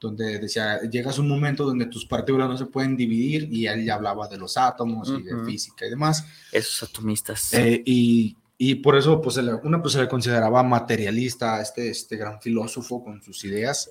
donde 0.00 0.38
decía, 0.38 0.80
llegas 0.88 1.18
un 1.18 1.28
momento 1.28 1.66
donde 1.66 1.84
tus 1.84 2.06
partículas 2.06 2.48
no 2.48 2.56
se 2.56 2.64
pueden 2.64 2.96
dividir 2.96 3.52
y 3.52 3.66
él 3.66 3.84
ya 3.84 3.96
hablaba 3.96 4.26
de 4.26 4.38
los 4.38 4.56
átomos 4.56 5.10
uh 5.10 5.16
-huh. 5.16 5.20
y 5.20 5.22
de 5.24 5.44
física 5.44 5.84
y 5.86 5.90
demás. 5.90 6.24
Esos 6.50 6.88
atomistas. 6.88 7.52
Eh, 7.52 7.82
y, 7.84 8.34
y 8.56 8.76
por 8.76 8.96
eso 8.96 9.20
pues 9.20 9.36
una 9.36 9.82
pues 9.82 9.92
se 9.92 10.00
le 10.00 10.08
consideraba 10.08 10.62
materialista, 10.62 11.60
este, 11.60 11.90
este 11.90 12.16
gran 12.16 12.40
filósofo 12.40 13.04
con 13.04 13.22
sus 13.22 13.44
ideas, 13.44 13.90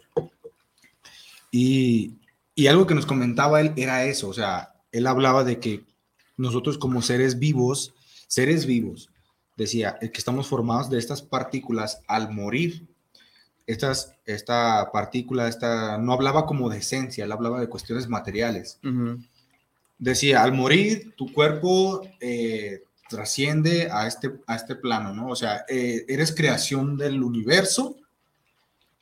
y, 1.52 2.16
y, 2.56 2.68
algo 2.68 2.86
que 2.86 2.96
nos 2.96 3.06
comentaba 3.06 3.62
él 3.62 3.74
era 3.76 4.06
eso, 4.06 4.30
o 4.30 4.34
sea, 4.34 4.74
él 4.92 5.08
hablaba 5.08 5.44
de 5.44 5.60
que 5.60 5.86
nosotros 6.38 6.78
como 6.78 7.02
seres 7.02 7.40
vivos, 7.40 7.94
seres 8.28 8.66
vivos, 8.66 9.10
decía, 9.60 9.98
que 10.00 10.08
estamos 10.14 10.48
formados 10.48 10.90
de 10.90 10.98
estas 10.98 11.22
partículas 11.22 12.02
al 12.08 12.32
morir. 12.32 12.88
Estas, 13.68 14.14
esta 14.26 14.90
partícula, 14.92 15.48
esta, 15.48 15.98
no 16.00 16.14
hablaba 16.14 16.48
como 16.48 16.70
de 16.70 16.80
esencia, 16.80 17.26
él 17.26 17.32
hablaba 17.32 17.60
de 17.60 17.68
cuestiones 17.68 18.08
materiales. 18.08 18.80
Uh 18.84 18.88
-huh. 18.88 19.28
Decía, 20.00 20.42
al 20.42 20.54
morir, 20.54 21.14
tu 21.16 21.32
cuerpo 21.32 22.02
eh, 22.20 22.84
trasciende 23.10 23.90
a 23.92 24.08
este, 24.08 24.32
a 24.48 24.56
este 24.56 24.76
plano, 24.76 25.14
¿no? 25.14 25.28
O 25.28 25.36
sea, 25.36 25.66
eh, 25.68 26.06
eres 26.08 26.34
creación 26.34 26.98
del 26.98 27.22
universo 27.22 27.98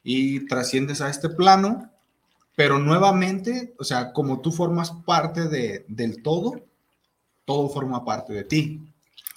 y 0.04 0.48
trasciendes 0.48 1.02
a 1.02 1.10
este 1.10 1.30
plano 1.30 1.92
pero 2.58 2.80
nuevamente, 2.80 3.76
o 3.78 3.84
sea, 3.84 4.12
como 4.12 4.42
tú 4.42 4.52
formas 4.52 4.90
parte 5.06 5.48
de, 5.48 5.86
del 5.88 6.24
todo, 6.24 6.66
todo 7.46 7.70
forma 7.70 8.04
parte 8.04 8.34
de 8.34 8.46
ti. 8.46 8.82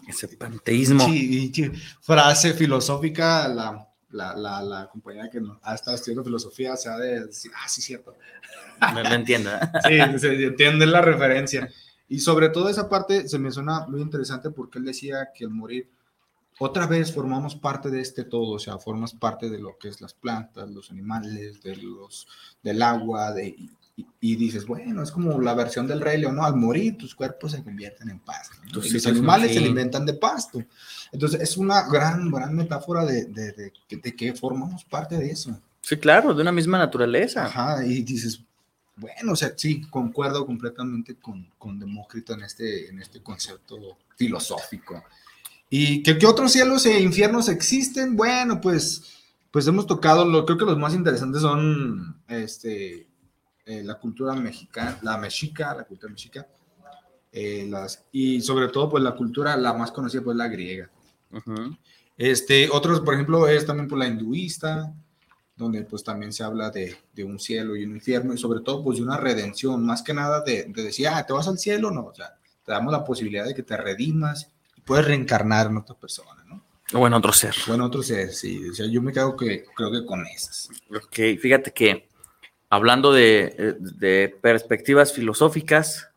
Ese 0.09 0.26
panteísmo. 0.26 1.05
Sí, 1.05 1.52
sí, 1.55 1.70
frase 2.01 2.55
filosófica, 2.55 3.47
la, 3.47 3.86
la, 4.12 4.34
la, 4.34 4.62
la, 4.62 4.88
compañera 4.88 5.28
que 5.28 5.38
ha 5.60 5.74
estado 5.74 5.97
estudiando 5.97 6.24
filosofía 6.24 6.74
se 6.78 6.88
ha 6.88 6.97
de 6.97 7.26
decir, 7.26 7.51
ah, 7.62 7.68
sí, 7.68 7.82
cierto. 7.82 8.16
No, 8.80 9.02
no 9.02 9.12
entiendo. 9.12 9.51
sí, 9.86 9.98
se 10.18 10.42
entiende 10.42 10.86
la 10.86 11.02
referencia. 11.02 11.68
Y 12.09 12.20
sobre 12.20 12.48
todo 12.48 12.70
esa 12.70 12.88
parte 12.88 13.28
se 13.28 13.38
me 13.38 13.52
suena 13.52 13.86
muy 13.86 14.01
interesante 14.01 14.48
porque 14.48 14.78
él 14.78 14.86
decía 14.86 15.28
que 15.34 15.44
el 15.44 15.51
morir 15.51 15.90
otra 16.62 16.87
vez 16.87 17.11
formamos 17.11 17.57
parte 17.57 17.89
de 17.89 18.03
este 18.03 18.23
todo, 18.23 18.51
o 18.51 18.59
sea, 18.59 18.77
formas 18.77 19.15
parte 19.15 19.49
de 19.49 19.59
lo 19.59 19.78
que 19.78 19.89
es 19.89 20.03
las 20.03 20.12
plantas, 20.12 20.69
los 20.69 20.91
animales, 20.91 21.62
de 21.62 21.74
los, 21.77 22.28
del 22.62 22.82
agua, 22.82 23.32
de, 23.32 23.47
y, 23.97 24.07
y 24.20 24.37
dices, 24.37 24.66
bueno, 24.66 25.03
es 25.03 25.11
como 25.11 25.41
la 25.41 25.55
versión 25.55 25.87
del 25.87 26.03
rey 26.03 26.20
león, 26.20 26.37
¿no? 26.37 26.45
Al 26.45 26.57
morir 26.57 26.99
tus 26.99 27.15
cuerpos 27.15 27.53
se 27.53 27.65
convierten 27.65 28.11
en 28.11 28.19
pasto. 28.19 28.57
¿no? 28.59 28.66
Entonces, 28.66 28.93
los 28.93 29.07
animales 29.07 29.53
se 29.53 29.59
alimentan 29.59 30.05
de 30.05 30.12
pasto. 30.12 30.62
Entonces, 31.11 31.41
es 31.41 31.57
una 31.57 31.89
gran, 31.89 32.31
gran 32.31 32.55
metáfora 32.55 33.07
de, 33.07 33.24
de, 33.24 33.53
de, 33.53 33.73
de, 33.89 34.15
que 34.15 34.35
formamos 34.35 34.85
parte 34.85 35.16
de 35.16 35.31
eso. 35.31 35.59
Sí, 35.81 35.97
claro, 35.97 36.35
de 36.35 36.43
una 36.43 36.53
misma 36.53 36.77
naturaleza. 36.77 37.47
Ajá, 37.47 37.87
y 37.87 38.03
dices, 38.03 38.43
bueno, 38.97 39.32
o 39.32 39.37
sea, 39.37 39.55
sí, 39.57 39.81
concuerdo 39.89 40.45
completamente 40.45 41.15
con, 41.15 41.49
con 41.57 41.81
Demócrito 41.81 42.35
en 42.35 42.43
este, 42.43 42.91
en 42.91 43.01
este 43.01 43.23
concepto 43.23 43.97
filosófico. 44.15 45.03
¿Y 45.72 46.02
qué, 46.02 46.18
qué, 46.18 46.26
otros 46.26 46.51
cielos 46.51 46.84
e 46.84 47.01
infiernos 47.01 47.48
existen? 47.48 48.16
Bueno, 48.16 48.60
pues, 48.60 49.22
pues 49.52 49.68
hemos 49.68 49.86
tocado, 49.86 50.24
lo, 50.24 50.44
creo 50.44 50.59
que 50.59 50.64
los 50.64 50.76
más 50.76 50.94
interesantes 50.94 51.42
son 51.42 52.20
este, 52.26 53.09
eh, 53.64 53.84
la 53.84 53.94
cultura 53.94 54.34
mexicana, 54.34 54.98
la 55.02 55.16
mexica, 55.16 55.72
la 55.72 55.84
cultura 55.84 56.10
mexica, 56.10 56.48
eh, 57.30 57.68
las, 57.70 58.05
y 58.10 58.40
sobre 58.40 58.66
todo, 58.66 58.88
pues 58.88 59.05
la 59.05 59.12
cultura, 59.14 59.56
la 59.56 59.72
más 59.72 59.92
conocida, 59.92 60.22
pues 60.22 60.36
la 60.36 60.48
griega. 60.48 60.90
Uh 61.30 61.38
-huh. 61.38 61.78
este, 62.18 62.68
otros, 62.68 63.01
por 63.02 63.14
ejemplo, 63.14 63.47
es 63.47 63.64
también 63.64 63.86
por 63.88 63.98
la 63.98 64.09
hinduista, 64.09 64.92
donde 65.55 65.82
pues 65.84 66.02
también 66.02 66.32
se 66.32 66.42
habla 66.42 66.70
de, 66.70 66.97
de, 67.14 67.22
un 67.22 67.38
cielo 67.38 67.76
y 67.76 67.84
un 67.84 67.92
infierno, 67.92 68.34
y 68.34 68.38
sobre 68.38 68.60
todo, 68.60 68.82
pues 68.82 68.98
de 68.98 69.05
una 69.05 69.18
redención, 69.18 69.86
más 69.86 70.02
que 70.02 70.14
nada 70.14 70.40
de, 70.40 70.64
de 70.64 70.82
decir, 70.82 71.06
ah, 71.06 71.24
¿te 71.24 71.32
vas 71.32 71.47
al 71.47 71.59
cielo? 71.59 71.92
No, 71.92 72.06
o 72.06 72.14
sea, 72.14 72.34
te 72.64 72.72
damos 72.72 72.92
la 72.92 73.05
posibilidad 73.05 73.44
de 73.44 73.55
que 73.55 73.62
te 73.62 73.76
redimas, 73.76 74.51
puedes 74.85 75.07
reencarnar 75.07 75.69
en 75.69 75.78
otra 75.78 75.97
persona, 75.97 76.44
¿no? 76.47 76.62
O 76.93 77.07
en 77.07 77.15
otro 77.15 77.32
ser. 77.32 77.55
O 77.69 77.74
en 77.74 77.81
otro 77.81 78.02
ser, 78.02 78.32
sí. 78.32 78.69
O 78.69 78.74
sea, 78.74 78.86
yo 78.86 79.01
me 79.01 79.12
quedo 79.12 79.36
que, 79.36 79.65
creo 79.74 79.93
que 79.93 80.05
con 80.05 80.27
esas. 80.27 80.69
Ok, 80.90 81.39
fíjate 81.40 81.73
que 81.73 82.09
hablando 82.69 83.12
de, 83.12 83.77
de 83.78 84.36
perspectivas 84.40 85.12
filosóficas, 85.12 86.11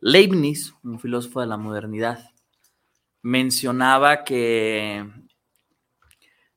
Leibniz, 0.00 0.74
un 0.82 1.00
filósofo 1.00 1.40
de 1.40 1.46
la 1.46 1.56
modernidad, 1.56 2.30
mencionaba 3.22 4.24
que 4.24 5.06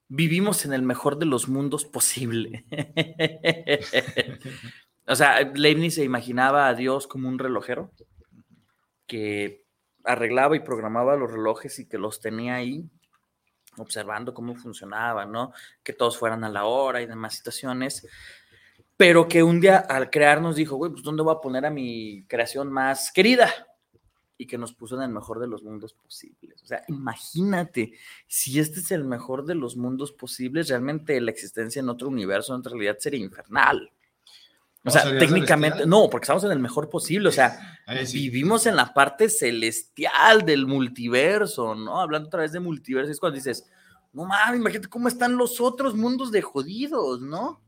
vivimos 0.07 0.65
en 0.65 0.73
el 0.73 0.81
mejor 0.81 1.17
de 1.17 1.25
los 1.25 1.47
mundos 1.47 1.85
posible. 1.85 2.65
o 5.07 5.15
sea, 5.15 5.41
Leibniz 5.41 5.95
se 5.95 6.03
imaginaba 6.03 6.67
a 6.67 6.73
Dios 6.73 7.07
como 7.07 7.29
un 7.29 7.39
relojero 7.39 7.91
que 9.07 9.60
arreglaba 10.03 10.55
y 10.55 10.61
programaba 10.61 11.15
los 11.15 11.31
relojes 11.31 11.79
y 11.79 11.87
que 11.87 11.97
los 11.97 12.19
tenía 12.19 12.55
ahí 12.55 12.89
observando 13.77 14.33
cómo 14.33 14.55
funcionaban, 14.55 15.31
¿no? 15.31 15.53
Que 15.83 15.93
todos 15.93 16.17
fueran 16.17 16.43
a 16.43 16.49
la 16.49 16.65
hora 16.65 17.01
y 17.01 17.05
demás 17.05 17.35
situaciones, 17.35 18.07
pero 18.97 19.27
que 19.27 19.43
un 19.43 19.59
día 19.59 19.77
al 19.77 20.09
crear 20.09 20.41
nos 20.41 20.55
dijo, 20.55 20.75
güey, 20.75 20.91
pues 20.91 21.03
¿dónde 21.03 21.23
voy 21.23 21.33
a 21.35 21.41
poner 21.41 21.65
a 21.65 21.69
mi 21.69 22.25
creación 22.27 22.71
más 22.71 23.11
querida? 23.11 23.49
Y 24.37 24.47
que 24.47 24.57
nos 24.57 24.73
puso 24.73 24.95
en 24.95 25.03
el 25.03 25.09
mejor 25.09 25.39
de 25.39 25.47
los 25.47 25.63
mundos 25.63 25.93
posibles. 25.93 26.61
O 26.63 26.65
sea, 26.65 26.83
imagínate, 26.87 27.93
si 28.27 28.59
este 28.59 28.79
es 28.79 28.91
el 28.91 29.03
mejor 29.03 29.45
de 29.45 29.55
los 29.55 29.77
mundos 29.77 30.11
posibles, 30.11 30.69
realmente 30.69 31.19
la 31.21 31.31
existencia 31.31 31.79
en 31.79 31.89
otro 31.89 32.07
universo 32.09 32.55
en 32.55 32.63
realidad 32.63 32.97
sería 32.99 33.19
infernal. 33.19 33.91
O 34.83 34.89
sea, 34.89 35.03
¿sería 35.03 35.19
técnicamente, 35.19 35.85
no, 35.85 36.09
porque 36.09 36.25
estamos 36.25 36.43
en 36.43 36.51
el 36.51 36.59
mejor 36.59 36.89
posible. 36.89 37.29
O 37.29 37.31
sea, 37.31 37.79
sí. 38.05 38.29
vivimos 38.29 38.65
en 38.65 38.75
la 38.75 38.93
parte 38.93 39.29
celestial 39.29 40.43
del 40.43 40.65
multiverso, 40.65 41.75
¿no? 41.75 42.01
Hablando 42.01 42.27
otra 42.27 42.41
vez 42.41 42.51
de 42.51 42.59
multiverso, 42.59 43.11
es 43.11 43.19
cuando 43.19 43.35
dices, 43.35 43.69
no 44.11 44.25
mames, 44.25 44.59
imagínate 44.59 44.89
cómo 44.89 45.07
están 45.07 45.37
los 45.37 45.61
otros 45.61 45.95
mundos 45.95 46.31
de 46.31 46.41
jodidos, 46.41 47.21
¿no? 47.21 47.61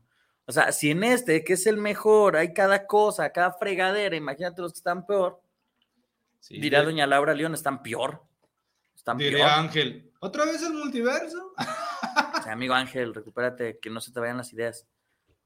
O 0.46 0.52
sea, 0.52 0.72
si 0.72 0.90
en 0.90 1.04
este, 1.04 1.44
que 1.44 1.54
es 1.54 1.66
el 1.66 1.76
mejor, 1.76 2.36
hay 2.36 2.52
cada 2.52 2.86
cosa, 2.86 3.30
cada 3.30 3.52
fregadera, 3.52 4.16
imagínate 4.16 4.60
los 4.60 4.72
que 4.72 4.78
están 4.78 5.06
peor. 5.06 5.40
Dirá 6.50 6.80
de- 6.80 6.86
doña 6.86 7.06
Laura 7.06 7.32
León, 7.32 7.54
están 7.54 7.82
peor. 7.82 8.22
Están 8.94 9.16
Diría 9.18 9.46
peor. 9.46 9.50
Ángel, 9.50 10.10
¿otra 10.20 10.44
vez 10.44 10.62
el 10.62 10.74
multiverso? 10.74 11.54
Sí, 12.42 12.50
amigo 12.50 12.74
Ángel, 12.74 13.14
recupérate, 13.14 13.78
que 13.78 13.88
no 13.88 14.00
se 14.00 14.12
te 14.12 14.20
vayan 14.20 14.36
las 14.36 14.52
ideas. 14.52 14.86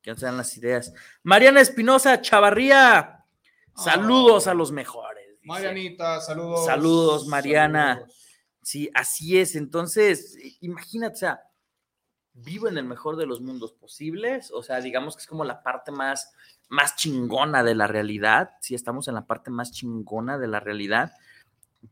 Que 0.03 0.11
no 0.11 0.17
se 0.17 0.21
te 0.21 0.27
vayan 0.27 0.39
las 0.39 0.57
ideas. 0.57 0.93
Mariana 1.23 1.61
Espinosa, 1.61 2.21
Chavarría. 2.21 3.25
Saludos 3.75 4.47
a 4.47 4.55
los 4.55 4.73
mejores. 4.73 5.25
dice. 5.41 5.47
Marianita, 5.47 6.21
saludos. 6.21 6.67
Saludos, 6.67 7.27
Mariana. 7.29 7.95
Saludos. 7.95 8.15
Sí, 8.63 8.91
así 8.93 9.39
es. 9.39 9.55
Entonces, 9.55 10.37
imagínate, 10.61 11.15
o 11.15 11.19
sea, 11.19 11.41
vivo 12.35 12.69
en 12.69 12.79
el 12.79 12.85
mejor 12.85 13.17
de 13.17 13.27
los 13.27 13.41
mundos 13.41 13.73
posibles. 13.73 14.51
O 14.53 14.63
sea, 14.63 14.81
digamos 14.81 15.17
que 15.17 15.23
es 15.23 15.27
como 15.27 15.45
la 15.45 15.63
parte 15.63 15.93
más, 15.93 16.33
más 16.69 16.97
chingona 16.97 17.63
de 17.63 17.75
la 17.75 17.87
realidad. 17.87 18.51
Sí, 18.61 18.75
estamos 18.75 19.09
en 19.09 19.15
la 19.15 19.27
parte 19.27 19.51
más 19.51 19.73
chingona 19.73 20.39
de 20.39 20.49
la 20.49 20.61
realidad. 20.61 21.13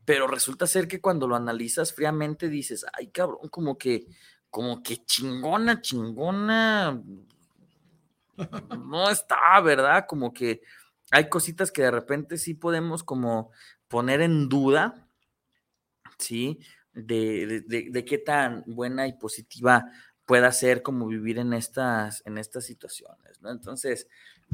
Pero 0.05 0.27
resulta 0.27 0.67
ser 0.67 0.87
que 0.87 1.01
cuando 1.01 1.27
lo 1.27 1.35
analizas 1.35 1.93
fríamente 1.93 2.49
dices, 2.49 2.85
ay, 2.93 3.07
cabrón, 3.07 3.47
como 3.49 3.77
que, 3.77 4.05
como 4.49 4.83
que 4.83 5.05
chingona, 5.05 5.81
chingona. 5.81 7.01
No 8.79 9.09
está, 9.09 9.59
¿verdad? 9.61 10.05
Como 10.07 10.33
que 10.33 10.61
hay 11.11 11.29
cositas 11.29 11.71
que 11.71 11.81
de 11.83 11.91
repente 11.91 12.37
sí 12.37 12.53
podemos 12.53 13.03
como 13.03 13.51
poner 13.87 14.21
en 14.21 14.49
duda, 14.49 15.07
¿sí? 16.17 16.59
De, 16.93 17.63
de- 17.67 18.05
qué 18.05 18.17
tan 18.17 18.63
buena 18.65 19.07
y 19.07 19.13
positiva 19.13 19.85
pueda 20.25 20.51
ser 20.51 20.81
como 20.81 21.07
vivir 21.07 21.37
en 21.39 21.53
estas, 21.53 22.23
en 22.25 22.37
estas 22.37 22.65
situaciones, 22.65 23.39
¿no? 23.41 23.51
Entonces, 23.51 24.07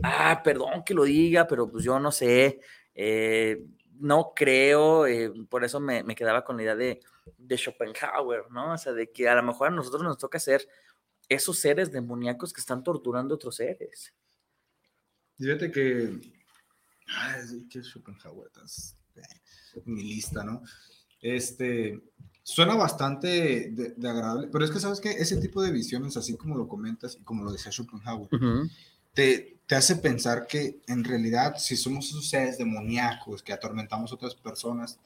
ah, 0.03 0.41
perdón 0.43 0.83
que 0.85 0.93
lo 0.93 1.03
diga, 1.03 1.47
pero 1.47 1.69
pues 1.71 1.83
yo 1.85 1.99
no 1.99 2.11
sé, 2.11 2.59
eh, 2.93 3.65
no 3.99 4.33
creo, 4.35 5.07
eh, 5.07 5.31
por 5.49 5.63
eso 5.63 5.79
me, 5.79 6.03
me 6.03 6.15
quedaba 6.15 6.43
con 6.43 6.57
la 6.57 6.63
idea 6.63 6.75
de, 6.75 6.99
de 7.37 7.57
Schopenhauer, 7.57 8.51
¿no? 8.51 8.73
O 8.73 8.77
sea, 8.77 8.91
de 8.93 9.09
que 9.11 9.29
a 9.29 9.35
lo 9.35 9.43
mejor 9.43 9.69
a 9.69 9.71
nosotros 9.71 10.03
nos 10.03 10.17
toca 10.17 10.37
ser 10.39 10.67
esos 11.29 11.57
seres 11.59 11.91
demoníacos 11.91 12.51
que 12.53 12.61
están 12.61 12.83
torturando 12.83 13.33
a 13.33 13.35
otros 13.35 13.55
seres. 13.55 14.13
Fíjate 15.37 15.71
que. 15.71 16.19
Ay, 17.07 17.67
que 17.69 17.81
Schopenhauer, 17.83 18.47
estás- 18.47 18.95
eh, 19.15 19.81
mi 19.85 20.03
lista, 20.03 20.43
¿no? 20.43 20.61
Este. 21.21 22.01
Suena 22.45 22.75
bastante 22.75 23.69
de, 23.71 23.93
de 23.95 24.09
agradable, 24.09 24.49
pero 24.51 24.65
es 24.65 24.71
que 24.71 24.79
sabes 24.81 24.99
que 24.99 25.11
ese 25.11 25.37
tipo 25.37 25.61
de 25.61 25.71
visiones, 25.71 26.17
así 26.17 26.35
como 26.35 26.57
lo 26.57 26.67
comentas 26.67 27.15
y 27.17 27.23
como 27.23 27.45
lo 27.45 27.51
decía 27.53 27.71
Schopenhauer, 27.71 28.27
te, 29.13 29.59
te 29.65 29.75
hace 29.75 29.95
pensar 29.95 30.45
que 30.45 30.81
en 30.87 31.05
realidad, 31.05 31.55
si 31.57 31.77
somos 31.77 32.09
esos 32.09 32.27
seres 32.29 32.57
demoníacos 32.57 33.41
que 33.41 33.53
atormentamos 33.53 34.11
a 34.11 34.15
otras 34.15 34.35
personas, 34.35 34.99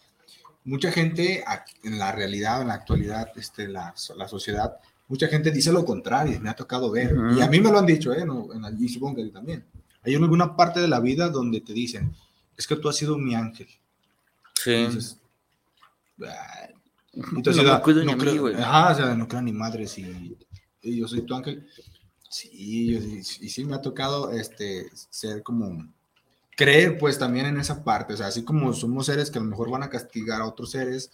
mucha 0.64 0.92
gente 0.92 1.44
en 1.84 2.00
la 2.00 2.12
realidad, 2.12 2.64
en 2.64 2.70
la 2.70 2.74
actualidad, 2.74 3.28
este, 3.38 3.68
la, 3.68 3.94
la 4.16 4.28
sociedad, 4.28 4.80
mucha 5.08 5.28
gente 5.28 5.52
dice 5.52 5.72
lo 5.72 5.86
contrario, 5.86 6.40
me 6.42 6.50
ha 6.50 6.56
tocado 6.56 6.92
ver. 6.92 7.18
Ujú. 7.18 7.38
Y 7.38 7.42
a 7.42 7.48
mí 7.48 7.60
me 7.62 7.72
lo 7.72 7.80
han 7.80 7.86
dicho, 7.86 8.14
¿eh? 8.14 8.26
No, 8.26 8.48
en 8.54 8.84
y 8.84 8.90
supongo 8.90 9.16
que 9.18 9.26
también. 9.30 9.64
Hay 10.04 10.16
alguna 10.16 10.56
parte 10.56 10.80
de 10.80 10.88
la 10.88 11.00
vida 11.00 11.30
donde 11.30 11.62
te 11.62 11.74
dicen, 11.74 12.14
es 12.56 12.66
que 12.68 12.76
tú 12.76 12.88
has 12.90 12.96
sido 12.96 13.18
mi 13.18 13.36
ángel. 13.36 13.68
Sí. 14.56 14.72
Y 16.18 16.24
"Ay". 16.24 16.74
Y 17.14 17.20
No 17.42 17.54
ciudad, 17.54 17.82
cuido 17.82 18.02
ni 18.02 18.06
no 18.12 18.14
mí, 18.18 18.20
creo, 18.20 18.42
güey. 18.42 18.56
ajá, 18.56 18.92
o 18.92 18.96
sea, 18.96 19.16
no 19.16 19.28
creo 19.28 19.42
ni 19.42 19.52
madre 19.52 19.88
si 19.88 20.38
y 20.84 20.98
yo 20.98 21.08
soy 21.08 21.22
tu 21.22 21.34
ángel. 21.36 21.68
Sí, 22.30 22.92
yo 22.94 23.02
sí- 23.02 23.46
y 23.46 23.50
sí 23.50 23.66
me 23.66 23.76
ha 23.76 23.82
tocado 23.82 24.32
este, 24.32 24.90
ser 25.10 25.42
como, 25.42 25.88
creer 26.56 26.98
pues 27.00 27.18
también 27.18 27.46
en 27.48 27.58
esa 27.58 27.84
parte, 27.84 28.14
o 28.14 28.18
sea, 28.18 28.28
así 28.28 28.44
como 28.44 28.72
somos 28.74 29.08
seres 29.08 29.32
que 29.32 29.40
a 29.40 29.42
lo 29.42 29.48
mejor 29.48 29.70
van 29.72 29.84
a 29.84 29.90
castigar 29.90 30.42
a 30.42 30.46
otros 30.46 30.72
seres 30.72 31.10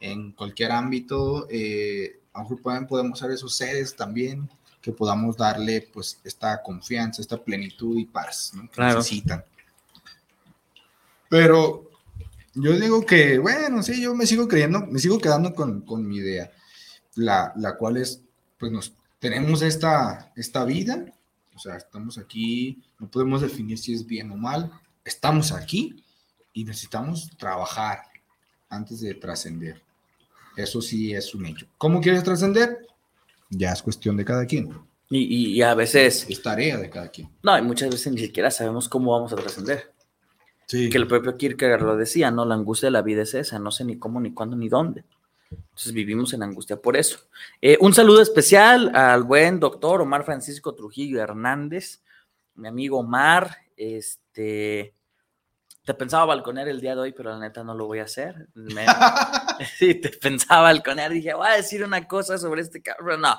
en 0.00 0.32
cualquier 0.32 0.72
ámbito, 0.72 1.46
eh, 1.50 2.20
a 2.32 2.38
lo 2.38 2.44
mejor 2.44 2.62
pueden- 2.62 2.86
podemos 2.86 3.18
ser 3.18 3.30
esos 3.30 3.54
seres 3.54 3.94
también 3.96 4.48
que 4.80 4.90
podamos 4.92 5.36
darle 5.36 5.88
pues 5.92 6.18
esta 6.24 6.60
confianza, 6.62 7.22
esta 7.22 7.36
plenitud 7.36 7.96
y 7.98 8.04
paz 8.04 8.50
¿no? 8.54 8.62
que 8.62 8.68
Claro. 8.70 8.98
necesitan. 8.98 9.44
Pero 11.28 11.88
yo 12.54 12.72
digo 12.78 13.04
que, 13.06 13.38
bueno, 13.38 13.82
sí, 13.82 14.02
yo 14.02 14.14
me 14.14 14.26
sigo 14.26 14.48
creyendo, 14.48 14.86
me 14.86 14.98
sigo 14.98 15.18
quedando 15.18 15.54
con, 15.54 15.82
con 15.82 16.06
mi 16.06 16.16
idea, 16.16 16.50
la, 17.14 17.52
la 17.56 17.76
cual 17.76 17.96
es, 17.96 18.20
pues 18.58 18.70
nos 18.72 18.92
tenemos 19.18 19.62
esta, 19.62 20.32
esta 20.36 20.64
vida, 20.64 21.04
o 21.54 21.58
sea, 21.58 21.76
estamos 21.76 22.18
aquí, 22.18 22.82
no 22.98 23.08
podemos 23.08 23.40
definir 23.40 23.78
si 23.78 23.94
es 23.94 24.04
bien 24.06 24.30
o 24.30 24.36
mal, 24.36 24.70
estamos 25.04 25.52
aquí 25.52 26.04
y 26.52 26.64
necesitamos 26.64 27.30
trabajar 27.38 28.02
antes 28.68 29.00
de 29.00 29.14
trascender. 29.14 29.80
Eso 30.56 30.80
sí 30.82 31.14
es 31.14 31.34
un 31.34 31.46
hecho. 31.46 31.66
¿Cómo 31.78 32.00
quieres 32.00 32.22
trascender? 32.24 32.86
Ya 33.50 33.72
es 33.72 33.82
cuestión 33.82 34.16
de 34.16 34.24
cada 34.24 34.46
quien. 34.46 34.70
Y, 35.08 35.18
y- 35.18 35.52
y 35.52 35.62
a 35.62 35.74
veces, 35.74 36.26
Es 36.28 36.40
tarea 36.42 36.78
de 36.78 36.88
cada 36.88 37.08
quien. 37.10 37.28
no, 37.42 37.58
y 37.58 37.62
muchas 37.62 37.90
veces 37.90 38.12
ni 38.12 38.20
siquiera 38.20 38.50
sabemos 38.50 38.88
cómo 38.88 39.12
vamos 39.12 39.32
a 39.32 39.36
trascender. 39.36 39.92
Sí. 40.66 40.88
Que 40.88 40.96
el 40.96 41.06
propio 41.06 41.36
Kierkegaard 41.36 41.82
lo 41.82 41.96
decía, 41.96 42.30
¿no? 42.30 42.44
La 42.46 42.54
angustia 42.54 42.86
de 42.86 42.92
la 42.92 43.02
vida 43.02 43.22
es 43.22 43.34
esa, 43.34 43.58
no 43.58 43.70
sé 43.70 43.84
ni 43.84 43.98
cómo, 43.98 44.20
ni 44.20 44.32
cuándo, 44.32 44.56
ni 44.56 44.68
dónde. 44.70 45.04
Entonces 45.50 45.92
vivimos 45.92 46.32
en 46.32 46.42
angustia 46.42 46.76
por 46.76 46.96
eso. 46.96 47.18
Eh, 47.60 47.76
un 47.80 47.92
saludo 47.92 48.22
especial 48.22 48.90
al 48.96 49.22
buen 49.22 49.60
doctor 49.60 50.00
Omar 50.00 50.24
Francisco 50.24 50.74
Trujillo 50.74 51.20
Hernández, 51.20 52.00
mi 52.54 52.68
amigo 52.68 52.98
Omar. 53.00 53.58
Este, 53.76 54.94
te 55.84 55.94
pensaba 55.94 56.26
balconear 56.26 56.68
el 56.68 56.80
día 56.80 56.94
de 56.94 57.00
hoy, 57.00 57.12
pero 57.12 57.30
la 57.30 57.38
neta 57.38 57.64
no 57.64 57.74
lo 57.74 57.86
voy 57.86 57.98
a 58.00 58.04
hacer. 58.04 58.48
Me- 58.54 58.86
sí, 59.78 59.94
te 59.96 60.10
pensaba 60.10 60.62
balconear, 60.62 61.10
dije, 61.10 61.34
voy 61.34 61.48
a 61.48 61.52
decir 61.56 61.84
una 61.84 62.06
cosa 62.06 62.38
sobre 62.38 62.62
este 62.62 62.82
cabrón. 62.82 63.20
No, 63.22 63.36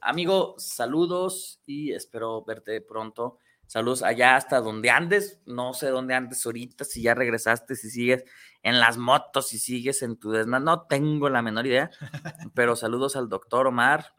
amigo, 0.00 0.54
saludos 0.58 1.60
y 1.66 1.92
espero 1.92 2.44
verte 2.44 2.80
pronto. 2.80 3.38
Saludos 3.66 4.02
allá 4.02 4.36
hasta 4.36 4.60
donde 4.60 4.90
andes. 4.90 5.40
No 5.46 5.72
sé 5.72 5.88
dónde 5.88 6.14
andes 6.14 6.44
ahorita, 6.44 6.84
si 6.84 7.02
ya 7.02 7.14
regresaste, 7.14 7.74
si 7.74 7.90
sigues 7.90 8.24
en 8.62 8.78
las 8.80 8.98
motos, 8.98 9.48
si 9.48 9.58
sigues 9.58 10.02
en 10.02 10.18
tu 10.18 10.30
desmadre. 10.30 10.64
No 10.64 10.82
tengo 10.86 11.28
la 11.30 11.40
menor 11.40 11.66
idea. 11.66 11.90
Pero 12.54 12.76
saludos 12.76 13.16
al 13.16 13.28
doctor 13.30 13.66
Omar, 13.68 14.14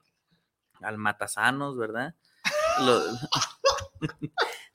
al 0.81 0.97
Matasanos, 0.97 1.77
¿verdad? 1.77 2.15
Lo- 2.81 3.01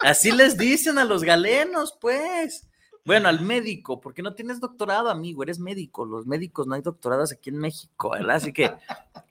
Así 0.01 0.31
les 0.31 0.57
dicen 0.57 0.99
a 0.99 1.05
los 1.05 1.23
galenos, 1.25 1.97
pues. 2.01 2.68
Bueno, 3.09 3.29
al 3.31 3.41
médico, 3.41 4.03
porque 4.03 4.21
no 4.21 4.35
tienes 4.35 4.61
doctorado, 4.61 5.09
amigo, 5.09 5.43
eres 5.43 5.59
médico. 5.59 6.05
Los 6.05 6.27
médicos 6.27 6.67
no 6.67 6.75
hay 6.75 6.83
doctorados 6.83 7.33
aquí 7.33 7.49
en 7.49 7.57
México, 7.57 8.11
¿verdad? 8.11 8.37
Así 8.37 8.53
que, 8.53 8.71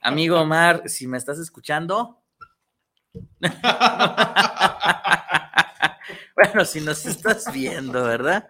amigo 0.00 0.40
Omar, 0.40 0.88
si 0.88 1.06
me 1.06 1.16
estás 1.16 1.38
escuchando. 1.38 2.20
bueno, 6.34 6.64
si 6.64 6.80
nos 6.80 7.06
estás 7.06 7.52
viendo, 7.52 8.02
¿verdad? 8.02 8.48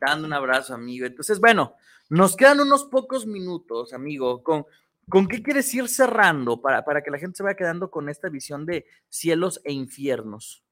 Dando 0.00 0.28
un 0.28 0.32
abrazo, 0.32 0.74
amigo. 0.74 1.06
Entonces, 1.06 1.40
bueno, 1.40 1.74
nos 2.08 2.36
quedan 2.36 2.60
unos 2.60 2.84
pocos 2.84 3.26
minutos, 3.26 3.92
amigo. 3.92 4.44
¿Con, 4.44 4.64
con 5.08 5.26
qué 5.26 5.42
quieres 5.42 5.74
ir 5.74 5.88
cerrando 5.88 6.60
para, 6.60 6.84
para 6.84 7.02
que 7.02 7.10
la 7.10 7.18
gente 7.18 7.38
se 7.38 7.42
vaya 7.42 7.56
quedando 7.56 7.90
con 7.90 8.08
esta 8.08 8.28
visión 8.28 8.64
de 8.64 8.86
cielos 9.08 9.60
e 9.64 9.72
infiernos? 9.72 10.62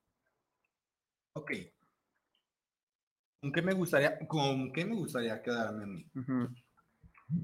Ok. 1.33 1.51
¿Con 3.47 3.53
qué 3.53 3.63
me 3.63 3.75
gustaría, 3.75 4.19
con 4.27 4.73
qué 4.73 4.85
me 4.85 4.97
gustaría 4.97 5.41
quedarme 5.41 5.85
a 5.85 5.87
mí? 5.87 6.05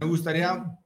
Me 0.01 0.05
gustaría 0.05 0.77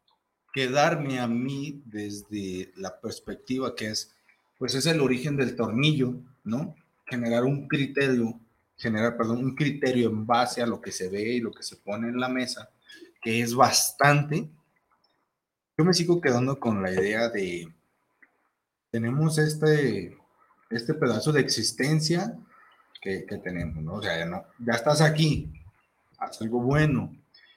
quedarme 0.53 1.19
a 1.19 1.27
mí 1.27 1.81
desde 1.87 2.71
la 2.77 3.01
perspectiva 3.01 3.75
que 3.75 3.87
es, 3.87 4.15
pues 4.59 4.75
es 4.75 4.85
el 4.85 5.01
origen 5.01 5.39
del 5.39 5.57
tornillo, 5.57 6.21
¿no? 6.45 6.75
Generar 7.07 7.45
un 7.45 7.67
criterio, 7.67 8.39
generar, 8.77 9.17
perdón, 9.17 9.39
un 9.39 9.55
criterio 9.55 10.11
en 10.11 10.27
base 10.27 10.61
a 10.61 10.67
lo 10.67 10.83
que 10.83 10.93
se 10.93 11.09
ve 11.09 11.23
y 11.23 11.41
lo 11.41 11.51
que 11.51 11.63
se 11.63 11.77
pone 11.77 12.09
en 12.09 12.21
la 12.21 12.29
mesa, 12.29 12.69
que 13.23 13.41
es 13.41 13.55
bastante. 13.55 14.51
Yo 15.79 15.85
me 15.87 15.95
sigo 15.95 16.21
quedando 16.21 16.61
con 16.61 16.83
la 16.83 16.93
idea 16.93 17.31
de, 17.31 17.73
tenemos 18.91 19.39
este, 19.39 20.15
este 20.69 20.93
pedazo 20.93 21.33
de 21.33 21.41
existencia 21.41 22.39
que, 23.07 23.25
que 23.25 23.39
tenemos, 23.39 23.85
¿no? 23.85 23.95
O 23.95 24.03
sea, 24.03 24.19
ya, 24.19 24.27
no, 24.27 24.45
ya 24.59 24.73
estás 24.73 25.01
aquí, 25.01 25.49
haz 26.19 26.43
algo 26.43 26.61
bueno. 26.61 27.15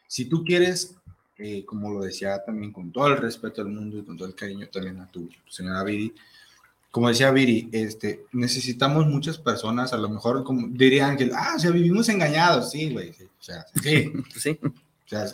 Si 0.08 0.26
tú 0.26 0.44
quieres, 0.44 0.96
eh, 1.40 1.66
como 1.66 1.92
lo 1.92 2.02
decía 2.02 2.44
también 2.46 2.72
con 2.72 2.92
todo 2.92 3.08
el 3.08 3.18
respeto 3.18 3.64
del 3.64 3.74
mundo 3.74 3.98
y 3.98 4.04
con 4.04 4.16
todo 4.16 4.28
el 4.28 4.36
cariño 4.36 4.68
también 4.68 5.00
a 5.00 5.08
tu, 5.08 5.28
señora 5.50 5.84
Viri, 5.84 6.14
como 6.92 7.10
decía 7.10 7.32
Viri, 7.32 7.68
este, 7.72 8.26
necesitamos 8.32 9.08
muchas 9.08 9.40
personas, 9.40 9.92
a 9.92 9.98
lo 9.98 10.10
mejor 10.10 10.44
como 10.44 10.68
dirían 10.68 11.18
que, 11.18 11.32
ah, 11.34 11.54
o 11.56 11.60
sea, 11.60 11.72
vivimos 11.72 12.08
engañados, 12.10 12.70
sí, 12.70 12.94
güey, 12.94 13.12
sí, 13.14 13.24
o 13.24 13.44
sea, 13.44 13.66
sí, 13.82 14.14
sí. 14.36 14.60
O 14.64 15.10
sea, 15.10 15.26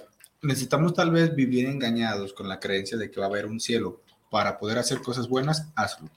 necesitamos 0.42 0.94
tal 0.94 1.12
vez 1.12 1.36
vivir 1.36 1.66
engañados 1.66 2.32
con 2.32 2.48
la 2.48 2.62
creencia 2.62 2.98
de 2.98 3.12
que 3.12 3.20
va 3.20 3.26
a 3.26 3.30
haber 3.30 3.48
un 3.48 3.60
cielo. 3.60 4.00
Para 4.32 4.58
poder 4.58 4.78
hacer 4.80 5.02
cosas 5.02 5.30
buenas, 5.30 5.68
hazlo. 5.76 6.10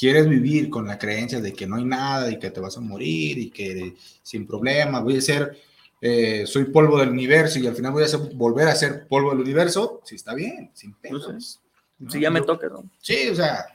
Quieres 0.00 0.26
vivir 0.26 0.70
con 0.70 0.86
la 0.86 0.98
creencia 0.98 1.42
de 1.42 1.52
que 1.52 1.66
no 1.66 1.76
hay 1.76 1.84
nada 1.84 2.30
y 2.30 2.38
que 2.38 2.50
te 2.50 2.58
vas 2.58 2.74
a 2.78 2.80
morir 2.80 3.36
y 3.36 3.50
que 3.50 3.94
sin 4.22 4.46
problema 4.46 5.00
voy 5.00 5.18
a 5.18 5.20
ser, 5.20 5.58
eh, 6.00 6.46
soy 6.46 6.64
polvo 6.64 6.98
del 6.98 7.10
universo 7.10 7.58
y 7.58 7.66
al 7.66 7.76
final 7.76 7.92
voy 7.92 8.04
a 8.04 8.08
ser, 8.08 8.20
volver 8.32 8.68
a 8.68 8.74
ser 8.74 9.06
polvo 9.06 9.28
del 9.28 9.40
universo, 9.40 10.00
sí 10.06 10.14
está 10.14 10.32
bien, 10.32 10.70
sin 10.72 10.94
pedos. 10.94 11.60
Si 12.08 12.18
ya 12.18 12.30
me 12.30 12.40
toca, 12.40 12.68
¿no? 12.68 12.88
Sí, 12.98 13.28
o 13.28 13.34
sea, 13.34 13.66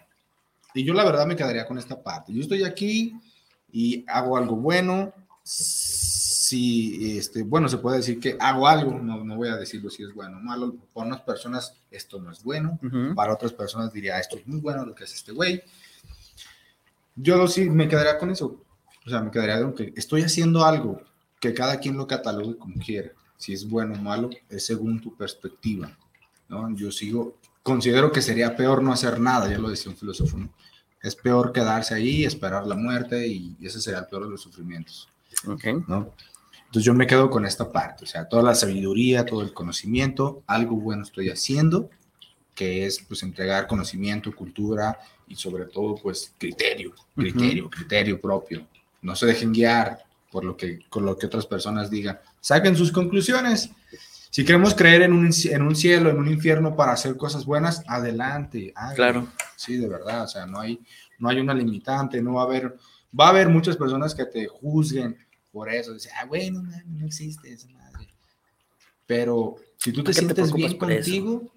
y 0.73 0.84
yo 0.84 0.95
la 0.95 1.06
verdad 1.06 1.27
me 1.27 1.35
quedaría 1.35 1.68
con 1.68 1.77
esta 1.77 2.02
parte. 2.02 2.34
Yo 2.34 2.41
estoy 2.41 2.64
aquí 2.64 3.14
y 3.72 4.03
hago 4.07 4.35
algo 4.35 4.56
bueno. 4.56 5.14
Si, 5.43 7.19
este, 7.19 7.43
bueno, 7.43 7.69
se 7.69 7.77
puede 7.77 7.97
decir 7.97 8.19
que 8.19 8.35
hago 8.39 8.68
algo, 8.68 8.97
no, 8.99 9.23
no 9.23 9.35
voy 9.35 9.49
a 9.49 9.57
decirlo 9.57 9.91
si 9.91 10.02
es 10.02 10.11
bueno 10.11 10.38
o 10.38 10.41
malo. 10.41 10.76
Para 10.91 11.06
unas 11.06 11.22
personas 11.22 11.76
esto 11.91 12.19
no 12.19 12.31
es 12.31 12.41
bueno, 12.41 12.80
para 13.14 13.31
otras 13.31 13.53
personas 13.53 13.93
diría 13.93 14.19
esto 14.19 14.38
es 14.38 14.47
muy 14.47 14.60
bueno 14.60 14.84
lo 14.88 14.95
que 14.95 15.03
hace 15.03 15.14
este 15.14 15.31
güey. 15.31 15.61
Yo 17.15 17.47
sí 17.47 17.69
me 17.69 17.87
quedaría 17.87 18.17
con 18.17 18.29
eso. 18.29 18.61
O 19.05 19.09
sea, 19.09 19.21
me 19.21 19.31
quedaría 19.31 19.61
con 19.61 19.73
que 19.73 19.93
estoy 19.95 20.23
haciendo 20.23 20.65
algo 20.65 21.01
que 21.39 21.53
cada 21.53 21.79
quien 21.79 21.97
lo 21.97 22.07
catalogue 22.07 22.57
como 22.57 22.75
quiera. 22.75 23.11
Si 23.37 23.53
es 23.53 23.67
bueno 23.67 23.93
o 23.93 23.97
malo, 23.97 24.29
es 24.49 24.65
según 24.65 25.01
tu 25.01 25.15
perspectiva. 25.15 25.95
¿no? 26.47 26.75
Yo 26.75 26.91
sigo, 26.91 27.37
considero 27.63 28.11
que 28.11 28.21
sería 28.21 28.55
peor 28.55 28.81
no 28.81 28.93
hacer 28.93 29.19
nada, 29.19 29.49
ya 29.49 29.57
lo 29.57 29.69
decía 29.69 29.91
un 29.91 29.97
filósofo, 29.97 30.37
¿no? 30.37 30.49
Es 31.01 31.15
peor 31.15 31.51
quedarse 31.51 31.93
ahí, 31.93 32.25
esperar 32.25 32.65
la 32.65 32.75
muerte 32.75 33.27
y 33.27 33.55
ese 33.61 33.79
sería 33.79 33.99
el 33.99 34.07
peor 34.07 34.23
de 34.23 34.31
los 34.31 34.41
sufrimientos. 34.41 35.07
Ok. 35.47 35.65
¿no? 35.87 36.13
Entonces 36.65 36.83
yo 36.83 36.93
me 36.95 37.05
quedo 37.05 37.29
con 37.29 37.45
esta 37.45 37.71
parte, 37.71 38.03
o 38.03 38.07
sea, 38.07 38.27
toda 38.27 38.41
la 38.41 38.55
sabiduría, 38.55 39.25
todo 39.25 39.41
el 39.41 39.53
conocimiento, 39.53 40.43
algo 40.47 40.75
bueno 40.75 41.03
estoy 41.03 41.29
haciendo, 41.29 41.89
que 42.56 42.86
es 42.86 42.99
pues 43.07 43.22
entregar 43.22 43.68
conocimiento, 43.68 44.34
cultura 44.34 44.98
y 45.27 45.36
sobre 45.36 45.65
todo 45.65 45.95
pues 45.95 46.34
criterio, 46.38 46.94
criterio, 47.14 47.69
criterio 47.69 48.19
propio. 48.19 48.65
No 49.02 49.15
se 49.15 49.26
dejen 49.26 49.52
guiar 49.52 49.99
por 50.32 50.45
lo 50.45 50.56
que, 50.56 50.80
con 50.90 51.06
lo 51.06 51.18
que 51.18 51.27
otras 51.27 51.45
personas 51.45 51.91
digan. 51.91 52.18
Saquen 52.40 52.76
sus 52.76 52.91
conclusiones. 52.91 53.69
Si 54.30 54.44
queremos 54.44 54.73
creer 54.73 55.03
en 55.03 55.14
un, 55.14 55.30
en 55.45 55.61
un 55.61 55.76
cielo, 55.76 56.10
en 56.10 56.18
un 56.18 56.30
infierno 56.30 56.76
para 56.76 56.94
hacer 56.94 57.15
cosas 57.15 57.45
buenas, 57.45 57.84
adelante. 57.88 58.73
Claro. 58.95 59.27
Sí, 59.56 59.77
de 59.77 59.88
verdad, 59.88 60.23
o 60.23 60.27
sea, 60.27 60.45
no 60.45 60.60
hay, 60.60 60.80
no 61.19 61.30
hay 61.30 61.40
una 61.40 61.53
limitante, 61.53 62.22
no 62.22 62.34
va 62.34 62.41
a 62.41 62.45
haber, 62.45 62.76
va 63.18 63.27
a 63.27 63.30
haber 63.30 63.49
muchas 63.49 63.77
personas 63.77 64.15
que 64.15 64.26
te 64.26 64.48
juzguen 64.48 65.18
por 65.52 65.69
eso, 65.69 65.94
dicen, 65.94 66.11
ah, 66.19 66.26
bueno, 66.26 66.61
no, 66.61 66.72
no 66.86 67.06
existe 67.06 67.53
esa 67.53 67.69
madre. 67.69 68.10
Pero 69.06 69.56
si 69.77 69.94
tú 69.94 70.03
te 70.03 70.11
¿Por 70.11 70.27
qué 70.27 70.34
te 70.34 70.44
sientes 70.44 70.53
bien 70.53 70.91
eso? 70.91 71.55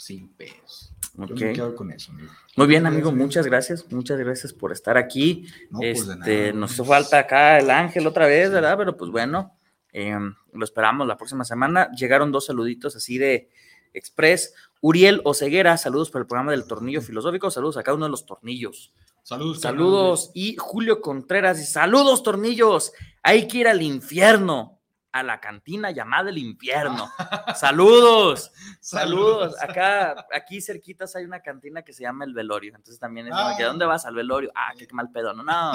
Sin 0.00 0.28
pedos. 0.34 0.94
Yo 1.14 1.24
Ok. 1.24 1.40
me 1.40 1.52
quedo 1.52 1.76
con 1.76 1.92
eso. 1.92 2.10
amigo. 2.12 2.32
Muy 2.56 2.66
bien, 2.66 2.86
amigo, 2.86 3.12
muchas 3.12 3.44
gracias, 3.44 3.84
muchas 3.92 4.18
gracias 4.18 4.52
por 4.54 4.72
estar 4.72 4.96
aquí. 4.96 5.46
No, 5.70 5.80
pues, 5.80 6.06
de 6.06 6.14
este, 6.14 6.38
nada. 6.46 6.52
nos 6.54 6.72
hizo 6.72 6.86
falta 6.86 7.18
acá 7.18 7.58
el 7.58 7.70
ángel 7.70 8.06
otra 8.06 8.26
vez, 8.26 8.50
¿verdad? 8.50 8.78
Pero 8.78 8.96
pues 8.96 9.10
bueno, 9.10 9.58
eh, 9.92 10.16
lo 10.54 10.64
esperamos 10.64 11.06
la 11.06 11.18
próxima 11.18 11.44
semana. 11.44 11.90
Llegaron 11.92 12.32
dos 12.32 12.46
saluditos 12.46 12.96
así 12.96 13.18
de 13.18 13.50
express. 13.92 14.54
Uriel 14.80 15.20
Oceguera, 15.24 15.76
saludos 15.76 16.10
por 16.10 16.22
el 16.22 16.26
programa 16.26 16.52
del 16.52 16.64
tornillo 16.66 17.02
filosófico, 17.02 17.50
saludos 17.50 17.76
a 17.76 17.82
cada 17.82 17.96
uno 17.96 18.06
de 18.06 18.10
los 18.10 18.24
tornillos. 18.24 18.94
Saludos. 19.22 19.60
Saludos. 19.60 20.30
Y 20.32 20.56
Julio 20.56 21.02
Contreras, 21.02 21.70
saludos, 21.70 22.22
tornillos. 22.22 22.92
Hay 23.22 23.46
que 23.48 23.58
ir 23.58 23.68
al 23.68 23.82
infierno, 23.82 24.79
a 25.12 25.22
la 25.22 25.40
cantina 25.40 25.90
llamada 25.90 26.30
el 26.30 26.38
infierno. 26.38 27.08
Saludos. 27.56 28.52
Saludos. 28.80 29.54
Acá, 29.60 30.26
aquí 30.32 30.60
cerquitas 30.60 31.16
hay 31.16 31.24
una 31.24 31.40
cantina 31.40 31.82
que 31.82 31.92
se 31.92 32.02
llama 32.02 32.24
El 32.24 32.34
Velorio. 32.34 32.74
Entonces 32.76 32.98
también 33.00 33.26
es 33.26 33.32
como 33.34 33.56
que, 33.56 33.64
Ah. 33.64 33.66
¿dónde 33.66 33.86
vas 33.86 34.06
al 34.06 34.14
velorio? 34.14 34.50
Ah, 34.54 34.72
qué 34.78 34.86
mal 34.92 35.10
pedo. 35.10 35.32
No, 35.34 35.42
no. 35.42 35.72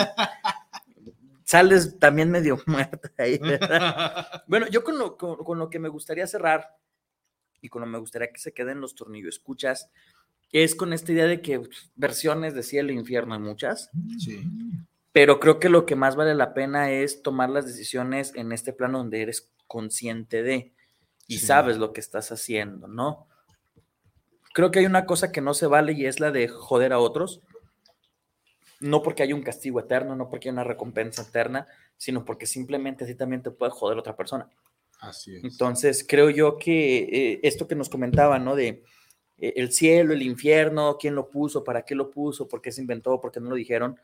Sales 1.44 2.00
también 2.00 2.32
medio 2.32 2.58
muerto 2.66 3.10
ahí, 3.18 3.38
¿verdad? 3.38 4.28
Bueno, 4.48 4.68
yo 4.68 4.84
con 4.84 4.98
lo, 4.98 5.18
con, 5.18 5.38
con 5.44 5.60
lo 5.60 5.70
que 5.70 5.80
me 5.80 5.90
gustaría 5.90 6.26
cerrar 6.28 6.76
y 7.62 7.70
con 7.70 7.82
lo 7.82 7.88
que 7.88 7.92
me 7.92 8.00
gustaría 8.00 8.32
que 8.32 8.40
se 8.40 8.54
queden 8.54 8.82
los 8.82 8.96
tornillos 8.96 9.36
escuchas 9.36 9.90
es 10.52 10.76
con 10.76 10.94
esta 10.94 11.12
idea 11.12 11.26
de 11.26 11.42
que 11.42 11.62
versiones 11.96 12.54
de 12.54 12.64
cielo 12.64 12.92
e 12.92 12.94
infierno 12.94 13.34
hay 13.34 13.42
muchas, 13.42 13.90
Sí. 14.20 14.44
Pero 15.16 15.40
creo 15.40 15.62
que 15.62 15.70
lo 15.70 15.86
que 15.86 15.96
más 15.96 16.18
vale 16.18 16.36
la 16.36 16.54
pena 16.54 16.92
es 16.92 17.22
tomar 17.22 17.50
las 17.50 17.66
decisiones 17.66 18.34
en 18.36 18.52
este 18.52 18.74
plano 18.74 18.98
donde 18.98 19.22
eres 19.22 19.50
consciente 19.66 20.44
de 20.44 20.74
y 21.26 21.38
Sí. 21.38 21.46
sabes 21.46 21.78
lo 21.78 21.94
que 21.94 22.02
estás 22.02 22.34
haciendo, 22.34 22.90
¿no? 22.90 23.30
Creo 24.54 24.72
que 24.72 24.80
hay 24.80 24.86
una 24.86 25.06
cosa 25.06 25.32
que 25.32 25.40
no 25.40 25.54
se 25.54 25.68
vale 25.68 25.94
y 25.94 26.06
es 26.06 26.20
la 26.20 26.32
de 26.32 26.50
joder 26.50 26.92
a 26.92 27.00
otros. 27.00 27.40
No 28.82 29.02
porque 29.04 29.24
haya 29.24 29.36
un 29.36 29.42
castigo 29.42 29.80
eterno, 29.80 30.18
no 30.18 30.30
porque 30.30 30.50
haya 30.50 30.54
una 30.54 30.66
recompensa 30.66 31.22
eterna, 31.22 31.66
sino 31.96 32.26
porque 32.26 32.46
simplemente 32.46 33.06
así 33.06 33.16
también 33.16 33.42
te 33.42 33.52
puede 33.52 33.72
joder 33.72 33.98
otra 33.98 34.18
persona. 34.18 34.50
Así 35.00 35.34
es. 35.38 35.46
Entonces, 35.46 36.06
creo 36.06 36.30
yo 36.30 36.58
que 36.58 36.98
eh, 37.04 37.40
esto 37.44 37.70
que 37.70 37.76
nos 37.76 37.88
comentaba, 37.88 38.38
¿no? 38.38 38.54
De 38.54 38.84
eh, 39.38 39.54
el 39.56 39.72
cielo, 39.72 40.12
el 40.14 40.24
infierno, 40.24 40.98
quién 41.00 41.16
lo 41.16 41.30
puso, 41.30 41.64
para 41.64 41.84
qué 41.84 41.96
lo 41.96 42.12
puso, 42.12 42.50
por 42.50 42.62
qué 42.62 42.74
se 42.74 42.82
inventó, 42.82 43.22
por 43.22 43.32
qué 43.32 43.40
no 43.40 43.50
lo 43.50 43.56
dijeron, 43.56 43.98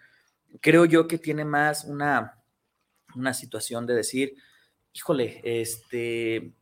creo 0.59 0.85
yo 0.85 1.07
que 1.07 1.17
tiene 1.17 1.45
más 1.45 1.85
una, 1.85 2.43
una 3.15 3.33
situación 3.33 3.85
de 3.85 3.95
decir, 3.95 4.35
híjole, 4.93 5.41
este, 5.43 6.53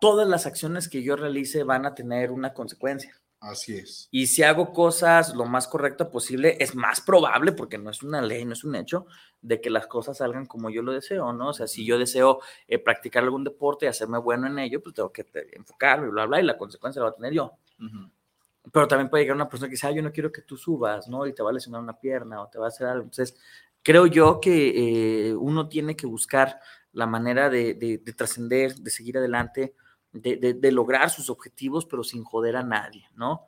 todas 0.00 0.28
las 0.28 0.46
acciones 0.46 0.88
que 0.88 1.02
yo 1.02 1.16
realice 1.16 1.64
van 1.64 1.86
a 1.86 1.94
tener 1.94 2.30
una 2.30 2.52
consecuencia. 2.52 3.16
Así 3.40 3.74
es. 3.74 4.08
Y 4.12 4.28
si 4.28 4.44
hago 4.44 4.72
cosas 4.72 5.34
lo 5.34 5.44
más 5.46 5.66
correcto 5.66 6.10
posible, 6.10 6.56
es 6.60 6.76
más 6.76 7.00
probable, 7.00 7.50
porque 7.50 7.76
no 7.76 7.90
es 7.90 8.02
una 8.04 8.22
ley, 8.22 8.44
no 8.44 8.52
es 8.52 8.62
un 8.62 8.76
hecho, 8.76 9.06
de 9.40 9.60
que 9.60 9.68
las 9.68 9.88
cosas 9.88 10.18
salgan 10.18 10.46
como 10.46 10.70
yo 10.70 10.82
lo 10.82 10.92
deseo, 10.92 11.32
¿no? 11.32 11.48
O 11.48 11.52
sea, 11.52 11.66
si 11.66 11.84
yo 11.84 11.98
deseo 11.98 12.38
eh, 12.68 12.78
practicar 12.78 13.24
algún 13.24 13.42
deporte 13.42 13.86
y 13.86 13.88
hacerme 13.88 14.18
bueno 14.18 14.46
en 14.46 14.60
ello, 14.60 14.80
pues 14.80 14.94
tengo 14.94 15.12
que 15.12 15.24
te- 15.24 15.56
enfocarme, 15.56 16.08
bla, 16.08 16.26
bla, 16.26 16.40
y 16.40 16.44
la 16.44 16.56
consecuencia 16.56 17.00
la 17.00 17.06
va 17.06 17.10
a 17.10 17.16
tener 17.16 17.32
yo. 17.32 17.58
Pero 18.72 18.86
también 18.88 19.10
puede 19.10 19.24
llegar 19.24 19.36
una 19.36 19.48
persona 19.48 19.68
que 19.68 19.72
dice, 19.72 19.92
yo 19.94 20.02
no 20.02 20.12
quiero 20.12 20.30
que 20.30 20.42
tú 20.42 20.56
subas, 20.56 21.08
¿no? 21.08 21.26
Y 21.26 21.34
te 21.34 21.42
va 21.42 21.50
a 21.50 21.52
lesionar 21.52 21.80
una 21.82 21.98
pierna 21.98 22.40
o 22.42 22.48
te 22.48 22.58
va 22.58 22.66
a 22.66 22.68
hacer 22.68 22.86
algo. 22.86 23.02
Entonces, 23.04 23.36
creo 23.82 24.06
yo 24.06 24.40
que 24.40 25.30
eh, 25.30 25.34
uno 25.34 25.68
tiene 25.68 25.96
que 25.96 26.06
buscar 26.06 26.60
la 26.92 27.06
manera 27.06 27.50
de, 27.50 27.74
de- 27.74 27.98
de 27.98 28.12
trascender, 28.12 28.74
de 28.76 28.90
seguir 28.90 29.18
adelante, 29.18 29.74
de, 30.12 30.36
de- 30.36 30.54
de 30.54 30.72
lograr 30.72 31.10
sus 31.10 31.28
objetivos, 31.30 31.86
pero 31.86 32.04
sin 32.04 32.22
joder 32.24 32.56
a 32.56 32.62
nadie, 32.62 33.08
¿no? 33.16 33.46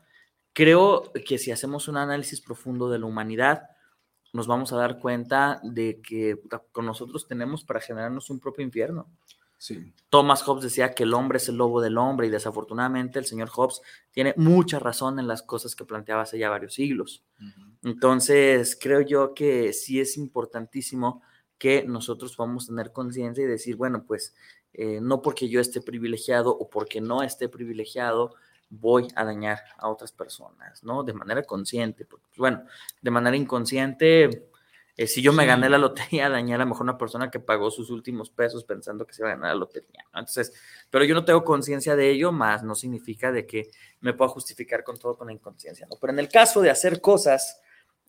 Creo 0.52 1.12
que 1.26 1.38
si 1.38 1.50
hacemos 1.52 1.88
un 1.88 1.96
análisis 1.96 2.40
profundo 2.40 2.90
de 2.90 2.98
la 3.00 3.06
humanidad, 3.06 3.64
nos 4.32 4.46
vamos 4.46 4.72
a 4.72 4.76
dar 4.76 4.98
cuenta 4.98 5.60
de 5.62 6.00
que 6.02 6.40
con 6.72 6.86
nosotros 6.86 7.26
tenemos 7.28 7.64
para 7.64 7.80
generarnos 7.80 8.30
un 8.30 8.40
propio 8.40 8.64
infierno. 8.64 9.08
Sí. 9.58 9.94
Thomas 10.10 10.42
Hobbes 10.42 10.64
decía 10.64 10.94
que 10.94 11.04
el 11.04 11.14
hombre 11.14 11.38
es 11.38 11.48
el 11.48 11.56
lobo 11.56 11.80
del 11.80 11.98
hombre 11.98 12.26
y 12.26 12.30
desafortunadamente 12.30 13.18
el 13.18 13.24
señor 13.24 13.48
Hobbes 13.48 13.80
tiene 14.10 14.34
mucha 14.36 14.78
razón 14.78 15.18
en 15.18 15.26
las 15.26 15.42
cosas 15.42 15.74
que 15.74 15.84
planteaba 15.84 16.22
hace 16.22 16.38
ya 16.38 16.50
varios 16.50 16.74
siglos. 16.74 17.24
Entonces, 17.82 18.78
creo 18.80 19.00
yo 19.00 19.34
que 19.34 19.72
sí 19.72 20.00
es 20.00 20.16
importantísimo 20.16 21.22
que 21.58 21.84
nosotros 21.84 22.36
podamos 22.36 22.66
tener 22.66 22.92
conciencia 22.92 23.42
y 23.42 23.46
decir, 23.46 23.76
bueno, 23.76 24.04
pues 24.06 24.34
eh, 24.72 25.00
no 25.00 25.22
porque 25.22 25.48
yo 25.48 25.60
esté 25.60 25.80
privilegiado 25.80 26.50
o 26.50 26.68
porque 26.68 27.00
no 27.00 27.22
esté 27.22 27.48
privilegiado, 27.48 28.34
voy 28.70 29.08
a 29.14 29.24
dañar 29.24 29.60
a 29.78 29.88
otras 29.88 30.12
personas, 30.12 30.82
¿no? 30.82 31.04
De 31.04 31.12
manera 31.12 31.42
consciente, 31.42 32.04
porque, 32.04 32.26
pues, 32.28 32.38
bueno, 32.38 32.64
de 33.00 33.10
manera 33.10 33.36
inconsciente, 33.36 34.48
eh, 34.96 35.06
si 35.06 35.22
yo 35.22 35.32
me 35.32 35.44
Sí. 35.44 35.48
gané 35.48 35.68
la 35.68 35.78
lotería, 35.78 36.28
dañé 36.30 36.54
a 36.54 36.58
lo 36.58 36.66
mejor 36.66 36.82
una 36.84 36.98
persona 36.98 37.30
que 37.30 37.40
pagó 37.40 37.70
sus 37.70 37.90
últimos 37.90 38.30
pesos 38.30 38.64
pensando 38.64 39.06
que 39.06 39.12
se 39.14 39.22
iba 39.22 39.30
a 39.30 39.34
ganar 39.34 39.50
la 39.50 39.56
lotería, 39.60 40.04
¿no? 40.12 40.20
Entonces, 40.20 40.52
pero 40.90 41.04
yo 41.04 41.14
no 41.14 41.24
tengo 41.24 41.44
conciencia 41.44 41.96
de 41.96 42.10
ello, 42.10 42.32
más 42.32 42.62
no 42.62 42.74
significa 42.74 43.32
de 43.32 43.46
que 43.46 43.70
me 44.00 44.12
pueda 44.14 44.30
justificar 44.30 44.84
con 44.84 44.96
todo 44.98 45.16
con 45.16 45.26
la 45.28 45.32
inconsciencia, 45.32 45.86
¿no? 45.88 45.96
Pero 46.00 46.12
en 46.12 46.18
el 46.20 46.28
caso 46.28 46.60
de 46.60 46.70
hacer 46.70 47.00
cosas 47.00 47.60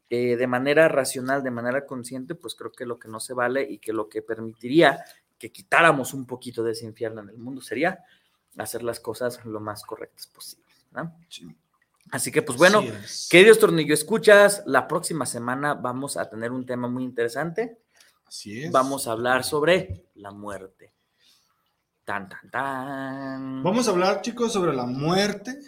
eh, 0.09 0.35
de 0.35 0.47
manera 0.47 0.87
racional, 0.87 1.43
de 1.43 1.51
manera 1.51 1.85
consciente, 1.85 2.35
pues 2.35 2.53
creo 2.55 2.71
que 2.71 2.85
lo 2.85 2.99
que 2.99 3.07
no 3.07 3.19
se 3.19 3.33
vale 3.33 3.63
y 3.67 3.79
que 3.79 3.91
lo 3.91 4.07
que 4.07 4.21
permitiría 4.21 5.03
que 5.39 5.51
quitáramos 5.51 6.13
un 6.13 6.25
poquito 6.27 6.63
de 6.63 6.73
ese 6.73 6.85
infierno 6.85 7.21
en 7.21 7.29
el 7.29 7.37
mundo 7.37 7.61
sería 7.61 8.03
hacer 8.57 8.83
las 8.83 8.99
cosas 8.99 9.43
lo 9.45 9.59
más 9.59 9.83
correctas 9.83 10.27
posibles. 10.27 10.85
¿no? 10.91 11.13
Así 12.11 12.32
que, 12.32 12.41
pues 12.41 12.57
bueno, 12.57 12.84
queridos 13.30 13.60
tornillo 13.60 13.94
escuchas, 13.94 14.64
la 14.65 14.88
próxima 14.88 15.26
semana 15.26 15.73
vamos 15.73 16.18
a 16.18 16.30
tener 16.30 16.52
un 16.52 16.65
tema 16.65 16.88
muy 16.88 17.03
interesante. 17.03 17.80
Así 18.26 18.64
es. 18.64 18.72
Vamos 18.72 19.07
a 19.07 19.11
hablar 19.11 19.44
sobre 19.44 20.06
la 20.15 20.32
muerte. 20.32 20.94
Tan, 22.03 22.30
tan, 22.30 22.52
tan. 22.52 23.64
Vamos 23.64 23.88
a 23.88 23.91
hablar, 23.91 24.22
chicos, 24.22 24.53
sobre 24.53 24.73
la 24.73 24.86
muerte 24.86 25.60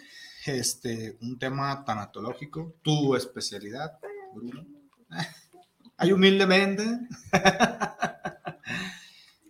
este, 0.48 1.18
un 1.22 1.38
tema 1.38 1.84
tanatológico, 1.84 2.76
tu 2.82 3.14
especialidad, 3.14 3.98
Bruno. 4.34 4.66
Hay 5.96 6.12
humildemente. 6.12 6.84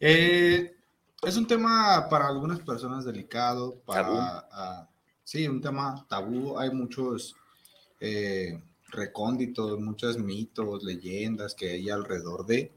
Eh, 0.01 0.77
es 1.23 1.37
un 1.37 1.45
tema 1.49 2.07
para 2.09 2.29
algunas 2.29 2.61
personas 2.61 3.05
delicado, 3.05 3.83
para, 3.85 4.89
sí, 5.29 5.47
un 5.47 5.61
tema 5.61 6.07
tabú. 6.09 6.59
Hay 6.59 6.71
muchos 6.71 7.37
eh, 8.01 8.59
recónditos, 8.89 9.79
muchos 9.79 10.17
mitos, 10.17 10.83
leyendas 10.83 11.55
que 11.55 11.73
hay 11.73 11.91
alrededor 11.91 12.47
de. 12.47 12.73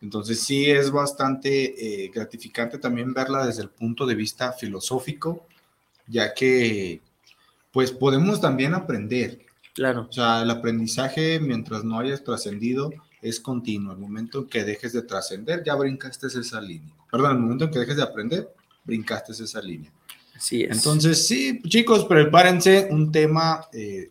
Entonces 0.00 0.38
sí 0.40 0.70
es 0.70 0.92
bastante 0.92 2.04
eh, 2.04 2.10
gratificante 2.14 2.78
también 2.78 3.12
verla 3.12 3.44
desde 3.44 3.62
el 3.62 3.68
punto 3.68 4.06
de 4.06 4.14
vista 4.14 4.52
filosófico, 4.52 5.44
ya 6.06 6.32
que 6.34 7.00
pues 7.72 7.90
podemos 7.90 8.40
también 8.40 8.72
aprender. 8.72 9.40
Claro. 9.74 10.06
O 10.08 10.12
sea, 10.12 10.42
el 10.42 10.50
aprendizaje 10.50 11.40
mientras 11.40 11.82
no 11.82 11.98
hayas 11.98 12.22
trascendido 12.22 12.92
es 13.22 13.40
continuo. 13.40 13.92
El 13.92 13.98
momento 13.98 14.38
en 14.38 14.46
que 14.46 14.62
dejes 14.62 14.92
de 14.92 15.02
trascender, 15.02 15.64
ya 15.64 15.74
brincaste 15.74 16.28
esa 16.28 16.60
línea. 16.60 16.94
Perdón, 17.10 17.32
el 17.32 17.38
momento 17.38 17.64
en 17.64 17.70
que 17.72 17.80
dejes 17.80 17.96
de 17.96 18.04
aprender, 18.04 18.54
brincaste 18.84 19.32
esa 19.32 19.60
línea. 19.60 19.92
Así 20.40 20.64
es. 20.64 20.74
Entonces, 20.74 21.26
sí, 21.28 21.60
chicos, 21.68 22.06
prepárense 22.06 22.88
un 22.90 23.12
tema 23.12 23.66
eh, 23.74 24.08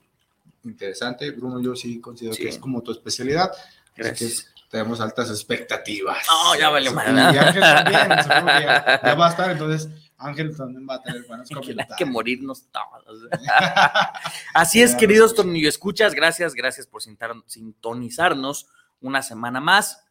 interesante. 0.63 1.31
Bruno, 1.31 1.59
yo 1.59 1.75
sí 1.75 1.99
considero 1.99 2.35
que 2.35 2.49
es 2.49 2.59
como 2.59 2.83
tu 2.83 2.91
especialidad. 2.91 3.51
Gracias. 3.95 4.31
Así 4.31 4.43
que 4.43 4.49
tenemos 4.69 5.01
altas 5.01 5.31
expectativas. 5.31 6.19
No, 6.27 6.55
ya 6.55 6.69
valió 6.69 6.91
Sí, 6.91 6.95
mal. 6.95 7.33
y 7.33 7.37
Ángel 7.39 7.61
también, 7.61 8.01
que 8.07 8.63
ya, 8.63 9.01
ya 9.03 9.15
va 9.15 9.25
a 9.25 9.29
estar, 9.31 9.49
entonces 9.49 9.89
Ángel 10.19 10.55
también 10.55 10.87
va 10.87 10.95
a 10.95 11.01
tener 11.01 11.23
buenos 11.23 11.49
Hay 11.49 11.55
comentarios. 11.55 11.97
que 11.97 12.05
morirnos 12.05 12.65
todos. 12.71 13.23
Así 14.53 14.83
es, 14.83 14.93
queridos 14.93 15.33
tornillo 15.33 15.67
escuchas, 15.67 16.13
gracias, 16.13 16.53
gracias 16.53 16.85
por 16.85 17.01
sintonizarnos 17.47 18.67
una 19.01 19.23
semana 19.23 19.59
más. 19.59 20.03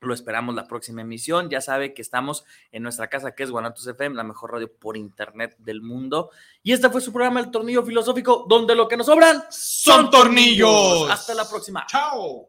Lo 0.00 0.14
esperamos 0.14 0.54
la 0.54 0.66
próxima 0.66 1.02
emisión. 1.02 1.50
Ya 1.50 1.60
sabe 1.60 1.92
que 1.92 2.02
estamos 2.02 2.44
en 2.72 2.82
nuestra 2.82 3.08
casa, 3.08 3.34
que 3.34 3.42
es 3.42 3.50
Guanatos 3.50 3.86
FM, 3.86 4.16
la 4.16 4.24
mejor 4.24 4.52
radio 4.52 4.72
por 4.72 4.96
internet 4.96 5.56
del 5.58 5.82
mundo. 5.82 6.30
Y 6.62 6.72
este 6.72 6.88
fue 6.90 7.00
su 7.00 7.12
programa, 7.12 7.40
El 7.40 7.50
Tornillo 7.50 7.82
Filosófico, 7.82 8.46
donde 8.48 8.74
lo 8.74 8.88
que 8.88 8.96
nos 8.96 9.06
sobran 9.06 9.44
Son 9.50 10.10
tornillos. 10.10 11.10
Hasta 11.10 11.34
la 11.34 11.48
próxima. 11.48 11.84
Chao. 11.86 12.48